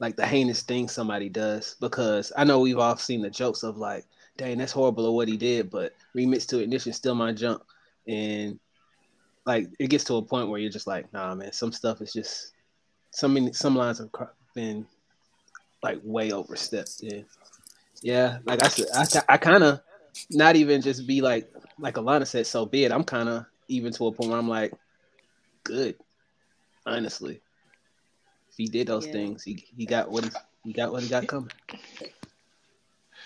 like 0.00 0.16
the 0.16 0.26
heinous 0.26 0.62
thing 0.62 0.88
somebody 0.88 1.28
does 1.28 1.76
because 1.78 2.32
I 2.36 2.44
know 2.44 2.58
we've 2.58 2.78
all 2.78 2.96
seen 2.96 3.20
the 3.20 3.30
jokes 3.30 3.62
of 3.62 3.76
like, 3.76 4.06
dang, 4.36 4.58
that's 4.58 4.72
horrible 4.72 5.06
of 5.06 5.14
what 5.14 5.28
he 5.28 5.36
did, 5.36 5.70
but 5.70 5.94
remix 6.16 6.48
to 6.48 6.58
ignition 6.58 6.92
still 6.94 7.14
my 7.14 7.32
junk. 7.32 7.62
And 8.08 8.58
like 9.44 9.68
it 9.78 9.88
gets 9.88 10.04
to 10.04 10.16
a 10.16 10.22
point 10.22 10.48
where 10.48 10.58
you're 10.58 10.70
just 10.70 10.86
like, 10.86 11.12
nah, 11.12 11.34
man, 11.34 11.52
some 11.52 11.70
stuff 11.70 12.00
is 12.00 12.12
just 12.12 12.54
some 13.10 13.52
some 13.52 13.76
lines 13.76 13.98
have 13.98 14.08
been 14.54 14.86
like 15.82 16.00
way 16.02 16.32
overstepped. 16.32 17.02
Yeah, 17.02 17.20
yeah, 18.02 18.38
like 18.46 18.64
I 18.64 18.68
said, 18.68 19.24
I, 19.28 19.34
I 19.34 19.36
kind 19.36 19.62
of 19.62 19.80
not 20.30 20.56
even 20.56 20.80
just 20.80 21.06
be 21.06 21.20
like 21.20 21.52
like 21.78 21.94
Alana 21.94 22.26
said, 22.26 22.46
so 22.46 22.64
be 22.64 22.84
it. 22.84 22.92
I'm 22.92 23.04
kind 23.04 23.28
of 23.28 23.44
even 23.68 23.92
to 23.92 24.06
a 24.06 24.12
point 24.12 24.30
where 24.30 24.38
I'm 24.38 24.48
like, 24.48 24.72
good, 25.64 25.96
honestly. 26.86 27.42
If 28.50 28.56
he 28.56 28.66
did 28.66 28.88
those 28.88 29.06
Yeah. 29.06 29.12
things, 29.12 29.42
he 29.44 29.64
he 29.76 29.86
got 29.86 30.10
what 30.10 30.24
he, 30.24 30.30
he 30.64 30.72
got 30.72 30.92
what 30.92 31.02
he 31.02 31.08
got 31.08 31.26
coming. 31.26 31.50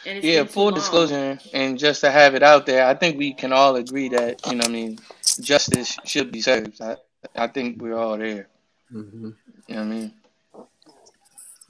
And 0.06 0.18
it's 0.18 0.26
Yeah, 0.26 0.44
full 0.44 0.70
disclosure, 0.70 1.38
and 1.54 1.78
just 1.78 2.02
to 2.02 2.10
have 2.10 2.34
it 2.34 2.42
out 2.42 2.66
there, 2.66 2.86
I 2.86 2.94
think 2.94 3.16
we 3.18 3.32
can 3.32 3.52
all 3.52 3.76
agree 3.76 4.10
that 4.10 4.46
you 4.46 4.52
know, 4.52 4.58
what 4.58 4.68
I 4.68 4.72
mean, 4.72 4.98
justice 5.40 5.96
should 6.04 6.30
be 6.30 6.42
served. 6.42 6.80
I, 6.82 6.96
I 7.34 7.46
think 7.46 7.80
we're 7.80 7.96
all 7.96 8.18
there. 8.18 8.48
Mm-hmm. 8.92 9.30
You 9.68 9.74
know 9.74 9.76
what 9.76 9.78
I 9.78 9.84
mean? 9.84 10.14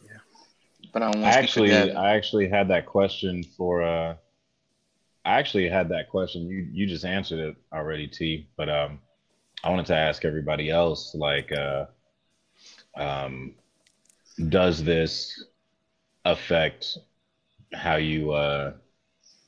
Yeah. 0.05 0.19
But 0.93 1.03
I 1.03 1.13
don't 1.13 1.25
I 1.25 1.31
to 1.31 1.39
actually, 1.39 1.69
speak 1.69 1.81
for 1.81 1.87
Devin. 1.87 1.97
I 1.97 2.17
actually 2.17 2.49
had 2.49 2.69
that 2.69 2.87
question 2.87 3.45
for. 3.57 3.83
uh 3.83 4.17
I 5.25 5.39
actually 5.39 5.69
had 5.71 5.89
that 5.89 6.11
question. 6.11 6.49
You 6.49 6.69
you 6.71 6.87
just 6.87 7.05
answered 7.05 7.39
it 7.39 7.57
already, 7.73 8.07
T. 8.09 8.47
But 8.57 8.69
um, 8.69 8.99
I 9.63 9.71
wanted 9.71 9.87
to 9.87 9.97
ask 9.97 10.25
everybody 10.25 10.71
else, 10.71 11.15
like, 11.15 11.51
uh, 11.53 11.87
um, 12.97 13.55
does 14.49 14.83
this 14.85 15.45
affect 16.25 16.99
how 17.75 17.97
you 17.97 18.33
uh 18.33 18.73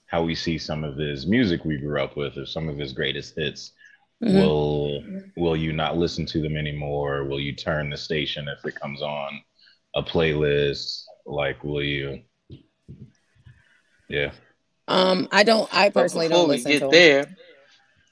how 0.06 0.22
we 0.22 0.34
see 0.34 0.58
some 0.58 0.84
of 0.84 0.96
his 0.96 1.26
music 1.26 1.64
we 1.64 1.78
grew 1.78 2.00
up 2.00 2.16
with, 2.16 2.36
or 2.38 2.46
some 2.46 2.68
of 2.68 2.78
his 2.78 2.92
greatest 2.92 3.34
hits? 3.36 3.72
Mhm. 4.22 4.34
Will 4.34 5.02
will 5.36 5.56
you 5.56 5.72
not 5.72 5.96
listen 5.96 6.26
to 6.26 6.42
them 6.42 6.56
anymore? 6.56 7.24
Will 7.24 7.40
you 7.40 7.54
turn 7.54 7.90
the 7.90 7.96
station 7.96 8.48
if 8.48 8.64
it 8.64 8.80
comes 8.80 9.02
on 9.02 9.40
a 9.94 10.02
playlist? 10.02 11.02
Like, 11.26 11.62
will 11.64 11.82
you? 11.82 12.22
Yeah. 14.08 14.32
Um, 14.88 15.28
I 15.32 15.42
don't. 15.42 15.68
I 15.74 15.90
personally 15.90 16.28
before 16.28 16.40
don't 16.40 16.48
we 16.50 16.56
listen 16.56 16.72
get 16.72 16.78
to 16.80 16.84
him. 16.86 16.90
there, 16.92 17.36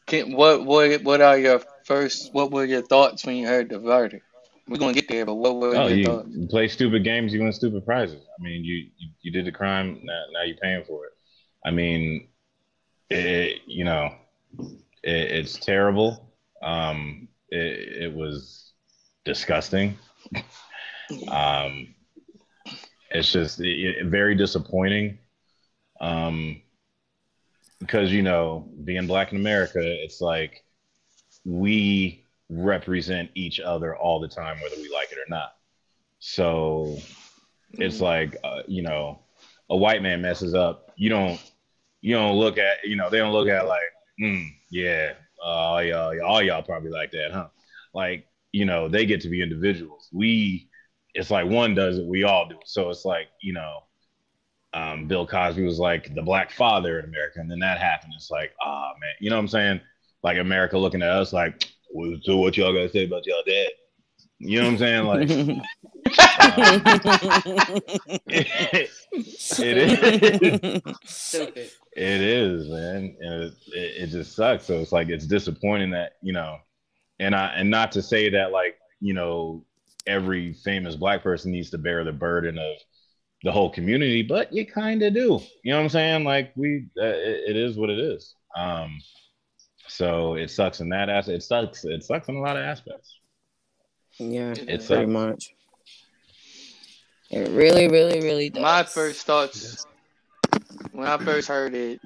Can, 0.07 0.33
what 0.37 0.65
what 0.65 1.03
what 1.03 1.21
are 1.21 1.39
your 1.39 1.61
first? 1.85 2.33
What 2.33 2.51
were 2.51 2.65
your 2.65 2.83
thoughts 2.83 3.25
when 3.25 3.37
you 3.37 3.47
heard 3.47 3.71
the 3.71 3.79
verdict? 3.79 4.25
We're 4.69 4.79
gonna 4.79 4.93
get 4.95 5.09
there, 5.09 5.27
but 5.27 5.35
what 5.35 5.57
were 5.57 5.75
Oh, 5.75 5.89
your 5.89 5.97
you, 5.97 6.05
thoughts? 6.05 6.29
play 6.51 6.69
stupid 6.69 7.05
games, 7.05 7.33
you 7.33 7.43
win 7.43 7.53
stupid 7.53 7.85
prizes. 7.85 8.25
I 8.39 8.43
mean, 8.43 8.65
you 8.65 8.89
you, 8.97 9.09
you 9.23 9.33
did 9.33 9.45
the 9.47 9.53
crime, 9.53 10.01
now, 10.05 10.23
now 10.33 10.43
you're 10.43 10.57
paying 10.57 10.85
for 10.85 11.07
it. 11.07 11.13
I 11.65 11.71
mean, 11.71 12.29
it, 13.11 13.63
you 13.67 13.85
know, 13.85 14.15
it, 15.03 15.33
it's 15.33 15.59
terrible. 15.59 16.35
Um, 16.63 17.29
it, 17.51 18.05
it 18.05 18.15
was 18.15 18.73
disgusting. 19.25 19.99
Um, 21.29 21.95
it's 23.11 23.33
just 23.33 23.61
it, 23.61 24.07
very 24.07 24.35
disappointing. 24.35 25.19
Um, 26.01 26.63
because 27.81 28.13
you 28.13 28.23
know, 28.23 28.69
being 28.85 29.07
black 29.07 29.33
in 29.33 29.39
America, 29.39 29.81
it's 29.83 30.21
like 30.21 30.65
we 31.45 32.24
represent 32.49 33.31
each 33.35 33.61
other 33.61 33.97
all 33.97 34.21
the 34.21 34.29
time, 34.29 34.61
whether 34.61 34.77
we 34.77 34.91
like 34.93 35.13
it 35.13 35.19
or 35.19 35.29
not. 35.29 35.53
So 36.19 36.99
it's 37.73 38.01
like 38.01 38.37
uh, 38.45 38.63
you 38.67 38.83
know, 38.83 39.21
a 39.71 39.77
white 39.77 40.03
man 40.03 40.23
messes 40.23 40.55
up, 40.55 40.93
you 40.97 41.09
don't 41.09 41.41
you 42.01 42.15
don't 42.15 42.37
look 42.37 42.59
at 42.59 42.85
you 42.85 42.97
know 42.97 43.11
they 43.11 43.19
don't 43.19 43.33
look 43.33 43.49
at 43.49 43.67
like 43.67 43.81
mm, 44.21 44.49
yeah 44.71 45.15
uh, 45.45 45.49
all 45.49 45.83
y'all 45.83 46.23
all 46.23 46.43
y'all 46.43 46.63
probably 46.63 46.91
like 46.91 47.11
that, 47.13 47.31
huh? 47.33 47.49
Like 47.93 48.27
you 48.53 48.65
know 48.65 48.89
they 48.89 49.07
get 49.07 49.21
to 49.23 49.29
be 49.29 49.43
individuals. 49.43 50.09
We 50.13 50.69
it's 51.15 51.31
like 51.31 51.47
one 51.47 51.75
does 51.75 51.99
it, 51.99 52.07
we 52.07 52.25
all 52.25 52.49
do. 52.49 52.57
it. 52.57 52.69
So 52.69 52.91
it's 52.91 53.05
like 53.05 53.29
you 53.41 53.53
know. 53.53 53.81
Um, 54.77 55.07
Bill 55.07 55.25
Cosby 55.25 55.63
was 55.63 55.79
like 55.79 56.13
the 56.17 56.23
black 56.23 56.51
father 56.51 56.99
in 56.99 57.05
America, 57.05 57.39
and 57.39 57.49
then 57.49 57.61
that 57.61 57.79
happened. 57.79 58.13
It's 58.17 58.29
like, 58.29 58.51
ah, 58.61 58.93
man, 59.01 59.13
you 59.21 59.31
know 59.31 59.37
what 59.37 59.43
I'm 59.43 59.47
saying? 59.49 59.81
Like 60.25 60.37
America 60.37 60.77
looking 60.77 61.01
at 61.01 61.11
us 61.11 61.33
like, 61.33 61.73
well, 61.95 62.19
so 62.23 62.37
what 62.37 62.57
y'all 62.57 62.73
gotta 62.73 62.91
say 62.91 63.05
about 63.07 63.25
y'all 63.25 63.43
dad? 63.47 63.69
You 64.41 64.61
know 64.61 64.65
what 64.67 64.73
I'm 64.73 64.79
saying? 64.79 65.05
Like, 65.05 65.31
it, 68.27 68.91
it 69.59 69.79
is. 69.79 70.83
Stupid. 71.05 71.71
It 71.97 72.21
is, 72.21 72.69
man. 72.69 73.17
It, 73.21 73.53
it, 73.69 74.03
it 74.03 74.07
just 74.09 74.35
sucks. 74.35 74.65
So 74.65 74.81
it's 74.81 74.91
like 74.91 75.09
it's 75.09 75.27
disappointing 75.27 75.91
that 75.93 76.15
you 76.21 76.33
know, 76.33 76.59
and 77.21 77.35
I 77.35 77.55
and 77.57 77.71
not 77.71 77.93
to 77.93 78.03
say 78.03 78.29
that 78.31 78.51
like 78.51 78.77
you 79.01 79.15
know 79.15 79.65
every 80.07 80.53
famous 80.53 80.97
black 80.97 81.23
person 81.23 81.53
needs 81.53 81.71
to 81.71 81.79
bear 81.79 82.03
the 82.03 82.13
burden 82.13 82.59
of 82.59 82.77
the 83.45 83.53
whole 83.53 83.71
community, 83.71 84.23
but 84.23 84.53
you 84.53 84.67
kind 84.67 85.03
of 85.03 85.15
do. 85.15 85.41
You 85.63 85.73
know 85.73 85.77
what 85.77 85.85
I'm 85.85 85.89
saying? 85.91 86.25
Like 86.25 86.53
we, 86.57 86.87
uh, 87.01 87.05
it, 87.05 87.51
it 87.51 87.57
is 87.57 87.77
what 87.77 87.91
it 87.91 87.99
is. 88.01 88.35
Um, 88.57 88.99
so 89.89 90.35
it 90.35 90.51
sucks 90.51 90.81
in 90.81 90.89
that 90.91 91.09
aspect. 91.09 91.37
It 91.37 91.43
sucks. 91.43 91.85
It 91.85 92.05
sucks 92.05 92.29
in 92.29 92.37
a 92.37 92.41
lot 92.41 92.57
of 92.57 92.63
aspects. 92.65 93.19
yeah, 94.19 94.55
It's 94.57 94.87
pretty 94.87 95.07
much. 95.07 95.55
It 97.31 97.49
really, 97.51 97.89
really, 97.89 98.21
really 98.21 98.51
does. 98.51 98.63
My 98.63 98.83
first 98.85 99.27
thoughts 99.27 99.87
when 100.93 101.07
I 101.07 101.19
first 101.19 101.49
heard 101.49 101.75
it, 101.75 102.01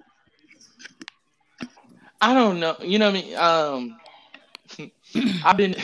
I 2.20 2.34
don't 2.34 2.60
know. 2.60 2.76
You 2.80 2.98
know 2.98 3.12
what 3.12 3.18
I 3.18 3.22
mean? 3.22 3.36
Um, 3.36 4.90
I've 5.44 5.56
been, 5.56 5.76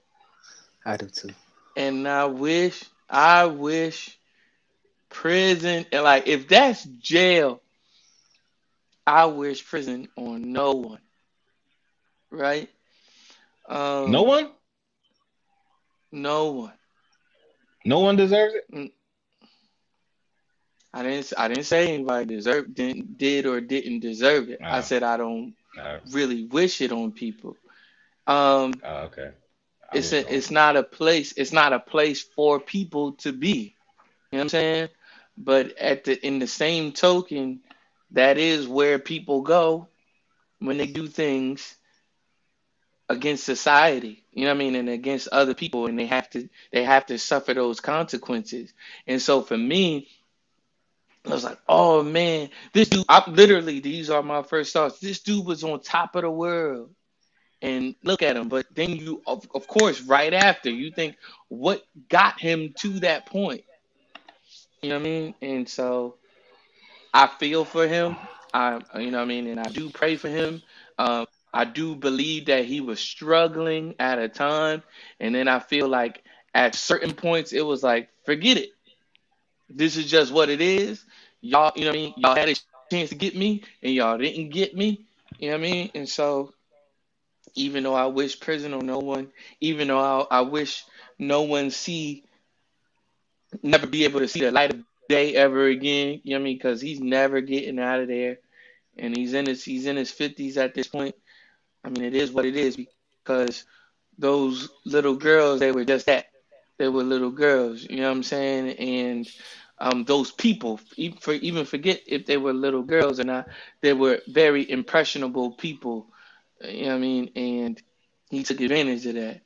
I 0.86 0.96
do 0.96 1.08
too. 1.08 1.34
And 1.76 2.06
I 2.08 2.26
wish, 2.26 2.84
I 3.08 3.46
wish 3.46 4.18
prison, 5.08 5.86
and 5.92 6.04
like 6.04 6.26
if 6.28 6.48
that's 6.48 6.84
jail, 6.84 7.62
I 9.06 9.26
wish 9.26 9.64
prison 9.66 10.08
on 10.16 10.52
no 10.52 10.72
one. 10.72 11.00
Right? 12.30 12.68
Um, 13.68 14.22
No 14.22 14.22
one, 14.22 14.50
No 16.12 16.52
one. 16.52 16.78
no 17.84 18.00
one 18.00 18.16
deserves 18.16 18.54
it. 18.54 18.92
I 20.92 21.02
didn't. 21.02 21.32
I 21.36 21.48
didn't 21.48 21.64
say 21.64 21.94
anybody 21.94 22.26
deserved, 22.36 22.74
didn't, 22.74 23.18
did 23.18 23.46
or 23.46 23.60
didn't 23.60 24.00
deserve 24.00 24.48
it. 24.50 24.60
I 24.68 24.80
Oh. 24.80 24.82
said 24.82 25.02
I 25.02 25.16
don't 25.16 25.54
Uh, 25.78 25.98
really 26.10 26.44
wish 26.46 26.80
it 26.80 26.92
on 26.92 27.12
people. 27.12 27.56
Um, 28.26 28.72
oh, 28.84 28.96
okay. 29.06 29.30
I 29.92 29.96
it's 29.98 30.12
a, 30.12 30.34
it's 30.34 30.50
not 30.50 30.76
a 30.76 30.82
place 30.82 31.32
it's 31.36 31.52
not 31.52 31.72
a 31.72 31.80
place 31.80 32.22
for 32.22 32.60
people 32.60 33.12
to 33.12 33.32
be 33.32 33.76
you 34.30 34.38
know 34.38 34.38
what 34.38 34.42
i'm 34.42 34.48
saying 34.48 34.88
but 35.38 35.76
at 35.78 36.04
the 36.04 36.26
in 36.26 36.38
the 36.38 36.46
same 36.46 36.92
token 36.92 37.60
that 38.12 38.38
is 38.38 38.68
where 38.68 38.98
people 38.98 39.42
go 39.42 39.88
when 40.60 40.78
they 40.78 40.86
do 40.86 41.06
things 41.06 41.76
against 43.08 43.44
society 43.44 44.24
you 44.32 44.42
know 44.44 44.50
what 44.50 44.56
i 44.56 44.58
mean 44.58 44.74
and 44.76 44.88
against 44.88 45.28
other 45.28 45.54
people 45.54 45.86
and 45.86 45.98
they 45.98 46.06
have 46.06 46.28
to 46.30 46.48
they 46.72 46.84
have 46.84 47.06
to 47.06 47.18
suffer 47.18 47.54
those 47.54 47.80
consequences 47.80 48.72
and 49.06 49.22
so 49.22 49.42
for 49.42 49.56
me 49.56 50.08
I 51.26 51.30
was 51.30 51.44
like, 51.44 51.58
oh 51.68 52.02
man, 52.02 52.50
this 52.72 52.88
dude, 52.88 53.04
I, 53.08 53.28
literally, 53.30 53.80
these 53.80 54.10
are 54.10 54.22
my 54.22 54.42
first 54.42 54.72
thoughts. 54.72 54.98
This 54.98 55.20
dude 55.20 55.44
was 55.44 55.64
on 55.64 55.80
top 55.80 56.16
of 56.16 56.22
the 56.22 56.30
world 56.30 56.90
and 57.60 57.94
look 58.02 58.22
at 58.22 58.36
him. 58.36 58.48
But 58.48 58.66
then 58.74 58.96
you, 58.96 59.22
of, 59.26 59.46
of 59.54 59.66
course, 59.66 60.00
right 60.00 60.32
after 60.32 60.70
you 60.70 60.90
think, 60.90 61.16
what 61.48 61.82
got 62.08 62.40
him 62.40 62.74
to 62.78 63.00
that 63.00 63.26
point? 63.26 63.64
You 64.82 64.90
know 64.90 64.96
what 64.96 65.06
I 65.06 65.10
mean? 65.10 65.34
And 65.42 65.68
so 65.68 66.16
I 67.12 67.26
feel 67.26 67.64
for 67.64 67.86
him. 67.86 68.16
I, 68.54 68.80
you 68.98 69.10
know 69.10 69.18
what 69.18 69.24
I 69.24 69.26
mean? 69.26 69.46
And 69.48 69.60
I 69.60 69.68
do 69.68 69.90
pray 69.90 70.16
for 70.16 70.28
him. 70.28 70.62
Um, 70.98 71.26
I 71.52 71.64
do 71.64 71.94
believe 71.94 72.46
that 72.46 72.64
he 72.64 72.80
was 72.80 73.00
struggling 73.00 73.96
at 73.98 74.18
a 74.18 74.28
time. 74.28 74.82
And 75.18 75.34
then 75.34 75.48
I 75.48 75.58
feel 75.58 75.88
like 75.88 76.22
at 76.54 76.74
certain 76.74 77.12
points, 77.12 77.52
it 77.52 77.62
was 77.64 77.82
like, 77.82 78.08
forget 78.24 78.56
it. 78.56 78.70
This 79.68 79.96
is 79.96 80.10
just 80.10 80.32
what 80.32 80.48
it 80.48 80.60
is. 80.60 81.04
Y'all, 81.40 81.72
you 81.76 81.82
know 81.82 81.90
what 81.90 81.96
I 81.96 82.00
mean? 82.00 82.14
Y'all 82.16 82.34
had 82.34 82.48
a 82.48 82.54
chance 82.90 83.10
to 83.10 83.14
get 83.14 83.36
me 83.36 83.62
and 83.82 83.92
y'all 83.92 84.18
didn't 84.18 84.50
get 84.50 84.76
me. 84.76 85.06
You 85.38 85.50
know 85.50 85.58
what 85.58 85.66
I 85.66 85.70
mean? 85.70 85.90
And 85.94 86.08
so 86.08 86.52
even 87.54 87.82
though 87.82 87.94
I 87.94 88.06
wish 88.06 88.40
prison 88.40 88.74
on 88.74 88.86
no 88.86 88.98
one, 88.98 89.28
even 89.60 89.88
though 89.88 90.26
I, 90.30 90.38
I 90.38 90.40
wish 90.42 90.84
no 91.18 91.42
one 91.42 91.70
see, 91.70 92.24
never 93.62 93.86
be 93.86 94.04
able 94.04 94.20
to 94.20 94.28
see 94.28 94.40
the 94.40 94.50
light 94.50 94.72
of 94.72 94.80
day 95.08 95.34
ever 95.34 95.66
again. 95.66 96.20
You 96.22 96.32
know 96.32 96.38
what 96.38 96.42
I 96.42 96.44
mean? 96.44 96.56
Because 96.56 96.80
he's 96.80 97.00
never 97.00 97.40
getting 97.40 97.78
out 97.78 98.00
of 98.00 98.08
there, 98.08 98.38
and 98.96 99.16
he's 99.16 99.34
in 99.34 99.46
his 99.46 99.64
he's 99.64 99.86
in 99.86 99.96
his 99.96 100.10
fifties 100.10 100.58
at 100.58 100.74
this 100.74 100.88
point. 100.88 101.14
I 101.84 101.90
mean, 101.90 102.04
it 102.04 102.14
is 102.14 102.30
what 102.30 102.44
it 102.44 102.56
is 102.56 102.78
because 103.24 103.64
those 104.18 104.68
little 104.84 105.14
girls 105.14 105.60
they 105.60 105.72
were 105.72 105.84
just 105.84 106.06
that. 106.06 106.26
They 106.78 106.88
were 106.88 107.02
little 107.02 107.30
girls. 107.30 107.82
You 107.82 107.96
know 107.96 108.08
what 108.08 108.16
I'm 108.16 108.22
saying? 108.22 108.70
And 108.78 109.28
um, 109.80 110.04
those 110.04 110.30
people, 110.30 110.80
even, 110.96 111.18
for, 111.18 111.32
even 111.34 111.64
forget 111.64 112.00
if 112.06 112.26
they 112.26 112.36
were 112.36 112.52
little 112.52 112.82
girls 112.82 113.20
or 113.20 113.24
not, 113.24 113.48
they 113.80 113.92
were 113.92 114.20
very 114.26 114.68
impressionable 114.68 115.52
people 115.52 116.08
you 116.62 116.84
know 116.84 116.88
what 116.88 116.94
I 116.94 116.98
mean? 116.98 117.30
And 117.36 117.82
he 118.30 118.42
took 118.42 118.60
advantage 118.60 119.06
of 119.06 119.14
that. 119.14 119.40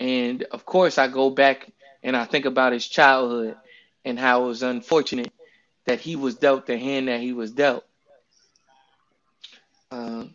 And 0.00 0.42
of 0.44 0.64
course, 0.64 0.98
I 0.98 1.08
go 1.08 1.30
back 1.30 1.70
and 2.02 2.16
I 2.16 2.24
think 2.24 2.44
about 2.44 2.72
his 2.72 2.86
childhood 2.86 3.56
and 4.04 4.18
how 4.18 4.44
it 4.44 4.48
was 4.48 4.62
unfortunate 4.62 5.32
that 5.86 6.00
he 6.00 6.16
was 6.16 6.36
dealt 6.36 6.66
the 6.66 6.78
hand 6.78 7.08
that 7.08 7.20
he 7.20 7.32
was 7.32 7.50
dealt. 7.50 7.84
Um, 9.90 10.34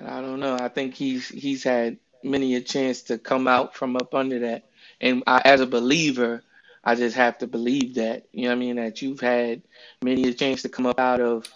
I 0.00 0.20
don't 0.20 0.40
know. 0.40 0.54
I 0.54 0.68
think 0.68 0.94
he's 0.94 1.28
he's 1.28 1.64
had 1.64 1.98
many 2.22 2.54
a 2.54 2.60
chance 2.60 3.02
to 3.02 3.18
come 3.18 3.48
out 3.48 3.74
from 3.74 3.96
up 3.96 4.14
under 4.14 4.40
that. 4.40 4.68
And 5.00 5.24
I, 5.26 5.40
as 5.44 5.60
a 5.60 5.66
believer, 5.66 6.42
I 6.88 6.94
just 6.94 7.16
have 7.16 7.38
to 7.38 7.46
believe 7.46 7.96
that. 7.96 8.26
You 8.32 8.44
know 8.44 8.48
what 8.48 8.56
I 8.56 8.58
mean? 8.58 8.76
That 8.76 9.02
you've 9.02 9.20
had 9.20 9.62
many 10.02 10.28
a 10.28 10.34
chance 10.34 10.62
to 10.62 10.68
come 10.68 10.86
up 10.86 10.98
out 10.98 11.20
of 11.20 11.46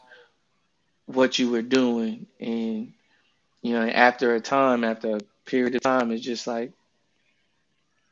what 1.07 1.39
you 1.39 1.51
were 1.51 1.63
doing 1.63 2.27
and 2.41 2.93
you 3.63 3.73
know, 3.75 3.89
after 3.89 4.35
a 4.35 4.41
time, 4.41 4.83
after 4.85 5.17
a 5.17 5.21
period 5.47 5.75
of 5.77 5.83
time, 5.83 6.11
it's 6.11 6.25
just 6.25 6.47
like, 6.47 6.73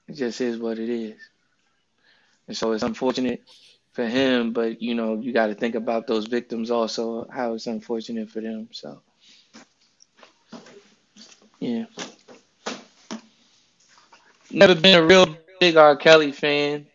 it 0.08 0.14
just 0.14 0.40
is 0.40 0.56
what 0.58 0.78
it 0.78 0.88
is. 0.88 1.18
And 2.46 2.56
so 2.56 2.72
it's 2.72 2.84
unfortunate 2.84 3.42
for 3.92 4.06
him, 4.06 4.52
but, 4.52 4.80
you 4.80 4.94
know, 4.94 5.18
you 5.20 5.32
got 5.32 5.48
to 5.48 5.54
think 5.54 5.74
about 5.74 6.06
those 6.06 6.26
victims 6.26 6.70
also, 6.70 7.26
how 7.28 7.54
it's 7.54 7.66
unfortunate 7.66 8.30
for 8.30 8.40
them. 8.40 8.68
So, 8.70 9.02
yeah. 11.58 11.86
Never 14.52 14.76
been 14.76 14.98
a 14.98 15.04
real 15.04 15.36
big 15.58 15.76
R. 15.76 15.96
Kelly 15.96 16.32
fan, 16.32 16.86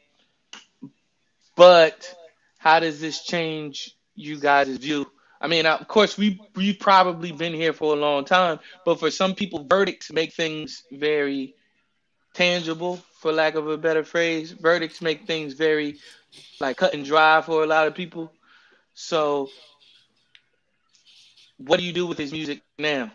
but 1.56 2.16
how 2.58 2.80
does 2.80 3.00
this 3.00 3.24
change 3.24 3.96
you 4.16 4.40
guys' 4.40 4.78
view 4.78 5.10
I 5.46 5.48
mean, 5.48 5.66
of 5.66 5.88
course, 5.88 6.18
we 6.18 6.42
we've 6.56 6.80
probably 6.80 7.32
been 7.32 7.54
here 7.54 7.74
for 7.74 7.94
a 7.94 8.00
long 8.00 8.26
time, 8.26 8.60
but 8.84 9.00
for 9.00 9.12
some 9.12 9.36
people, 9.36 9.64
verdicts 9.64 10.12
make 10.12 10.34
things 10.34 10.84
very 10.92 11.56
tangible, 12.34 12.98
for 13.20 13.32
lack 13.32 13.56
of 13.56 13.68
a 13.68 13.78
better 13.78 14.04
phrase. 14.04 14.52
Verdicts 14.52 15.02
make 15.02 15.28
things 15.28 15.54
very 15.54 15.98
like 16.60 16.78
cut 16.78 16.94
and 16.94 17.06
dry 17.06 17.42
for 17.42 17.64
a 17.64 17.68
lot 17.68 17.86
of 17.86 17.94
people. 17.94 18.32
So, 18.94 19.50
what 21.58 21.80
do 21.80 21.86
you 21.86 21.94
do 21.94 22.08
with 22.08 22.18
his 22.18 22.32
music 22.32 22.62
now? 22.80 23.12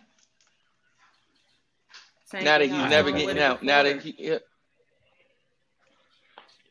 Same 2.26 2.44
now 2.44 2.58
that 2.58 2.68
he's 2.68 2.74
I 2.74 2.88
never 2.88 3.10
getting 3.10 3.42
out. 3.42 3.62
Now 3.62 3.82
that 3.82 4.02
he, 4.02 4.14
yeah. 4.18 4.38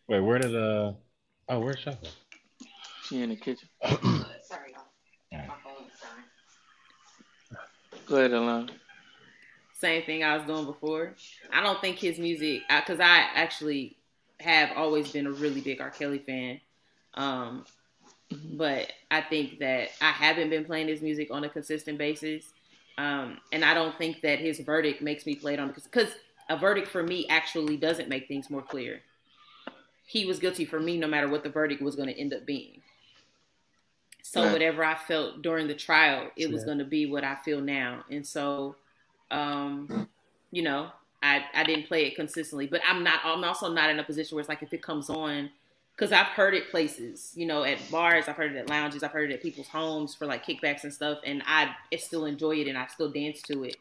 Wait, 0.07 0.21
where 0.21 0.39
did 0.39 0.55
uh? 0.55 0.93
Oh, 1.49 1.59
where's 1.59 1.79
Shuffle? 1.79 2.09
she 3.05 3.21
in 3.21 3.29
the 3.29 3.35
kitchen. 3.35 3.67
Sorry, 3.83 4.75
Yeah. 5.31 5.47
Go 8.05 8.17
ahead, 8.17 8.31
Alana. 8.31 8.69
same 9.73 10.03
thing 10.03 10.23
I 10.23 10.37
was 10.37 10.45
doing 10.45 10.65
before. 10.65 11.15
I 11.51 11.61
don't 11.61 11.81
think 11.81 11.97
his 11.97 12.19
music, 12.19 12.61
because 12.69 12.99
I 12.99 13.25
actually 13.33 13.97
have 14.39 14.71
always 14.75 15.11
been 15.11 15.25
a 15.27 15.31
really 15.31 15.61
big 15.61 15.81
R. 15.81 15.89
Kelly 15.89 16.19
fan. 16.19 16.59
Um, 17.15 17.65
but 18.53 18.91
I 19.09 19.21
think 19.21 19.59
that 19.59 19.89
I 20.01 20.11
haven't 20.11 20.49
been 20.51 20.65
playing 20.65 20.87
his 20.87 21.01
music 21.01 21.29
on 21.31 21.43
a 21.43 21.49
consistent 21.49 21.97
basis. 21.97 22.45
Um, 22.97 23.37
and 23.51 23.65
I 23.65 23.73
don't 23.73 23.97
think 23.97 24.21
that 24.21 24.39
his 24.39 24.59
verdict 24.59 25.01
makes 25.01 25.25
me 25.25 25.33
play 25.35 25.53
it 25.53 25.59
on 25.59 25.71
because 25.71 26.09
a 26.49 26.57
verdict 26.57 26.87
for 26.89 27.01
me 27.01 27.25
actually 27.29 27.77
doesn't 27.77 28.09
make 28.09 28.27
things 28.27 28.49
more 28.49 28.61
clear. 28.61 29.01
He 30.09 30.25
was 30.25 30.39
guilty 30.39 30.65
for 30.65 30.79
me 30.79 30.97
no 30.97 31.07
matter 31.07 31.27
what 31.27 31.43
the 31.43 31.51
verdict 31.51 31.83
was 31.83 31.95
going 31.95 32.07
to 32.09 32.19
end 32.19 32.33
up 32.33 32.43
being. 32.43 32.81
So 34.23 34.43
Right. 34.43 34.53
whatever 34.53 34.83
I 34.83 34.95
felt 34.95 35.43
during 35.43 35.67
the 35.67 35.75
trial, 35.75 36.31
it 36.35 36.49
was 36.51 36.63
going 36.63 36.79
to 36.79 36.83
be 36.83 37.05
what 37.05 37.23
I 37.23 37.35
feel 37.35 37.61
now. 37.61 38.03
And 38.09 38.25
so, 38.25 38.75
um, 39.29 40.07
you 40.49 40.63
know, 40.63 40.89
I, 41.21 41.45
I 41.53 41.63
didn't 41.63 41.87
play 41.87 42.07
it 42.07 42.15
consistently, 42.15 42.65
but 42.65 42.81
I'm 42.87 43.03
not, 43.03 43.19
I'm 43.23 43.43
also 43.43 43.71
not 43.71 43.91
in 43.91 43.99
a 43.99 44.03
position 44.03 44.35
where 44.35 44.39
it's 44.39 44.49
like, 44.49 44.63
if 44.63 44.73
it 44.73 44.81
comes 44.81 45.11
on, 45.11 45.51
cause 45.95 46.11
I've 46.11 46.25
heard 46.27 46.55
it 46.55 46.71
places, 46.71 47.31
you 47.35 47.45
know, 47.45 47.63
at 47.63 47.77
bars, 47.91 48.27
I've 48.27 48.35
heard 48.35 48.55
it 48.55 48.57
at 48.57 48.67
lounges, 48.67 49.03
I've 49.03 49.11
heard 49.11 49.29
it 49.29 49.35
at 49.35 49.43
people's 49.43 49.67
homes 49.67 50.15
for 50.15 50.25
like 50.25 50.43
kickbacks 50.43 50.85
and 50.85 50.93
stuff. 50.93 51.19
And 51.23 51.43
I 51.45 51.75
still 51.99 52.25
enjoy 52.25 52.55
it 52.55 52.67
and 52.67 52.79
I 52.79 52.87
still 52.87 53.11
dance 53.11 53.43
to 53.43 53.63
it. 53.63 53.75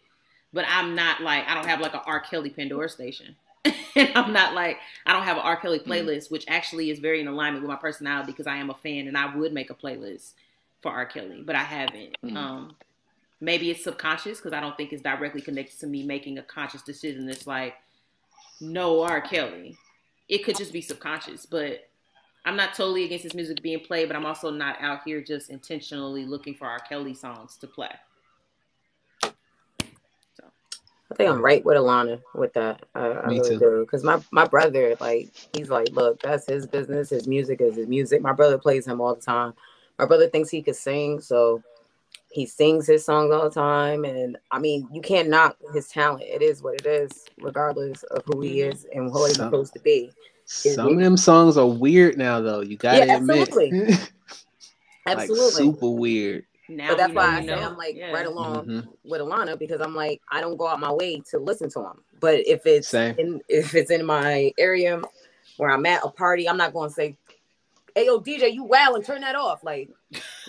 But 0.53 0.67
I'm 0.69 0.95
not 0.95 1.23
like, 1.23 1.49
I 1.49 1.55
don't 1.55 1.67
have 1.67 1.81
like 1.81 1.95
a 1.95 2.03
R. 2.03 2.21
Kelly 2.21 2.51
Pandora 2.51 2.91
station. 2.91 3.35
and 3.97 4.11
I'm 4.15 4.33
not 4.33 4.55
like, 4.55 4.79
I 5.07 5.13
don't 5.13 5.25
have 5.25 5.37
an 5.37 5.43
R. 5.43 5.57
Kelly 5.57 5.79
playlist, 5.79 6.31
which 6.31 6.45
actually 6.49 6.91
is 6.91 6.99
very 6.99 7.21
in 7.21 7.29
alignment 7.29 7.63
with 7.63 7.71
my 7.71 7.77
personality 7.77 8.33
because 8.33 8.47
I 8.47 8.57
am 8.57 8.71
a 8.71 8.75
fan 8.75 9.09
and 9.09 9.17
I 9.17 9.35
would 9.35 9.53
make 9.53 9.71
a 9.71 9.75
playlist 9.75 10.33
for 10.81 10.93
R. 10.93 11.07
Kelly, 11.07 11.43
but 11.45 11.57
I 11.57 11.63
haven't. 11.63 12.17
Mhm. 12.23 12.37
Um, 12.37 12.77
maybe 13.41 13.71
it's 13.71 13.85
subconscious 13.85 14.39
because 14.39 14.53
I 14.53 14.61
don't 14.61 14.77
think 14.77 14.93
it's 14.93 15.03
directly 15.03 15.41
connected 15.41 15.79
to 15.81 15.87
me 15.87 16.03
making 16.03 16.39
a 16.39 16.43
conscious 16.43 16.83
decision 16.83 17.27
that's 17.27 17.47
like, 17.47 17.75
no 18.61 19.03
R. 19.03 19.21
Kelly. 19.21 19.77
It 20.29 20.45
could 20.45 20.57
just 20.57 20.73
be 20.73 20.83
subconscious, 20.83 21.47
but 21.47 21.89
I'm 22.45 22.57
not 22.57 22.75
totally 22.75 23.05
against 23.05 23.25
his 23.25 23.35
music 23.35 23.63
being 23.63 23.81
played, 23.81 24.09
but 24.09 24.17
I'm 24.17 24.27
also 24.27 24.51
not 24.51 24.81
out 24.81 25.01
here 25.05 25.21
just 25.21 25.51
intentionally 25.51 26.25
looking 26.25 26.55
for 26.55 26.67
R. 26.67 26.79
Kelly 26.81 27.15
songs 27.15 27.57
to 27.59 27.67
play. 27.67 27.91
I 31.11 31.15
think 31.15 31.31
I'm 31.31 31.43
right 31.43 31.65
with 31.65 31.77
Alana 31.77 32.21
with 32.35 32.53
that. 32.53 32.85
I, 32.95 33.13
I 33.13 33.27
Me 33.29 33.41
really 33.41 33.59
too. 33.59 33.81
Because 33.81 34.05
my, 34.05 34.21
my 34.31 34.47
brother, 34.47 34.95
like, 35.01 35.31
he's 35.55 35.71
like, 35.71 35.89
look, 35.93 36.21
that's 36.21 36.47
his 36.47 36.67
business. 36.67 37.11
His 37.11 37.27
music 37.27 37.61
is 37.61 37.77
his 37.77 37.89
music. 37.89 38.21
My 38.21 38.33
brother 38.33 38.59
plays 38.59 38.87
him 38.87 39.01
all 39.01 39.15
the 39.15 39.21
time. 39.21 39.55
My 39.99 40.05
brother 40.05 40.29
thinks 40.29 40.51
he 40.51 40.63
could 40.63 40.77
sing, 40.77 41.21
so 41.21 41.63
he 42.31 42.45
sings 42.45 42.87
his 42.87 43.05
songs 43.05 43.33
all 43.33 43.45
the 43.49 43.55
time. 43.55 44.05
And 44.05 44.37
I 44.51 44.59
mean, 44.59 44.87
you 44.93 45.01
can't 45.01 45.31
knock 45.31 45.57
his 45.73 45.89
talent. 45.89 46.25
It 46.25 46.43
is 46.43 46.63
what 46.63 46.75
it 46.75 46.87
is, 46.87 47.25
regardless 47.41 48.03
of 48.05 48.23
who 48.27 48.43
he 48.43 48.59
mm-hmm. 48.59 48.73
is 48.73 48.87
and 48.93 49.11
what 49.11 49.29
he's 49.29 49.37
Some- 49.37 49.47
supposed 49.47 49.73
to 49.75 49.81
be. 49.81 50.11
Some 50.51 50.95
of 50.95 50.99
them 50.99 51.19
songs 51.19 51.59
are 51.59 51.67
weird 51.67 52.17
now, 52.17 52.41
though. 52.41 52.63
You 52.63 52.79
gotta 52.79 53.05
Yeah, 53.05 53.17
admit, 53.17 53.49
absolutely. 53.49 53.87
like 55.09 55.19
Absolutely. 55.19 55.51
super 55.51 55.91
weird. 55.91 56.45
Now 56.69 56.89
but 56.89 56.99
that's 56.99 57.09
we 57.09 57.15
know 57.15 57.21
why 57.21 57.37
I 57.37 57.41
say 57.41 57.47
know. 57.47 57.61
I'm 57.61 57.77
like 57.77 57.97
Yeah. 57.97 58.13
right 58.13 58.27
along 58.27 58.67
Mhm. 58.67 58.89
with 59.05 59.21
Alana 59.21 59.59
because 59.59 59.81
I'm 59.81 59.95
like 59.95 60.21
I 60.31 60.41
don't 60.41 60.57
go 60.57 60.67
out 60.69 60.81
my 60.81 60.93
way 60.93 61.21
to 61.31 61.39
listen 61.39 61.71
to 61.71 61.81
him. 61.81 62.05
But 62.21 62.47
if 62.47 62.67
it's 62.67 62.89
Same. 62.89 63.15
in 63.19 63.41
if 63.49 63.75
it's 63.75 63.91
in 63.91 64.05
my 64.05 64.53
area 64.59 65.01
where 65.57 65.71
I'm 65.71 65.87
at 65.87 66.05
a 66.05 66.11
party, 66.11 66.49
I'm 66.49 66.59
not 66.59 66.73
going 66.73 66.91
to 66.91 66.95
say, 66.95 67.17
"Hey 67.95 68.07
yo, 68.07 68.21
DJ, 68.21 68.53
you 68.53 68.65
wow 68.65 68.93
and 68.95 69.05
turn 69.05 69.23
that 69.23 69.35
off." 69.35 69.65
Like, 69.65 69.89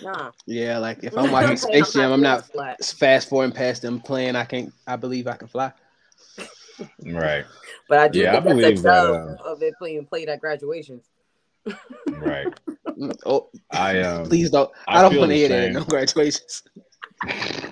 nah. 0.00 0.32
Yeah, 0.46 0.78
like 0.78 1.02
if 1.02 1.16
I'm 1.16 1.30
watching 1.32 1.50
I'm 1.50 1.56
Space 1.56 1.92
Jam, 1.94 2.12
I'm 2.12 2.20
not 2.20 2.44
that. 2.54 2.84
fast 2.84 3.28
forwarding 3.28 3.54
past 3.54 3.82
them 3.82 4.00
playing. 4.00 4.36
I 4.36 4.44
can't. 4.44 4.72
I 4.86 4.96
believe 4.96 5.26
I 5.26 5.36
can 5.36 5.48
fly. 5.48 5.72
Right, 7.04 7.44
But 7.88 7.98
I 7.98 8.08
do 8.08 8.20
Yeah, 8.20 8.36
I 8.36 8.40
that's 8.40 8.46
believe 8.46 8.78
a 8.78 8.82
that, 8.82 8.92
dub 8.92 9.38
uh, 9.40 9.50
of 9.50 9.62
it 9.62 9.74
being 9.82 10.06
played 10.06 10.28
at 10.28 10.40
graduations. 10.40 11.04
Right. 12.20 12.48
Oh, 13.24 13.50
I 13.72 14.00
um, 14.00 14.24
please 14.24 14.50
don't. 14.50 14.70
I 14.86 15.00
I, 15.00 15.02
don't 15.02 15.12
feel 15.12 15.20
want 15.20 15.30
to 15.30 15.36
hear 15.36 15.48
that 15.48 15.62
at 15.64 15.72
no 15.72 15.84
graduations. 15.84 16.62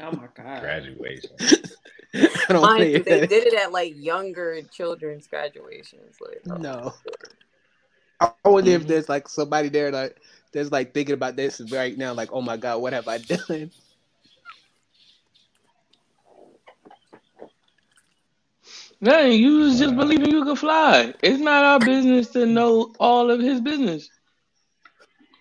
Oh 0.00 0.12
my 0.12 0.28
god. 0.34 0.60
graduation. 0.60 1.30
I 2.14 2.52
don't 2.52 2.68
want 2.68 2.78
Mind 2.78 3.04
they 3.04 3.20
that. 3.20 3.28
did 3.28 3.46
it 3.46 3.54
at 3.54 3.72
like 3.72 3.94
younger 3.96 4.62
children's 4.62 5.26
graduations. 5.26 6.16
Like, 6.20 6.42
oh. 6.50 6.56
No. 6.56 6.94
I 8.20 8.32
I 8.44 8.48
wonder 8.48 8.70
Mm-hmm. 8.70 8.82
if 8.82 8.86
there's 8.86 9.08
like 9.08 9.28
somebody 9.28 9.68
there 9.68 9.90
like 9.90 10.18
that's 10.52 10.70
like 10.72 10.94
thinking 10.94 11.14
about 11.14 11.36
this 11.36 11.60
right 11.70 11.96
now, 11.96 12.14
like, 12.14 12.30
oh 12.32 12.42
my 12.42 12.56
god, 12.56 12.80
what 12.80 12.92
have 12.92 13.08
I 13.08 13.18
done? 13.18 13.70
No, 19.04 19.20
you 19.20 19.58
was 19.58 19.78
just 19.78 19.94
believing 19.96 20.30
you 20.30 20.44
could 20.44 20.58
fly. 20.58 21.12
It's 21.22 21.38
not 21.38 21.62
our 21.62 21.78
business 21.78 22.28
to 22.30 22.46
know 22.46 22.94
all 22.98 23.30
of 23.30 23.38
his 23.38 23.60
business. 23.60 24.08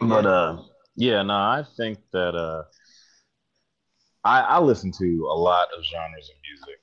But 0.02 0.26
uh, 0.26 0.64
yeah, 0.98 1.22
no, 1.24 1.34
I 1.34 1.64
think 1.78 2.00
that 2.12 2.36
uh, 2.36 2.64
I 4.26 4.42
I 4.42 4.60
listen 4.60 4.92
to 5.00 5.28
a 5.32 5.38
lot 5.38 5.70
of 5.78 5.84
genres 5.86 6.30
of 6.30 6.36
music, 6.50 6.80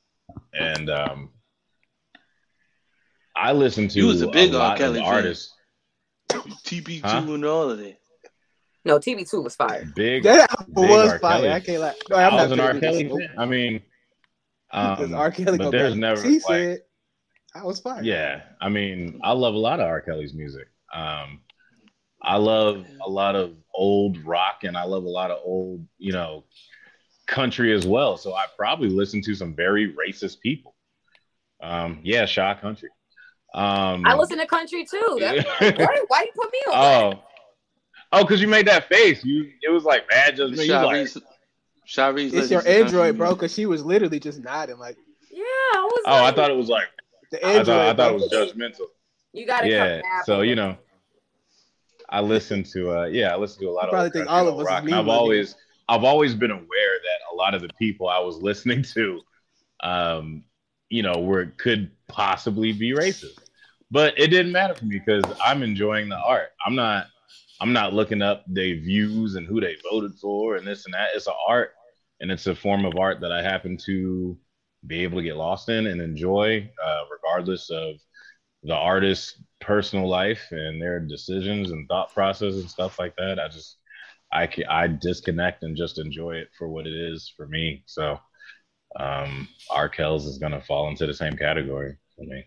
and 0.55 0.89
um, 0.89 1.31
I 3.37 3.53
listen 3.53 3.87
to 3.89 3.99
You 3.99 4.07
was 4.07 4.23
a 4.23 4.29
big 4.29 4.55
R. 4.55 4.59
lot 4.61 4.79
Kelly 4.79 5.01
of 5.01 5.05
fan. 5.05 5.15
artists. 5.15 5.55
TP2 6.31 7.03
Huh? 7.05 7.25
and 7.29 7.45
all 7.45 7.69
of 7.71 7.79
that. 7.79 7.99
No, 8.87 8.99
TP2 8.99 9.45
was 9.45 9.55
fired. 9.55 9.95
Big, 9.95 10.23
That 10.23 10.51
album 10.51 10.73
big 10.75 10.89
was 10.91 11.11
R. 11.13 11.19
fire. 11.19 11.37
Kelly. 11.41 11.51
I 11.53 11.61
can't 11.61 11.81
like. 11.83 11.97
No, 12.09 12.17
I'm 12.17 12.33
I 12.33 12.37
not 12.39 12.43
was 12.45 12.53
an 12.53 12.61
R. 12.61 12.81
Kelly 12.81 13.07
fan. 13.09 13.29
I 13.37 13.45
mean, 13.45 13.83
Because 14.71 15.13
um, 15.13 15.15
R. 15.15 15.31
Kelly 15.31 15.59
but 15.59 15.71
there's 15.71 15.95
go- 15.95 16.01
never 16.01 16.23
She 16.23 16.35
like, 16.35 16.43
said 16.43 16.79
I 17.55 17.65
was 17.65 17.81
fired. 17.81 18.05
Yeah, 18.05 18.43
I 18.61 18.69
mean, 18.69 19.21
I 19.23 19.33
love 19.33 19.55
a 19.55 19.59
lot 19.59 19.81
of 19.81 19.87
R. 19.87 20.01
Kelly's 20.01 20.35
music. 20.35 20.69
Um, 20.95 21.41
I 22.23 22.37
love 22.37 22.87
a 23.05 23.09
lot 23.09 23.35
of 23.35 23.57
old 23.75 24.25
rock, 24.25 24.61
and 24.63 24.77
I 24.77 24.85
love 24.85 25.05
a 25.05 25.09
lot 25.09 25.31
of 25.31 25.39
old, 25.45 25.85
you 25.99 26.13
know, 26.13 26.45
country 27.27 27.73
as 27.73 27.87
well. 27.87 28.17
So 28.17 28.35
I 28.35 28.47
probably 28.57 28.89
listen 28.89 29.23
to 29.23 29.35
some 29.35 29.55
very 29.55 29.95
racist 29.95 30.41
people. 30.41 30.75
Um, 31.63 32.01
yeah, 32.03 32.27
Shaw 32.27 32.55
Country. 32.55 32.91
Um, 33.53 34.05
I 34.07 34.15
listen 34.15 34.39
to 34.39 34.47
country 34.47 34.85
too. 34.85 35.19
That's 35.19 35.45
why, 35.79 36.05
why 36.07 36.23
you 36.23 36.33
put 36.35 36.53
me 36.53 36.59
on? 36.69 36.75
oh, 36.75 37.23
oh, 38.13 38.23
because 38.23 38.41
you 38.41 38.47
made 38.47 38.67
that 38.69 38.89
face. 38.89 39.25
You, 39.25 39.51
it 39.63 39.73
was 39.73 39.85
like 39.85 40.09
bad 40.09 40.37
just 40.37 40.55
me. 40.55 40.67
You 40.67 40.75
like, 40.75 41.09
Sharice, 41.91 42.31
Sharice 42.31 42.35
It's 42.35 42.51
your 42.51 42.69
Android, 42.69 43.19
bro, 43.19 43.35
because 43.35 43.53
she 43.53 43.67
was 43.67 43.85
literally 43.85 44.21
just 44.21 44.41
nodding 44.41 44.79
like 44.79 44.97
Yeah, 45.31 45.43
I 45.43 45.89
was. 45.91 46.03
oh, 46.07 46.25
I 46.25 46.31
thought 46.33 46.51
it 46.51 46.57
was 46.57 46.69
like 46.69 46.89
the 47.33 47.45
I 47.45 47.49
Android. 47.51 47.67
thought, 47.67 47.87
I 47.89 47.95
thought 47.95 48.11
it 48.13 48.15
was 48.15 48.33
judgmental. 48.33 48.87
you 49.33 49.47
gotta 49.47 49.69
yeah 49.69 50.01
come 50.03 50.25
so 50.25 50.41
you 50.43 50.55
know 50.55 50.77
i 52.09 52.21
listen 52.21 52.63
to 52.65 52.91
uh 52.97 53.05
yeah 53.07 53.33
i 53.33 53.37
listen 53.37 53.63
to 53.63 53.69
a 53.69 53.71
lot 53.71 53.83
You 53.85 53.89
of 53.89 53.91
probably 53.93 54.11
think 54.11 54.29
all 54.29 54.49
of 54.49 54.59
us 54.59 54.67
rock, 54.67 54.83
and 54.85 54.95
i've 54.95 55.09
always 55.09 55.55
i've 55.89 56.03
always 56.05 56.35
been 56.35 56.51
aware 56.51 56.65
that 56.65 57.19
a 57.33 57.35
lot 57.37 57.55
of 57.55 57.63
the 57.63 57.71
people 57.79 58.09
i 58.09 58.19
was 58.19 58.37
listening 58.43 58.83
to 58.95 59.21
um 59.83 60.43
you 60.89 61.03
know 61.03 61.19
were 61.21 61.47
could 61.57 61.91
possibly 62.09 62.73
be 62.73 62.91
racist 62.91 63.39
but 63.93 64.15
it 64.19 64.29
didn't 64.29 64.51
matter 64.53 64.75
for 64.75 64.85
me 64.87 64.99
because 64.99 65.25
i'm 65.45 65.63
enjoying 65.63 66.09
the 66.09 66.19
art 66.19 66.51
i'm 66.67 66.75
not 66.75 67.07
i'm 67.61 67.73
not 67.73 67.93
looking 67.95 68.23
up 68.23 68.45
their 68.49 68.75
views 68.77 69.37
and 69.37 69.47
who 69.47 69.61
they 69.61 69.77
voted 69.91 70.13
for 70.21 70.57
and 70.57 70.67
this 70.67 70.85
and 70.85 70.95
that 70.95 71.11
it's 71.15 71.29
an 71.29 71.35
art 71.47 71.75
and 72.21 72.31
it's 72.31 72.47
a 72.47 72.55
form 72.55 72.85
of 72.85 72.97
art 72.99 73.21
that 73.21 73.33
i 73.33 73.43
happen 73.43 73.77
to 73.77 74.37
be 74.87 75.03
able 75.03 75.19
to 75.19 75.25
get 75.25 75.37
lost 75.37 75.69
in 75.69 75.87
and 75.87 76.01
enjoy 76.01 76.71
uh, 76.83 77.03
regardless 77.11 77.71
of 77.71 77.97
the 78.63 78.75
artist's 78.75 79.43
personal 79.61 80.09
life 80.09 80.49
and 80.51 80.81
their 80.81 81.01
decisions 81.01 81.71
and 81.71 81.89
thought 81.89 82.13
process 82.13 82.55
and 82.55 82.69
stuff 82.69 82.99
like 82.99 83.15
that. 83.17 83.39
I 83.39 83.49
just 83.49 83.77
I 84.33 84.47
can 84.47 84.65
I 84.67 84.87
disconnect 84.87 85.63
and 85.63 85.77
just 85.77 85.99
enjoy 85.99 86.37
it 86.37 86.49
for 86.57 86.69
what 86.69 86.87
it 86.87 86.95
is 86.95 87.33
for 87.37 87.47
me. 87.47 87.83
So 87.87 88.19
um 88.99 89.49
R. 89.71 89.89
Kells 89.89 90.27
is 90.27 90.39
gonna 90.39 90.61
fall 90.61 90.89
into 90.89 91.07
the 91.07 91.15
same 91.15 91.37
category 91.37 91.97
for 92.17 92.25
me. 92.25 92.45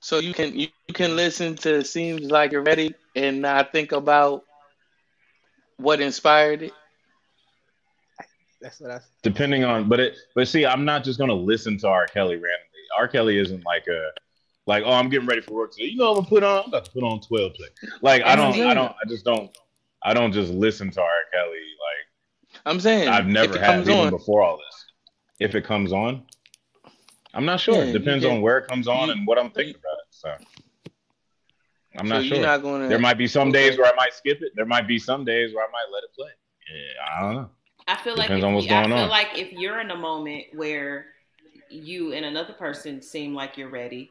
So 0.00 0.18
you 0.18 0.32
can 0.32 0.58
you 0.58 0.68
can 0.92 1.16
listen 1.16 1.56
to 1.56 1.84
Seems 1.84 2.30
Like 2.30 2.52
You're 2.52 2.62
Ready 2.62 2.94
and 3.14 3.42
not 3.42 3.72
think 3.72 3.92
about 3.92 4.44
what 5.78 6.00
inspired 6.00 6.62
it. 6.62 6.72
That's 8.60 8.80
what 8.80 8.90
I. 8.90 9.00
depending 9.22 9.64
on 9.64 9.88
but 9.88 10.00
it 10.00 10.16
but 10.34 10.48
see 10.48 10.64
i'm 10.64 10.84
not 10.84 11.04
just 11.04 11.18
gonna 11.18 11.34
listen 11.34 11.76
to 11.78 11.88
r. 11.88 12.06
Kelly 12.06 12.34
randomly. 12.36 12.52
R. 12.98 13.06
Kelly 13.08 13.38
isn't 13.38 13.64
like 13.64 13.86
a 13.88 14.10
like 14.66 14.82
oh 14.86 14.92
i'm 14.92 15.08
getting 15.10 15.26
ready 15.28 15.40
for 15.42 15.54
work 15.54 15.72
today. 15.72 15.86
You 15.90 15.98
know 15.98 16.08
i'm 16.10 16.14
gonna 16.16 16.26
put 16.28 16.42
on 16.42 16.62
i'm 16.62 16.68
about 16.68 16.84
to 16.86 16.90
put 16.90 17.02
on 17.02 17.20
12 17.20 17.52
play. 17.54 17.68
Like 18.00 18.22
i 18.22 18.34
don't 18.34 18.58
i 18.60 18.72
don't 18.74 18.92
i 18.92 19.08
just 19.08 19.24
don't 19.24 19.50
i 20.02 20.14
don't 20.14 20.32
just 20.32 20.50
listen 20.52 20.90
to 20.92 21.00
r. 21.02 21.08
Kelly 21.32 21.50
like 21.50 22.60
I'm 22.64 22.80
saying 22.80 23.08
i've 23.08 23.26
never 23.26 23.58
had 23.58 23.66
comes 23.76 23.88
even 23.88 24.06
on, 24.06 24.10
before 24.10 24.42
all 24.42 24.56
this. 24.56 24.84
If 25.38 25.54
it 25.54 25.64
comes 25.64 25.92
on 25.92 26.22
i'm 27.34 27.44
not 27.44 27.60
sure. 27.60 27.74
Yeah, 27.74 27.90
it 27.90 27.92
depends 27.92 28.24
on 28.24 28.40
where 28.40 28.56
it 28.58 28.66
comes 28.68 28.88
on 28.88 29.08
you- 29.08 29.12
and 29.14 29.26
what 29.26 29.38
i'm 29.38 29.50
thinking 29.50 29.74
about 29.74 29.98
it 29.98 30.06
so. 30.10 30.34
I'm 31.98 32.06
so 32.08 32.14
not 32.14 32.24
you're 32.24 32.36
sure. 32.36 32.44
not 32.44 32.60
going 32.62 32.82
to. 32.82 32.88
there 32.88 32.98
might 32.98 33.16
be 33.18 33.26
some 33.26 33.48
Okay. 33.48 33.68
days 33.68 33.78
where 33.78 33.90
i 33.92 33.94
might 33.96 34.12
skip 34.14 34.42
it. 34.42 34.52
There 34.54 34.66
might 34.66 34.86
be 34.88 34.98
some 34.98 35.24
days 35.24 35.54
where 35.54 35.64
i 35.64 35.68
might 35.68 35.92
let 35.92 36.02
it 36.04 36.10
play. 36.14 36.30
Yeah 36.70 37.16
i 37.18 37.20
don't 37.22 37.34
know 37.36 37.50
I 37.88 37.96
feel 37.96 38.16
like 38.16 38.26
Depends 38.28 38.42
if 38.42 38.48
on 38.48 38.54
what's 38.54 38.66
you- 38.66 38.74
I 38.74 38.80
going 38.82 38.90
feel 38.94 39.02
on. 39.04 39.08
like 39.08 39.28
if 39.38 39.52
you're 39.52 39.80
in 39.80 39.90
a 39.90 39.96
moment 39.96 40.44
where 40.54 41.06
you 41.70 42.12
and 42.12 42.24
another 42.24 42.52
person 42.52 43.00
seem 43.02 43.34
like 43.34 43.56
you're 43.56 43.68
ready 43.70 44.10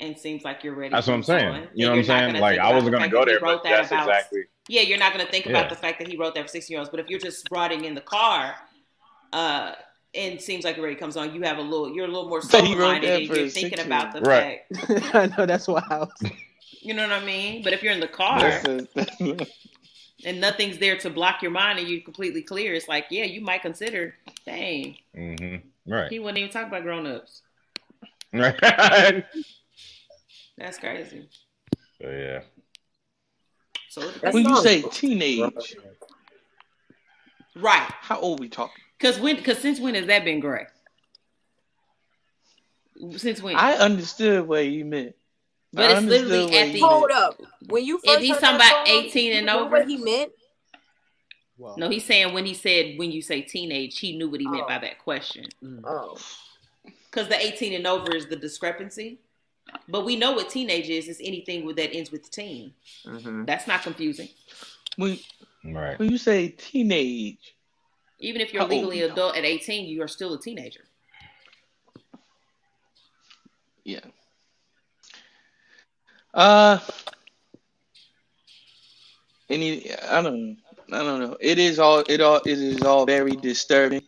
and 0.00 0.16
seems 0.18 0.44
like 0.44 0.64
you're 0.64 0.74
ready. 0.74 0.90
that's 0.92 1.06
to 1.06 1.12
what 1.12 1.16
i'm 1.16 1.22
saying 1.22 1.48
on, 1.48 1.68
you 1.74 1.84
know 1.86 1.92
what 1.92 1.98
i'm 1.98 2.04
saying 2.04 2.34
like 2.40 2.58
i 2.58 2.72
wasn't 2.72 2.92
gonna 2.92 3.08
go 3.08 3.24
there 3.24 3.38
but 3.40 3.46
wrote 3.46 3.62
that 3.64 3.70
that's 3.88 3.92
about- 3.92 4.08
exactly 4.08 4.42
Yeah, 4.68 4.82
you're 4.82 4.98
not 4.98 5.12
going 5.12 5.24
to 5.26 5.30
think 5.30 5.46
about 5.46 5.64
Yeah. 5.64 5.68
the 5.70 5.74
fact 5.76 5.98
that 5.98 6.06
he 6.08 6.16
wrote 6.16 6.34
that 6.36 6.42
for 6.42 6.48
16 6.48 6.72
year 6.72 6.78
olds. 6.78 6.88
But 6.90 7.00
if 7.00 7.08
you're 7.10 7.18
just 7.18 7.48
riding 7.50 7.84
in 7.84 7.94
the 7.96 8.00
car, 8.00 8.54
uh, 9.32 9.72
and 10.14 10.40
seems 10.40 10.64
like 10.64 10.76
it 10.78 10.80
already 10.80 10.94
comes 10.94 11.16
on, 11.16 11.34
you 11.34 11.42
have 11.42 11.58
a 11.58 11.62
little, 11.62 11.92
you're 11.92 12.04
a 12.04 12.08
little 12.08 12.28
more 12.28 12.40
But 12.48 12.60
he 12.64 12.68
sober 12.68 12.80
wrote 12.80 12.88
minded 12.92 13.10
and 13.10 13.26
you're 13.26 13.48
thinking 13.48 13.78
16. 13.78 13.86
about 13.86 14.12
the 14.14 14.20
Right. 14.20 14.60
fact, 14.76 15.14
I 15.16 15.26
know 15.36 15.46
that's 15.46 15.66
wild. 15.66 16.12
You 16.80 16.94
know 16.94 17.02
what 17.08 17.12
I 17.22 17.24
mean? 17.24 17.62
But 17.64 17.72
if 17.72 17.82
you're 17.82 17.92
in 17.92 17.98
the 17.98 18.06
car 18.22 18.38
That's 18.40 18.64
a- 19.20 19.36
and 20.24 20.40
nothing's 20.40 20.78
there 20.78 20.96
to 20.98 21.10
block 21.10 21.42
your 21.42 21.50
mind 21.50 21.78
and 21.78 21.88
you're 21.88 22.00
completely 22.02 22.42
clear, 22.42 22.74
it's 22.74 22.88
like, 22.88 23.06
yeah, 23.10 23.24
you 23.24 23.40
might 23.40 23.62
consider, 23.62 24.14
dang, 24.46 24.96
hmm 25.14 25.56
right 25.86 26.10
he 26.10 26.18
wouldn't 26.20 26.38
even 26.38 26.50
talk 26.50 26.66
about 26.68 26.82
grown 26.82 27.06
ups. 27.06 27.42
right 28.32 28.56
That's 30.58 30.78
crazy. 30.78 31.28
so 32.00 32.08
yeah 32.08 32.40
So 33.88 34.10
That's 34.22 34.34
when 34.34 34.44
you 34.46 34.56
say 34.58 34.82
teenage, 34.82 35.76
right, 37.56 37.90
how 38.00 38.18
old 38.20 38.40
we 38.40 38.48
talking? 38.48 38.82
because 38.98 39.18
when, 39.18 39.36
because 39.36 39.58
since 39.58 39.80
when 39.80 39.94
has 39.96 40.06
that 40.06 40.24
been 40.24 40.40
gray? 40.40 40.66
Since 43.16 43.42
when? 43.42 43.56
I 43.56 43.74
understood 43.74 44.46
what 44.46 44.64
you 44.66 44.84
meant. 44.84 45.16
But 45.72 45.90
I 45.90 45.92
it's 45.98 46.02
literally 46.06 46.56
at 46.56 46.72
the- 46.72 46.78
you 46.78 46.86
Hold 46.86 47.10
up. 47.10 47.40
When 47.66 47.84
you 47.84 47.96
If 48.02 48.02
first 48.04 48.20
he's 48.20 48.36
talking 48.38 48.56
about 48.56 48.88
18 48.88 49.32
and 49.32 49.46
you 49.46 49.52
knew 49.52 49.58
over? 49.60 49.70
what 49.70 49.88
he 49.88 49.96
meant. 49.96 50.32
Well, 51.58 51.76
no, 51.78 51.88
he's 51.88 52.04
saying 52.04 52.34
when 52.34 52.44
he 52.44 52.54
said 52.54 52.98
when 52.98 53.10
you 53.12 53.22
say 53.22 53.40
teenage, 53.42 53.98
he 53.98 54.16
knew 54.16 54.28
what 54.28 54.40
he 54.40 54.46
meant 54.48 54.64
Oh. 54.64 54.68
by 54.68 54.78
that 54.78 54.98
question. 54.98 55.46
mm. 55.62 55.80
Oh, 55.84 56.18
Because 57.10 57.28
the 57.28 57.38
18 57.40 57.74
and 57.74 57.86
over 57.86 58.14
is 58.14 58.26
the 58.26 58.36
discrepancy. 58.36 59.18
But 59.88 60.04
we 60.04 60.16
know 60.16 60.32
what 60.32 60.50
teenage 60.50 60.88
is. 60.90 61.08
It's 61.08 61.20
anything 61.20 61.64
with 61.64 61.76
that 61.76 61.92
ends 61.94 62.10
with 62.10 62.30
teen. 62.30 62.74
mhm. 63.06 63.46
That's 63.46 63.66
not 63.66 63.82
confusing. 63.82 64.28
When, 64.96 65.18
right 65.64 65.98
when 65.98 66.10
you 66.10 66.18
say 66.18 66.48
teenage, 66.48 67.54
Even 68.18 68.40
if 68.40 68.52
you're 68.52 68.64
legally 68.64 69.02
adult 69.02 69.36
at 69.36 69.44
18, 69.44 69.86
you 69.86 70.02
are 70.02 70.08
still 70.08 70.34
a 70.34 70.40
teenager. 70.40 70.84
yeah. 73.84 74.00
Uh, 76.34 76.78
any 79.48 79.92
I 79.94 80.22
don't 80.22 80.40
know. 80.40 80.56
I 80.92 81.02
don't 81.02 81.20
know. 81.20 81.36
It 81.40 81.58
is 81.58 81.78
all 81.78 82.00
it 82.08 82.20
all 82.20 82.36
it 82.44 82.58
is 82.58 82.82
all 82.82 83.06
very 83.06 83.36
disturbing. 83.36 84.02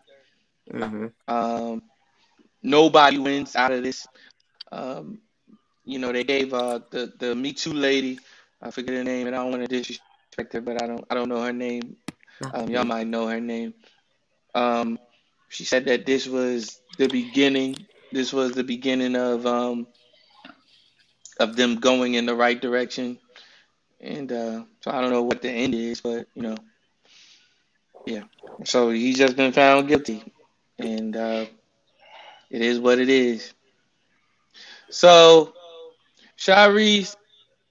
Mhm. 0.72 1.12
Um, 1.28 1.82
nobody 2.62 3.18
wins 3.18 3.54
out 3.56 3.72
of 3.72 3.82
this. 3.82 4.06
Um, 4.70 5.20
you 5.84 5.98
know, 5.98 6.12
they 6.12 6.24
gave 6.24 6.52
uh 6.54 6.80
the 6.90 7.12
the 7.18 7.34
Me 7.34 7.52
Too 7.52 7.72
lady, 7.72 8.18
I 8.62 8.70
forget 8.70 8.94
her 8.94 9.04
name, 9.04 9.26
and 9.26 9.36
I 9.36 9.40
don't 9.40 9.50
want 9.50 9.62
to 9.62 9.68
disrespect 9.68 10.52
her, 10.52 10.60
but 10.60 10.82
I 10.82 10.86
don't 10.86 11.04
I 11.10 11.14
don't 11.14 11.28
know 11.28 11.42
her 11.42 11.52
name. 11.52 11.96
Um, 12.52 12.68
y'all 12.70 12.84
might 12.84 13.06
know 13.06 13.26
her 13.28 13.40
name. 13.40 13.74
Um, 14.54 14.98
she 15.48 15.64
said 15.64 15.86
that 15.86 16.06
this 16.06 16.26
was 16.26 16.80
the 16.98 17.08
beginning. 17.08 17.86
This 18.12 18.32
was 18.32 18.52
the 18.52 18.64
beginning 18.64 19.16
of 19.16 19.46
um 19.46 19.86
of 21.38 21.56
them 21.56 21.76
going 21.76 22.14
in 22.14 22.26
the 22.26 22.34
right 22.34 22.60
direction. 22.60 23.18
And 24.00 24.30
uh, 24.30 24.64
so 24.80 24.90
I 24.90 25.00
don't 25.00 25.10
know 25.10 25.22
what 25.22 25.42
the 25.42 25.50
end 25.50 25.74
is, 25.74 26.00
but 26.00 26.26
you 26.34 26.42
know, 26.42 26.56
yeah. 28.06 28.24
So 28.64 28.90
he's 28.90 29.18
just 29.18 29.36
been 29.36 29.52
found 29.52 29.88
guilty, 29.88 30.22
and 30.78 31.16
uh, 31.16 31.46
it 32.50 32.62
is 32.62 32.78
what 32.78 32.98
it 32.98 33.08
is. 33.08 33.52
So 34.90 35.54
Sharice 36.38 37.16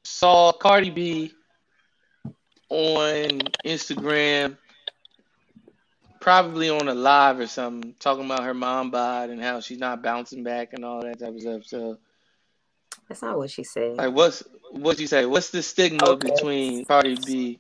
saw 0.04 0.52
Cardi 0.52 0.90
B 0.90 1.34
on 2.70 3.42
Instagram, 3.66 4.58
probably 6.20 6.70
on 6.70 6.88
a 6.88 6.94
live 6.94 7.40
or 7.40 7.48
something, 7.48 7.94
talking 8.00 8.26
about 8.26 8.44
her 8.44 8.54
mom 8.54 8.90
bod 8.92 9.30
and 9.30 9.42
how 9.42 9.60
she's 9.60 9.78
not 9.78 10.02
bouncing 10.02 10.44
back 10.44 10.74
and 10.74 10.84
all 10.84 11.02
that 11.02 11.20
type 11.20 11.36
of 11.36 11.42
stuff. 11.42 11.66
So, 11.66 11.98
That's 13.08 13.22
not 13.22 13.38
what 13.38 13.52
she 13.52 13.64
said. 13.64 13.98
like, 13.98 14.14
what's 14.14 14.44
what 14.72 15.00
you 15.00 15.08
say? 15.08 15.26
What's 15.26 15.50
the 15.50 15.62
stigma 15.62 16.08
Okay. 16.08 16.30
between 16.30 16.86
Cardi 16.86 17.18
B 17.26 17.60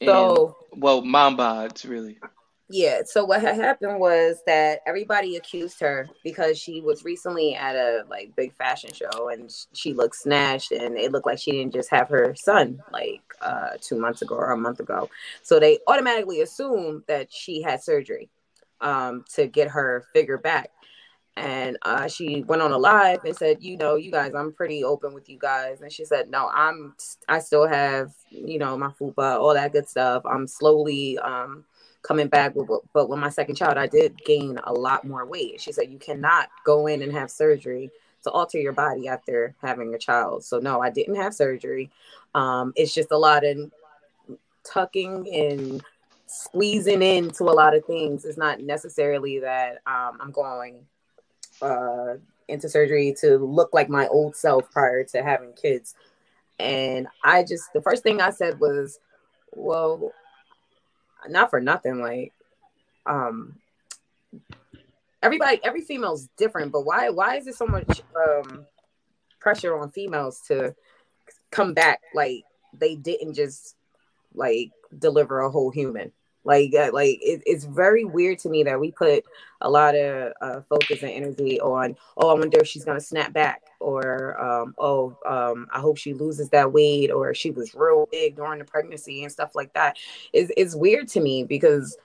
and 0.00 0.08
So 0.08 0.56
well, 0.76 1.02
mom 1.02 1.36
bods 1.36 1.88
really? 1.88 2.18
yeah, 2.70 3.00
so 3.06 3.24
what 3.24 3.40
had 3.40 3.56
happened 3.56 3.98
was 3.98 4.42
that 4.46 4.80
everybody 4.86 5.36
accused 5.36 5.80
her 5.80 6.06
because 6.22 6.58
she 6.58 6.82
was 6.82 7.02
recently 7.02 7.54
at 7.54 7.76
a 7.76 8.04
like 8.10 8.36
big 8.36 8.52
fashion 8.54 8.92
show 8.92 9.30
and 9.30 9.50
she 9.72 9.94
looked 9.94 10.16
snatched 10.16 10.72
and 10.72 10.98
it 10.98 11.10
looked 11.10 11.24
like 11.26 11.38
she 11.38 11.52
didn't 11.52 11.72
just 11.72 11.90
have 11.90 12.08
her 12.10 12.34
son 12.34 12.82
like 12.92 13.22
uh 13.40 13.70
two 13.80 13.98
months 13.98 14.20
ago 14.20 14.34
or 14.34 14.50
a 14.52 14.56
month 14.56 14.80
ago. 14.80 15.08
So 15.42 15.58
they 15.58 15.78
automatically 15.86 16.42
assumed 16.42 17.04
that 17.08 17.32
she 17.32 17.62
had 17.62 17.82
surgery 17.82 18.28
um 18.82 19.24
to 19.34 19.46
get 19.46 19.68
her 19.68 20.04
figure 20.12 20.38
back. 20.38 20.70
And 21.38 21.78
uh, 21.82 22.08
she 22.08 22.42
went 22.42 22.62
on 22.62 22.72
a 22.72 22.78
live 22.78 23.24
and 23.24 23.36
said, 23.36 23.62
"You 23.62 23.76
know, 23.76 23.94
you 23.94 24.10
guys, 24.10 24.34
I'm 24.34 24.52
pretty 24.52 24.82
open 24.82 25.14
with 25.14 25.28
you 25.28 25.38
guys." 25.38 25.80
And 25.80 25.92
she 25.92 26.04
said, 26.04 26.28
"No, 26.28 26.48
I'm, 26.52 26.94
I 27.28 27.38
still 27.38 27.66
have, 27.68 28.12
you 28.28 28.58
know, 28.58 28.76
my 28.76 28.88
fupa, 28.88 29.38
all 29.38 29.54
that 29.54 29.72
good 29.72 29.88
stuff. 29.88 30.24
I'm 30.26 30.48
slowly 30.48 31.16
um, 31.20 31.64
coming 32.02 32.26
back 32.26 32.56
with, 32.56 32.68
but 32.92 33.08
with 33.08 33.20
my 33.20 33.28
second 33.28 33.54
child, 33.54 33.78
I 33.78 33.86
did 33.86 34.18
gain 34.24 34.58
a 34.64 34.72
lot 34.72 35.06
more 35.06 35.24
weight." 35.24 35.60
She 35.60 35.70
said, 35.70 35.92
"You 35.92 35.98
cannot 35.98 36.48
go 36.64 36.88
in 36.88 37.02
and 37.02 37.12
have 37.12 37.30
surgery 37.30 37.90
to 38.24 38.30
alter 38.32 38.58
your 38.58 38.72
body 38.72 39.06
after 39.06 39.54
having 39.62 39.94
a 39.94 39.98
child." 39.98 40.44
So 40.44 40.58
no, 40.58 40.80
I 40.82 40.90
didn't 40.90 41.14
have 41.16 41.34
surgery. 41.34 41.88
Um, 42.34 42.72
it's 42.74 42.92
just 42.92 43.12
a 43.12 43.18
lot 43.18 43.44
of 43.44 43.70
tucking 44.64 45.32
and 45.32 45.84
squeezing 46.26 47.00
into 47.00 47.44
a 47.44 47.54
lot 47.54 47.76
of 47.76 47.84
things. 47.84 48.24
It's 48.24 48.36
not 48.36 48.60
necessarily 48.60 49.38
that 49.38 49.82
um, 49.86 50.18
I'm 50.20 50.32
going 50.32 50.84
uh, 51.62 52.14
into 52.48 52.68
surgery 52.68 53.14
to 53.20 53.38
look 53.38 53.70
like 53.72 53.88
my 53.88 54.06
old 54.08 54.34
self 54.36 54.70
prior 54.70 55.04
to 55.04 55.22
having 55.22 55.52
kids. 55.52 55.94
And 56.58 57.06
I 57.22 57.42
just, 57.42 57.72
the 57.72 57.82
first 57.82 58.02
thing 58.02 58.20
I 58.20 58.30
said 58.30 58.58
was, 58.58 58.98
well, 59.52 60.12
not 61.28 61.50
for 61.50 61.60
nothing. 61.60 62.00
Like, 62.00 62.32
um, 63.06 63.56
everybody, 65.22 65.60
every 65.62 65.82
female's 65.82 66.28
different, 66.36 66.72
but 66.72 66.84
why, 66.84 67.10
why 67.10 67.36
is 67.36 67.44
there 67.44 67.54
so 67.54 67.66
much 67.66 68.02
um, 68.16 68.66
pressure 69.40 69.78
on 69.78 69.90
females 69.90 70.40
to 70.48 70.74
come 71.50 71.74
back 71.74 72.00
like 72.14 72.42
they 72.72 72.96
didn't 72.96 73.34
just 73.34 73.76
like 74.34 74.70
deliver 74.98 75.40
a 75.40 75.50
whole 75.50 75.70
human? 75.70 76.12
Like, 76.44 76.74
uh, 76.74 76.90
like 76.92 77.18
it, 77.20 77.42
it's 77.44 77.64
very 77.64 78.04
weird 78.04 78.38
to 78.40 78.48
me 78.48 78.62
that 78.64 78.80
we 78.80 78.90
put 78.92 79.24
a 79.60 79.68
lot 79.68 79.94
of 79.94 80.32
uh, 80.40 80.60
focus 80.68 81.02
and 81.02 81.10
energy 81.10 81.60
on, 81.60 81.96
oh, 82.16 82.30
I 82.30 82.38
wonder 82.38 82.60
if 82.60 82.66
she's 82.66 82.84
gonna 82.84 83.00
snap 83.00 83.32
back, 83.32 83.62
or 83.80 84.40
um, 84.40 84.74
oh, 84.78 85.16
um, 85.26 85.66
I 85.72 85.80
hope 85.80 85.98
she 85.98 86.14
loses 86.14 86.48
that 86.50 86.72
weight, 86.72 87.10
or 87.10 87.34
she 87.34 87.50
was 87.50 87.74
real 87.74 88.08
big 88.10 88.36
during 88.36 88.60
the 88.60 88.64
pregnancy 88.64 89.24
and 89.24 89.32
stuff 89.32 89.54
like 89.54 89.72
that. 89.74 89.98
It's, 90.32 90.50
it's 90.56 90.74
weird 90.74 91.08
to 91.08 91.20
me 91.20 91.44
because 91.44 91.98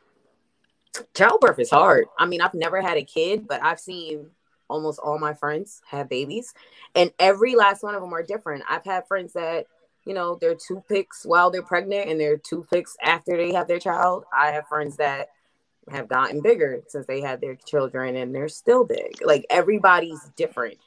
childbirth 1.14 1.60
is 1.60 1.70
hard. 1.70 2.06
I 2.18 2.26
mean, 2.26 2.42
I've 2.42 2.54
never 2.54 2.82
had 2.82 2.98
a 2.98 3.04
kid, 3.04 3.48
but 3.48 3.64
I've 3.64 3.80
seen 3.80 4.28
almost 4.68 5.00
all 5.00 5.20
my 5.20 5.34
friends 5.34 5.82
have 5.88 6.10
babies, 6.10 6.54
and 6.96 7.12
every 7.20 7.56
last 7.56 7.84
one 7.84 7.96
of 7.96 8.02
them 8.02 8.14
are 8.14 8.24
different. 8.24 8.64
I've 8.68 8.86
had 8.86 9.08
friends 9.08 9.34
that 9.34 9.68
you 10.06 10.14
know, 10.14 10.38
they're 10.40 10.56
toothpicks 10.56 11.26
while 11.26 11.50
they're 11.50 11.62
pregnant 11.62 12.10
and 12.10 12.20
they're 12.20 12.38
toothpicks 12.38 12.96
after 13.02 13.38
they 13.38 13.54
have 13.54 13.68
their 13.68 13.80
child. 13.80 14.26
I 14.34 14.52
have 14.52 14.68
friends 14.68 14.98
that 14.98 15.30
have 15.90 16.08
gotten 16.08 16.42
bigger 16.42 16.82
since 16.88 17.06
they 17.06 17.22
had 17.22 17.42
their 17.42 17.56
children 17.56 18.16
and 18.16 18.34
they're 18.34 18.50
still 18.50 18.86
big. 18.86 19.22
Like 19.24 19.46
everybody's 19.50 20.24
different. 20.36 20.78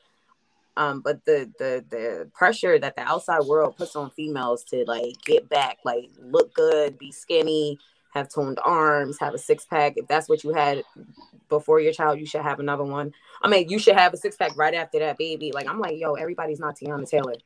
Um, 0.79 1.01
but 1.01 1.25
the 1.25 1.51
the 1.59 1.85
the 1.89 2.31
pressure 2.35 2.79
that 2.79 2.97
the 2.97 3.03
outside 3.03 3.45
world 3.45 3.77
puts 3.79 3.97
on 3.97 4.11
females 4.11 4.63
to 4.65 4.85
like 4.87 5.15
get 5.25 5.49
back, 5.49 5.79
like 5.85 6.11
look 6.21 6.53
good, 6.53 6.99
be 6.99 7.13
skinny, 7.13 7.79
have 8.13 8.29
toned 8.29 8.59
arms, 8.63 9.19
have 9.19 9.33
a 9.33 9.39
six 9.39 9.65
pack. 9.65 9.95
If 9.97 10.07
that's 10.07 10.29
what 10.29 10.45
you 10.45 10.53
had 10.53 10.83
before 11.49 11.81
your 11.81 11.95
child, 11.95 12.19
you 12.19 12.27
should 12.27 12.43
have 12.43 12.61
another 12.61 12.85
one. 12.85 13.15
I 13.43 13.49
mean, 13.49 13.71
you 13.71 13.79
should 13.79 13.97
have 13.97 14.13
a 14.13 14.19
six 14.19 14.37
pack 14.37 14.55
right 14.57 14.75
after 14.75 14.99
that 14.99 15.17
baby. 15.17 15.51
Like 15.53 15.67
I'm 15.67 15.81
like, 15.81 15.99
yo, 15.99 16.13
everybody's 16.13 16.61
not 16.61 16.77
Teyana 16.77 17.09
Taylor. 17.09 17.37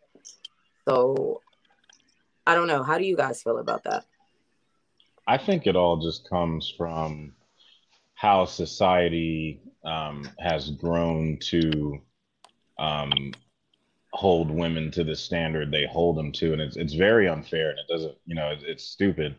So 0.89 1.41
I 2.51 2.57
don't 2.57 2.67
know. 2.67 2.83
How 2.83 2.99
do 2.99 3.05
you 3.05 3.17
guys 3.17 3.45
feel 3.45 3.59
about 3.59 3.85
that? 3.85 4.05
I 5.25 5.39
think 5.39 5.69
it 5.69 5.77
all 5.77 5.99
just 5.99 6.29
comes 6.29 6.75
from 6.77 7.33
how 8.15 8.45
society 8.45 9.61
um, 9.85 10.29
has 10.41 10.71
grown 10.71 11.39
to 11.43 12.01
um, 12.81 13.13
hold 14.13 14.51
women 14.51 14.91
to 14.91 15.05
the 15.05 15.15
standard 15.15 15.71
they 15.71 15.87
hold 15.87 16.17
them 16.17 16.33
to, 16.33 16.53
and 16.53 16.61
it's 16.61 16.77
it's 16.77 16.95
very 16.95 17.29
unfair, 17.29 17.71
and 17.71 17.79
it 17.79 17.87
doesn't, 17.89 18.17
you 18.27 18.35
know, 18.35 18.49
it's, 18.49 18.65
it's 18.67 18.85
stupid. 18.85 19.37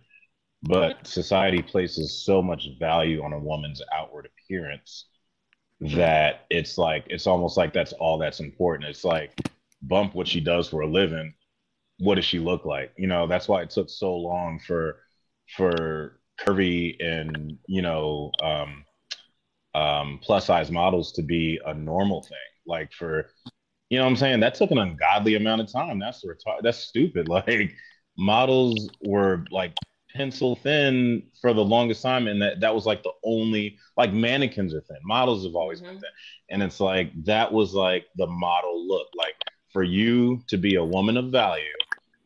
But 0.64 1.06
society 1.06 1.62
places 1.62 2.24
so 2.26 2.42
much 2.42 2.70
value 2.80 3.22
on 3.24 3.34
a 3.34 3.40
woman's 3.40 3.82
outward 3.94 4.26
appearance 4.26 5.08
that 5.82 6.46
it's 6.50 6.78
like 6.78 7.04
it's 7.08 7.28
almost 7.28 7.58
like 7.58 7.74
that's 7.74 7.92
all 7.92 8.18
that's 8.18 8.40
important. 8.40 8.90
It's 8.90 9.04
like 9.04 9.34
bump 9.82 10.16
what 10.16 10.30
she 10.30 10.40
does 10.40 10.70
for 10.70 10.80
a 10.80 10.88
living. 10.88 11.34
What 12.02 12.16
does 12.16 12.26
she 12.26 12.40
look 12.40 12.66
like? 12.66 12.92
You 12.98 13.08
know, 13.08 13.28
that's 13.28 13.48
why 13.48 13.62
it 13.62 13.70
took 13.70 13.90
so 13.90 14.16
long 14.16 14.60
for 14.60 14.98
for 15.56 16.20
curvy 16.40 16.96
and 17.00 17.58
you 17.68 17.82
know 17.82 18.32
um, 18.42 18.84
um, 19.76 20.20
plus 20.22 20.46
size 20.46 20.72
models 20.72 21.12
to 21.14 21.22
be 21.22 21.60
a 21.66 21.74
normal 21.74 22.24
thing. 22.24 22.38
Like 22.66 22.92
for 22.92 23.30
you 23.90 23.98
know 23.98 24.06
what 24.06 24.12
I'm 24.12 24.16
saying? 24.16 24.40
That 24.40 24.56
took 24.56 24.72
an 24.72 24.78
ungodly 24.78 25.36
amount 25.36 25.62
of 25.62 25.72
time. 25.72 26.00
That's 26.00 26.26
reti- 26.26 26.62
that's 26.64 26.80
stupid. 26.80 27.28
Like 27.48 27.74
models 28.18 28.90
were 29.02 29.46
like 29.52 29.74
pencil 30.14 30.56
thin 30.56 31.24
for 31.40 31.54
the 31.54 31.64
longest 31.64 32.02
time, 32.02 32.28
and 32.28 32.42
that 32.42 32.62
that 32.62 32.74
was 32.74 32.86
like 32.86 33.04
the 33.04 33.12
only 33.24 33.78
like 33.98 34.14
mannequins 34.14 34.74
are 34.74 34.82
thin. 34.82 34.98
Models 35.04 35.46
have 35.46 35.56
always 35.56 35.82
mm-hmm. 35.82 35.92
been 35.92 36.00
thin, 36.00 36.10
and 36.50 36.64
it's 36.64 36.80
like 36.80 37.12
that 37.26 37.52
was 37.52 37.74
like 37.74 38.06
the 38.16 38.28
model 38.28 38.88
look. 38.88 39.08
Like 39.16 39.36
for 39.72 39.84
you 39.84 40.42
to 40.48 40.58
be 40.58 40.76
a 40.76 40.84
woman 40.84 41.18
of 41.18 41.32
value, 41.32 41.64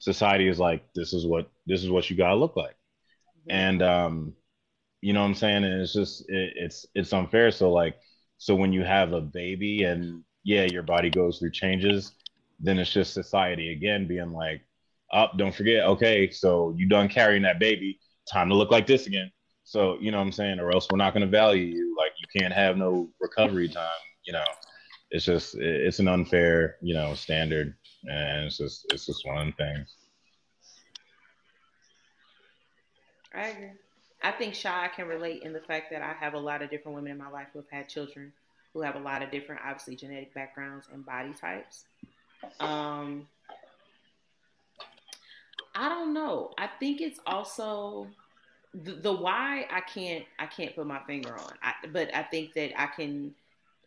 society 0.06 0.48
is 0.48 0.60
like 0.60 0.86
this 0.94 1.14
is 1.14 1.26
what 1.26 1.50
this 1.66 1.84
is 1.84 1.90
what 1.90 2.10
you 2.10 2.16
gotta 2.16 2.36
look 2.36 2.56
like, 2.56 2.76
and 3.50 3.82
um, 3.82 4.34
you 5.02 5.14
know 5.14 5.22
what 5.22 5.28
I'm 5.28 5.36
saying? 5.36 5.64
And 5.64 5.82
it's 5.82 5.94
just 5.94 6.30
it, 6.30 6.54
it's 6.56 6.86
it's 6.94 7.12
unfair. 7.12 7.50
So 7.52 7.72
like 7.72 7.98
so 8.38 8.54
when 8.56 8.72
you 8.72 8.84
have 8.84 9.14
a 9.14 9.22
baby 9.22 9.84
and 9.84 10.24
yeah, 10.44 10.66
your 10.66 10.84
body 10.84 11.10
goes 11.10 11.40
through 11.40 11.52
changes, 11.52 12.14
then 12.60 12.78
it's 12.78 12.94
just 12.94 13.14
society 13.14 13.72
again 13.74 14.08
being 14.08 14.32
like, 14.32 14.62
up, 15.12 15.32
oh, 15.34 15.38
don't 15.38 15.56
forget, 15.56 15.86
okay, 15.86 16.30
so 16.30 16.74
you 16.78 16.88
done 16.88 17.10
carrying 17.10 17.42
that 17.44 17.60
baby, 17.60 18.00
time 18.32 18.50
to 18.50 18.56
look 18.56 18.70
like 18.70 18.86
this 18.86 19.08
again. 19.08 19.32
So, 19.64 19.98
you 20.00 20.12
know 20.12 20.18
what 20.20 20.26
I'm 20.26 20.32
saying? 20.32 20.60
Or 20.60 20.72
else 20.72 20.88
we're 20.92 20.98
not 20.98 21.14
gonna 21.14 21.26
value 21.26 21.66
you. 21.66 21.96
Like 21.98 22.12
you 22.20 22.40
can't 22.40 22.54
have 22.54 22.78
no 22.78 23.10
recovery 23.20 23.68
time, 23.70 23.90
you 24.26 24.34
know. 24.34 24.44
It's 25.10 25.26
just 25.26 25.56
it's 25.56 26.00
an 26.00 26.08
unfair, 26.08 26.78
you 26.82 26.94
know, 26.94 27.16
standard. 27.16 27.76
And 28.08 28.46
it's 28.46 28.58
just 28.58 28.86
it's 28.92 29.06
just 29.06 29.26
one 29.26 29.50
of 29.50 29.56
things. 29.56 29.96
I 33.34 33.48
agree. 33.48 33.72
I 34.24 34.32
think 34.32 34.56
Shy 34.56 34.90
can 34.96 35.08
relate 35.08 35.44
in 35.44 35.54
the 35.54 35.60
fact 35.60 35.92
that 35.92 36.02
I 36.02 36.14
have 36.14 36.34
a 36.34 36.40
lot 36.40 36.62
of 36.62 36.70
different 36.70 36.96
women 36.96 37.12
in 37.12 37.18
my 37.18 37.30
life 37.30 37.48
who 37.54 37.60
have 37.60 37.70
had 37.70 37.90
children 37.90 38.32
who 38.76 38.82
have 38.82 38.96
a 38.96 39.00
lot 39.00 39.24
of 39.24 39.32
different, 39.32 39.62
obviously, 39.66 39.96
genetic 39.96 40.34
backgrounds 40.34 40.88
and 40.92 41.06
body 41.06 41.34
types. 41.34 41.86
Um, 42.60 43.26
I 45.74 45.88
don't 45.88 46.14
know. 46.14 46.52
I 46.58 46.68
think 46.68 47.00
it's 47.00 47.20
also 47.26 48.08
the, 48.74 48.92
the 48.92 49.14
why 49.14 49.66
I 49.72 49.80
can't 49.80 50.26
I 50.38 50.46
can't 50.46 50.76
put 50.76 50.86
my 50.86 51.00
finger 51.08 51.34
on. 51.40 51.54
I, 51.64 51.74
but 51.92 52.14
I 52.14 52.24
think 52.24 52.54
that 52.54 52.80
I 52.80 52.88
can 52.88 53.34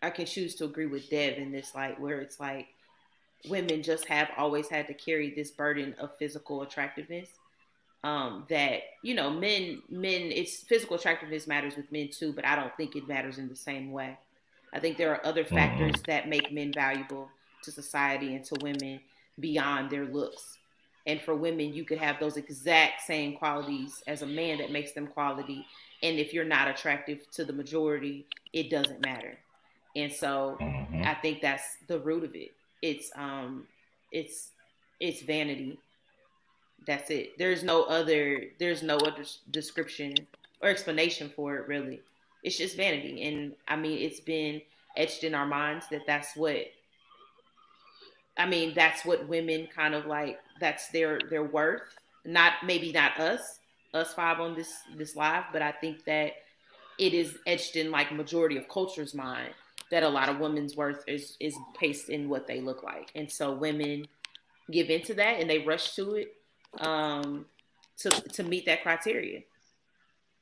I 0.02 0.08
can 0.08 0.24
choose 0.24 0.54
to 0.56 0.64
agree 0.64 0.86
with 0.86 1.10
Dev 1.10 1.36
in 1.36 1.52
this 1.52 1.74
like 1.74 2.00
where 2.00 2.20
it's 2.20 2.40
like 2.40 2.68
women 3.48 3.82
just 3.82 4.06
have 4.06 4.28
always 4.36 4.68
had 4.68 4.86
to 4.86 4.94
carry 4.94 5.34
this 5.34 5.50
burden 5.50 5.94
of 5.98 6.16
physical 6.16 6.62
attractiveness 6.62 7.28
um, 8.04 8.44
that 8.48 8.82
you 9.02 9.14
know 9.14 9.30
men 9.30 9.82
men 9.88 10.30
it's 10.32 10.62
physical 10.62 10.96
attractiveness 10.96 11.46
matters 11.46 11.76
with 11.76 11.90
men 11.90 12.08
too 12.08 12.32
but 12.32 12.44
i 12.44 12.54
don't 12.54 12.76
think 12.76 12.94
it 12.94 13.08
matters 13.08 13.38
in 13.38 13.48
the 13.48 13.56
same 13.56 13.90
way 13.90 14.16
i 14.72 14.78
think 14.78 14.96
there 14.96 15.12
are 15.12 15.26
other 15.26 15.44
mm-hmm. 15.44 15.56
factors 15.56 15.92
mm-hmm. 15.92 16.10
that 16.10 16.28
make 16.28 16.52
men 16.52 16.72
valuable 16.72 17.28
to 17.62 17.72
society 17.72 18.34
and 18.34 18.44
to 18.44 18.56
women 18.62 19.00
beyond 19.40 19.90
their 19.90 20.04
looks 20.06 20.58
and 21.06 21.20
for 21.20 21.34
women 21.34 21.72
you 21.72 21.84
could 21.84 21.98
have 21.98 22.20
those 22.20 22.36
exact 22.36 23.02
same 23.02 23.36
qualities 23.36 24.02
as 24.06 24.22
a 24.22 24.26
man 24.26 24.58
that 24.58 24.70
makes 24.70 24.92
them 24.92 25.06
quality 25.06 25.66
and 26.02 26.18
if 26.18 26.32
you're 26.32 26.44
not 26.44 26.68
attractive 26.68 27.28
to 27.32 27.44
the 27.44 27.52
majority 27.52 28.26
it 28.52 28.70
doesn't 28.70 29.04
matter 29.04 29.36
and 29.96 30.12
so 30.12 30.56
mm-hmm. 30.60 31.02
i 31.04 31.14
think 31.14 31.40
that's 31.40 31.78
the 31.88 31.98
root 31.98 32.22
of 32.22 32.34
it 32.36 32.52
it's 32.82 33.10
um 33.16 33.66
it's 34.12 34.50
it's 35.00 35.22
vanity 35.22 35.78
that's 36.86 37.10
it. 37.10 37.36
There's 37.38 37.62
no 37.62 37.82
other. 37.84 38.44
There's 38.58 38.82
no 38.82 38.96
other 38.96 39.24
description 39.50 40.14
or 40.62 40.68
explanation 40.68 41.30
for 41.34 41.56
it. 41.56 41.68
Really, 41.68 42.00
it's 42.42 42.56
just 42.56 42.76
vanity. 42.76 43.24
And 43.24 43.52
I 43.66 43.76
mean, 43.76 43.98
it's 43.98 44.20
been 44.20 44.62
etched 44.96 45.24
in 45.24 45.34
our 45.34 45.46
minds 45.46 45.86
that 45.90 46.06
that's 46.06 46.36
what. 46.36 46.58
I 48.36 48.46
mean, 48.46 48.72
that's 48.74 49.04
what 49.04 49.28
women 49.28 49.68
kind 49.74 49.94
of 49.94 50.06
like. 50.06 50.38
That's 50.60 50.88
their 50.88 51.18
their 51.28 51.44
worth. 51.44 51.82
Not 52.24 52.54
maybe 52.64 52.92
not 52.92 53.18
us, 53.18 53.58
us 53.94 54.14
five 54.14 54.40
on 54.40 54.54
this 54.54 54.72
this 54.96 55.16
live, 55.16 55.44
but 55.52 55.62
I 55.62 55.72
think 55.72 56.04
that 56.04 56.32
it 56.98 57.14
is 57.14 57.36
etched 57.46 57.76
in 57.76 57.90
like 57.90 58.12
majority 58.12 58.56
of 58.56 58.68
culture's 58.68 59.14
mind 59.14 59.52
that 59.90 60.02
a 60.02 60.08
lot 60.08 60.28
of 60.28 60.38
women's 60.38 60.76
worth 60.76 61.02
is 61.06 61.36
is 61.40 61.56
based 61.80 62.08
in 62.08 62.28
what 62.28 62.46
they 62.46 62.60
look 62.60 62.82
like, 62.82 63.10
and 63.14 63.30
so 63.30 63.52
women 63.52 64.06
give 64.70 64.90
into 64.90 65.14
that 65.14 65.40
and 65.40 65.48
they 65.48 65.60
rush 65.60 65.94
to 65.94 66.14
it 66.14 66.36
um, 66.80 67.46
to 67.98 68.10
to 68.10 68.42
meet 68.42 68.66
that 68.66 68.82
criteria. 68.82 69.40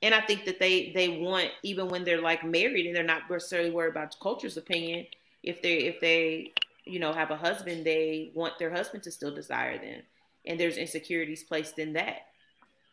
And 0.03 0.15
I 0.15 0.21
think 0.21 0.45
that 0.45 0.59
they 0.59 0.93
they 0.95 1.09
want 1.21 1.49
even 1.63 1.89
when 1.89 2.05
they're 2.05 2.21
like 2.21 2.45
married 2.45 2.87
and 2.87 2.95
they're 2.95 3.03
not 3.03 3.31
necessarily 3.31 3.71
worried 3.71 3.91
about 3.91 4.17
culture's 4.21 4.57
opinion. 4.57 5.07
If 5.43 5.63
they 5.63 5.79
if 5.79 6.01
they 6.01 6.53
you 6.85 6.99
know 6.99 7.13
have 7.13 7.31
a 7.31 7.37
husband, 7.37 7.85
they 7.85 8.31
want 8.35 8.59
their 8.59 8.71
husband 8.71 9.03
to 9.05 9.11
still 9.11 9.35
desire 9.35 9.79
them, 9.79 10.03
and 10.45 10.61
there's 10.61 10.77
insecurities 10.77 11.45
placed 11.45 11.79
in 11.79 11.95
that. 11.95 12.27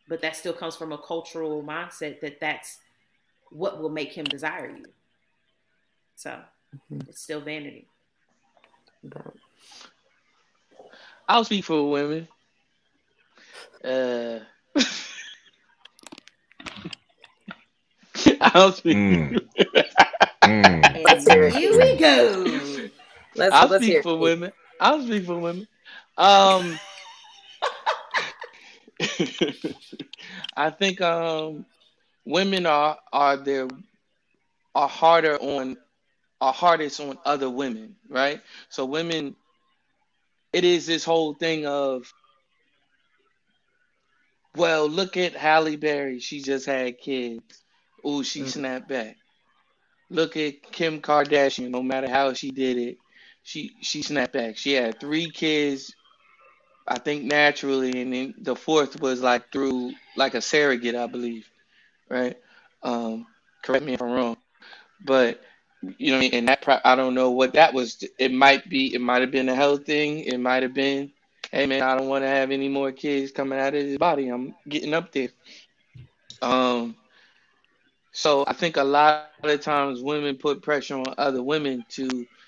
But 0.08 0.22
that 0.22 0.36
still 0.36 0.54
comes 0.54 0.76
from 0.76 0.92
a 0.92 0.98
cultural 0.98 1.64
mindset 1.64 2.20
that 2.22 2.40
that's 2.40 2.80
what 3.52 3.82
will 3.82 3.90
make 3.90 4.12
him 4.12 4.26
desire 4.26 4.70
you. 4.70 4.86
So 6.24 6.30
mm-hmm. 6.30 7.02
it's 7.10 7.20
still 7.20 7.42
vanity. 7.42 7.86
I'll 11.28 11.44
speak 11.44 11.66
for 11.66 11.90
women. 11.92 12.30
Uh, 13.84 14.40
I'll 18.40 18.72
speak. 18.72 18.96
Mm. 18.96 19.38
mm. 20.44 21.52
Here 21.52 21.78
we 21.78 21.98
go. 21.98 22.88
Let's, 23.36 23.54
I'll 23.54 23.68
let's 23.68 23.84
speak 23.84 24.04
for 24.04 24.18
women. 24.18 24.54
I'll 24.80 25.06
speak 25.06 25.26
for 25.26 25.38
women. 25.38 25.68
Um, 26.18 26.80
I 30.56 30.70
think 30.70 31.02
um, 31.02 31.66
women 32.24 32.66
are 32.66 32.98
are 33.12 33.36
their 33.36 33.68
are 34.74 34.88
harder 34.88 35.36
on 35.38 35.76
are 36.44 36.52
hardest 36.52 37.00
on 37.00 37.18
other 37.24 37.50
women, 37.50 37.96
right? 38.10 38.42
So 38.68 38.84
women, 38.84 39.34
it 40.52 40.66
is 40.66 40.86
this 40.86 41.06
whole 41.06 41.34
thing 41.34 41.66
of 41.66 42.14
well, 44.56 44.88
look 44.88 45.16
at 45.16 45.34
Halle 45.34 45.78
Berry. 45.78 46.20
She 46.20 46.42
just 46.42 46.66
had 46.66 47.00
kids. 47.00 47.64
Ooh, 48.06 48.24
she 48.24 48.42
mm-hmm. 48.42 48.50
snapped 48.50 48.90
back. 48.90 49.16
Look 50.10 50.36
at 50.36 50.62
Kim 50.72 51.00
Kardashian. 51.00 51.70
No 51.70 51.82
matter 51.82 52.10
how 52.10 52.34
she 52.34 52.52
did 52.52 52.78
it, 52.78 52.98
she 53.42 53.72
she 53.82 54.04
snapped 54.04 54.34
back. 54.34 54.58
She 54.58 54.74
had 54.74 55.00
three 55.00 55.32
kids, 55.32 55.96
I 56.86 57.00
think 57.00 57.24
naturally, 57.24 58.02
and 58.02 58.14
then 58.14 58.34
the 58.38 58.56
fourth 58.56 59.00
was 59.00 59.22
like 59.22 59.52
through 59.52 59.94
like 60.18 60.34
a 60.34 60.42
surrogate, 60.42 60.96
I 60.96 61.08
believe. 61.08 61.50
Right? 62.10 62.38
Um, 62.84 63.28
correct 63.64 63.86
me 63.86 63.94
if 63.94 64.02
I'm 64.02 64.12
wrong, 64.12 64.38
but 65.04 65.42
you 65.98 66.12
know, 66.12 66.20
and 66.20 66.48
that 66.48 66.62
pro- 66.62 66.80
I 66.84 66.96
don't 66.96 67.16
know 67.16 67.32
what 67.32 67.54
that 67.54 67.74
was. 67.74 68.04
It 68.20 68.32
might 68.32 68.70
be. 68.70 68.94
It 68.94 69.02
might 69.02 69.22
have 69.22 69.32
been 69.32 69.50
a 69.50 69.56
health 69.56 69.86
thing. 69.86 70.20
It 70.22 70.40
might 70.40 70.64
have 70.64 70.74
been 70.74 71.12
hey 71.52 71.66
man, 71.68 71.84
I 71.84 71.96
don't 71.98 72.08
want 72.08 72.24
to 72.24 72.30
have 72.30 72.52
any 72.52 72.70
more 72.70 72.92
kids 72.92 73.32
coming 73.32 73.60
out 73.60 73.76
of 73.76 73.82
his 73.84 73.98
body. 73.98 74.28
I'm 74.30 74.56
getting 74.68 74.94
up 74.94 75.12
there. 75.12 75.30
Um, 76.42 76.96
so 78.12 78.46
I 78.48 78.54
think 78.54 78.78
a 78.78 78.84
lot 78.84 79.18
of 79.18 79.30
times 79.62 80.02
women 80.02 80.38
put 80.38 80.62
pressure 80.62 80.66
on 80.66 80.78
other 81.18 81.44
women 81.44 81.62
to 81.64 82.00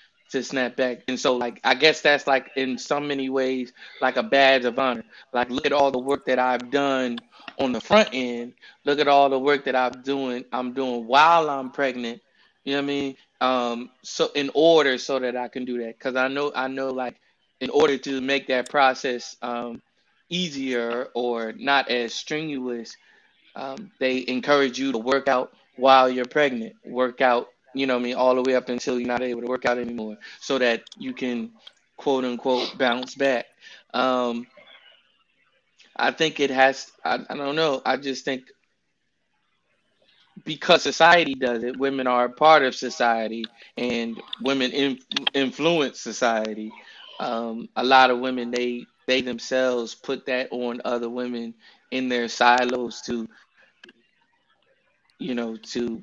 to 0.04 0.42
snap 0.42 0.54
back, 0.76 0.80
and 0.86 0.98
so 0.98 1.18
like 1.36 1.44
I 1.52 1.74
guess 1.74 2.00
that's 2.00 2.26
like 2.26 2.50
in 2.56 2.78
so 2.78 2.98
many 3.00 3.28
ways 3.28 3.72
like 4.00 4.16
a 4.16 4.22
badge 4.22 4.64
of 4.64 4.78
honor. 4.78 5.04
Like 5.32 5.50
look 5.50 5.64
at 5.64 5.72
all 5.72 5.90
the 5.90 5.98
work 5.98 6.24
that 6.26 6.38
I've 6.38 6.70
done 6.70 7.18
on 7.58 7.72
the 7.72 7.80
front 7.80 8.10
end, 8.12 8.54
look 8.84 8.98
at 8.98 9.08
all 9.08 9.28
the 9.28 9.38
work 9.38 9.64
that 9.64 9.76
I'm 9.76 10.02
doing. 10.02 10.44
I'm 10.52 10.72
doing 10.74 11.06
while 11.06 11.48
I'm 11.50 11.70
pregnant. 11.70 12.20
You 12.64 12.72
know 12.74 12.78
what 12.78 12.84
I 12.84 12.86
mean? 12.86 13.16
Um, 13.40 13.90
so 14.02 14.30
in 14.34 14.50
order 14.54 14.98
so 14.98 15.18
that 15.18 15.36
I 15.36 15.48
can 15.48 15.64
do 15.64 15.78
that, 15.84 15.98
because 15.98 16.16
I 16.16 16.28
know 16.28 16.52
I 16.54 16.68
know 16.68 16.90
like 16.90 17.16
in 17.60 17.70
order 17.70 17.98
to 17.98 18.20
make 18.20 18.48
that 18.48 18.68
process 18.70 19.36
um, 19.42 19.82
easier 20.28 21.08
or 21.14 21.52
not 21.52 21.90
as 21.90 22.14
strenuous, 22.14 22.96
um, 23.54 23.90
they 23.98 24.24
encourage 24.26 24.78
you 24.78 24.92
to 24.92 24.98
work 24.98 25.28
out 25.28 25.52
while 25.76 26.08
you're 26.08 26.26
pregnant. 26.26 26.74
Work 26.84 27.20
out, 27.20 27.48
you 27.74 27.86
know 27.86 27.96
I 27.96 28.00
mean, 28.00 28.14
all 28.14 28.34
the 28.34 28.42
way 28.42 28.56
up 28.56 28.68
until 28.68 28.98
you're 28.98 29.08
not 29.08 29.22
able 29.22 29.42
to 29.42 29.48
work 29.48 29.66
out 29.66 29.78
anymore, 29.78 30.16
so 30.40 30.58
that 30.58 30.82
you 30.98 31.12
can 31.12 31.52
quote 31.96 32.24
unquote 32.24 32.76
bounce 32.78 33.14
back. 33.14 33.46
Um, 33.92 34.46
I 35.94 36.10
think 36.10 36.40
it 36.40 36.50
has. 36.50 36.90
I, 37.04 37.18
I 37.28 37.36
don't 37.36 37.56
know. 37.56 37.82
I 37.84 37.96
just 37.96 38.24
think 38.24 38.44
because 40.46 40.82
society 40.82 41.34
does 41.34 41.64
it, 41.64 41.78
women 41.78 42.06
are 42.06 42.26
a 42.26 42.30
part 42.30 42.62
of 42.62 42.74
society, 42.74 43.44
and 43.76 44.20
women 44.42 44.72
in, 44.72 44.98
influence 45.34 46.00
society. 46.00 46.72
Um, 47.20 47.68
a 47.76 47.84
lot 47.84 48.10
of 48.10 48.20
women 48.20 48.50
they 48.50 48.86
they 49.06 49.22
themselves 49.22 49.94
put 49.94 50.26
that 50.26 50.48
on 50.52 50.82
other 50.84 51.10
women 51.10 51.54
in 51.90 52.08
their 52.08 52.28
silos 52.28 53.02
to, 53.02 53.28
you 55.18 55.34
know, 55.34 55.56
to 55.56 56.02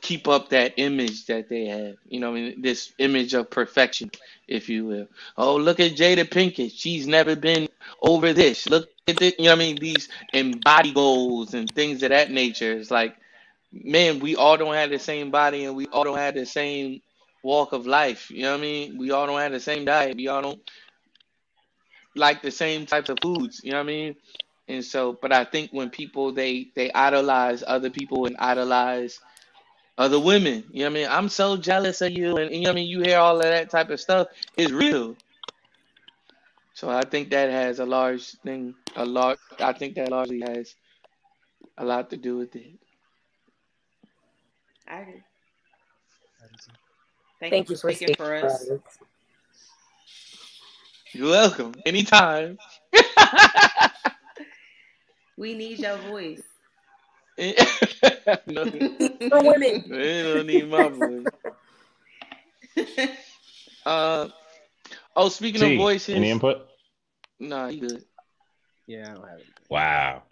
keep 0.00 0.28
up 0.28 0.50
that 0.50 0.74
image 0.76 1.26
that 1.26 1.48
they 1.48 1.66
have. 1.66 1.96
You 2.08 2.20
know, 2.20 2.30
I 2.30 2.34
mean, 2.34 2.62
this 2.62 2.92
image 2.98 3.34
of 3.34 3.50
perfection, 3.50 4.10
if 4.46 4.68
you 4.68 4.86
will. 4.86 5.08
Oh, 5.36 5.56
look 5.56 5.80
at 5.80 5.92
Jada 5.92 6.24
Pinkett. 6.24 6.72
She's 6.74 7.06
never 7.06 7.36
been 7.36 7.68
over 8.02 8.32
this. 8.32 8.68
Look 8.68 8.88
at 9.08 9.20
it. 9.22 9.38
You 9.38 9.46
know, 9.46 9.52
I 9.52 9.56
mean, 9.56 9.76
these 9.76 10.08
and 10.32 10.62
body 10.62 10.92
goals 10.92 11.54
and 11.54 11.68
things 11.74 12.02
of 12.02 12.10
that 12.10 12.30
nature. 12.30 12.72
It's 12.72 12.90
like, 12.90 13.16
man, 13.72 14.20
we 14.20 14.36
all 14.36 14.56
don't 14.56 14.74
have 14.74 14.90
the 14.90 14.98
same 14.98 15.30
body 15.30 15.64
and 15.64 15.76
we 15.76 15.86
all 15.88 16.04
don't 16.04 16.18
have 16.18 16.34
the 16.34 16.46
same 16.46 17.00
walk 17.42 17.72
of 17.72 17.86
life. 17.86 18.30
You 18.30 18.42
know 18.42 18.52
what 18.52 18.58
I 18.58 18.62
mean? 18.62 18.98
We 18.98 19.10
all 19.10 19.26
don't 19.26 19.40
have 19.40 19.52
the 19.52 19.60
same 19.60 19.84
diet. 19.84 20.16
We 20.16 20.28
all 20.28 20.42
don't 20.42 20.70
like 22.14 22.42
the 22.42 22.50
same 22.50 22.86
types 22.86 23.08
of 23.10 23.18
foods. 23.22 23.60
You 23.62 23.72
know 23.72 23.78
what 23.78 23.84
I 23.84 23.86
mean? 23.86 24.16
And 24.68 24.84
so, 24.84 25.18
but 25.20 25.32
I 25.32 25.44
think 25.44 25.70
when 25.72 25.88
people 25.90 26.32
they 26.32 26.68
they 26.74 26.92
idolize 26.92 27.64
other 27.66 27.90
people 27.90 28.26
and 28.26 28.36
idolize 28.38 29.20
other 29.96 30.20
women. 30.20 30.64
You 30.70 30.84
know 30.84 30.90
what 30.90 30.90
I 30.90 31.00
mean? 31.00 31.08
I'm 31.10 31.28
so 31.28 31.56
jealous 31.56 32.00
of 32.02 32.12
you, 32.12 32.36
and, 32.36 32.50
and 32.50 32.54
you 32.54 32.62
know 32.62 32.70
what 32.70 32.72
I 32.72 32.74
mean. 32.76 32.88
You 32.88 33.00
hear 33.02 33.18
all 33.18 33.36
of 33.36 33.42
that 33.42 33.70
type 33.70 33.90
of 33.90 34.00
stuff 34.00 34.28
is 34.56 34.72
real. 34.72 35.16
So 36.74 36.88
I 36.88 37.02
think 37.02 37.30
that 37.30 37.50
has 37.50 37.80
a 37.80 37.86
large 37.86 38.30
thing, 38.44 38.74
a 38.94 39.04
lot. 39.04 39.38
I 39.58 39.72
think 39.72 39.96
that 39.96 40.10
largely 40.10 40.40
has 40.40 40.76
a 41.76 41.84
lot 41.84 42.10
to 42.10 42.16
do 42.16 42.36
with 42.36 42.54
it. 42.54 42.78
I 44.88 45.00
agree. 45.00 45.22
Thank, 47.40 47.52
Thank, 47.52 47.68
you 47.68 47.74
you 47.74 47.76
for 47.76 47.90
for 47.90 47.94
speaking 47.94 48.14
speaking 48.14 48.24
for 48.24 48.34
us. 48.34 48.66
for. 48.66 48.80
You're 51.12 51.30
welcome. 51.30 51.74
Anytime. 51.86 52.58
We 55.38 55.54
need 55.54 55.78
your 55.78 55.96
voice. 55.98 56.42
no, 57.38 58.64
For 59.30 59.40
women. 59.44 59.84
they 59.88 60.22
don't 60.24 60.46
need 60.48 60.68
my 60.68 60.88
voice. 60.88 61.26
Uh, 63.86 64.28
oh, 65.14 65.28
speaking 65.28 65.60
T, 65.60 65.74
of 65.74 65.78
voices, 65.78 66.16
any 66.16 66.30
input? 66.30 66.66
nah, 67.38 67.68
you 67.68 67.82
good. 67.82 68.04
Yeah, 68.88 69.02
I 69.02 69.14
don't 69.14 69.22
have 69.22 69.34
anything. 69.34 69.54
Wow. 69.70 70.22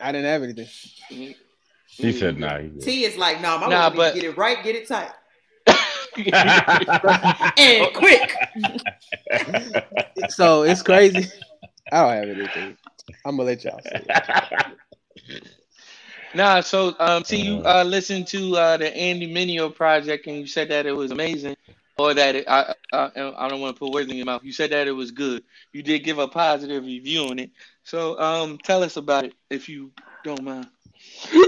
I 0.00 0.12
didn't 0.12 0.26
have 0.26 0.42
anything. 0.42 1.34
Mhm. 1.98 2.04
He 2.04 2.12
Mhm. 2.12 2.18
said, 2.18 2.38
"Nah." 2.38 2.58
T 2.84 3.04
is 3.04 3.16
like, 3.16 3.40
nah, 3.40 3.58
my 3.58 3.68
Nah, 3.68 3.88
nah, 3.88 3.90
but- 3.90 4.14
get 4.14 4.24
it 4.24 4.36
right, 4.36 4.62
get 4.62 4.74
it 4.76 4.86
tight, 4.88 5.10
and 7.58 7.94
quick. 7.94 8.36
So 10.28 10.62
it's 10.62 10.82
crazy. 10.82 11.30
I 11.92 12.02
don't 12.02 12.28
have 12.28 12.28
anything. 12.38 12.76
I'm 13.24 13.36
gonna 13.36 13.44
let 13.48 13.64
y'all 13.64 13.80
say. 13.82 14.04
it. 14.08 14.66
Nah, 16.34 16.60
so 16.60 16.94
um, 16.98 17.24
see, 17.24 17.40
you 17.40 17.62
uh, 17.64 17.82
listened 17.82 18.26
to 18.26 18.54
uh, 18.56 18.76
the 18.76 18.94
Andy 18.94 19.32
Mineo 19.32 19.74
project, 19.74 20.26
and 20.26 20.36
you 20.36 20.46
said 20.46 20.68
that 20.68 20.84
it 20.84 20.92
was 20.92 21.10
amazing, 21.10 21.56
or 21.96 22.12
that 22.12 22.34
it, 22.34 22.44
I, 22.46 22.74
I 22.92 23.10
I 23.16 23.48
don't 23.48 23.60
want 23.62 23.74
to 23.74 23.78
put 23.80 23.90
words 23.94 24.10
in 24.10 24.18
your 24.18 24.26
mouth. 24.26 24.44
You 24.44 24.52
said 24.52 24.70
that 24.72 24.86
it 24.86 24.92
was 24.92 25.12
good. 25.12 25.44
You 25.72 25.82
did 25.82 26.00
give 26.00 26.18
a 26.18 26.28
positive 26.28 26.84
review 26.84 27.28
on 27.28 27.38
it. 27.38 27.52
So 27.84 28.18
um, 28.20 28.58
tell 28.58 28.82
us 28.82 28.98
about 28.98 29.24
it 29.24 29.32
if 29.48 29.66
you 29.66 29.92
don't 30.24 30.42
mind. 30.42 30.66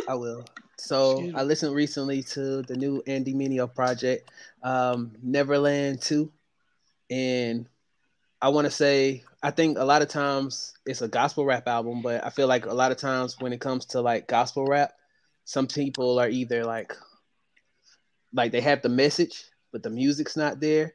I 0.09 0.15
will. 0.15 0.45
So 0.77 1.31
I 1.35 1.43
listened 1.43 1.75
recently 1.75 2.23
to 2.23 2.63
the 2.63 2.77
new 2.77 3.03
Andy 3.07 3.35
Mineo 3.35 3.73
project, 3.73 4.31
um, 4.63 5.13
Neverland 5.23 6.01
2. 6.01 6.31
And 7.11 7.69
I 8.41 8.51
want 8.51 8.67
to 8.67 8.71
say, 8.71 9.25
I 9.43 9.51
think 9.51 9.79
a 9.79 9.85
lot 9.85 10.03
of 10.03 10.09
times 10.09 10.75
it's 10.87 11.03
a 11.03 11.09
gospel 11.09 11.45
rap 11.45 11.67
album, 11.67 12.03
but 12.03 12.25
I 12.25 12.31
feel 12.31 12.47
like 12.47 12.67
a 12.67 12.75
lot 12.75 12.93
of 12.93 12.97
times 12.99 13.37
when 13.41 13.53
it 13.53 13.61
comes 13.61 13.87
to 13.87 14.01
like 14.01 14.29
gospel 14.29 14.67
rap, 14.67 14.93
some 15.45 15.67
people 15.67 16.19
are 16.21 16.29
either 16.29 16.65
like, 16.65 16.95
like 18.33 18.53
they 18.53 18.61
have 18.61 18.83
the 18.83 18.89
message, 18.89 19.45
but 19.73 19.83
the 19.83 19.91
music's 19.91 20.37
not 20.37 20.61
there. 20.61 20.95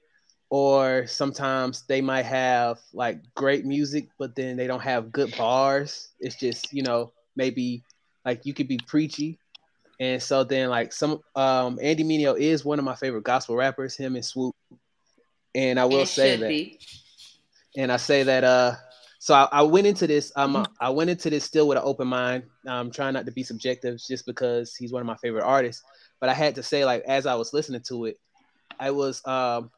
Or 0.50 1.08
sometimes 1.08 1.84
they 1.88 2.00
might 2.00 2.26
have 2.26 2.80
like 2.94 3.22
great 3.36 3.66
music, 3.66 4.10
but 4.20 4.36
then 4.36 4.56
they 4.56 4.68
don't 4.68 4.82
have 4.84 5.12
good 5.12 5.36
bars. 5.36 6.10
It's 6.20 6.36
just, 6.36 6.72
you 6.72 6.84
know, 6.84 7.12
maybe 7.36 7.84
like 8.26 8.46
you 8.46 8.54
could 8.54 8.68
be 8.68 8.80
preachy. 8.88 9.40
And 10.00 10.22
so 10.22 10.44
then 10.44 10.70
like 10.70 10.92
some 10.92 11.22
um 11.36 11.80
andy 11.82 12.04
mineo 12.04 12.38
is 12.38 12.66
one 12.66 12.80
of 12.80 12.86
my 12.86 12.96
favorite 12.96 13.24
gospel 13.24 13.56
rappers 13.56 13.96
him 13.96 14.16
and 14.16 14.24
Swoope. 14.24 14.54
And 15.56 15.80
i 15.80 15.86
will 15.86 16.00
And 16.00 16.08
say 16.08 16.36
that 16.38 16.48
be. 16.50 16.80
and 17.78 17.92
i 17.92 17.98
say 17.98 18.24
that 18.24 18.44
uh 18.44 18.74
so 19.20 19.34
I, 19.34 19.48
I 19.52 19.62
went 19.62 19.88
into 19.88 20.08
this 20.08 20.32
um 20.36 20.66
i 20.82 20.90
went 20.90 21.10
into 21.10 21.30
this 21.30 21.44
still 21.46 21.68
with 21.68 21.78
an 21.78 21.84
open 21.86 22.08
mind. 22.08 22.44
I'm 22.68 22.92
trying 22.92 23.14
not 23.14 23.26
to 23.28 23.32
be 23.32 23.44
subjective 23.44 23.98
just 24.00 24.26
because 24.26 24.76
he's 24.76 24.92
one 24.92 25.02
of 25.02 25.06
my 25.08 25.16
favorite 25.18 25.44
artists. 25.46 25.84
But 26.20 26.30
i 26.30 26.34
had 26.34 26.56
to 26.56 26.64
say 26.64 26.86
like 26.86 27.04
as 27.08 27.26
i 27.26 27.36
was 27.36 27.54
listening 27.54 27.82
to 27.88 28.06
it 28.06 28.18
i 28.80 28.90
was 28.92 29.26
um 29.28 29.70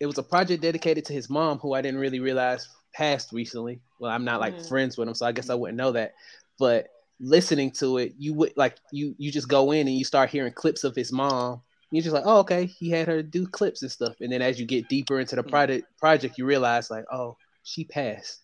it 0.00 0.06
was 0.06 0.18
a 0.18 0.22
project 0.22 0.62
dedicated 0.62 1.04
to 1.06 1.12
his 1.12 1.30
mom 1.30 1.58
who 1.58 1.74
i 1.74 1.80
didn't 1.80 2.00
really 2.00 2.20
realize 2.20 2.68
passed 2.92 3.32
recently. 3.32 3.80
Well 4.00 4.10
i'm 4.10 4.24
not 4.24 4.40
like 4.40 4.58
Mm. 4.58 4.68
friends 4.68 4.98
with 4.98 5.08
him 5.08 5.14
so 5.14 5.26
i 5.26 5.32
guess 5.32 5.48
i 5.48 5.54
wouldn't 5.54 5.78
know 5.78 5.92
that. 5.92 6.12
But 6.58 6.88
listening 7.22 7.70
to 7.70 7.98
it, 7.98 8.14
you 8.18 8.34
would 8.34 8.52
like 8.56 8.76
you 8.90 9.14
you 9.16 9.30
just 9.30 9.48
go 9.48 9.70
in 9.70 9.86
and 9.86 9.96
you 9.96 10.04
start 10.04 10.28
hearing 10.28 10.52
clips 10.52 10.84
of 10.84 10.94
his 10.94 11.12
mom. 11.12 11.62
You're 11.90 12.02
just 12.02 12.14
like, 12.14 12.24
oh, 12.26 12.38
okay, 12.40 12.64
he 12.64 12.90
had 12.90 13.06
her 13.06 13.22
do 13.22 13.46
clips 13.46 13.82
and 13.82 13.90
stuff. 13.90 14.14
And 14.20 14.32
then 14.32 14.40
as 14.42 14.58
you 14.58 14.66
get 14.66 14.88
deeper 14.88 15.20
into 15.20 15.36
the 15.36 15.42
project 15.42 15.86
project, 15.98 16.38
you 16.38 16.46
realize 16.46 16.90
like, 16.90 17.04
oh, 17.12 17.36
she 17.62 17.84
passed, 17.84 18.40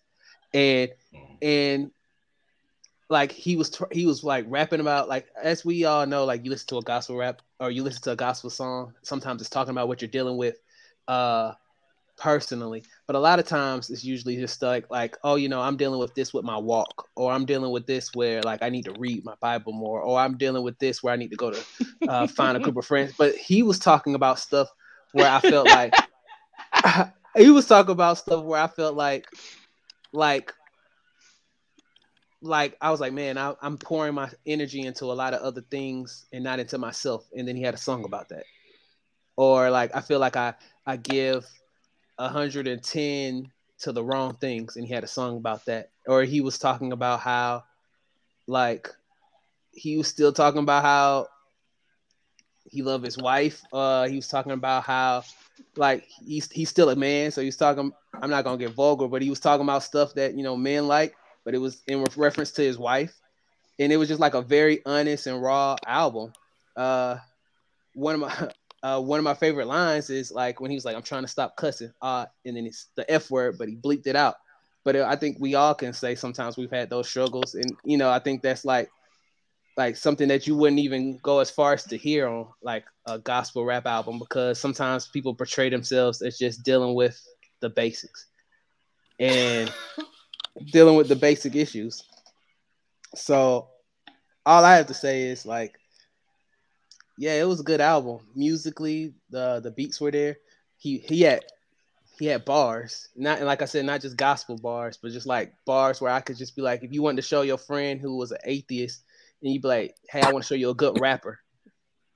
and 0.53 0.89
and 1.41 1.91
like 3.09 3.31
he 3.31 3.55
was 3.55 3.71
tr- 3.71 3.91
he 3.91 4.05
was 4.05 4.23
like 4.23 4.45
rapping 4.47 4.79
about 4.79 5.09
like 5.09 5.27
as 5.41 5.65
we 5.65 5.85
all 5.85 6.05
know, 6.05 6.25
like 6.25 6.45
you 6.45 6.51
listen 6.51 6.67
to 6.67 6.77
a 6.77 6.81
gospel 6.83 7.17
rap 7.17 7.41
or 7.59 7.71
you 7.71 7.83
listen 7.83 8.03
to 8.03 8.11
a 8.11 8.15
gospel 8.15 8.49
song, 8.49 8.93
sometimes 9.01 9.41
it's 9.41 9.49
talking 9.49 9.71
about 9.71 9.87
what 9.87 10.01
you're 10.01 10.09
dealing 10.09 10.37
with, 10.37 10.57
uh, 11.07 11.53
personally. 12.19 12.83
But 13.07 13.15
a 13.15 13.19
lot 13.19 13.39
of 13.39 13.47
times 13.47 13.89
it's 13.89 14.03
usually 14.03 14.35
just 14.35 14.61
like 14.61 14.89
like 14.91 15.17
oh 15.23 15.35
you 15.35 15.49
know 15.49 15.61
I'm 15.61 15.77
dealing 15.77 15.99
with 15.99 16.13
this 16.13 16.33
with 16.33 16.45
my 16.45 16.57
walk, 16.57 17.07
or 17.15 17.31
I'm 17.31 17.45
dealing 17.45 17.71
with 17.71 17.87
this 17.87 18.13
where 18.13 18.41
like 18.41 18.61
I 18.61 18.69
need 18.69 18.85
to 18.85 18.95
read 18.99 19.25
my 19.25 19.35
Bible 19.41 19.73
more, 19.73 20.01
or 20.01 20.19
I'm 20.19 20.37
dealing 20.37 20.63
with 20.63 20.77
this 20.79 21.01
where 21.01 21.13
I 21.13 21.17
need 21.17 21.31
to 21.31 21.37
go 21.37 21.51
to 21.51 21.65
uh, 22.07 22.27
find 22.27 22.57
a 22.57 22.59
group 22.59 22.77
of 22.77 22.85
friends. 22.85 23.13
But 23.17 23.35
he 23.35 23.63
was 23.63 23.79
talking 23.79 24.15
about 24.15 24.39
stuff 24.39 24.67
where 25.13 25.29
I 25.29 25.39
felt 25.39 25.67
like 25.67 25.93
he 27.37 27.49
was 27.49 27.65
talking 27.65 27.91
about 27.91 28.17
stuff 28.17 28.43
where 28.43 28.61
I 28.61 28.67
felt 28.67 28.95
like 28.95 29.25
like 30.11 30.53
like 32.41 32.77
I 32.81 32.91
was 32.91 32.99
like, 32.99 33.13
man, 33.13 33.37
I, 33.37 33.53
I'm 33.61 33.77
pouring 33.77 34.13
my 34.13 34.29
energy 34.45 34.81
into 34.81 35.05
a 35.05 35.13
lot 35.13 35.33
of 35.33 35.41
other 35.41 35.61
things 35.61 36.25
and 36.31 36.43
not 36.43 36.59
into 36.59 36.77
myself. 36.77 37.27
And 37.35 37.47
then 37.47 37.55
he 37.55 37.63
had 37.63 37.73
a 37.73 37.77
song 37.77 38.05
about 38.05 38.29
that. 38.29 38.43
Or 39.35 39.69
like 39.69 39.95
I 39.95 40.01
feel 40.01 40.19
like 40.19 40.35
I 40.35 40.53
I 40.85 40.97
give 40.97 41.45
110 42.19 43.51
to 43.79 43.91
the 43.91 44.03
wrong 44.03 44.35
things, 44.35 44.75
and 44.75 44.85
he 44.85 44.93
had 44.93 45.03
a 45.03 45.07
song 45.07 45.37
about 45.37 45.65
that. 45.65 45.89
Or 46.07 46.23
he 46.23 46.41
was 46.41 46.57
talking 46.59 46.91
about 46.91 47.21
how 47.21 47.63
like 48.47 48.89
he 49.71 49.97
was 49.97 50.07
still 50.07 50.33
talking 50.33 50.59
about 50.59 50.83
how 50.83 51.27
he 52.65 52.81
loved 52.81 53.05
his 53.05 53.17
wife. 53.17 53.63
Uh, 53.71 54.07
he 54.07 54.17
was 54.17 54.27
talking 54.27 54.51
about 54.51 54.83
how 54.83 55.23
like 55.75 56.07
he's 56.25 56.51
he's 56.51 56.69
still 56.69 56.89
a 56.89 56.95
man, 56.95 57.31
so 57.31 57.41
he's 57.41 57.57
talking. 57.57 57.91
I'm 58.21 58.29
not 58.29 58.43
gonna 58.43 58.57
get 58.57 58.73
vulgar, 58.73 59.07
but 59.07 59.21
he 59.21 59.29
was 59.29 59.39
talking 59.39 59.63
about 59.63 59.83
stuff 59.83 60.13
that 60.15 60.35
you 60.35 60.43
know 60.43 60.57
men 60.57 60.87
like, 60.87 61.15
but 61.45 61.55
it 61.55 61.59
was 61.59 61.81
in 61.87 62.05
reference 62.17 62.51
to 62.53 62.61
his 62.61 62.77
wife, 62.77 63.15
and 63.79 63.91
it 63.91 63.97
was 63.97 64.09
just 64.09 64.19
like 64.19 64.33
a 64.33 64.41
very 64.41 64.83
honest 64.85 65.27
and 65.27 65.41
raw 65.41 65.77
album. 65.85 66.33
Uh, 66.75 67.17
one 67.93 68.15
of 68.15 68.21
my 68.21 68.51
uh, 68.83 69.01
one 69.01 69.19
of 69.19 69.23
my 69.23 69.33
favorite 69.33 69.67
lines 69.67 70.09
is 70.09 70.31
like 70.31 70.61
when 70.61 70.71
he 70.71 70.75
was 70.75 70.85
like, 70.85 70.95
"I'm 70.95 71.03
trying 71.03 71.23
to 71.23 71.27
stop 71.27 71.55
cussing," 71.55 71.91
uh, 72.01 72.25
and 72.45 72.55
then 72.55 72.65
it's 72.65 72.87
the 72.95 73.09
f 73.11 73.29
word, 73.29 73.57
but 73.57 73.67
he 73.67 73.75
bleeped 73.75 74.07
it 74.07 74.15
out. 74.15 74.35
but 74.85 74.95
I 74.95 75.15
think 75.15 75.37
we 75.39 75.55
all 75.55 75.75
can 75.75 75.93
say 75.93 76.15
sometimes 76.15 76.57
we've 76.57 76.71
had 76.71 76.89
those 76.89 77.09
struggles, 77.09 77.55
and 77.55 77.75
you 77.83 77.97
know, 77.97 78.09
I 78.09 78.19
think 78.19 78.41
that's 78.41 78.65
like 78.65 78.89
like 79.77 79.95
something 79.95 80.27
that 80.27 80.45
you 80.45 80.55
wouldn't 80.57 80.79
even 80.79 81.17
go 81.23 81.39
as 81.39 81.49
far 81.49 81.73
as 81.73 81.83
to 81.85 81.97
hear 81.97 82.27
on 82.27 82.47
like 82.61 82.85
a 83.05 83.17
gospel 83.17 83.63
rap 83.65 83.85
album 83.85 84.19
because 84.19 84.59
sometimes 84.59 85.07
people 85.07 85.33
portray 85.33 85.69
themselves 85.69 86.21
as 86.21 86.37
just 86.37 86.63
dealing 86.63 86.95
with 86.95 87.17
the 87.61 87.69
basics 87.69 88.27
and 89.19 89.71
dealing 90.73 90.95
with 90.95 91.07
the 91.07 91.15
basic 91.15 91.55
issues. 91.55 92.03
So 93.15 93.69
all 94.45 94.65
I 94.65 94.75
have 94.75 94.87
to 94.87 94.93
say 94.93 95.23
is 95.23 95.45
like 95.45 95.79
yeah, 97.19 97.33
it 97.33 97.43
was 97.43 97.59
a 97.59 97.63
good 97.63 97.81
album. 97.81 98.19
Musically, 98.33 99.13
the 99.29 99.59
the 99.59 99.71
beats 99.71 99.99
were 99.99 100.09
there. 100.09 100.37
He 100.77 100.99
he 100.99 101.23
had 101.23 101.43
he 102.17 102.27
had 102.27 102.45
bars, 102.45 103.09
not 103.13 103.41
like 103.41 103.61
I 103.61 103.65
said, 103.65 103.85
not 103.85 103.99
just 103.99 104.15
gospel 104.15 104.57
bars, 104.57 104.97
but 105.01 105.11
just 105.11 105.27
like 105.27 105.53
bars 105.65 105.99
where 105.99 106.13
I 106.13 106.21
could 106.21 106.37
just 106.37 106.55
be 106.55 106.61
like, 106.61 106.81
if 106.81 106.93
you 106.93 107.01
wanted 107.01 107.17
to 107.17 107.27
show 107.27 107.41
your 107.41 107.57
friend 107.57 107.99
who 107.99 108.15
was 108.15 108.31
an 108.31 108.37
atheist 108.45 109.03
and 109.41 109.51
you'd 109.51 109.61
be 109.61 109.67
like, 109.67 109.95
"Hey, 110.09 110.21
I 110.21 110.31
want 110.31 110.45
to 110.45 110.47
show 110.47 110.55
you 110.55 110.69
a 110.69 110.73
good 110.73 110.97
rapper," 111.01 111.39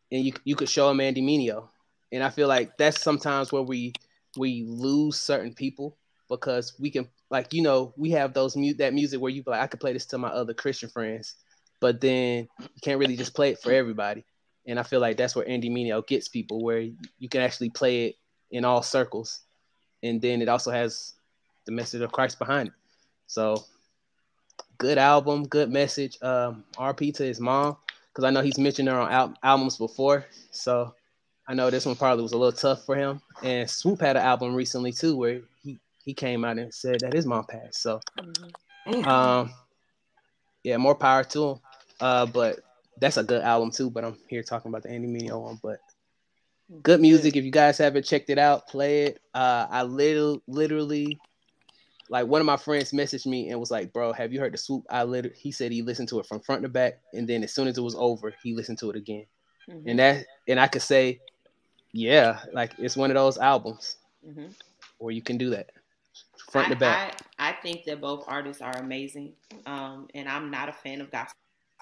and 0.10 0.24
you 0.24 0.32
you 0.46 0.56
could 0.56 0.70
show 0.70 0.90
him 0.90 1.02
Andy 1.02 1.22
Mineo, 1.22 1.68
and 2.14 2.24
I 2.24 2.30
feel 2.30 2.48
like 2.48 2.78
that's 2.78 3.02
sometimes 3.02 3.52
where 3.52 3.62
we 3.62 3.92
we 4.38 4.64
lose 4.66 5.20
certain 5.20 5.54
people 5.54 5.98
because 6.30 6.80
we 6.80 6.90
can 6.90 7.10
like 7.30 7.54
you 7.54 7.62
know 7.62 7.94
we 7.98 8.12
have 8.12 8.34
those 8.34 8.56
mute 8.56 8.78
that 8.78 8.94
music 8.94 9.20
where 9.20 9.32
you 9.32 9.44
like 9.46 9.60
I 9.60 9.68
could 9.68 9.82
play 9.82 9.92
this 9.92 10.06
to 10.08 10.18
my 10.18 10.30
other 10.30 10.54
Christian 10.54 10.88
friends, 10.88 11.36
but 11.82 12.00
then 12.00 12.48
you 12.62 12.82
can't 12.82 13.00
really 13.00 13.18
just 13.18 13.34
play 13.34 13.50
it 13.50 13.60
for 13.60 13.74
everybody, 13.74 14.24
and 14.66 14.80
I 14.80 14.84
feel 14.84 15.00
like 15.00 15.18
that's 15.18 15.36
where 15.36 15.48
Andy 15.48 15.70
Mineo 15.70 16.06
gets 16.06 16.28
people 16.28 16.64
where 16.64 16.80
you 16.80 17.30
can 17.30 17.42
actually 17.42 17.70
play 17.70 18.06
it 18.08 18.16
in 18.52 18.66
all 18.66 18.82
circles, 18.82 19.42
and 20.04 20.22
then 20.22 20.42
it 20.42 20.48
also 20.50 20.72
has 20.72 21.14
the 21.66 21.72
message 21.72 22.02
of 22.02 22.12
Christ 22.12 22.40
behind 22.40 22.70
it. 22.70 22.74
So 23.28 23.64
good 24.78 24.98
album, 24.98 25.44
good 25.48 25.72
message. 25.72 26.18
Um, 26.22 26.64
RP 26.78 27.14
to 27.16 27.24
his 27.24 27.40
mom 27.40 27.78
because 28.10 28.24
I 28.26 28.30
know 28.30 28.42
he's 28.42 28.60
mentioned 28.60 28.90
her 28.90 29.00
on 29.00 29.12
al- 29.12 29.34
albums 29.44 29.78
before, 29.78 30.26
so 30.52 30.94
I 31.48 31.54
know 31.54 31.70
this 31.70 31.86
one 31.86 31.96
probably 31.96 32.24
was 32.24 32.34
a 32.34 32.38
little 32.38 32.52
tough 32.58 32.86
for 32.86 32.96
him. 32.96 33.22
And 33.42 33.68
Swoope 33.68 34.02
had 34.02 34.16
an 34.18 34.24
album 34.24 34.54
recently 34.54 34.92
too 34.92 35.18
where 35.18 35.42
he 35.64 35.80
he 36.06 36.14
came 36.14 36.44
out 36.46 36.58
and 36.60 36.74
said 36.74 37.00
that 37.02 37.14
his 37.14 37.26
mom 37.26 37.46
passed. 37.46 37.82
So, 37.82 38.00
Mm-hmm. 38.88 39.06
um, 39.08 39.50
yeah, 40.64 40.76
more 40.78 40.96
power 40.96 41.24
to 41.24 41.50
him. 41.52 41.60
Uh, 42.02 42.26
but 42.26 42.60
that's 43.00 43.18
a 43.18 43.24
good 43.24 43.42
album 43.42 43.72
too. 43.72 43.90
But 43.90 44.06
I'm 44.06 44.18
here 44.28 44.44
talking 44.44 44.70
about 44.70 44.84
the 44.84 44.92
Andy 44.92 45.08
Mineo 45.08 45.42
one. 45.42 45.60
But 45.62 45.80
good 46.82 47.02
music. 47.02 47.36
If 47.36 47.44
you 47.44 47.52
guys 47.52 47.78
haven't 47.78 48.06
checked 48.06 48.30
it 48.30 48.38
out, 48.38 48.68
play 48.68 49.04
it. 49.04 49.20
Uh, 49.34 49.68
I 49.70 49.84
little 49.84 50.42
literally, 50.48 51.20
like 52.10 52.28
one 52.28 52.42
of 52.42 52.46
my 52.46 52.58
friends 52.58 52.92
messaged 52.92 53.26
me 53.26 53.50
and 53.50 53.60
was 53.60 53.72
like, 53.72 53.94
"Bro, 53.94 54.14
have 54.14 54.34
you 54.34 54.40
heard 54.40 54.54
the 54.54 54.58
swoope?" 54.58 54.86
I 54.90 55.04
literally, 55.04 55.36
he 55.38 55.52
said 55.52 55.72
he 55.72 55.82
listened 55.82 56.10
to 56.10 56.20
it 56.20 56.26
from 56.26 56.40
front 56.40 56.64
to 56.64 56.70
back, 56.70 57.00
and 57.14 57.28
then 57.28 57.44
as 57.44 57.54
soon 57.54 57.68
as 57.68 57.78
it 57.78 57.82
was 57.82 57.96
over, 57.96 58.34
he 58.44 58.54
listened 58.54 58.80
to 58.80 58.90
it 58.90 58.96
again. 58.96 59.26
Mhm. 59.70 59.84
And 59.86 60.00
that, 60.00 60.26
and 60.48 60.60
I 60.60 60.68
could 60.68 60.82
say, 60.82 61.22
yeah, 61.92 62.40
like 62.52 62.74
it's 62.78 62.98
one 62.98 63.12
of 63.12 63.16
those 63.16 63.38
albums 63.38 63.98
Mhm. 64.26 64.54
where 64.98 65.14
you 65.14 65.22
can 65.22 65.38
do 65.38 65.52
that, 65.52 65.70
front 66.50 66.70
to 66.70 66.76
back. 66.76 67.22
I, 67.38 67.50
I 67.50 67.54
think 67.54 67.86
that 67.86 68.02
both 68.02 68.26
artists 68.28 68.62
are 68.62 68.78
amazing. 68.78 69.36
Um, 69.66 70.08
and 70.14 70.28
I'm 70.28 70.52
not 70.52 70.70
a 70.70 70.74
fan 70.74 71.02
of 71.02 71.12
gospel 71.12 71.36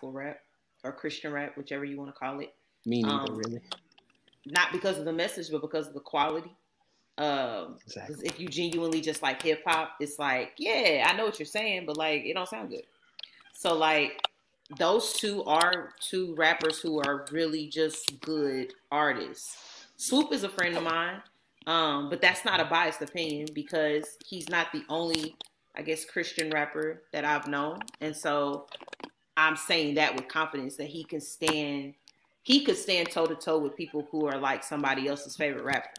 rap 0.03 0.39
or 0.83 0.91
Christian 0.91 1.31
rap, 1.31 1.57
whichever 1.57 1.85
you 1.85 1.97
want 1.97 2.13
to 2.13 2.17
call 2.19 2.39
it. 2.39 2.53
Me 2.85 3.01
neither, 3.03 3.31
um, 3.31 3.35
really. 3.35 3.61
Not 4.45 4.71
because 4.71 4.97
of 4.97 5.05
the 5.05 5.13
message, 5.13 5.51
but 5.51 5.61
because 5.61 5.87
of 5.87 5.93
the 5.93 5.99
quality. 5.99 6.51
Um, 7.17 7.77
Exactly. 7.85 8.15
if 8.23 8.39
you 8.39 8.47
genuinely 8.47 9.01
just 9.01 9.21
like 9.21 9.41
hip 9.41 9.61
hop, 9.65 9.91
it's 9.99 10.17
like, 10.17 10.53
yeah, 10.57 11.07
I 11.07 11.15
know 11.15 11.25
what 11.25 11.37
you're 11.39 11.45
saying, 11.45 11.85
but 11.85 11.97
like 11.97 12.23
it 12.25 12.33
don't 12.33 12.49
sound 12.49 12.69
good. 12.69 12.83
So 13.53 13.75
like 13.75 14.21
those 14.79 15.13
two 15.13 15.43
are 15.43 15.89
two 15.99 16.33
rappers 16.35 16.79
who 16.79 16.99
are 16.99 17.25
really 17.31 17.67
just 17.67 18.19
good 18.21 18.73
artists. 18.91 19.57
Swoope 19.97 20.31
is 20.31 20.43
a 20.43 20.49
friend 20.49 20.75
of 20.77 20.83
mine, 20.83 21.21
um, 21.67 22.09
but 22.09 22.21
that's 22.21 22.43
not 22.43 22.59
a 22.59 22.65
biased 22.65 23.01
opinion 23.01 23.49
because 23.53 24.17
he's 24.25 24.49
not 24.49 24.71
the 24.71 24.83
only, 24.89 25.35
I 25.75 25.83
guess, 25.83 26.05
Christian 26.05 26.49
rapper 26.49 27.03
that 27.11 27.23
I've 27.25 27.47
known, 27.47 27.79
and 27.99 28.15
so 28.15 28.65
I'm 29.41 29.55
saying 29.55 29.95
that 29.95 30.15
with 30.15 30.27
confidence 30.27 30.75
that 30.77 30.87
he 30.87 31.03
can 31.03 31.21
stand, 31.21 31.95
he 32.43 32.63
could 32.63 32.77
stand 32.77 33.09
toe 33.11 33.25
to 33.25 33.35
toe 33.35 33.57
with 33.57 33.75
people 33.75 34.07
who 34.11 34.27
are 34.27 34.37
like 34.37 34.63
somebody 34.63 35.07
else's 35.07 35.35
favorite 35.35 35.63
rapper. 35.63 35.89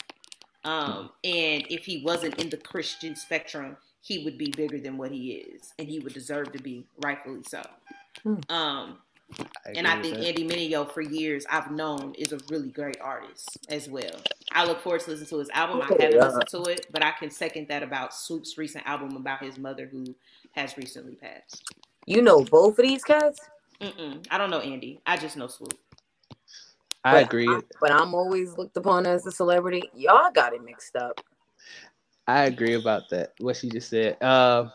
Um, 0.65 1.11
and 1.25 1.65
if 1.71 1.85
he 1.85 2.03
wasn't 2.05 2.41
in 2.41 2.49
the 2.49 2.57
Christian 2.57 3.17
spectrum, 3.17 3.77
he 4.01 4.25
would 4.25 4.39
be 4.39 4.51
bigger 4.51 4.79
than 4.79 4.97
what 4.97 5.11
he 5.11 5.33
is, 5.33 5.73
and 5.79 5.89
he 5.89 5.99
would 5.99 6.13
deserve 6.13 6.53
to 6.53 6.59
be, 6.63 6.85
rightfully 7.05 7.43
so. 7.49 7.63
Hmm. 8.23 8.35
Um, 8.49 8.99
and 9.75 9.87
I 9.87 10.01
think 10.03 10.17
that. 10.17 10.27
Andy 10.27 10.47
Mineo 10.47 10.93
for 10.93 11.01
years 11.01 11.47
I've 11.51 11.71
known 11.71 12.15
is 12.19 12.33
a 12.33 12.39
really 12.51 12.69
great 12.69 13.01
artist 13.01 13.59
as 13.69 13.89
well. 13.89 14.21
I 14.53 14.67
look 14.67 14.83
forward 14.83 15.01
to 15.03 15.11
listening 15.11 15.29
to 15.31 15.39
his 15.39 15.51
album. 15.51 15.81
I 15.81 15.87
haven't 15.87 16.13
Yeah. 16.13 16.27
listened 16.27 16.49
to 16.49 16.63
it, 16.71 16.87
but 16.93 17.03
I 17.03 17.13
can 17.13 17.31
second 17.31 17.69
that 17.69 17.83
about 17.83 18.13
Swoope's 18.15 18.59
recent 18.59 18.87
album 18.87 19.17
about 19.17 19.43
his 19.43 19.59
mother 19.59 19.87
who 19.87 20.15
has 20.53 20.77
recently 20.77 21.15
passed. 21.15 21.65
You 22.07 22.23
know 22.23 22.45
both 22.45 22.79
of 22.79 22.85
these 22.85 23.05
cats? 23.05 23.41
Mm-mm. 23.81 24.27
I 24.31 24.39
don't 24.39 24.51
know 24.51 24.61
Andy. 24.61 25.01
I 25.07 25.17
just 25.17 25.37
know 25.37 25.47
Swoope. 25.47 25.73
I 27.05 27.13
But 27.13 27.25
agree. 27.27 27.49
I'm- 27.49 27.65
but 27.81 27.91
I'm 27.93 28.15
always 28.15 28.57
looked 28.57 28.77
upon 28.77 29.07
as 29.07 29.27
a 29.27 29.33
celebrity. 29.33 29.91
Y'all 29.95 30.31
got 30.31 30.53
it 30.53 30.63
mixed 30.65 30.97
up. 30.97 31.21
I 32.29 32.45
agree 32.45 32.75
about 32.75 33.09
that. 33.11 33.33
What 33.39 33.57
she 33.57 33.69
just 33.69 33.89
said. 33.91 34.23
Uh, 34.23 34.69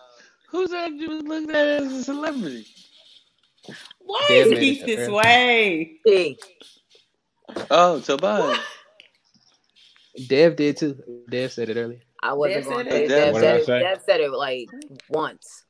Who's 0.50 0.70
that 0.70 0.92
you 0.94 1.10
was 1.10 1.24
looked 1.24 1.50
at 1.50 1.68
as 1.68 1.92
a 1.92 2.04
celebrity? 2.04 2.66
Why 4.00 4.26
Damn 4.30 4.54
is 4.54 4.60
he 4.60 4.82
this 4.86 5.10
way? 5.10 6.00
Hey, 6.06 6.38
Oh, 7.70 8.00
Tobias. 8.00 8.58
Dev 10.28 10.56
did 10.56 10.78
too. 10.78 11.24
Dev 11.30 11.52
said 11.52 11.70
it 11.70 11.78
earlier. 11.78 12.00
I 12.24 12.34
wasn't 12.34 12.64
Dev 12.64 12.66
going 12.74 12.86
to 12.86 13.04
it. 13.04 13.08
Dev, 13.08 13.34
What 13.34 13.42
did 13.42 13.50
I 13.50 13.52
said 13.52 13.62
it, 13.62 13.66
say? 13.66 13.80
Dev 13.80 14.02
said 14.06 14.20
it 14.22 14.32
like 14.32 14.68
once. 15.10 15.66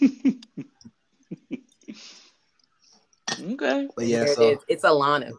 Okay. 3.40 3.88
But 3.96 4.06
yeah, 4.06 4.20
There 4.20 4.32
it 4.32 4.36
so 4.36 4.50
is. 4.50 4.58
It's 4.68 4.84
Alana. 4.84 5.32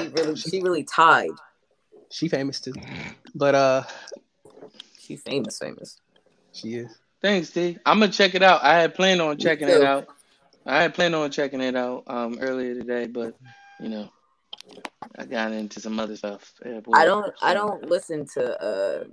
She 0.00 0.08
really, 0.08 0.36
she 0.36 0.60
really 0.60 0.84
tied. 0.84 1.30
she 2.10 2.28
famous 2.28 2.60
too. 2.60 2.72
But 3.34 3.54
uh, 3.54 3.82
she 4.98 5.16
famous, 5.16 5.58
famous. 5.58 6.00
she 6.52 6.76
is. 6.76 6.98
Thanks, 7.20 7.50
D. 7.50 7.78
I'm 7.84 8.00
gonna 8.00 8.12
check 8.12 8.34
it 8.34 8.42
out. 8.42 8.62
I 8.62 8.78
had 8.78 8.94
planned 8.94 9.20
on 9.20 9.38
checking 9.38 9.68
it 9.68 9.82
out. 9.82 10.06
I 10.64 10.82
had 10.82 10.94
planned 10.94 11.14
on 11.14 11.30
checking 11.30 11.60
it 11.60 11.76
out 11.76 12.04
um 12.06 12.38
earlier 12.40 12.74
today, 12.74 13.06
but 13.06 13.34
you 13.80 13.88
know, 13.88 14.08
I 15.18 15.24
got 15.24 15.52
into 15.52 15.80
some 15.80 15.98
other 15.98 16.16
stuff. 16.16 16.52
at 16.64 16.84
I 16.94 17.04
don't, 17.04 17.34
I 17.42 17.54
don't 17.54 17.88
listen 17.88 18.26
to 18.34 18.62
uh 18.62 19.04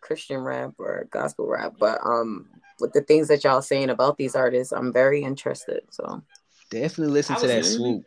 Christian 0.00 0.40
rap 0.40 0.74
or 0.78 1.06
gospel 1.10 1.46
rap, 1.48 1.74
but 1.78 2.00
um, 2.04 2.48
with 2.80 2.92
the 2.92 3.00
things 3.02 3.28
that 3.28 3.44
y'all 3.44 3.62
saying 3.62 3.90
about 3.90 4.16
these 4.18 4.34
artists, 4.36 4.72
I'm 4.72 4.92
very 4.92 5.22
interested. 5.22 5.82
So 5.90 6.22
Definitely 6.70 7.14
listen 7.14 7.36
I 7.36 7.38
to 7.40 7.46
that 7.46 7.56
was- 7.58 7.78
swoope. 7.78 8.04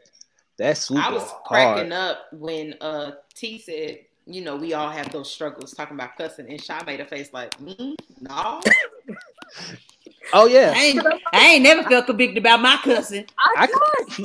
That 0.57 0.75
swoope 0.75 1.01
I 1.01 1.11
was 1.13 1.31
cracking 1.45 1.91
hard. 1.91 2.09
up 2.09 2.17
when 2.33 2.75
uh 2.81 3.11
T 3.33 3.59
said, 3.59 3.99
you 4.25 4.41
know, 4.43 4.57
we 4.57 4.73
all 4.73 4.89
have 4.89 5.09
those 5.11 5.31
struggles 5.31 5.71
talking 5.71 5.95
about 5.95 6.17
cussing, 6.17 6.49
and 6.49 6.61
Shy 6.61 6.81
made 6.85 6.99
a 6.99 7.05
face 7.05 7.29
like, 7.31 7.57
mm, 7.59 7.95
no, 8.19 8.59
Oh 10.31 10.45
yeah, 10.45 10.73
I 10.75 10.83
ain't, 10.83 11.07
I 11.33 11.45
ain't 11.53 11.63
never 11.63 11.83
felt 11.89 12.05
convicted 12.05 12.37
about 12.37 12.61
my 12.61 12.77
cussing. 12.83 13.25
I, 13.55 13.67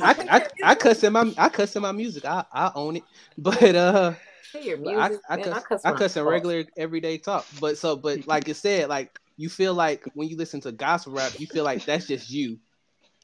I, 0.03 0.15
I, 0.29 0.47
I 0.63 0.75
cuss 0.75 1.03
in 1.03 1.13
my 1.13 1.33
I 1.37 1.49
cuss 1.49 1.75
in 1.75 1.81
my 1.81 1.91
music. 1.93 2.25
I, 2.25 2.43
I 2.51 2.71
own 2.75 2.97
it. 2.97 3.03
But 3.37 3.75
uh, 3.75 4.13
your 4.61 4.77
But 4.77 4.95
I, 4.97 5.07
music, 5.09 5.23
I, 5.29 5.35
man, 5.37 5.53
cuss, 5.67 5.81
I 5.85 5.89
when 5.91 5.97
cuss 5.99 6.15
in 6.17 6.23
talk. 6.23 6.31
regular 6.31 6.63
everyday 6.77 7.17
talk. 7.17 7.45
But 7.59 7.77
so, 7.77 7.95
but 7.95 8.27
like 8.27 8.47
it 8.47 8.55
said, 8.55 8.87
like 8.89 9.17
you 9.37 9.49
feel 9.49 9.73
like 9.73 10.05
when 10.13 10.27
you 10.29 10.37
listen 10.37 10.61
to 10.61 10.71
gospel 10.71 11.13
rap, 11.13 11.39
you 11.39 11.47
feel 11.47 11.63
like 11.63 11.85
that's 11.85 12.07
just 12.07 12.29
you, 12.29 12.59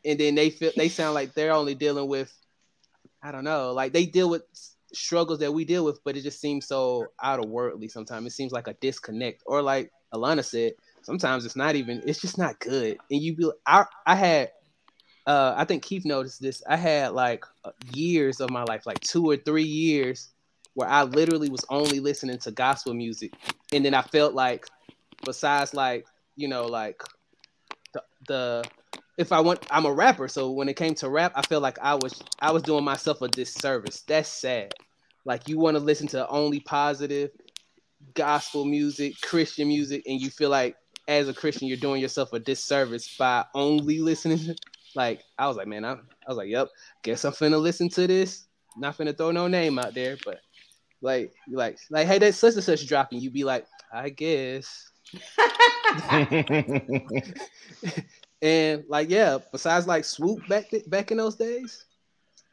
and 0.03 0.19
then 0.19 0.35
they 0.35 0.49
feel 0.49 0.71
they 0.75 0.89
sound 0.89 1.13
like 1.13 1.33
they're 1.33 1.53
only 1.53 1.75
dealing 1.75 2.07
with, 2.07 2.33
I 3.23 3.31
don't 3.31 3.43
know, 3.43 3.71
like 3.71 3.93
they 3.93 4.05
deal 4.05 4.29
with 4.29 4.43
struggles 4.93 5.39
that 5.39 5.53
we 5.53 5.63
deal 5.63 5.85
with, 5.85 6.03
but 6.03 6.17
it 6.17 6.21
just 6.21 6.41
seems 6.41 6.67
so 6.67 7.07
out 7.21 7.39
of 7.39 7.49
worldly. 7.49 7.87
Sometimes 7.87 8.27
it 8.27 8.35
seems 8.35 8.51
like 8.51 8.67
a 8.67 8.73
disconnect, 8.73 9.43
or 9.45 9.61
like 9.61 9.91
Alana 10.13 10.43
said, 10.43 10.73
sometimes 11.01 11.45
it's 11.45 11.55
not 11.55 11.75
even. 11.75 12.01
It's 12.05 12.19
just 12.21 12.37
not 12.37 12.59
good, 12.59 12.97
and 13.09 13.21
you 13.21 13.35
be. 13.35 13.49
I 13.65 13.85
I 14.05 14.15
had. 14.15 14.51
Uh, 15.27 15.53
I 15.55 15.65
think 15.65 15.83
Keith 15.83 16.03
noticed 16.03 16.41
this. 16.41 16.63
I 16.67 16.75
had 16.75 17.13
like 17.13 17.45
years 17.93 18.41
of 18.41 18.49
my 18.49 18.63
life, 18.63 18.87
like 18.87 18.99
two 19.01 19.29
or 19.29 19.37
three 19.37 19.63
years, 19.63 20.29
where 20.73 20.89
I 20.89 21.03
literally 21.03 21.47
was 21.49 21.63
only 21.69 21.99
listening 21.99 22.39
to 22.39 22.51
gospel 22.51 22.93
music, 22.93 23.33
and 23.71 23.85
then 23.85 23.93
I 23.93 24.01
felt 24.01 24.33
like, 24.33 24.65
besides 25.23 25.73
like 25.73 26.05
you 26.35 26.47
know 26.47 26.65
like 26.65 27.01
the, 27.93 28.03
the 28.27 28.63
if 29.17 29.31
I 29.31 29.39
want 29.39 29.65
I'm 29.69 29.85
a 29.85 29.93
rapper, 29.93 30.27
so 30.27 30.51
when 30.51 30.69
it 30.69 30.75
came 30.75 30.95
to 30.95 31.09
rap, 31.09 31.33
I 31.35 31.41
felt 31.43 31.61
like 31.61 31.77
I 31.79 31.95
was 31.95 32.21
I 32.39 32.51
was 32.51 32.63
doing 32.63 32.83
myself 32.83 33.21
a 33.21 33.27
disservice. 33.27 34.01
That's 34.01 34.29
sad. 34.29 34.73
Like 35.25 35.47
you 35.47 35.59
want 35.59 35.77
to 35.77 35.83
listen 35.83 36.07
to 36.09 36.27
only 36.27 36.59
positive, 36.61 37.29
gospel 38.15 38.65
music, 38.65 39.13
Christian 39.21 39.67
music, 39.67 40.03
and 40.07 40.19
you 40.19 40.29
feel 40.29 40.49
like 40.49 40.75
as 41.07 41.27
a 41.27 41.33
Christian 41.33 41.67
you're 41.67 41.77
doing 41.77 42.01
yourself 42.01 42.33
a 42.33 42.39
disservice 42.39 43.15
by 43.17 43.43
only 43.53 43.99
listening 43.99 44.55
like 44.95 45.21
I 45.37 45.47
was 45.47 45.57
like, 45.57 45.67
man, 45.67 45.85
I, 45.85 45.93
I 45.93 46.27
was 46.27 46.37
like, 46.37 46.49
yep, 46.49 46.69
guess 47.03 47.25
I'm 47.25 47.33
finna 47.33 47.61
listen 47.61 47.89
to 47.89 48.07
this. 48.07 48.45
Not 48.77 48.97
finna 48.97 49.15
throw 49.15 49.31
no 49.31 49.47
name 49.47 49.79
out 49.79 49.93
there, 49.93 50.17
but 50.25 50.39
like 51.01 51.33
like 51.49 51.77
like 51.89 52.07
hey 52.07 52.19
that 52.19 52.33
such 52.35 52.55
and 52.55 52.63
such 52.63 52.87
dropping, 52.87 53.19
You'd 53.19 53.33
be 53.33 53.43
like, 53.43 53.65
I 53.93 54.09
guess. 54.09 54.90
and 58.41 58.83
like 58.87 59.09
yeah, 59.09 59.39
besides 59.51 59.87
like 59.87 60.03
swoope 60.03 60.47
back 60.47 60.69
th- 60.69 60.89
back 60.89 61.11
in 61.11 61.17
those 61.17 61.35
days. 61.35 61.85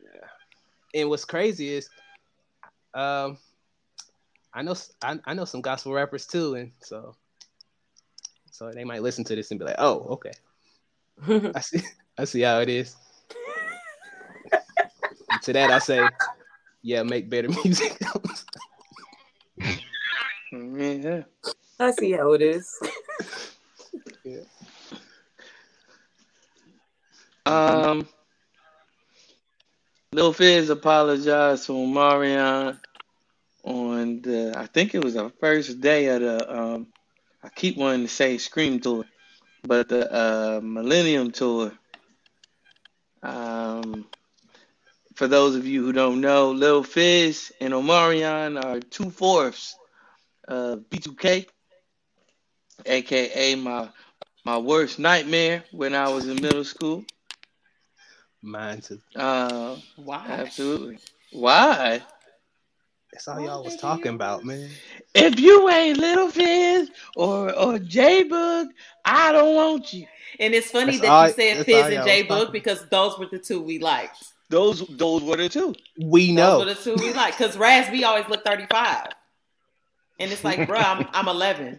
Yeah. 0.03 1.01
And 1.01 1.09
what's 1.09 1.25
crazy 1.25 1.75
is 1.75 1.89
um 2.95 3.39
I 4.53 4.63
know 4.63 4.75
I, 5.03 5.19
I 5.25 5.35
know 5.35 5.45
some 5.45 5.61
gospel 5.61 5.93
rappers 5.93 6.27
too, 6.27 6.55
and 6.55 6.73
so 6.81 7.15
so 8.51 8.73
they 8.73 8.85
might 8.85 9.03
listen 9.03 9.25
to 9.25 9.37
this 9.37 9.51
and 9.51 9.61
be 9.61 9.67
like, 9.67 9.77
"Oh, 9.79 10.19
okay, 10.19 10.33
I 11.55 11.61
see, 11.61 11.81
I 12.19 12.25
see 12.25 12.41
how 12.41 12.61
it 12.61 12.69
is." 12.69 12.97
to 15.43 15.53
that, 15.53 15.71
I 15.71 15.79
say, 15.79 16.09
"Yeah, 16.83 17.05
make 17.05 17.31
better 17.31 17.49
music." 17.65 18.01
yeah. 20.51 21.23
I 21.81 21.91
see 21.93 22.13
how 22.13 22.33
it 22.33 22.43
is. 22.43 22.79
yeah. 24.25 24.41
Um, 27.47 28.07
Lil 30.13 30.33
Fizz 30.33 30.71
apologized 30.71 31.67
to 31.67 31.73
Omarion 31.73 32.79
on 33.65 34.23
the 34.23 34.55
I 34.57 34.67
think 34.67 34.95
it 34.95 35.05
was 35.05 35.15
the 35.15 35.31
first 35.41 35.81
day 35.81 36.07
of 36.07 36.21
the 36.21 36.59
um 36.59 36.87
I 37.43 37.49
keep 37.49 37.77
wanting 37.77 38.03
to 38.03 38.09
say 38.09 38.39
Scream 38.39 38.81
tour, 38.81 39.05
but 39.63 39.89
the 39.89 40.13
uh, 40.13 40.61
Millennium 40.63 41.31
tour. 41.31 41.73
Um, 43.23 44.07
for 45.15 45.29
those 45.29 45.55
of 45.55 45.67
you 45.67 45.85
who 45.85 45.93
don't 45.93 46.21
know, 46.21 46.51
Lil 46.51 46.83
Fizz 46.83 47.53
and 47.61 47.73
Omarion 47.73 48.63
are 48.63 48.81
two 48.81 49.11
fourths 49.11 49.77
of 50.47 50.81
B2K, 50.91 51.47
aka 52.87 53.55
my 53.55 53.89
my 54.45 54.57
worst 54.59 54.99
nightmare 54.99 55.65
when 55.73 55.95
I 55.95 56.09
was 56.09 56.27
in 56.29 56.41
middle 56.41 56.65
school. 56.65 57.05
Mine 58.43 58.81
too. 58.81 59.01
Uh, 59.17 59.77
Why? 59.97 60.25
absolutely. 60.29 60.99
Why? 61.33 62.01
That's 63.13 63.27
all 63.27 63.41
y'all 63.41 63.65
was 63.65 63.77
talking 63.77 64.15
about, 64.15 64.45
man. 64.45 64.71
If 65.15 65.41
you 65.41 65.69
ain't 65.69 65.99
Little 65.99 66.31
Fizz 66.31 66.91
or 67.17 67.53
or 67.55 67.79
J 67.79 68.25
Boog, 68.29 68.67
I 69.05 69.33
don't 69.33 69.55
want 69.55 69.93
you. 69.93 70.07
And 70.39 70.55
it's 70.55 70.71
funny 70.71 70.93
That's 70.99 71.01
that 71.03 71.11
all- 71.11 71.27
you 71.27 71.33
said 71.35 71.57
that's 71.59 71.65
Fizz 71.65 71.87
and 71.97 72.05
J 72.07 72.25
Boog 72.27 72.53
because 72.53 72.87
those 72.91 73.19
were 73.19 73.27
the 73.31 73.39
two 73.39 73.61
we 73.61 73.79
liked. 73.79 74.23
Those 74.51 74.87
those 74.89 75.23
were 75.23 75.37
the 75.37 75.49
two. 75.49 75.75
We 76.01 76.29
Those 76.29 76.37
know. 76.37 76.59
were 76.61 76.65
the 76.67 76.75
two 76.75 76.95
we 76.97 77.13
liked. 77.13 77.39
Because 77.39 77.57
Raz 77.57 77.91
B 77.91 78.05
always 78.05 78.29
looked 78.29 78.47
35. 78.47 79.09
And 80.21 80.33
it's 80.33 80.43
like, 80.45 80.67
bro, 80.67 80.79
I'm, 80.79 81.07
I'm 81.13 81.29
11. 81.29 81.79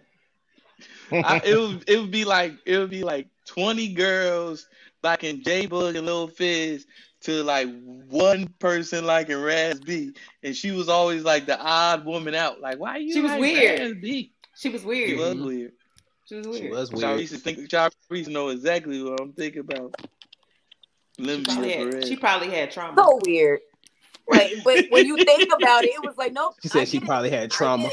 I, 1.12 1.42
it 1.44 1.58
would 1.60 1.90
it 1.90 2.00
would 2.00 2.12
be 2.12 2.26
like 2.26 2.54
it 2.66 2.78
would 2.78 2.90
be 2.90 3.04
like 3.04 3.28
twenty 3.46 3.94
girls 3.94 4.68
liking 5.04 5.44
J 5.44 5.68
Boog 5.68 5.98
and 5.98 6.06
Lil 6.06 6.28
Fizz 6.28 6.86
to 7.22 7.44
like 7.44 7.68
one 7.84 8.48
person 8.60 9.06
liking 9.06 9.38
Raz 9.38 9.80
B, 9.80 10.14
and 10.44 10.56
she 10.56 10.72
was 10.72 10.90
always 10.90 11.24
like 11.24 11.46
the 11.46 11.60
odd 11.60 12.06
woman 12.06 12.36
out. 12.36 12.62
Like, 12.62 12.80
why 12.80 12.98
you? 12.98 13.14
She 13.14 13.22
was 13.22 13.32
like 13.32 13.42
weird. 13.42 13.80
Raz 13.80 13.94
B? 14.02 14.34
She 14.56 14.70
was 14.70 14.84
weird. 14.84 15.10
She 15.10 15.16
was 15.16 15.36
mm-hmm. 15.36 15.46
weird. 15.46 15.72
She 16.26 16.36
was 16.36 16.48
weird. 16.48 16.62
She 16.62 16.70
was 16.70 16.90
She 16.90 16.94
weird. 16.94 17.02
was 17.02 17.20
weird. 17.20 17.20
Charisse 17.20 17.40
think 17.40 17.60
Charisse 17.70 18.28
know 18.28 18.50
exactly 18.50 19.04
what 19.04 19.20
I'm 19.20 19.34
thinking 19.34 19.62
about. 19.62 19.96
She 21.18 21.44
probably, 21.44 21.74
had, 21.74 22.08
she 22.08 22.16
probably 22.16 22.50
had 22.50 22.72
trauma. 22.72 22.96
So 22.96 23.20
weird. 23.26 23.60
Like, 24.30 24.54
but 24.64 24.86
when 24.90 25.06
you 25.06 25.18
think 25.18 25.52
about 25.54 25.84
it, 25.84 25.90
it 25.90 26.06
was 26.06 26.18
like, 26.18 26.32
nope. 26.32 26.56
She 26.62 26.70
said 26.70 26.82
I 26.82 26.86
she 26.86 26.98
get 26.98 27.04
it. 27.04 27.08
probably 27.08 27.30
had 27.30 27.44
I 27.44 27.48
trauma. 27.48 27.90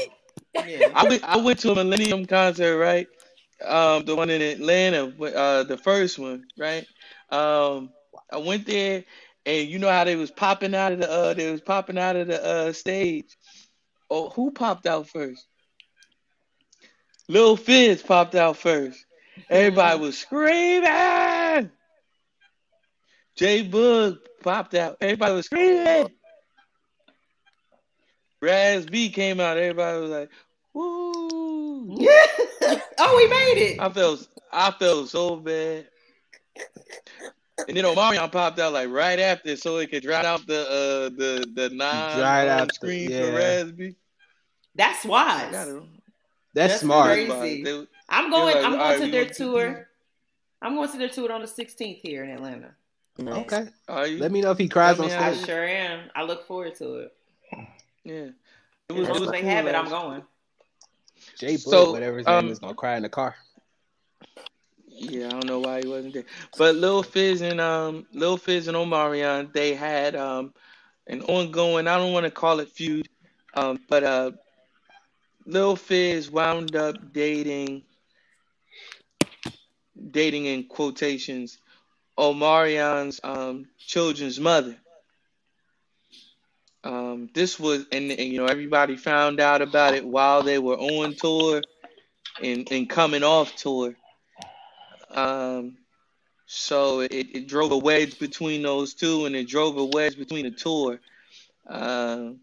Get 0.63 0.81
it. 0.81 0.81
Yeah. 0.81 0.91
I 0.93 1.03
went, 1.07 1.23
I 1.23 1.37
went 1.37 1.59
to 1.59 1.71
a 1.71 1.75
Millennium 1.75 2.25
concert, 2.25 2.77
right? 2.77 3.07
Um, 3.65 4.05
the 4.05 4.15
one 4.15 4.29
in 4.29 4.41
Atlanta, 4.41 5.05
uh, 5.07 5.63
the 5.63 5.77
first 5.77 6.19
one, 6.19 6.45
right? 6.57 6.85
Um, 7.29 7.89
I 8.31 8.37
went 8.37 8.65
there, 8.65 9.03
and 9.45 9.67
you 9.67 9.79
know 9.79 9.89
how 9.89 10.03
they 10.03 10.15
was 10.15 10.31
popping 10.31 10.75
out 10.75 10.91
of 10.91 10.99
the, 10.99 11.09
uh, 11.09 11.33
they 11.33 11.51
was 11.51 11.61
popping 11.61 11.97
out 11.97 12.15
of 12.15 12.27
the 12.27 12.43
uh 12.43 12.73
stage. 12.73 13.35
Oh, 14.09 14.29
who 14.29 14.51
popped 14.51 14.85
out 14.85 15.09
first? 15.09 15.45
Lil 17.27 17.57
Fizz 17.57 18.03
popped 18.03 18.35
out 18.35 18.57
first. 18.57 19.03
Everybody 19.49 19.99
was 20.01 20.17
screaming. 20.17 21.71
J 23.35 23.67
Boog 23.69 24.17
popped 24.43 24.73
out. 24.75 24.97
Everybody 25.01 25.33
was 25.33 25.45
screaming. 25.45 26.09
Raz 28.41 28.85
B 28.85 29.09
came 29.09 29.39
out. 29.39 29.57
Everybody 29.57 30.01
was 30.01 30.11
like, 30.11 30.29
"Woo!" 30.77 31.97
oh, 32.99 33.13
we 33.17 33.27
made 33.27 33.71
it. 33.73 33.79
I 33.79 33.89
felt, 33.89 34.27
I 34.51 34.71
felt 34.71 35.09
so 35.09 35.35
bad. 35.37 35.87
And 37.67 37.75
then 37.75 37.83
Omarion 37.85 38.31
popped 38.31 38.59
out 38.59 38.73
like 38.73 38.89
right 38.89 39.19
after, 39.19 39.55
so 39.55 39.77
it 39.77 39.89
could 39.89 40.03
drown 40.03 40.25
out 40.25 40.45
the 40.45 40.61
uh 40.61 41.09
the 41.17 41.47
the 41.55 41.69
non 41.73 42.17
Dried 42.17 42.47
out 42.47 42.61
on 42.61 42.67
the- 42.67 42.73
screen 42.73 43.09
yeah. 43.09 43.21
for 43.25 43.31
Raz 43.35 43.73
That's 44.75 45.05
I 45.05 45.09
wise. 45.09 45.51
That's, 45.51 45.71
That's 46.53 46.79
smart. 46.81 47.11
crazy. 47.13 47.63
They- 47.63 47.87
I'm 48.09 48.29
going. 48.29 48.55
like, 48.55 48.63
I'm 48.63 48.71
going 48.71 48.79
right, 48.79 48.99
to 49.01 49.11
their 49.11 49.23
want 49.23 49.35
two 49.35 49.51
tour. 49.51 49.89
I'm 50.61 50.75
going 50.75 50.89
to 50.91 50.97
their 50.97 51.09
tour 51.09 51.31
on 51.31 51.41
the 51.41 51.47
16th 51.47 51.99
here 52.01 52.23
in 52.23 52.29
Atlanta. 52.31 52.71
Okay. 53.19 53.67
Are 53.87 54.07
you? 54.07 54.19
Let 54.19 54.31
me 54.31 54.41
know 54.41 54.51
if 54.51 54.57
he 54.57 54.67
cries 54.69 54.99
on 54.99 55.07
Let 55.07 55.19
me 55.19 55.25
I 55.25 55.33
stage. 55.33 55.45
sure 55.47 55.63
am. 55.67 56.09
I 56.15 56.23
look 56.23 56.45
forward 56.47 56.75
to 56.75 56.93
it. 56.99 57.13
Yeah. 58.03 58.13
It 58.13 58.33
As 58.91 58.95
was, 58.95 59.07
it 59.07 59.13
long 59.13 59.23
as 59.23 59.31
they 59.31 59.41
cool, 59.41 59.49
have 59.49 59.67
it, 59.67 59.75
I'm 59.75 59.89
going. 59.89 60.23
J 61.37 61.55
Boog, 61.55 61.69
So, 61.69 61.91
whatever 61.91 62.17
his 62.17 62.27
um, 62.27 62.45
name 62.45 62.51
is, 62.51 62.59
gonna 62.59 62.73
cry 62.73 62.97
in 62.97 63.03
the 63.03 63.09
car. 63.09 63.35
Yeah, 64.87 65.27
I 65.27 65.29
don't 65.29 65.45
know 65.45 65.59
why 65.59 65.81
he 65.81 65.87
wasn't 65.87 66.15
there. 66.15 66.25
But 66.57 66.75
Lil 66.75 67.03
Fizz 67.03 67.41
and 67.41 67.61
um 67.61 68.07
Lil 68.13 68.37
Fizz 68.37 68.67
and 68.67 68.75
Omarion, 68.75 69.53
they 69.53 69.75
had 69.75 70.15
um 70.15 70.53
an 71.05 71.21
ongoing, 71.21 71.87
I 71.87 71.97
don't 71.97 72.13
want 72.13 72.25
to 72.25 72.31
call 72.31 72.59
it 72.59 72.69
feud, 72.69 73.07
um, 73.53 73.79
but 73.87 74.03
uh 74.03 74.31
Lil 75.45 75.75
Fizz 75.75 76.31
wound 76.31 76.75
up 76.75 77.13
dating 77.13 77.83
dating 80.11 80.45
in 80.45 80.63
quotations 80.63 81.59
Omarion's 82.17 83.19
um 83.23 83.67
children's 83.77 84.39
mother. 84.39 84.75
Um 86.87 87.29
this 87.33 87.59
was 87.59 87.85
and, 87.91 88.11
and 88.11 88.31
you 88.31 88.37
know 88.37 88.45
everybody 88.45 88.95
found 88.95 89.39
out 89.39 89.61
about 89.61 89.93
it 89.93 90.05
while 90.05 90.41
they 90.43 90.59
were 90.59 90.77
on 90.77 91.13
tour 91.15 91.61
and, 92.41 92.67
and 92.71 92.89
coming 92.89 93.23
off 93.23 93.55
tour. 93.55 93.95
Um, 95.11 95.77
so 96.45 97.01
it, 97.01 97.11
it 97.11 97.47
drove 97.47 97.71
a 97.71 97.77
wedge 97.77 98.19
between 98.19 98.61
those 98.61 98.93
two, 98.93 99.25
and 99.25 99.35
it 99.35 99.47
drove 99.47 99.77
a 99.77 99.85
wedge 99.85 100.17
between 100.17 100.45
the 100.45 100.51
tour. 100.51 100.99
Um, 101.67 102.39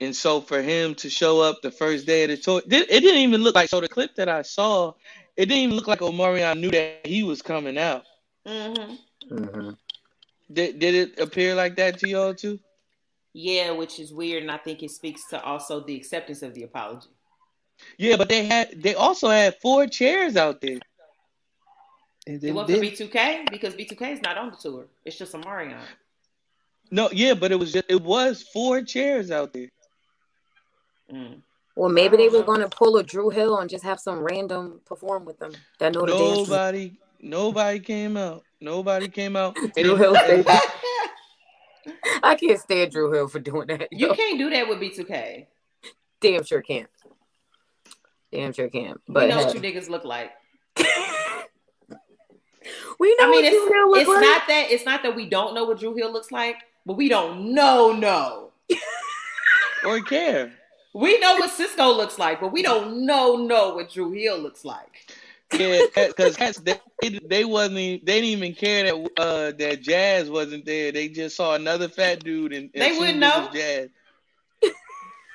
and 0.00 0.14
so 0.14 0.40
for 0.40 0.60
him 0.60 0.94
to 0.96 1.10
show 1.10 1.40
up 1.40 1.62
the 1.62 1.70
first 1.70 2.06
day 2.06 2.24
of 2.24 2.30
the 2.30 2.36
tour, 2.36 2.62
it, 2.66 2.90
it 2.90 3.00
didn't 3.00 3.20
even 3.20 3.42
look 3.42 3.54
like. 3.54 3.68
So 3.68 3.80
the 3.80 3.88
clip 3.88 4.16
that 4.16 4.28
I 4.28 4.42
saw, 4.42 4.94
it 5.36 5.46
didn't 5.46 5.64
even 5.64 5.76
look 5.76 5.86
like 5.86 6.00
Omarion 6.00 6.60
knew 6.60 6.70
that 6.70 7.06
he 7.06 7.22
was 7.22 7.42
coming 7.42 7.78
out. 7.78 8.04
Mm-hmm. 8.46 9.34
Mm-hmm. 9.34 9.70
Did 10.52 10.78
did 10.78 10.94
it 10.94 11.20
appear 11.20 11.54
like 11.54 11.76
that 11.76 11.98
to 12.00 12.08
y'all 12.08 12.34
too? 12.34 12.58
Yeah, 13.34 13.72
which 13.72 13.98
is 13.98 14.12
weird, 14.12 14.42
and 14.42 14.50
I 14.50 14.56
think 14.56 14.82
it 14.84 14.92
speaks 14.92 15.26
to 15.28 15.42
also 15.42 15.80
the 15.80 15.96
acceptance 15.96 16.42
of 16.42 16.54
the 16.54 16.62
apology. 16.62 17.08
Yeah, 17.98 18.16
but 18.16 18.28
they 18.28 18.46
had 18.46 18.80
they 18.80 18.94
also 18.94 19.28
had 19.28 19.56
four 19.60 19.88
chairs 19.88 20.36
out 20.36 20.60
there. 20.60 20.78
And 22.26 22.42
It 22.42 22.54
wasn't 22.54 22.78
for 22.78 22.84
B2K 22.84 23.50
because 23.50 23.74
B2K 23.74 24.12
is 24.12 24.22
not 24.22 24.38
on 24.38 24.50
the 24.50 24.56
tour. 24.56 24.86
It's 25.04 25.18
just 25.18 25.32
Omarion. 25.32 25.76
No, 26.92 27.10
yeah, 27.12 27.34
but 27.34 27.50
it 27.50 27.56
was 27.56 27.72
just 27.72 27.86
it 27.88 28.00
was 28.00 28.42
four 28.42 28.82
chairs 28.82 29.32
out 29.32 29.52
there. 29.52 29.68
Mm. 31.12 31.42
Well, 31.76 31.90
maybe 31.90 32.16
they 32.16 32.28
were 32.28 32.44
going 32.44 32.60
to 32.60 32.68
pull 32.68 32.96
a 32.98 33.02
Dru 33.02 33.30
Hill 33.30 33.58
and 33.58 33.68
just 33.68 33.82
have 33.82 33.98
some 33.98 34.20
random 34.20 34.80
perform 34.86 35.24
with 35.24 35.40
them 35.40 35.52
that 35.80 35.92
know 35.92 36.06
the. 36.06 36.12
Nobody, 36.12 36.96
nobody 37.20 37.80
came 37.80 38.16
out. 38.16 38.44
Nobody 38.60 39.08
came 39.08 39.34
out. 39.34 39.56
Dru 39.76 39.96
Hill 39.96 40.14
stayed 40.14 40.44
back. 40.44 40.62
I 42.22 42.34
can't 42.34 42.60
stand 42.60 42.92
Dru 42.92 43.12
Hill 43.12 43.28
for 43.28 43.38
doing 43.38 43.66
that. 43.68 43.88
You 43.92 44.12
can't 44.14 44.38
do 44.38 44.50
that 44.50 44.68
with 44.68 44.78
B2K. 44.80 45.46
Damn 46.20 46.44
sure 46.44 46.62
can't. 46.62 46.88
Damn 48.32 48.52
sure 48.52 48.68
can't. 48.68 49.00
We 49.06 49.14
But 49.14 49.28
know 49.28 49.38
what 49.44 49.56
hey. 49.56 49.60
you 49.68 49.74
niggas 49.80 49.88
look 49.88 50.04
like. 50.04 50.32
we 50.76 50.84
know 53.16 53.26
I 53.26 53.30
mean, 53.30 53.44
what 53.44 53.44
it's 53.44 53.56
Dru 53.56 53.72
Hill 53.72 53.90
look 53.90 54.00
it's 54.00 54.08
like. 54.08 54.20
not 54.20 54.42
that 54.48 54.66
it's 54.70 54.84
not 54.84 55.02
that 55.02 55.14
we 55.14 55.28
don't 55.28 55.54
know 55.54 55.64
what 55.64 55.78
Dru 55.78 55.94
Hill 55.94 56.12
looks 56.12 56.32
like, 56.32 56.56
but 56.86 56.94
we 56.96 57.08
don't 57.08 57.54
know 57.54 57.92
no. 57.92 58.50
or 59.86 60.00
care. 60.00 60.52
We 60.94 61.18
know 61.18 61.34
what 61.34 61.50
Sisqo 61.50 61.96
looks 61.96 62.18
like, 62.18 62.40
but 62.40 62.52
we 62.52 62.62
don't 62.62 63.04
know 63.04 63.36
know 63.36 63.74
what 63.74 63.90
Dru 63.90 64.12
Hill 64.12 64.38
looks 64.38 64.64
like. 64.64 65.12
Yeah, 65.52 65.82
because 65.94 66.56
they, 66.56 66.80
they 67.24 67.44
wasn't 67.44 67.78
even, 67.78 68.04
they 68.04 68.20
didn't 68.20 68.42
even 68.42 68.54
care 68.54 68.84
that 68.84 69.10
uh 69.18 69.52
that 69.58 69.82
Jazz 69.82 70.30
wasn't 70.30 70.64
there. 70.64 70.90
They 70.90 71.08
just 71.08 71.36
saw 71.36 71.54
another 71.54 71.88
fat 71.88 72.24
dude 72.24 72.52
and, 72.52 72.70
and 72.74 72.82
They 72.82 72.98
wouldn't 72.98 73.18
know. 73.18 73.48
Jazz. 73.52 73.90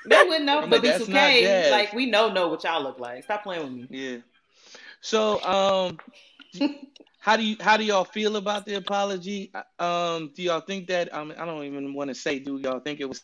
They 0.06 0.24
wouldn't 0.24 0.46
know, 0.46 0.66
but 0.68 0.84
not 0.84 1.08
jazz. 1.08 1.72
like 1.72 1.94
we 1.94 2.06
know 2.06 2.32
know 2.32 2.48
what 2.48 2.64
y'all 2.64 2.82
look 2.82 3.00
like. 3.00 3.24
Stop 3.24 3.44
playing 3.44 3.64
with 3.64 3.72
me. 3.72 3.88
Yeah. 3.90 4.18
So 5.02 5.42
um, 5.44 6.00
how 7.20 7.38
do 7.38 7.44
you 7.44 7.58
how 7.60 7.78
do 7.78 7.84
y'all 7.84 8.06
feel 8.06 8.38
about 8.38 8.66
the 8.66 8.76
apology? 8.76 9.52
Um, 9.78 10.32
do 10.36 10.42
y'all 10.42 10.62
think 10.62 10.88
that 10.88 11.14
um, 11.14 11.34
I 11.38 11.46
don't 11.46 11.64
even 11.66 11.94
want 11.94 12.10
to 12.10 12.16
say 12.16 12.40
do 12.40 12.58
y'all 12.58 12.80
think 12.80 13.00
it 13.02 13.10
was 13.10 13.24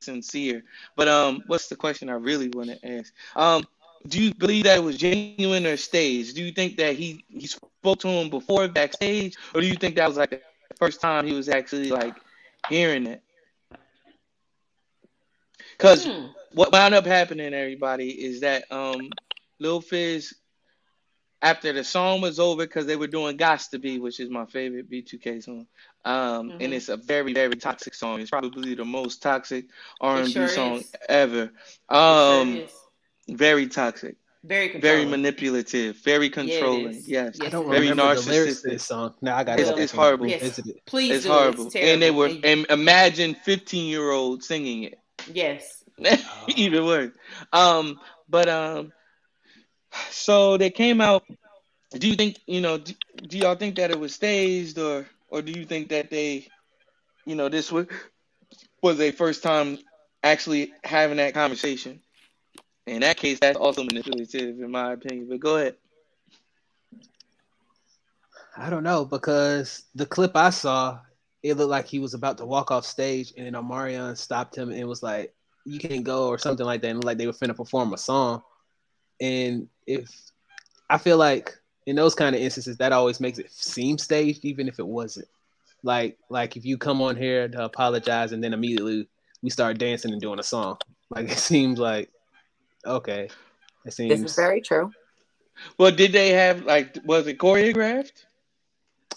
sincere? 0.00 0.62
But 0.96 1.08
um, 1.08 1.42
what's 1.46 1.68
the 1.68 1.76
question 1.76 2.08
I 2.08 2.14
really 2.14 2.48
want 2.48 2.70
to 2.70 2.98
ask? 2.98 3.12
Um, 3.34 3.66
do 4.06 4.22
you 4.22 4.34
believe 4.34 4.64
that 4.64 4.78
it 4.78 4.82
was 4.84 4.98
genuine 4.98 5.44
or 5.44 5.52
staged? 5.52 6.14
Do 6.14 6.20
you 6.20 6.52
think 6.52 6.52
that 6.52 6.94
he 6.96 7.02
he 7.04 7.24
spoke 7.46 7.64
to 7.64 7.74
him 7.78 8.28
before 8.30 8.68
backstage, 8.68 9.36
or 9.54 9.60
do 9.60 9.66
you 9.66 9.76
think 9.76 9.78
that 9.78 9.84
was 9.84 10.00
like 10.00 10.30
the 10.30 10.38
first 10.58 11.00
time 11.00 11.24
he 11.24 11.32
was 11.32 11.48
actually 11.48 11.88
like 11.90 12.16
hearing 12.68 13.06
it? 13.06 13.22
Because 15.72 16.08
Hmm. 16.08 16.26
what 16.52 16.72
wound 16.72 16.94
up 16.94 17.06
happening, 17.06 17.54
everybody, 17.54 18.10
is 18.10 18.40
that 18.40 18.70
um 18.70 19.10
Lil 19.60 19.80
Fizz, 19.80 20.34
after 21.42 21.72
the 21.72 21.84
song 21.84 22.20
was 22.20 22.38
over, 22.38 22.64
because 22.64 22.86
they 22.86 22.96
were 22.96 23.06
doing 23.06 23.36
"Gots 23.38 23.70
to 23.70 23.78
Be," 23.78 23.98
which 23.98 24.20
is 24.20 24.30
my 24.30 24.46
favorite 24.46 24.88
B2K 24.90 25.40
song, 25.40 25.66
um, 26.04 26.54
Mhm. 26.54 26.60
and 26.60 26.74
it's 26.74 26.88
a 26.88 26.96
very 26.96 27.34
very 27.34 27.56
toxic 27.56 27.94
song. 27.94 28.20
It's 28.20 28.30
probably 28.30 28.74
the 28.74 28.84
most 28.84 29.22
toxic 29.22 29.66
R&B 30.00 30.46
sure 30.46 30.48
song 30.48 30.84
is. 30.84 30.94
ever. 31.08 31.50
Um. 31.88 32.62
Very 33.28 33.66
toxic, 33.68 34.16
very 34.42 34.78
very 34.80 35.04
manipulative, 35.04 35.96
very 36.04 36.28
controlling. 36.30 36.88
is. 36.88 37.08
yes, 37.08 37.36
Yes, 37.40 37.46
I 37.46 37.50
don't 37.50 37.64
it 37.64 37.66
is. 37.66 37.70
Very 37.78 37.88
remember 37.90 38.14
the 38.20 38.30
lyrics 38.30 38.60
to 38.62 38.68
narcissistic. 38.68 38.70
this 38.72 38.84
song. 38.84 39.14
Now 39.22 39.36
I 39.36 39.44
got 39.44 39.58
It's- 39.60 39.78
it's 39.78 39.92
horrible. 39.92 40.26
Yes. 40.26 40.42
Visit 40.42 40.66
it. 40.66 40.84
Please 40.86 41.10
it's 41.16 41.24
do. 41.24 41.32
horrible. 41.32 41.66
It's 41.66 41.76
and 41.76 42.02
they 42.02 42.10
were 42.10 42.26
And- 42.26 42.44
and 42.44 42.66
imagine 42.70 43.34
fifteen 43.44 43.86
year 43.88 44.10
old 44.10 44.42
singing 44.44 44.84
it. 44.84 44.98
yes. 45.32 45.82
even 46.56 46.84
worse. 46.84 47.12
Um, 47.52 48.00
but 48.28 48.48
um, 48.48 48.92
so 50.10 50.56
they 50.56 50.70
came 50.70 51.00
out. 51.00 51.24
Do 51.92 52.08
you 52.08 52.16
think 52.16 52.38
you 52.46 52.60
know? 52.60 52.78
Do, 52.78 52.92
do 53.28 53.38
y'all 53.38 53.54
think 53.54 53.76
that 53.76 53.90
it 53.92 53.98
was 54.00 54.12
staged, 54.14 54.76
or 54.78 55.06
or 55.28 55.40
do 55.42 55.52
you 55.52 55.64
think 55.64 55.90
that 55.90 56.10
they, 56.10 56.48
you 57.24 57.36
know, 57.36 57.48
this 57.48 57.70
was 57.70 57.86
was 58.82 59.00
a 59.00 59.12
first 59.12 59.42
time 59.44 59.78
actually 60.24 60.72
having 60.82 61.18
that 61.18 61.32
conversation? 61.34 62.00
In 62.86 63.00
that 63.00 63.16
case, 63.16 63.38
that's 63.40 63.56
also 63.56 63.82
manipulative, 63.84 64.60
in 64.60 64.70
my 64.70 64.92
opinion. 64.92 65.28
But 65.28 65.40
go 65.40 65.56
ahead. 65.56 65.76
I 68.56 68.70
don't 68.70 68.84
know 68.84 69.04
because 69.04 69.84
the 69.94 70.06
clip 70.06 70.36
I 70.36 70.50
saw, 70.50 71.00
it 71.42 71.56
looked 71.56 71.70
like 71.70 71.86
he 71.86 71.98
was 71.98 72.14
about 72.14 72.38
to 72.38 72.46
walk 72.46 72.70
off 72.70 72.84
stage, 72.84 73.32
and 73.36 73.46
then 73.46 73.54
Omarion 73.54 74.16
stopped 74.16 74.56
him 74.56 74.70
and 74.70 74.86
was 74.86 75.02
like, 75.02 75.34
"You 75.64 75.78
can't 75.78 76.04
go" 76.04 76.28
or 76.28 76.38
something 76.38 76.64
like 76.64 76.82
that, 76.82 76.90
and 76.90 77.04
like 77.04 77.18
they 77.18 77.26
were 77.26 77.32
finna 77.32 77.56
perform 77.56 77.92
a 77.92 77.98
song. 77.98 78.42
And 79.20 79.68
if 79.86 80.08
I 80.88 80.98
feel 80.98 81.16
like 81.16 81.56
in 81.86 81.96
those 81.96 82.14
kind 82.14 82.34
of 82.34 82.40
instances, 82.40 82.76
that 82.78 82.92
always 82.92 83.20
makes 83.20 83.38
it 83.38 83.50
seem 83.50 83.98
staged, 83.98 84.44
even 84.44 84.68
if 84.68 84.78
it 84.78 84.86
wasn't. 84.86 85.28
Like, 85.82 86.18
like 86.30 86.56
if 86.56 86.64
you 86.64 86.78
come 86.78 87.02
on 87.02 87.16
here 87.16 87.48
to 87.48 87.64
apologize 87.64 88.32
and 88.32 88.42
then 88.42 88.54
immediately 88.54 89.08
we 89.42 89.50
start 89.50 89.78
dancing 89.78 90.12
and 90.12 90.20
doing 90.20 90.38
a 90.38 90.42
song, 90.42 90.78
like 91.10 91.30
it 91.30 91.38
seems 91.38 91.78
like 91.78 92.10
okay, 92.86 93.28
it 93.84 93.92
seems 93.92 94.20
This 94.20 94.30
is 94.30 94.36
very 94.36 94.60
true. 94.60 94.92
Well, 95.78 95.90
did 95.90 96.12
they 96.12 96.30
have 96.30 96.64
like 96.64 96.98
was 97.04 97.26
it 97.26 97.38
choreographed? 97.38 98.24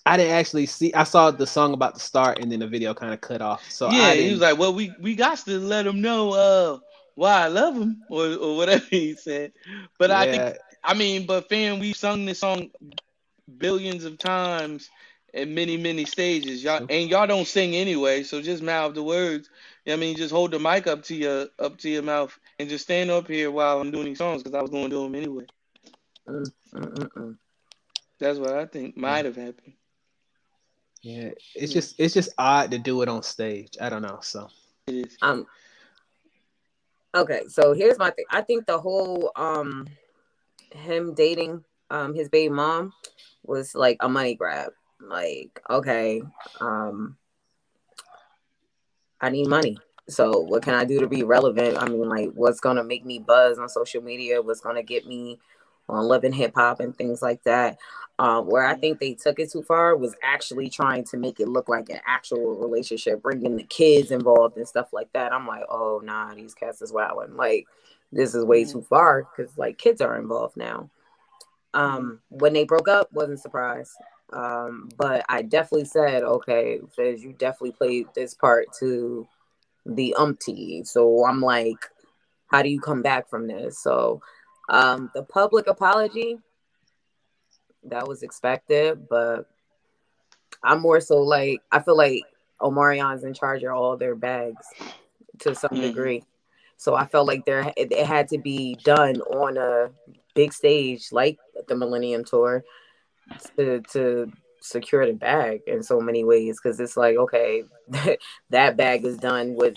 I 0.05 0.15
didn't 0.15 0.33
actually 0.33 0.67
see. 0.67 0.93
I 0.93 1.03
saw 1.03 1.31
the 1.31 1.45
song 1.45 1.73
about 1.73 1.95
to 1.95 1.99
start, 1.99 2.39
and 2.39 2.51
then 2.51 2.59
the 2.59 2.67
video 2.67 2.93
kind 2.93 3.13
of 3.13 3.19
cut 3.19 3.41
off. 3.41 3.69
So 3.69 3.89
yeah, 3.91 4.03
I 4.03 4.15
he 4.15 4.31
was 4.31 4.39
like, 4.39 4.57
"Well, 4.57 4.73
we 4.73 4.93
we 5.01 5.15
got 5.15 5.37
to 5.39 5.59
let 5.59 5.83
them 5.83 6.01
know 6.01 6.31
uh 6.31 6.79
why 7.15 7.43
I 7.43 7.47
love 7.47 7.75
him 7.75 8.03
or 8.09 8.33
or 8.35 8.55
whatever 8.55 8.85
he 8.89 9.15
said." 9.15 9.51
But 9.99 10.11
I 10.11 10.25
think 10.25 10.43
I 10.83 10.93
mean, 10.93 11.25
but 11.25 11.49
fam, 11.49 11.79
we've 11.79 11.97
sung 11.97 12.25
this 12.25 12.39
song 12.39 12.69
billions 13.57 14.05
of 14.05 14.17
times 14.17 14.89
at 15.33 15.47
many 15.47 15.75
many 15.77 16.05
stages. 16.05 16.63
Y'all 16.63 16.85
and 16.89 17.09
y'all 17.09 17.27
don't 17.27 17.47
sing 17.47 17.75
anyway, 17.75 18.23
so 18.23 18.41
just 18.41 18.63
mouth 18.63 18.93
the 18.93 19.03
words. 19.03 19.49
I 19.87 19.95
mean, 19.97 20.15
just 20.15 20.31
hold 20.31 20.51
the 20.51 20.59
mic 20.59 20.87
up 20.87 21.03
to 21.03 21.15
your 21.15 21.47
up 21.59 21.77
to 21.79 21.89
your 21.89 22.03
mouth 22.03 22.37
and 22.59 22.69
just 22.69 22.85
stand 22.85 23.11
up 23.11 23.27
here 23.27 23.51
while 23.51 23.79
I'm 23.79 23.91
doing 23.91 24.05
these 24.05 24.17
songs 24.17 24.43
because 24.43 24.57
I 24.57 24.61
was 24.61 24.71
going 24.71 24.85
to 24.85 24.89
do 24.89 25.03
them 25.03 25.15
anyway. 25.15 25.45
Mm, 26.27 26.51
mm, 26.73 26.93
mm, 26.93 27.09
mm. 27.09 27.37
That's 28.19 28.39
what 28.39 28.53
I 28.53 28.65
think 28.65 28.97
might 28.97 29.25
have 29.25 29.35
happened. 29.35 29.73
yeah. 31.01 31.31
It's 31.55 31.71
just 31.71 31.99
it's 31.99 32.13
just 32.13 32.29
odd 32.37 32.71
to 32.71 32.79
do 32.79 33.01
it 33.01 33.09
on 33.09 33.23
stage. 33.23 33.77
I 33.79 33.89
don't 33.89 34.01
know. 34.01 34.19
So 34.21 34.49
It 34.87 35.07
is. 35.07 35.17
Um. 35.21 35.45
Okay, 37.15 37.47
so 37.47 37.73
here's 37.73 37.97
my 37.97 38.11
thing. 38.11 38.25
I 38.29 38.41
think 38.41 38.65
the 38.65 38.77
whole 38.79 39.31
um 39.35 39.87
him 40.71 41.13
dating 41.13 41.63
um 41.89 42.13
his 42.13 42.29
baby 42.29 42.49
mom 42.49 42.93
was 43.43 43.75
like 43.75 43.97
a 44.01 44.09
money 44.09 44.35
grab. 44.35 44.71
Like, 44.99 45.61
okay, 45.69 46.23
um 46.59 47.17
I 49.21 49.29
need 49.29 49.47
money. 49.47 49.77
So 50.09 50.39
what 50.39 50.63
can 50.63 50.73
I 50.73 50.85
do 50.85 50.99
to 50.99 51.07
be 51.07 51.23
relevant? 51.23 51.77
I 51.77 51.87
mean, 51.87 52.07
like 52.07 52.31
what's 52.33 52.59
gonna 52.59 52.83
make 52.83 53.05
me 53.05 53.19
buzz 53.19 53.59
on 53.59 53.67
social 53.69 54.01
media? 54.01 54.41
What's 54.41 54.61
gonna 54.61 54.83
get 54.83 55.05
me 55.05 55.39
on 55.89 56.05
Love 56.05 56.23
and 56.23 56.35
Hip 56.35 56.53
Hop 56.55 56.79
and 56.79 56.95
things 56.95 57.21
like 57.21 57.43
that? 57.43 57.77
Um, 58.19 58.47
where 58.47 58.65
I 58.65 58.75
think 58.75 58.99
they 58.99 59.13
took 59.13 59.37
it 59.39 59.51
too 59.51 59.61
far 59.61 59.95
was 59.95 60.15
actually 60.23 60.69
trying 60.69 61.03
to 61.05 61.17
make 61.17 61.39
it 61.39 61.47
look 61.47 61.69
like 61.69 61.89
an 61.89 61.99
actual 62.07 62.55
relationship, 62.55 63.21
bringing 63.21 63.57
the 63.57 63.63
kids 63.63 64.11
involved 64.11 64.57
and 64.57 64.67
stuff 64.67 64.91
like 64.91 65.11
that. 65.13 65.33
I'm 65.33 65.45
like, 65.45 65.65
oh 65.69 66.01
nah, 66.03 66.33
these 66.33 66.53
cats 66.53 66.81
is 66.81 66.93
wilding. 66.93 67.35
Like 67.35 67.67
this 68.11 68.33
is 68.33 68.45
way 68.45 68.63
too 68.63 68.81
far 68.81 69.27
because 69.35 69.57
like 69.57 69.77
kids 69.77 70.01
are 70.01 70.17
involved 70.17 70.55
now. 70.57 70.89
Um, 71.73 72.21
when 72.29 72.53
they 72.53 72.63
broke 72.63 72.87
up, 72.87 73.11
wasn't 73.11 73.41
surprised. 73.41 73.91
Um, 74.33 74.89
but 74.97 75.25
I 75.29 75.41
definitely 75.41 75.85
said, 75.85 76.23
okay, 76.23 76.79
Fizz, 76.95 77.23
you 77.23 77.33
definitely 77.33 77.71
played 77.71 78.07
this 78.15 78.33
part 78.33 78.67
to 78.79 79.27
the 79.87 80.13
umpty. 80.15 80.83
So 80.83 81.25
I'm 81.25 81.41
like, 81.41 81.79
how 82.47 82.61
do 82.61 82.69
you 82.69 82.79
come 82.79 83.01
back 83.01 83.29
from 83.29 83.47
this? 83.47 83.81
So 83.81 84.21
um, 84.69 85.09
the 85.15 85.23
public 85.23 85.67
apology, 85.67 86.37
that 87.83 88.07
was 88.07 88.23
expected, 88.23 89.07
but 89.09 89.47
I'm 90.63 90.81
more 90.81 90.99
so 90.99 91.21
like 91.21 91.61
I 91.71 91.79
feel 91.79 91.97
like 91.97 92.23
Omarion's 92.61 93.23
in 93.23 93.33
charge 93.33 93.63
of 93.63 93.71
all 93.73 93.95
their 93.97 94.15
bags 94.15 94.65
to 95.39 95.55
some 95.55 95.69
Mhm. 95.71 95.81
degree. 95.81 96.23
So 96.77 96.95
I 96.95 97.05
felt 97.05 97.27
like 97.27 97.45
there 97.45 97.71
it, 97.77 97.91
it 97.91 98.05
had 98.05 98.27
to 98.29 98.37
be 98.37 98.75
done 98.83 99.21
on 99.21 99.57
a 99.57 99.91
big 100.35 100.53
stage 100.53 101.11
like 101.11 101.37
the 101.67 101.75
Millennium 101.75 102.23
Tour 102.25 102.63
to 103.55 103.81
to 103.93 104.31
secure 104.67 105.05
the 105.05 105.13
bag 105.13 105.61
in 105.67 105.81
so 105.83 105.99
many 105.99 106.23
ways 106.23 106.59
because 106.61 106.79
it's 106.79 106.97
like 106.97 107.15
okay 107.17 107.63
that 108.49 108.77
bag 108.77 109.05
is 109.05 109.17
done 109.17 109.55
with 109.55 109.75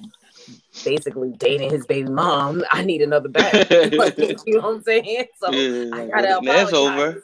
basically 0.84 1.32
dating 1.36 1.70
his 1.70 1.86
baby 1.86 2.08
mom 2.08 2.62
i 2.72 2.82
need 2.82 3.02
another 3.02 3.28
bag 3.28 3.54
like, 3.96 4.16
you 4.46 4.54
know 4.54 4.60
what 4.60 4.74
i'm 4.76 4.82
saying 4.82 5.26
so 5.38 5.52
Yeah, 5.52 5.90
I 5.94 6.06
gotta 6.06 6.40
that's 6.42 6.72
apologize. 6.72 6.74
over. 6.74 7.22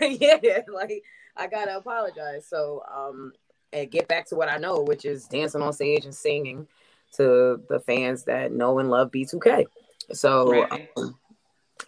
yeah, 0.00 0.60
like 0.72 1.02
I 1.36 1.46
gotta 1.46 1.76
apologize. 1.76 2.46
So 2.46 2.82
um 2.92 3.32
and 3.72 3.90
get 3.90 4.06
back 4.06 4.26
to 4.28 4.36
what 4.36 4.48
I 4.48 4.56
know, 4.56 4.82
which 4.82 5.04
is 5.04 5.26
dancing 5.26 5.60
on 5.60 5.72
stage 5.72 6.04
and 6.04 6.14
singing 6.14 6.68
to 7.16 7.60
the 7.68 7.80
fans 7.80 8.24
that 8.24 8.52
know 8.52 8.78
and 8.78 8.88
love 8.88 9.10
B2K. 9.10 9.66
So 10.12 10.62
Right. 10.70 10.88
um, 10.96 11.18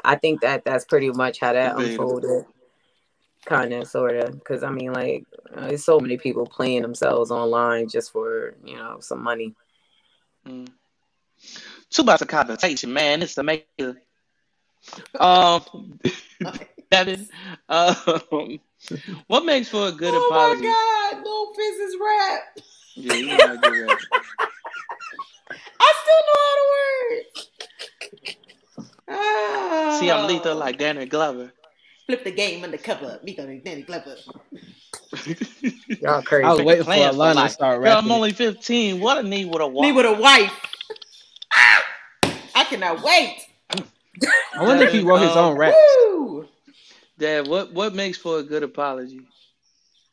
I 0.04 0.16
think 0.16 0.40
that 0.40 0.64
that's 0.64 0.84
pretty 0.84 1.10
much 1.10 1.38
how 1.38 1.52
that 1.52 1.76
unfolded. 1.76 2.44
Kind 3.46 3.72
of, 3.72 3.86
sort 3.86 4.16
of, 4.16 4.32
because 4.32 4.64
I 4.64 4.70
mean, 4.70 4.92
like, 4.92 5.24
uh, 5.54 5.68
there's 5.68 5.84
so 5.84 6.00
many 6.00 6.16
people 6.16 6.46
playing 6.46 6.82
themselves 6.82 7.30
online 7.30 7.88
just 7.88 8.12
for 8.12 8.54
you 8.64 8.76
know 8.76 8.98
some 9.00 9.22
money. 9.22 9.54
Mm. 10.44 10.68
Too 11.90 12.02
much 12.02 12.22
of 12.22 12.28
conversation, 12.28 12.92
man. 12.92 13.22
It's 13.22 13.36
the 13.36 13.44
maker. 13.44 14.02
Um, 15.18 16.00
Devin, 16.90 17.28
um, 17.68 18.60
what 19.26 19.44
makes 19.44 19.68
for 19.68 19.88
a 19.88 19.92
good 19.92 20.14
oh 20.14 20.26
apology? 20.26 20.66
Oh 20.66 21.12
my 21.12 21.12
God, 21.12 21.24
Lil 21.24 21.54
Fizz's 21.54 21.96
rap. 22.04 22.58
Yeah, 22.94 23.14
you 23.14 23.26
know 23.26 23.46
how 23.46 23.52
to 23.52 23.70
do 23.70 23.86
that. 23.86 23.98
I 25.80 25.92
still 26.02 26.22
know 26.26 26.40
how 26.42 26.54
to 26.56 26.66
work. 27.14 27.46
Ah. 29.08 29.98
See, 30.00 30.10
I'm 30.10 30.26
lethal 30.26 30.56
like 30.56 30.78
Danny 30.78 31.06
Glover. 31.06 31.52
Flip 32.06 32.22
the 32.24 32.30
game 32.30 32.62
undercover. 32.64 33.18
Me 33.24 33.34
go 33.34 33.46
Danny 33.46 33.82
Glover. 33.82 34.16
Y'all 36.00 36.22
crazy. 36.22 36.44
I 36.44 36.52
was 36.52 36.62
waiting 36.62 36.84
for 36.84 36.92
Plan 36.92 37.12
for 37.12 37.18
Alana 37.18 37.32
to 37.32 37.34
life. 37.40 37.50
start 37.50 37.82
Girl, 37.82 37.96
I'm 37.98 38.10
only 38.12 38.32
15. 38.32 39.00
What 39.00 39.18
a 39.18 39.22
need 39.22 39.46
with 39.50 39.60
a 39.62 39.68
Me 39.68 39.92
wife. 39.92 39.96
with 39.96 40.06
a 40.06 40.12
wife. 40.20 40.52
Ah! 41.54 41.84
I 42.54 42.64
cannot 42.64 43.02
wait. 43.02 43.38
I 43.70 44.62
wonder 44.62 44.84
if 44.84 44.92
he 44.92 45.02
wrote 45.02 45.22
his 45.22 45.36
own 45.36 45.56
rap. 45.58 45.74
Woo! 45.74 46.48
Dad, 47.18 47.48
what 47.48 47.72
what 47.72 47.94
makes 47.94 48.18
for 48.18 48.38
a 48.38 48.42
good 48.42 48.62
apology? 48.62 49.20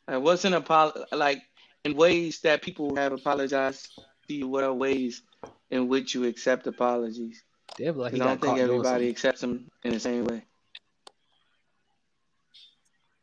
Like, 0.08 0.20
what's 0.22 0.44
an 0.44 0.54
apology? 0.54 1.00
Like 1.12 1.42
in 1.84 1.94
ways 1.96 2.40
that 2.40 2.62
people 2.62 2.96
have 2.96 3.12
apologized 3.12 3.88
to 4.28 4.34
you. 4.34 4.48
What 4.48 4.64
are 4.64 4.72
ways 4.72 5.22
in 5.70 5.88
which 5.88 6.14
you 6.14 6.24
accept 6.24 6.66
apologies? 6.66 7.42
Damn, 7.76 7.96
like 7.98 8.12
he 8.12 8.18
'Cause 8.18 8.26
I 8.26 8.30
don't 8.30 8.40
think 8.40 8.58
everybody 8.58 9.08
accepts 9.08 9.40
them 9.42 9.70
in 9.84 9.92
the 9.92 10.00
same 10.00 10.24
way. 10.24 10.42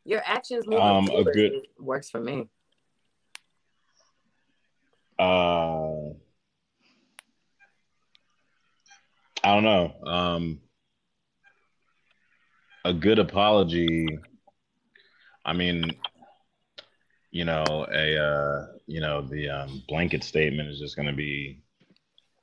Your 0.06 0.22
actions 0.26 0.66
moving 0.66 0.82
Um, 0.84 1.10
a 1.10 1.24
good- 1.24 1.68
works 1.78 2.10
for 2.10 2.20
me. 2.20 2.50
Uh, 5.20 6.14
I 9.44 9.56
don't 9.56 9.64
know. 9.64 9.96
Um, 10.04 10.62
a 12.84 12.94
good 12.94 13.20
apology. 13.20 14.08
I 15.46 15.54
mean, 15.54 15.92
you 17.32 17.46
know, 17.46 17.64
a 17.92 18.18
uh, 18.18 18.68
you 18.88 19.00
know, 19.02 19.22
the 19.22 19.50
um, 19.50 19.84
blanket 19.88 20.24
statement 20.24 20.70
is 20.70 20.80
just 20.80 20.96
going 20.96 21.08
to 21.08 21.14
be 21.14 21.62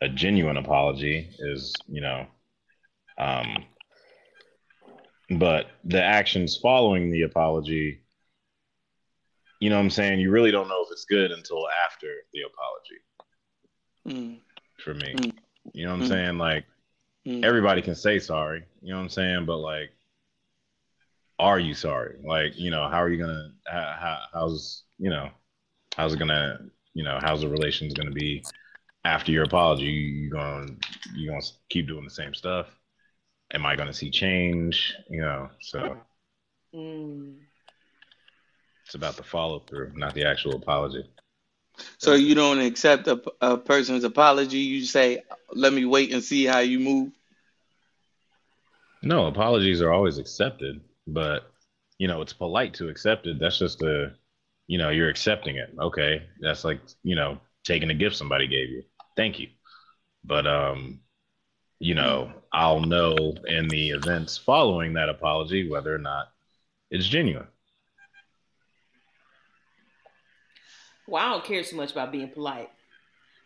a 0.01 0.09
genuine 0.09 0.56
apology. 0.56 1.28
Is 1.39 1.74
you 1.89 2.01
know, 2.01 2.26
um, 3.18 3.64
but 5.31 5.67
the 5.85 6.03
actions 6.03 6.57
following 6.57 7.11
the 7.11 7.23
apology. 7.23 8.03
You 9.61 9.71
know 9.71 9.77
what 9.77 9.83
I'm 9.83 9.91
saying? 9.91 10.21
You 10.21 10.31
really 10.31 10.51
don't 10.53 10.69
know 10.69 10.83
if 10.83 10.89
it's 10.93 11.05
good 11.05 11.33
until 11.33 11.67
after 11.85 12.07
the 12.33 12.43
apology 12.43 13.01
Mm, 14.07 14.39
for 14.83 14.95
me. 14.95 15.15
Mm. 15.15 15.33
You 15.75 15.85
know 15.85 15.91
what 15.91 16.03
I'm 16.03 16.07
Mm. 16.07 16.09
saying? 16.09 16.39
Like 16.39 16.65
mm. 17.27 17.45
everybody 17.45 17.83
can 17.83 17.95
say 17.95 18.19
sorry, 18.19 18.65
you 18.81 18.91
know 18.91 18.97
what 18.97 19.03
I'm 19.03 19.09
saying? 19.11 19.45
But 19.45 19.59
like 19.59 19.91
are 21.39 21.59
you 21.59 21.75
sorry? 21.75 22.17
Like, 22.25 22.59
you 22.59 22.71
know, 22.71 22.89
how 22.89 23.03
are 23.03 23.09
you 23.09 23.19
gonna 23.19 23.53
how, 23.67 23.97
how 24.01 24.19
how's 24.33 24.85
you 24.99 25.11
know, 25.11 25.31
how's 25.97 26.15
it 26.15 26.19
gonna 26.19 26.59
you 26.95 27.05
know, 27.05 27.19
how's 27.21 27.43
the 27.43 27.49
relations 27.49 27.95
gonna 27.95 28.11
be 28.11 28.45
after 29.05 29.31
your 29.31 29.45
apology? 29.45 29.85
You, 29.85 29.91
you 29.91 30.31
gonna 30.31 30.75
you 31.15 31.29
gonna 31.29 31.43
keep 31.69 31.87
doing 31.87 32.05
the 32.05 32.11
same 32.11 32.35
stuff? 32.35 32.67
Am 33.53 33.65
I 33.66 33.77
gonna 33.77 33.93
see 33.93 34.11
change? 34.11 34.95
You 35.09 35.20
know, 35.23 35.51
so 35.61 35.97
Mm. 36.75 37.37
it's 38.85 38.95
about 38.95 39.16
the 39.16 39.23
follow 39.23 39.61
through, 39.61 39.93
not 39.95 40.15
the 40.15 40.25
actual 40.25 40.57
apology. 40.57 41.05
So 41.99 42.15
you 42.15 42.35
don't 42.35 42.61
accept 42.61 43.07
a, 43.09 43.20
a 43.41 43.57
person's 43.57 44.05
apology. 44.05 44.59
You 44.59 44.85
say, 44.85 45.23
"Let 45.53 45.73
me 45.73 45.85
wait 45.85 46.12
and 46.12 46.23
see 46.23 46.45
how 46.45 46.59
you 46.61 46.79
move." 46.81 47.12
No, 49.03 49.27
apologies 49.27 49.81
are 49.81 49.93
always 49.93 50.19
accepted, 50.19 50.81
but 51.07 51.51
you 51.99 52.09
know, 52.09 52.20
it's 52.23 52.33
polite 52.33 52.75
to 52.75 52.89
accept 52.89 53.27
it. 53.27 53.39
That's 53.41 53.59
just 53.59 53.83
a, 53.83 54.12
you 54.66 54.79
know, 54.79 54.91
you're 54.91 55.09
accepting 55.09 55.57
it. 55.57 55.75
Okay. 55.79 56.23
That's 56.41 56.65
like, 56.65 56.81
you 57.03 57.16
know, 57.16 57.39
taking 57.65 57.91
a 57.91 57.95
gift 57.95 58.16
somebody 58.16 58.47
gave 58.47 58.69
you. 58.70 58.83
Thank 59.16 59.39
you. 59.39 59.49
But 60.25 60.47
um, 60.47 61.01
you 61.81 61.95
know, 61.95 62.33
I'll 62.53 62.81
know 62.81 63.35
in 63.47 63.69
the 63.69 63.91
events 63.91 64.37
following 64.37 64.95
that 64.95 65.09
apology 65.09 65.69
whether 65.69 65.95
or 65.95 65.99
not 65.99 66.33
it's 66.91 67.07
genuine. 67.07 67.47
Well, 71.07 71.25
I 71.25 71.31
don't 71.31 71.45
care 71.45 71.62
too 71.62 71.77
much 71.77 71.93
about 71.93 72.12
being 72.12 72.29
polite. 72.31 72.70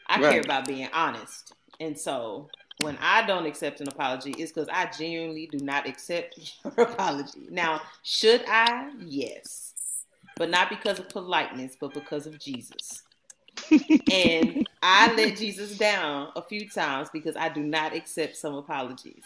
I 0.08 0.20
Right. 0.20 0.32
care 0.32 0.40
about 0.40 0.66
being 0.66 0.88
honest. 0.92 1.54
And 1.80 1.98
so 1.98 2.50
when 2.78 2.98
I 3.00 3.24
don't 3.26 3.46
accept 3.46 3.80
an 3.80 3.88
apology, 3.88 4.32
it's 4.32 4.52
because 4.52 4.68
I 4.68 4.86
genuinely 4.86 5.46
do 5.46 5.58
not 5.58 5.86
accept 5.88 6.38
your 6.64 6.74
apology. 6.86 7.46
Now, 7.50 7.80
should 8.02 8.44
I? 8.46 8.90
Yes. 8.98 10.04
But 10.36 10.50
not 10.50 10.70
because 10.70 10.98
of 10.98 11.08
politeness, 11.08 11.76
but 11.80 11.94
because 11.94 12.26
of 12.26 12.38
Jesus. 12.38 13.02
And 14.12 14.66
I 14.82 15.14
let 15.14 15.36
Jesus 15.36 15.76
down 15.78 16.30
a 16.36 16.42
few 16.42 16.68
times 16.68 17.08
because 17.12 17.36
I 17.36 17.48
do 17.48 17.62
not 17.62 17.94
accept 17.94 18.36
some 18.36 18.54
apologies. 18.54 19.24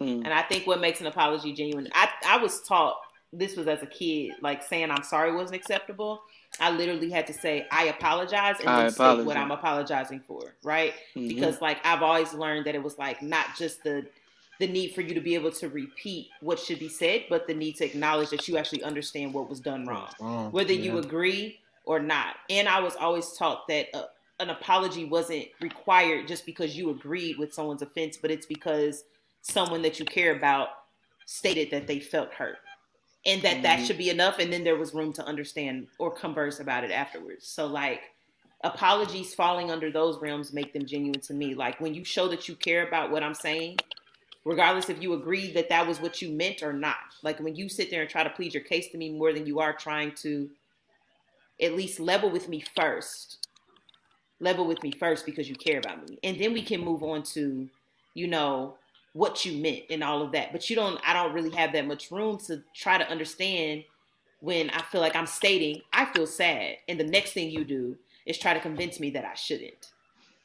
Mm. 0.00 0.24
And 0.24 0.28
I 0.32 0.42
think 0.42 0.66
what 0.66 0.80
makes 0.80 1.00
an 1.00 1.06
apology 1.06 1.52
genuine, 1.52 1.88
I, 1.92 2.08
I 2.26 2.36
was 2.38 2.60
taught 2.62 2.96
this 3.32 3.56
was 3.56 3.66
as 3.68 3.82
a 3.82 3.86
kid, 3.86 4.32
like 4.40 4.62
saying 4.62 4.90
I'm 4.90 5.02
sorry 5.02 5.34
wasn't 5.34 5.56
acceptable. 5.56 6.22
I 6.60 6.70
literally 6.70 7.10
had 7.10 7.26
to 7.26 7.32
say 7.34 7.66
I 7.70 7.84
apologize 7.86 8.56
and 8.60 8.68
I 8.68 8.82
then 8.82 8.90
state 8.90 9.02
what 9.02 9.10
apologize. 9.20 9.36
I'm 9.36 9.50
apologizing 9.50 10.20
for, 10.20 10.54
right? 10.62 10.94
Mhm. 11.14 11.28
Because 11.28 11.60
like 11.60 11.78
I've 11.84 12.02
always 12.02 12.32
learned 12.32 12.66
that 12.66 12.74
it 12.74 12.82
was 12.82 12.96
like 12.96 13.20
not 13.22 13.46
just 13.58 13.82
the 13.84 14.06
the 14.60 14.66
need 14.66 14.92
for 14.94 15.02
you 15.02 15.14
to 15.14 15.20
be 15.20 15.34
able 15.36 15.52
to 15.52 15.68
repeat 15.68 16.28
what 16.40 16.58
should 16.58 16.80
be 16.80 16.88
said, 16.88 17.24
but 17.30 17.46
the 17.46 17.54
need 17.54 17.76
to 17.76 17.84
acknowledge 17.84 18.30
that 18.30 18.48
you 18.48 18.56
actually 18.56 18.82
understand 18.82 19.32
what 19.32 19.48
was 19.48 19.60
done 19.60 19.86
wrong 19.86 20.08
Wrong. 20.20 20.50
whether 20.50 20.72
you 20.72 20.98
agree 20.98 21.60
or 21.88 21.98
not. 21.98 22.36
And 22.50 22.68
I 22.68 22.80
was 22.80 22.94
always 22.96 23.32
taught 23.32 23.66
that 23.68 23.86
uh, 23.94 24.04
an 24.40 24.50
apology 24.50 25.06
wasn't 25.06 25.46
required 25.58 26.28
just 26.28 26.44
because 26.44 26.76
you 26.76 26.90
agreed 26.90 27.38
with 27.38 27.54
someone's 27.54 27.80
offense, 27.80 28.18
but 28.18 28.30
it's 28.30 28.44
because 28.44 29.04
someone 29.40 29.80
that 29.82 29.98
you 29.98 30.04
care 30.04 30.36
about 30.36 30.68
stated 31.24 31.70
that 31.70 31.86
they 31.86 31.98
felt 31.98 32.32
hurt. 32.34 32.58
And 33.24 33.40
that 33.42 33.62
that 33.62 33.80
Mhm. 33.80 33.86
should 33.86 33.98
be 33.98 34.10
enough 34.10 34.38
and 34.38 34.52
then 34.52 34.64
there 34.64 34.76
was 34.76 34.94
room 34.94 35.12
to 35.14 35.24
understand 35.24 35.88
or 35.98 36.10
converse 36.10 36.60
about 36.60 36.84
it 36.84 36.90
afterwards. 36.90 37.46
So 37.46 37.66
like 37.66 38.02
apologies 38.62 39.34
falling 39.34 39.70
under 39.70 39.90
those 39.90 40.20
realms 40.20 40.52
make 40.52 40.72
them 40.74 40.86
genuine 40.86 41.20
to 41.22 41.34
me. 41.34 41.54
Like 41.54 41.80
when 41.80 41.94
you 41.94 42.04
show 42.04 42.28
that 42.28 42.48
you 42.48 42.54
care 42.54 42.86
about 42.86 43.10
what 43.10 43.22
I'm 43.22 43.34
saying, 43.34 43.78
regardless 44.44 44.90
if 44.90 45.02
you 45.02 45.14
agree 45.14 45.52
that 45.52 45.70
that 45.70 45.86
was 45.86 46.00
what 46.00 46.20
you 46.22 46.30
meant 46.30 46.62
or 46.62 46.72
not. 46.72 46.96
Like 47.22 47.40
when 47.40 47.56
you 47.56 47.68
sit 47.68 47.90
there 47.90 48.02
and 48.02 48.10
try 48.10 48.24
to 48.24 48.30
plead 48.30 48.52
your 48.54 48.62
case 48.62 48.88
to 48.90 48.98
me 48.98 49.10
more 49.10 49.32
than 49.32 49.46
you 49.46 49.58
are 49.58 49.72
trying 49.72 50.12
to 50.16 50.48
at 51.60 51.74
least 51.74 52.00
level 52.00 52.30
with 52.30 52.48
me 52.48 52.60
first. 52.76 53.38
Level 54.40 54.66
with 54.66 54.82
me 54.82 54.92
first 54.92 55.26
because 55.26 55.48
you 55.48 55.56
care 55.56 55.78
about 55.78 56.08
me. 56.08 56.18
And 56.22 56.38
then 56.40 56.52
we 56.52 56.62
can 56.62 56.80
move 56.80 57.02
on 57.02 57.22
to, 57.34 57.68
you 58.14 58.26
know, 58.28 58.76
what 59.14 59.44
you 59.44 59.60
meant 59.60 59.84
and 59.90 60.04
all 60.04 60.22
of 60.22 60.32
that. 60.32 60.52
But 60.52 60.70
you 60.70 60.76
don't 60.76 61.00
I 61.04 61.12
don't 61.12 61.32
really 61.32 61.50
have 61.56 61.72
that 61.72 61.86
much 61.86 62.10
room 62.10 62.38
to 62.46 62.62
try 62.74 62.98
to 62.98 63.08
understand 63.10 63.84
when 64.40 64.70
I 64.70 64.82
feel 64.82 65.00
like 65.00 65.16
I'm 65.16 65.26
stating 65.26 65.82
I 65.92 66.06
feel 66.06 66.26
sad 66.26 66.76
and 66.88 67.00
the 67.00 67.04
next 67.04 67.32
thing 67.32 67.50
you 67.50 67.64
do 67.64 67.96
is 68.26 68.38
try 68.38 68.54
to 68.54 68.60
convince 68.60 69.00
me 69.00 69.10
that 69.10 69.24
I 69.24 69.34
shouldn't. 69.34 69.92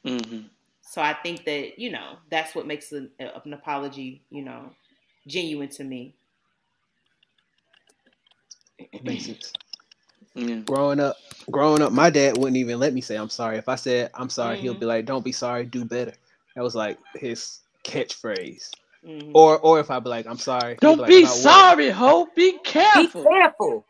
Mhm. 0.04 0.50
So 0.82 1.02
I 1.02 1.14
think 1.14 1.44
that 1.44 1.78
you 1.78 1.90
know 1.90 2.18
that's 2.30 2.54
what 2.54 2.66
makes 2.66 2.92
an, 2.92 3.10
an 3.18 3.52
apology, 3.52 4.22
you 4.30 4.42
know, 4.42 4.70
genuine 5.26 5.68
to 5.70 5.84
me. 5.84 6.14
Makes 9.00 9.26
sense. 9.26 9.52
Yeah. 10.34 10.62
Growing 10.66 11.00
up, 11.00 11.16
growing 11.50 11.82
up, 11.82 11.92
my 11.92 12.10
dad 12.10 12.38
wouldn't 12.38 12.56
even 12.56 12.78
let 12.78 12.94
me 12.94 13.00
say 13.00 13.16
I'm 13.16 13.28
sorry. 13.30 13.58
If 13.58 13.68
I 13.68 13.74
said 13.76 14.10
I'm 14.14 14.30
sorry, 14.30 14.56
he'll 14.58 14.74
Mhm. 14.74 14.80
be 14.80 14.86
like, 14.86 15.04
"Don't 15.04 15.24
be 15.24 15.32
sorry, 15.32 15.66
do 15.66 15.84
better." 15.84 16.12
That 16.56 16.62
was 16.62 16.74
like 16.74 16.98
his 17.16 17.60
catchphrase. 17.84 18.70
Mhm. 19.04 19.32
Or, 19.34 19.58
or 19.60 19.80
if 19.80 19.90
I 19.90 19.98
be 20.00 20.08
like, 20.10 20.26
"I'm 20.26 20.38
sorry," 20.38 20.78
Don't 20.80 20.98
like, 20.98 21.08
be 21.08 21.20
"About 21.20 21.40
what?" 21.40 21.40
sorry, 21.42 21.90
ho. 21.90 22.28
Be 22.34 22.58
Be 22.94 23.08
careful. 23.10 23.24
careful. 23.26 23.86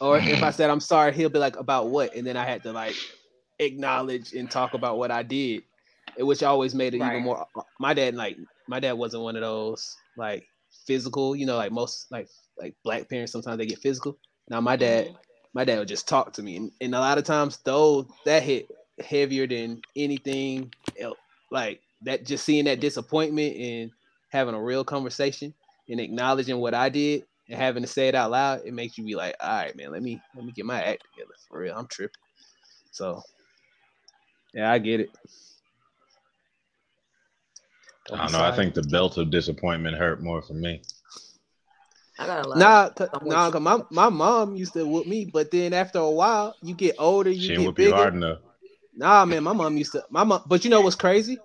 Or 0.00 0.18
if 0.18 0.42
I 0.42 0.50
said 0.50 0.70
I'm 0.70 0.80
sorry, 0.80 1.12
he'll 1.12 1.28
be 1.28 1.38
like, 1.38 1.56
"About 1.56 1.90
what?" 1.90 2.14
And 2.14 2.26
then 2.26 2.36
I 2.36 2.44
had 2.44 2.62
to 2.64 2.72
like 2.72 2.96
acknowledge 3.58 4.32
and 4.32 4.50
talk 4.50 4.74
about 4.74 4.98
what 4.98 5.10
I 5.10 5.22
did, 5.22 5.62
which 6.18 6.42
always 6.42 6.74
made 6.74 6.94
it 6.94 7.00
Right. 7.00 7.16
even 7.16 7.22
more. 7.22 7.46
My 7.78 7.94
dad, 7.94 8.14
like, 8.14 8.38
my 8.66 8.80
dad 8.80 8.92
wasn't 8.94 9.22
one 9.22 9.36
of 9.36 9.42
those 9.42 9.96
like 10.16 10.48
physical, 10.86 11.36
you 11.36 11.46
know, 11.46 11.56
like 11.56 11.72
most 11.72 12.10
like 12.10 12.28
like 12.58 12.74
black 12.84 13.08
parents 13.08 13.32
sometimes 13.32 13.58
they 13.58 13.66
get 13.66 13.78
physical. 13.78 14.18
Now 14.48 14.60
my 14.60 14.76
dad, 14.76 15.08
Mhm. 15.08 15.16
My 15.54 15.64
dad 15.64 15.78
would 15.78 15.88
just 15.88 16.08
talk 16.08 16.32
to 16.34 16.42
me, 16.42 16.56
and, 16.56 16.72
and 16.80 16.94
a 16.94 17.00
lot 17.00 17.18
of 17.18 17.24
times 17.24 17.58
though 17.64 18.08
that 18.24 18.42
hit 18.42 18.68
heavier 19.04 19.46
than 19.46 19.82
anything 19.96 20.72
else. 20.98 21.18
Like 21.50 21.80
that, 22.02 22.24
just 22.24 22.44
seeing 22.44 22.64
that 22.64 22.80
disappointment 22.80 23.56
and 23.56 23.90
having 24.30 24.54
a 24.54 24.62
real 24.62 24.84
conversation 24.84 25.52
and 25.88 26.00
acknowledging 26.00 26.58
what 26.58 26.74
I 26.74 26.88
did 26.88 27.24
and 27.48 27.58
having 27.58 27.82
to 27.82 27.88
say 27.88 28.08
it 28.08 28.14
out 28.14 28.30
loud, 28.30 28.62
it 28.64 28.72
makes 28.72 28.96
you 28.96 29.04
be 29.04 29.14
like, 29.14 29.36
all 29.40 29.50
right, 29.50 29.76
man, 29.76 29.92
let 29.92 30.02
me 30.02 30.20
let 30.34 30.44
me 30.44 30.52
get 30.52 30.64
my 30.64 30.82
act 30.82 31.04
together 31.12 31.34
for 31.48 31.60
real. 31.60 31.76
I'm 31.76 31.86
tripping. 31.86 32.14
So 32.90 33.22
yeah, 34.54 34.70
I 34.72 34.78
get 34.78 35.00
it. 35.00 35.10
I 38.12 38.16
don't 38.16 38.32
know. 38.32 38.42
I 38.42 38.52
think 38.52 38.74
the 38.74 38.82
belt 38.82 39.16
of 39.18 39.30
disappointment 39.30 39.96
hurt 39.96 40.22
more 40.22 40.42
for 40.42 40.54
me. 40.54 40.82
I 42.22 42.26
got 42.26 42.44
a 42.44 42.48
lot. 42.48 42.58
Nah, 42.58 42.88
cause, 42.90 43.08
nah, 43.24 43.50
cause 43.50 43.60
my, 43.60 43.80
my 43.90 44.08
mom 44.08 44.54
used 44.54 44.74
to 44.74 44.86
whoop 44.86 45.06
me, 45.06 45.24
but 45.32 45.50
then 45.50 45.72
after 45.72 45.98
a 45.98 46.10
while, 46.10 46.54
you 46.62 46.74
get 46.74 46.96
older, 46.98 47.30
you 47.30 47.40
She 47.40 47.48
get 47.48 47.56
didn't 47.56 47.66
whip 47.66 47.78
you 47.78 47.84
bigger. 47.86 47.96
hard 47.96 48.14
enough. 48.14 48.38
Nah, 48.94 49.24
man, 49.24 49.42
my 49.42 49.52
mom 49.52 49.76
used 49.76 49.92
to 49.92 50.04
my 50.10 50.22
mom. 50.24 50.42
But 50.46 50.64
you 50.64 50.70
know 50.70 50.80
what's 50.82 50.96
crazy? 50.96 51.38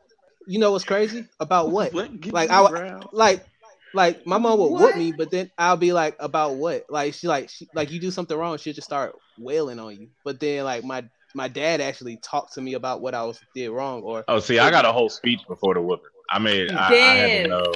You 0.48 0.60
know 0.60 0.72
what's 0.72 0.84
crazy 0.84 1.26
about 1.40 1.72
what? 1.72 1.94
Get 2.22 2.34
Like, 2.34 2.50
I 2.50 2.62
around. 2.62 3.08
Like, 3.12 3.46
like 3.94 4.28
my 4.28 4.38
mom 4.38 4.60
would 4.60 4.80
whoop 4.80 4.96
me, 4.96 5.12
but 5.12 5.32
then 5.32 5.50
I'll 5.58 5.78
be 5.78 5.94
like, 5.94 6.16
about 6.20 6.56
what? 6.56 6.86
Like 6.90 7.14
she 7.14 7.28
like 7.28 7.50
she 7.50 7.68
like 7.74 7.92
you 7.92 8.00
do 8.00 8.12
something 8.12 8.38
wrong, 8.38 8.58
she'll 8.58 8.74
just 8.74 8.88
start 8.88 9.16
wailing 9.38 9.80
on 9.80 9.96
you. 9.96 10.10
But 10.24 10.40
then 10.40 10.66
like 10.66 10.84
my 10.84 11.06
my 11.34 11.48
dad 11.48 11.82
actually 11.82 12.18
talked 12.18 12.54
to 12.54 12.62
me 12.62 12.74
about 12.74 13.02
what 13.02 13.16
I 13.16 13.24
was 13.24 13.40
did 13.56 13.70
wrong, 13.70 14.02
or 14.04 14.26
Oh, 14.28 14.40
see, 14.40 14.60
I 14.60 14.70
got 14.72 14.86
a 14.86 14.92
whole 14.92 15.10
speech 15.10 15.40
before 15.48 15.74
the 15.74 15.82
whooping. 15.82 16.06
I 16.30 16.40
mean, 16.40 16.70
I, 16.76 17.14
I 17.14 17.16
had 17.16 17.32
to 17.32 17.48
know. 17.48 17.74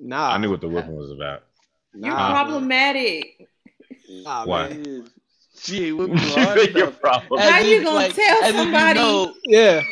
Nah, 0.00 0.32
I 0.34 0.38
knew 0.38 0.50
what 0.50 0.60
the 0.60 0.68
whooping 0.68 0.96
was 0.96 1.10
about. 1.10 1.42
You're 1.94 2.14
nah, 2.14 2.30
problematic. 2.30 3.48
Nah, 4.08 4.44
Why? 4.46 4.68
man. 4.68 4.80
It 4.80 4.86
is. 4.86 5.10
She 5.58 5.92
whipped 5.92 6.14
You 6.20 6.20
you 6.28 6.34
hard 6.34 6.74
your 6.74 6.90
problem? 6.90 7.40
How 7.40 7.60
you 7.60 7.82
gonna 7.84 7.96
like, 7.96 8.14
tell 8.14 8.42
as 8.44 8.50
if 8.50 8.54
you 8.54 8.62
somebody- 8.62 8.98
know- 9.00 9.34
Yeah, 9.44 9.82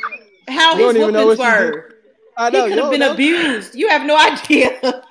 How 0.49 0.77
You 0.79 0.87
his 0.87 0.95
don't 0.95 1.03
even 1.03 1.15
know 1.15 1.27
whoopings 1.27 1.39
what 1.39 1.61
were. 1.61 1.95
I 2.37 2.51
He 2.51 2.57
could 2.69 2.79
have 2.79 2.91
been 2.91 3.01
know. 3.01 3.13
abused. 3.13 3.75
You 3.75 3.89
have 3.89 4.07
no 4.07 4.17
idea 4.17 5.03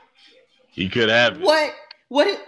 He 0.72 0.88
could 0.90 1.10
have. 1.10 1.40
what 1.42 1.74
what. 2.08 2.28
It, 2.28 2.40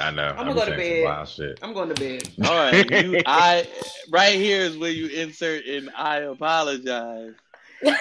I 0.00 0.10
know. 0.10 0.28
I'ma 0.36 0.50
I'm 0.50 0.54
go 0.54 0.64
to 0.64 0.70
bed. 0.72 0.96
some 0.96 1.04
wild 1.04 1.28
shit. 1.28 1.58
I'm 1.62 1.72
going 1.72 1.88
to 1.88 1.94
bed. 1.94 2.28
All 2.44 2.56
right, 2.56 2.90
you, 3.04 3.22
I 3.26 3.64
right 4.10 4.34
here 4.34 4.62
is 4.62 4.76
where 4.76 4.90
you 4.90 5.06
insert 5.06 5.66
and 5.66 5.88
I 5.96 6.16
apologize. 6.20 7.34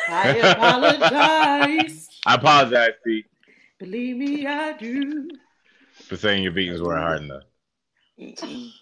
I 0.09 0.29
apologize. 0.29 2.07
I 2.25 2.33
apologize, 2.35 2.93
Pete, 3.05 3.25
Believe 3.83 4.15
me, 4.15 4.47
I 4.47 4.77
do. 4.77 5.27
for 6.05 6.15
saying 6.15 6.41
your 6.43 6.53
beatings 6.53 6.81
weren't 6.81 7.01
hard 7.01 7.21
enough. 7.23 7.43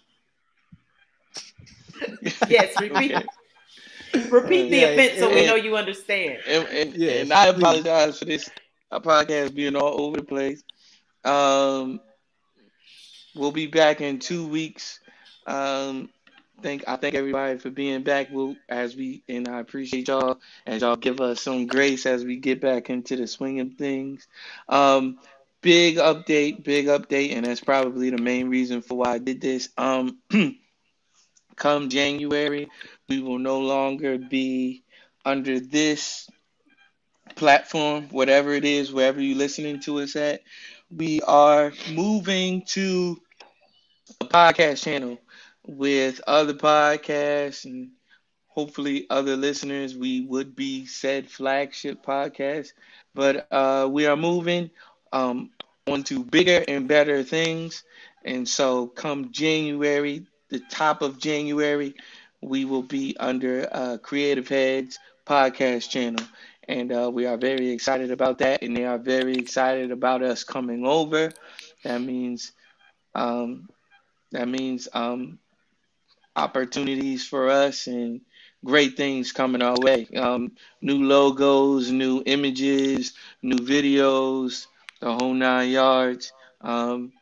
Yes, 2.48 2.80
repeat. 2.80 3.12
Okay. 3.12 3.26
Repeat 4.30 4.70
the 4.70 4.76
Yeah, 4.76 4.86
offense 4.86 5.18
so 5.18 5.34
we 5.34 5.44
know 5.44 5.56
you 5.56 5.76
understand. 5.76 6.38
And, 6.46 6.68
and, 6.68 6.94
Yes, 6.94 7.22
and 7.22 7.32
I 7.32 7.46
apologize 7.46 8.20
for 8.20 8.26
this 8.26 8.48
podcast 8.92 9.56
being 9.56 9.74
all 9.74 10.02
over 10.02 10.18
the 10.18 10.22
place. 10.24 10.62
Um, 11.24 12.00
we'll 13.34 13.50
be 13.50 13.66
back 13.66 14.00
in 14.00 14.20
two 14.20 14.46
weeks. 14.46 15.00
Um, 15.48 16.10
thank 16.62 16.88
I 16.88 16.96
thank 16.96 17.14
everybody 17.14 17.58
for 17.58 17.70
being 17.70 18.02
back. 18.02 18.28
We'll 18.30 18.56
as 18.68 18.96
we 18.96 19.22
and 19.28 19.48
I 19.48 19.60
appreciate 19.60 20.08
y'all 20.08 20.40
as 20.66 20.82
y'all 20.82 20.96
give 20.96 21.20
us 21.20 21.40
some 21.42 21.66
grace 21.66 22.06
as 22.06 22.24
we 22.24 22.36
get 22.36 22.60
back 22.60 22.90
into 22.90 23.16
the 23.16 23.26
swing 23.26 23.60
of 23.60 23.74
things. 23.74 24.26
Um, 24.68 25.18
big 25.62 25.96
update, 25.96 26.64
big 26.64 26.86
update, 26.86 27.34
and 27.34 27.44
that's 27.46 27.60
probably 27.60 28.10
the 28.10 28.18
main 28.18 28.48
reason 28.48 28.82
for 28.82 28.98
why 28.98 29.12
I 29.14 29.18
did 29.18 29.40
this. 29.40 29.68
Um, 29.76 30.18
come 31.56 31.88
January, 31.88 32.68
we 33.08 33.20
will 33.20 33.38
no 33.38 33.60
longer 33.60 34.18
be 34.18 34.84
under 35.24 35.60
this 35.60 36.28
platform, 37.36 38.08
whatever 38.10 38.52
it 38.52 38.64
is, 38.64 38.92
wherever 38.92 39.20
you're 39.20 39.36
listening 39.38 39.80
to 39.80 40.00
us 40.00 40.16
at. 40.16 40.42
We 40.90 41.20
are 41.22 41.72
moving 41.92 42.64
to 42.68 43.16
a 44.20 44.24
podcast 44.24 44.82
channel 44.82 45.18
with 45.66 46.20
other 46.26 46.54
podcasts 46.54 47.64
and 47.64 47.90
hopefully 48.48 49.06
other 49.10 49.36
listeners. 49.36 49.96
We 49.96 50.20
would 50.22 50.54
be 50.56 50.86
said 50.86 51.28
flagship 51.30 52.04
podcast, 52.04 52.72
but 53.14 53.46
uh, 53.46 53.88
we 53.90 54.06
are 54.06 54.16
moving 54.16 54.70
um, 55.12 55.50
on 55.86 56.02
to 56.04 56.24
bigger 56.24 56.64
and 56.66 56.88
better 56.88 57.22
things. 57.22 57.84
And 58.24 58.48
so, 58.48 58.86
come 58.86 59.32
January, 59.32 60.26
the 60.48 60.60
top 60.70 61.02
of 61.02 61.18
January, 61.18 61.94
we 62.40 62.64
will 62.64 62.82
be 62.82 63.16
under 63.18 63.68
uh, 63.70 63.98
Creative 63.98 64.48
Heads 64.48 64.98
podcast 65.26 65.90
channel. 65.90 66.24
And 66.68 66.92
uh, 66.92 67.10
we 67.12 67.26
are 67.26 67.36
very 67.36 67.70
excited 67.70 68.10
about 68.10 68.38
that. 68.38 68.62
And 68.62 68.76
they 68.76 68.84
are 68.84 68.98
very 68.98 69.34
excited 69.34 69.90
about 69.90 70.22
us 70.22 70.44
coming 70.44 70.86
over. 70.86 71.30
That 71.84 72.00
means, 72.00 72.52
um, 73.14 73.68
that 74.32 74.48
means 74.48 74.88
um, 74.92 75.38
opportunities 76.36 77.26
for 77.26 77.50
us 77.50 77.86
and 77.86 78.20
great 78.64 78.96
things 78.96 79.32
coming 79.32 79.62
our 79.62 79.76
way. 79.80 80.06
Um, 80.16 80.52
new 80.80 81.04
logos, 81.04 81.90
new 81.90 82.22
images, 82.26 83.14
new 83.42 83.56
videos, 83.58 84.66
the 85.00 85.12
whole 85.12 85.34
nine 85.34 85.70
yards. 85.70 86.32
Um, 86.60 87.12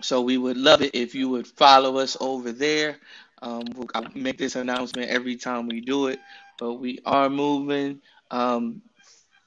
so 0.00 0.20
we 0.20 0.36
would 0.36 0.56
love 0.56 0.82
it 0.82 0.94
if 0.94 1.14
you 1.14 1.28
would 1.30 1.46
follow 1.46 1.98
us 1.98 2.16
over 2.20 2.52
there. 2.52 2.98
Um, 3.40 3.62
we'll, 3.74 3.88
I 3.94 4.06
make 4.14 4.38
this 4.38 4.56
announcement 4.56 5.10
every 5.10 5.36
time 5.36 5.66
we 5.68 5.80
do 5.80 6.06
it, 6.08 6.20
but 6.58 6.74
we 6.74 7.00
are 7.04 7.28
moving. 7.30 8.00
Um, 8.30 8.82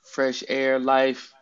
fresh 0.03 0.43
air 0.47 0.79
life. 0.79 1.33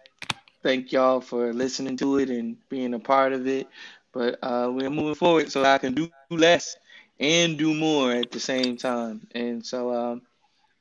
Thank 0.63 0.91
y'all 0.91 1.21
for 1.21 1.53
listening 1.53 1.97
to 1.97 2.17
it 2.19 2.29
and 2.29 2.57
being 2.69 2.93
a 2.93 2.99
part 2.99 3.33
of 3.33 3.47
it. 3.47 3.67
But 4.13 4.39
uh, 4.43 4.69
we're 4.71 4.89
moving 4.89 5.15
forward 5.15 5.51
so 5.51 5.63
I 5.63 5.77
can 5.77 5.93
do 5.93 6.09
less 6.29 6.75
and 7.23 7.57
do 7.57 7.73
more 7.73 8.11
at 8.11 8.31
the 8.31 8.39
same 8.39 8.75
time. 8.75 9.25
And 9.33 9.65
so, 9.65 9.93
um, 9.93 10.21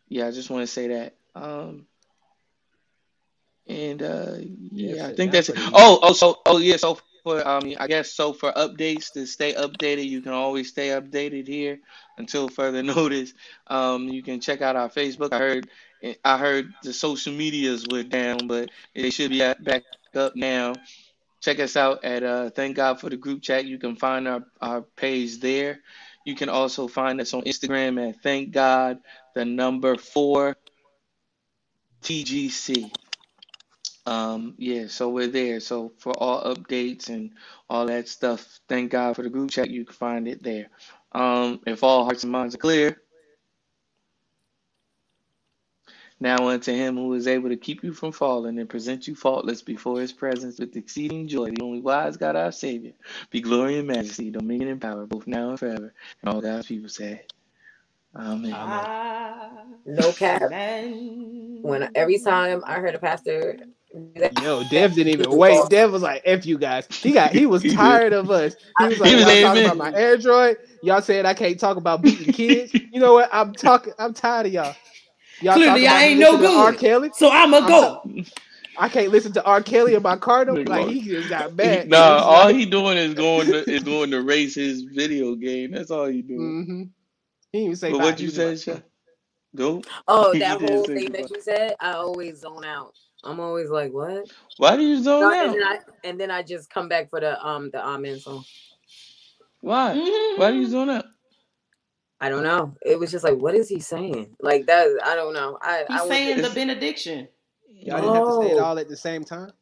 yeah, 0.09 0.27
I 0.27 0.32
just 0.32 0.51
want 0.51 0.62
to 0.64 0.66
say 0.66 0.89
that. 0.89 1.14
Um, 1.36 1.86
and 3.69 4.02
uh, 4.02 4.35
yeah, 4.73 4.97
Yes, 4.97 5.10
I 5.10 5.14
think 5.14 5.32
that's 5.32 5.47
that's 5.47 5.60
it. 5.60 5.73
Oh, 5.73 6.01
oh, 6.02 6.12
so 6.12 6.40
oh 6.44 6.59
yeah, 6.59 6.77
so 6.77 6.98
for 7.23 7.47
um, 7.47 7.73
I 7.78 7.86
guess 7.86 8.10
so 8.10 8.32
for 8.32 8.52
updates 8.52 9.12
to 9.12 9.24
stay 9.24 9.55
updated, 9.55 10.09
you 10.09 10.20
can 10.20 10.32
always 10.32 10.69
stay 10.69 10.89
updated 10.89 11.47
here 11.47 11.78
until 12.19 12.48
further 12.48 12.82
notice. 12.82 13.32
Um, 13.69 14.09
you 14.09 14.23
can 14.23 14.40
check 14.40 14.62
out 14.62 14.74
our 14.74 14.89
Facebook. 14.89 15.32
I 15.32 15.39
heard 15.39 15.69
I 16.24 16.39
heard 16.39 16.74
the 16.82 16.93
social 16.93 17.32
medias 17.32 17.86
were 17.89 18.02
down, 18.02 18.48
but 18.48 18.70
they 18.94 19.10
should 19.10 19.31
be 19.31 19.39
back 19.39 19.85
up 20.16 20.35
now. 20.35 20.74
Check 21.40 21.59
us 21.60 21.77
out 21.77 22.05
at 22.05 22.23
uh, 22.23 22.51
Thank 22.51 22.77
God 22.77 23.01
for 23.01 23.10
the 23.10 23.16
group 23.16 23.43
chat. 23.43 23.64
You 23.64 23.78
can 23.78 23.97
find 23.97 24.28
our, 24.28 24.44
our 24.60 24.82
page 24.82 25.40
there. 25.40 25.81
You 26.24 26.35
can 26.36 26.49
also 26.49 26.89
find 26.89 27.20
us 27.20 27.35
on 27.35 27.43
Instagram 27.43 28.11
at 28.11 28.23
Thank 28.23 28.53
God 28.53 28.99
the 29.35 29.44
number 29.44 29.97
four 29.97 30.57
TGC. 32.03 32.90
Um, 34.07 34.55
yeah, 34.59 34.89
so 34.89 35.11
we're 35.11 35.28
there. 35.28 35.61
So 35.61 35.93
for 35.99 36.12
all 36.12 36.43
updates 36.55 37.09
and 37.09 37.32
all 37.70 37.86
that 37.86 38.09
stuff, 38.09 38.61
thank 38.69 38.93
God 38.93 39.16
for 39.16 39.23
the 39.23 39.31
group 39.31 39.51
chat. 39.51 39.70
You 39.70 39.85
can 39.85 39.94
find 39.94 40.28
it 40.28 40.43
there. 40.43 40.69
Um, 41.12 41.61
if 41.66 41.85
all 41.85 42.05
hearts 42.05 42.24
and 42.24 42.32
minds 42.32 42.55
are 42.55 42.59
clear, 42.59 43.02
now 46.23 46.49
unto 46.49 46.73
him 46.73 46.97
who 46.97 47.12
is 47.15 47.27
able 47.27 47.51
to 47.51 47.57
keep 47.57 47.85
you 47.85 47.93
from 47.93 48.12
falling 48.12 48.59
and 48.59 48.69
present 48.70 49.09
you 49.09 49.15
faultless 49.16 49.62
before 49.62 50.01
his 50.01 50.12
presence 50.12 50.59
with 50.59 50.77
exceeding 50.77 51.28
joy, 51.28 51.51
the 51.51 51.62
only 51.62 51.81
wise 51.81 52.16
God 52.16 52.36
our 52.36 52.53
Savior, 52.53 52.93
be 53.31 53.40
glory 53.43 53.78
and 53.78 53.89
majesty, 53.89 54.31
dominion 54.31 54.70
and 54.70 54.81
power, 54.81 55.07
both 55.07 55.27
now 55.27 55.51
and 55.51 55.59
forever. 55.59 55.93
And 56.23 56.35
all 56.35 56.40
God's 56.40 56.66
people 56.66 56.89
say, 56.89 57.23
Amen. 58.16 58.89
No 59.86 60.12
cap. 60.12 60.43
Amen. 60.43 61.59
When 61.62 61.89
every 61.94 62.19
time 62.19 62.62
I 62.66 62.74
heard 62.74 62.94
a 62.94 62.99
pastor, 62.99 63.59
Yo, 64.43 64.62
Dev 64.70 64.94
didn't 64.94 65.12
even 65.12 65.36
wait. 65.36 65.69
Dev 65.69 65.93
was 65.93 66.03
like, 66.03 66.23
"F 66.24 66.47
you 66.47 66.59
guys." 66.59 66.86
He 67.03 67.12
got. 67.12 67.32
He 67.32 67.47
was 67.47 67.62
tired 67.74 68.12
of 68.12 68.31
us. 68.31 68.57
He 68.78 68.86
was 68.86 68.99
like, 69.01 69.11
He 69.11 69.16
was 69.16 69.27
"Y'all 69.27 69.32
like, 69.32 69.40
talking 69.40 69.65
about 69.65 69.77
my 69.77 69.90
Android. 69.90 70.57
Y'all 70.82 71.03
said 71.03 71.27
I 71.27 71.35
can't 71.35 71.59
talk 71.61 71.77
about 71.77 72.03
beating 72.03 72.32
kids. 72.32 72.73
You 72.93 73.01
know 73.01 73.15
what? 73.15 73.28
I'm 73.32 73.53
talking. 73.55 73.93
I'm 73.99 74.15
tired 74.15 74.47
of 74.47 74.53
y'all. 74.53 74.74
Y'all 75.43 75.55
Clearly, 75.55 75.86
I 75.86 76.02
ain't 76.05 76.20
no 76.20 76.32
listening 76.32 76.51
to 76.51 76.56
R. 76.56 76.73
good. 76.73 76.78
Kelly. 76.81 77.10
So 77.14 77.31
I'ma 77.31 77.59
I'm 77.59 77.66
go. 77.69 78.02
I 78.78 78.89
can't 78.89 79.10
listen 79.10 79.32
to 79.35 79.44
R. 79.44 79.62
Kelly 79.62 79.94
in 79.94 80.02
my 80.02 80.16
car. 80.16 80.44
though. 80.44 80.55
Like 80.55 80.86
he 80.89 81.02
just 81.02 81.28
got 81.28 81.56
bad. 81.56 81.89
Nah, 81.89 82.19
all 82.19 82.48
he 82.48 82.66
doing 82.66 82.97
is 82.98 83.14
going 83.14 83.47
to 83.48 83.69
is 83.70 83.82
going 83.82 84.10
to 84.12 84.23
race 84.23 84.55
his 84.55 84.82
video 84.82 85.35
game. 85.35 85.73
That's 85.73 85.90
all 85.90 86.06
he 86.06 86.23
doing. 86.23 86.40
Mm-hmm. 86.40 86.82
He 87.52 87.59
didn't 87.59 87.64
even 87.64 87.77
say. 87.77 87.93
But 87.93 88.01
what 88.01 88.20
you 88.20 88.28
said, 88.31 88.52
just 88.55 88.64
Sha? 88.64 88.77
Go. 89.55 89.82
oh, 90.09 90.35
that 90.39 90.60
whole 90.60 90.85
thing 90.85 91.05
goodbye. 91.06 91.19
that 91.20 91.31
you 91.31 91.40
said, 91.40 91.74
I 91.81 91.93
always 91.93 92.40
zone 92.40 92.64
out. 92.64 92.94
I'm 93.24 93.40
always 93.40 93.69
like, 93.70 93.93
what? 93.93 94.27
Why 94.56 94.77
do 94.77 94.82
you 94.82 95.02
zone 95.02 95.23
No, 95.23 95.32
out? 95.32 95.47
and 95.47 95.55
then 95.55 95.62
I 95.64 95.78
and 96.05 96.20
then 96.20 96.31
I 96.31 96.43
just 96.43 96.70
come 96.70 96.89
back 96.89 97.10
for 97.10 97.20
the 97.20 97.44
um 97.47 97.70
the 97.70 97.85
amen 97.85 98.19
song. 98.20 98.44
Why? 99.60 99.94
Mhm. 99.94 100.39
Why 100.39 100.51
do 100.51 100.56
you 100.59 100.66
zone 100.69 100.90
out? 100.90 101.05
I 102.23 102.31
don't 102.31 102.44
know. 102.44 102.77
It 102.82 103.01
was 103.01 103.12
just 103.12 103.24
like, 103.24 103.39
what 103.39 103.57
is 103.57 103.69
he 103.69 103.81
saying? 103.81 104.36
Like 104.40 104.69
that. 104.69 104.89
I 105.05 105.16
don't 105.16 105.35
know. 105.35 105.59
I 105.62 105.86
He's 105.89 106.03
I 106.03 106.07
saying 106.07 106.43
the 106.43 106.51
benediction. 106.51 107.28
Y'all 107.82 108.01
didn't 108.03 108.15
have 108.15 108.24
to 108.27 108.32
say 108.32 108.51
it 108.51 108.59
all 108.59 108.78
at 108.78 108.89
the 108.89 108.97
same 108.97 109.24
time. 109.24 109.53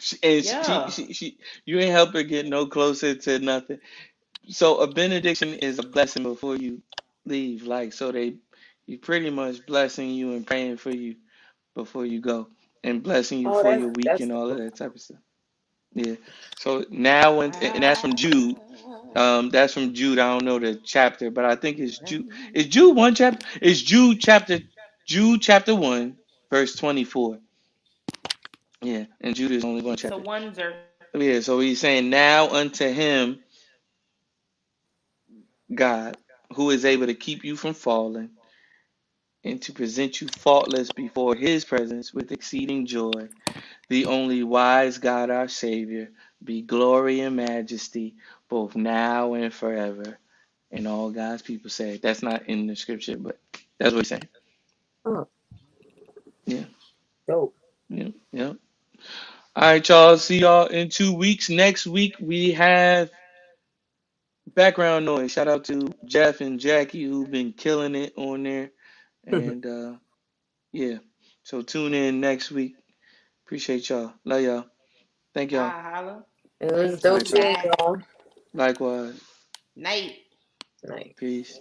She, 0.00 0.18
and 0.22 0.44
Yeah. 0.44 0.62
she, 0.62 0.90
she, 0.90 1.14
she, 1.14 1.38
you 1.66 1.78
ain't 1.80 1.92
help 1.92 2.14
her 2.14 2.24
get 2.24 2.46
no 2.46 2.66
closer 2.66 3.14
to 3.14 3.38
nothing. 3.40 3.80
So 4.50 4.78
a 4.78 4.88
benediction 4.92 5.54
is 5.54 5.78
a 5.78 5.84
blessing 5.84 6.24
before 6.24 6.56
you 6.56 6.82
leave. 7.26 7.64
Like 7.64 7.92
so, 7.94 8.12
they 8.12 8.36
you 8.86 8.98
pretty 8.98 9.30
much 9.30 9.66
blessing 9.66 10.10
you 10.10 10.32
and 10.34 10.46
praying 10.46 10.78
for 10.78 10.90
you 10.90 11.16
before 11.76 12.06
you 12.06 12.20
go, 12.20 12.48
and 12.84 13.02
blessing 13.02 13.40
you 13.40 13.52
Oh, 13.52 13.52
for 13.52 13.72
your 13.72 13.88
week 13.90 14.20
and 14.20 14.32
all 14.32 14.50
of 14.50 14.58
that 14.58 14.76
type 14.76 14.94
of 14.94 15.00
stuff. 15.00 15.18
Yeah. 15.94 16.16
So 16.58 16.84
now 16.90 17.40
and, 17.40 17.56
and 17.62 17.84
that's 17.84 18.00
from 18.00 18.16
Jude. 18.16 18.58
Um, 19.16 19.50
that's 19.50 19.74
from 19.74 19.94
Jude. 19.94 20.20
I 20.20 20.32
don't 20.32 20.44
know 20.44 20.58
the 20.60 20.76
chapter, 20.76 21.30
but 21.30 21.44
I 21.46 21.56
think 21.56 21.78
it's 21.80 21.98
Jude. 21.98 22.30
Is 22.54 22.66
Jude 22.66 22.96
one 22.96 23.14
chapter? 23.14 23.46
It's 23.62 23.82
Jude 23.82 24.20
chapter 24.20 24.60
Jude 25.08 25.42
chapter 25.42 25.74
one, 25.74 26.16
verse 26.50 26.76
twenty 26.76 27.04
four. 27.04 27.38
Yeah, 28.82 29.06
and 29.20 29.34
Jude 29.36 29.52
is 29.52 29.64
only 29.64 29.82
one 29.82 29.96
So 29.96 30.08
chapter. 30.08 30.22
ones 30.22 30.58
are 30.58 30.74
Yeah, 31.14 31.40
so 31.40 31.60
he's 31.60 31.80
saying, 31.80 32.10
Now 32.10 32.50
unto 32.50 32.88
him, 32.88 33.40
God, 35.74 36.16
who 36.54 36.70
is 36.70 36.84
able 36.84 37.06
to 37.06 37.14
keep 37.14 37.44
you 37.44 37.56
from 37.56 37.74
falling 37.74 38.30
and 39.44 39.62
to 39.62 39.72
present 39.72 40.20
you 40.20 40.28
faultless 40.28 40.92
before 40.92 41.34
his 41.34 41.64
presence 41.64 42.14
with 42.14 42.32
exceeding 42.32 42.86
joy. 42.86 43.28
The 43.88 44.06
only 44.06 44.42
wise 44.42 44.98
God, 44.98 45.30
our 45.30 45.48
Savior, 45.48 46.10
be 46.44 46.62
glory 46.62 47.20
and 47.20 47.36
majesty 47.36 48.16
both 48.50 48.76
now 48.76 49.34
and 49.34 49.54
forever. 49.54 50.18
And 50.72 50.88
all 50.88 51.10
God's 51.10 51.42
people 51.42 51.70
say, 51.70 51.98
that's 51.98 52.22
not 52.22 52.48
in 52.48 52.66
the 52.66 52.76
scripture, 52.76 53.16
but 53.18 53.38
that's 53.78 53.92
what 53.94 54.00
he's 54.00 54.08
saying. 54.08 54.28
Oh, 55.06 55.28
Yeah, 56.46 56.64
dope. 57.28 57.54
yeah, 57.90 58.08
yeah. 58.32 58.54
All 59.56 59.64
right, 59.64 59.88
y'all. 59.88 60.18
See 60.18 60.40
y'all 60.40 60.66
in 60.68 60.88
two 60.90 61.14
weeks. 61.14 61.50
Next 61.50 61.86
week, 61.86 62.16
we 62.20 62.52
have 62.52 63.10
background 64.54 65.06
noise. 65.06 65.32
Shout 65.32 65.48
out 65.48 65.64
to 65.66 65.94
Jeff 66.06 66.40
and 66.42 66.60
Jackie 66.60 67.04
who've 67.04 67.30
been 67.30 67.52
killing 67.52 67.94
it 67.96 68.14
on 68.16 68.44
there. 68.44 68.70
And 69.26 69.66
uh 69.66 69.94
yeah. 70.72 70.98
So 71.44 71.62
tune 71.62 71.94
in 71.94 72.20
next 72.20 72.50
week. 72.52 72.76
Appreciate 73.46 73.88
y'all. 73.90 74.14
Love 74.24 74.42
y'all. 74.42 74.66
Thank 75.34 75.52
y'all. 75.52 75.74
Ah, 75.74 75.90
holla. 75.94 76.24
It 76.60 76.72
was 76.72 77.00
All 77.08 77.14
dope 77.14 77.26
right, 77.26 77.28
seeing 77.28 77.56
y'all. 77.64 77.98
Y'all. 78.56 78.66
Likewise. 78.66 79.20
Night. 79.76 80.16
Like, 80.84 81.16
Peace. 81.16 81.60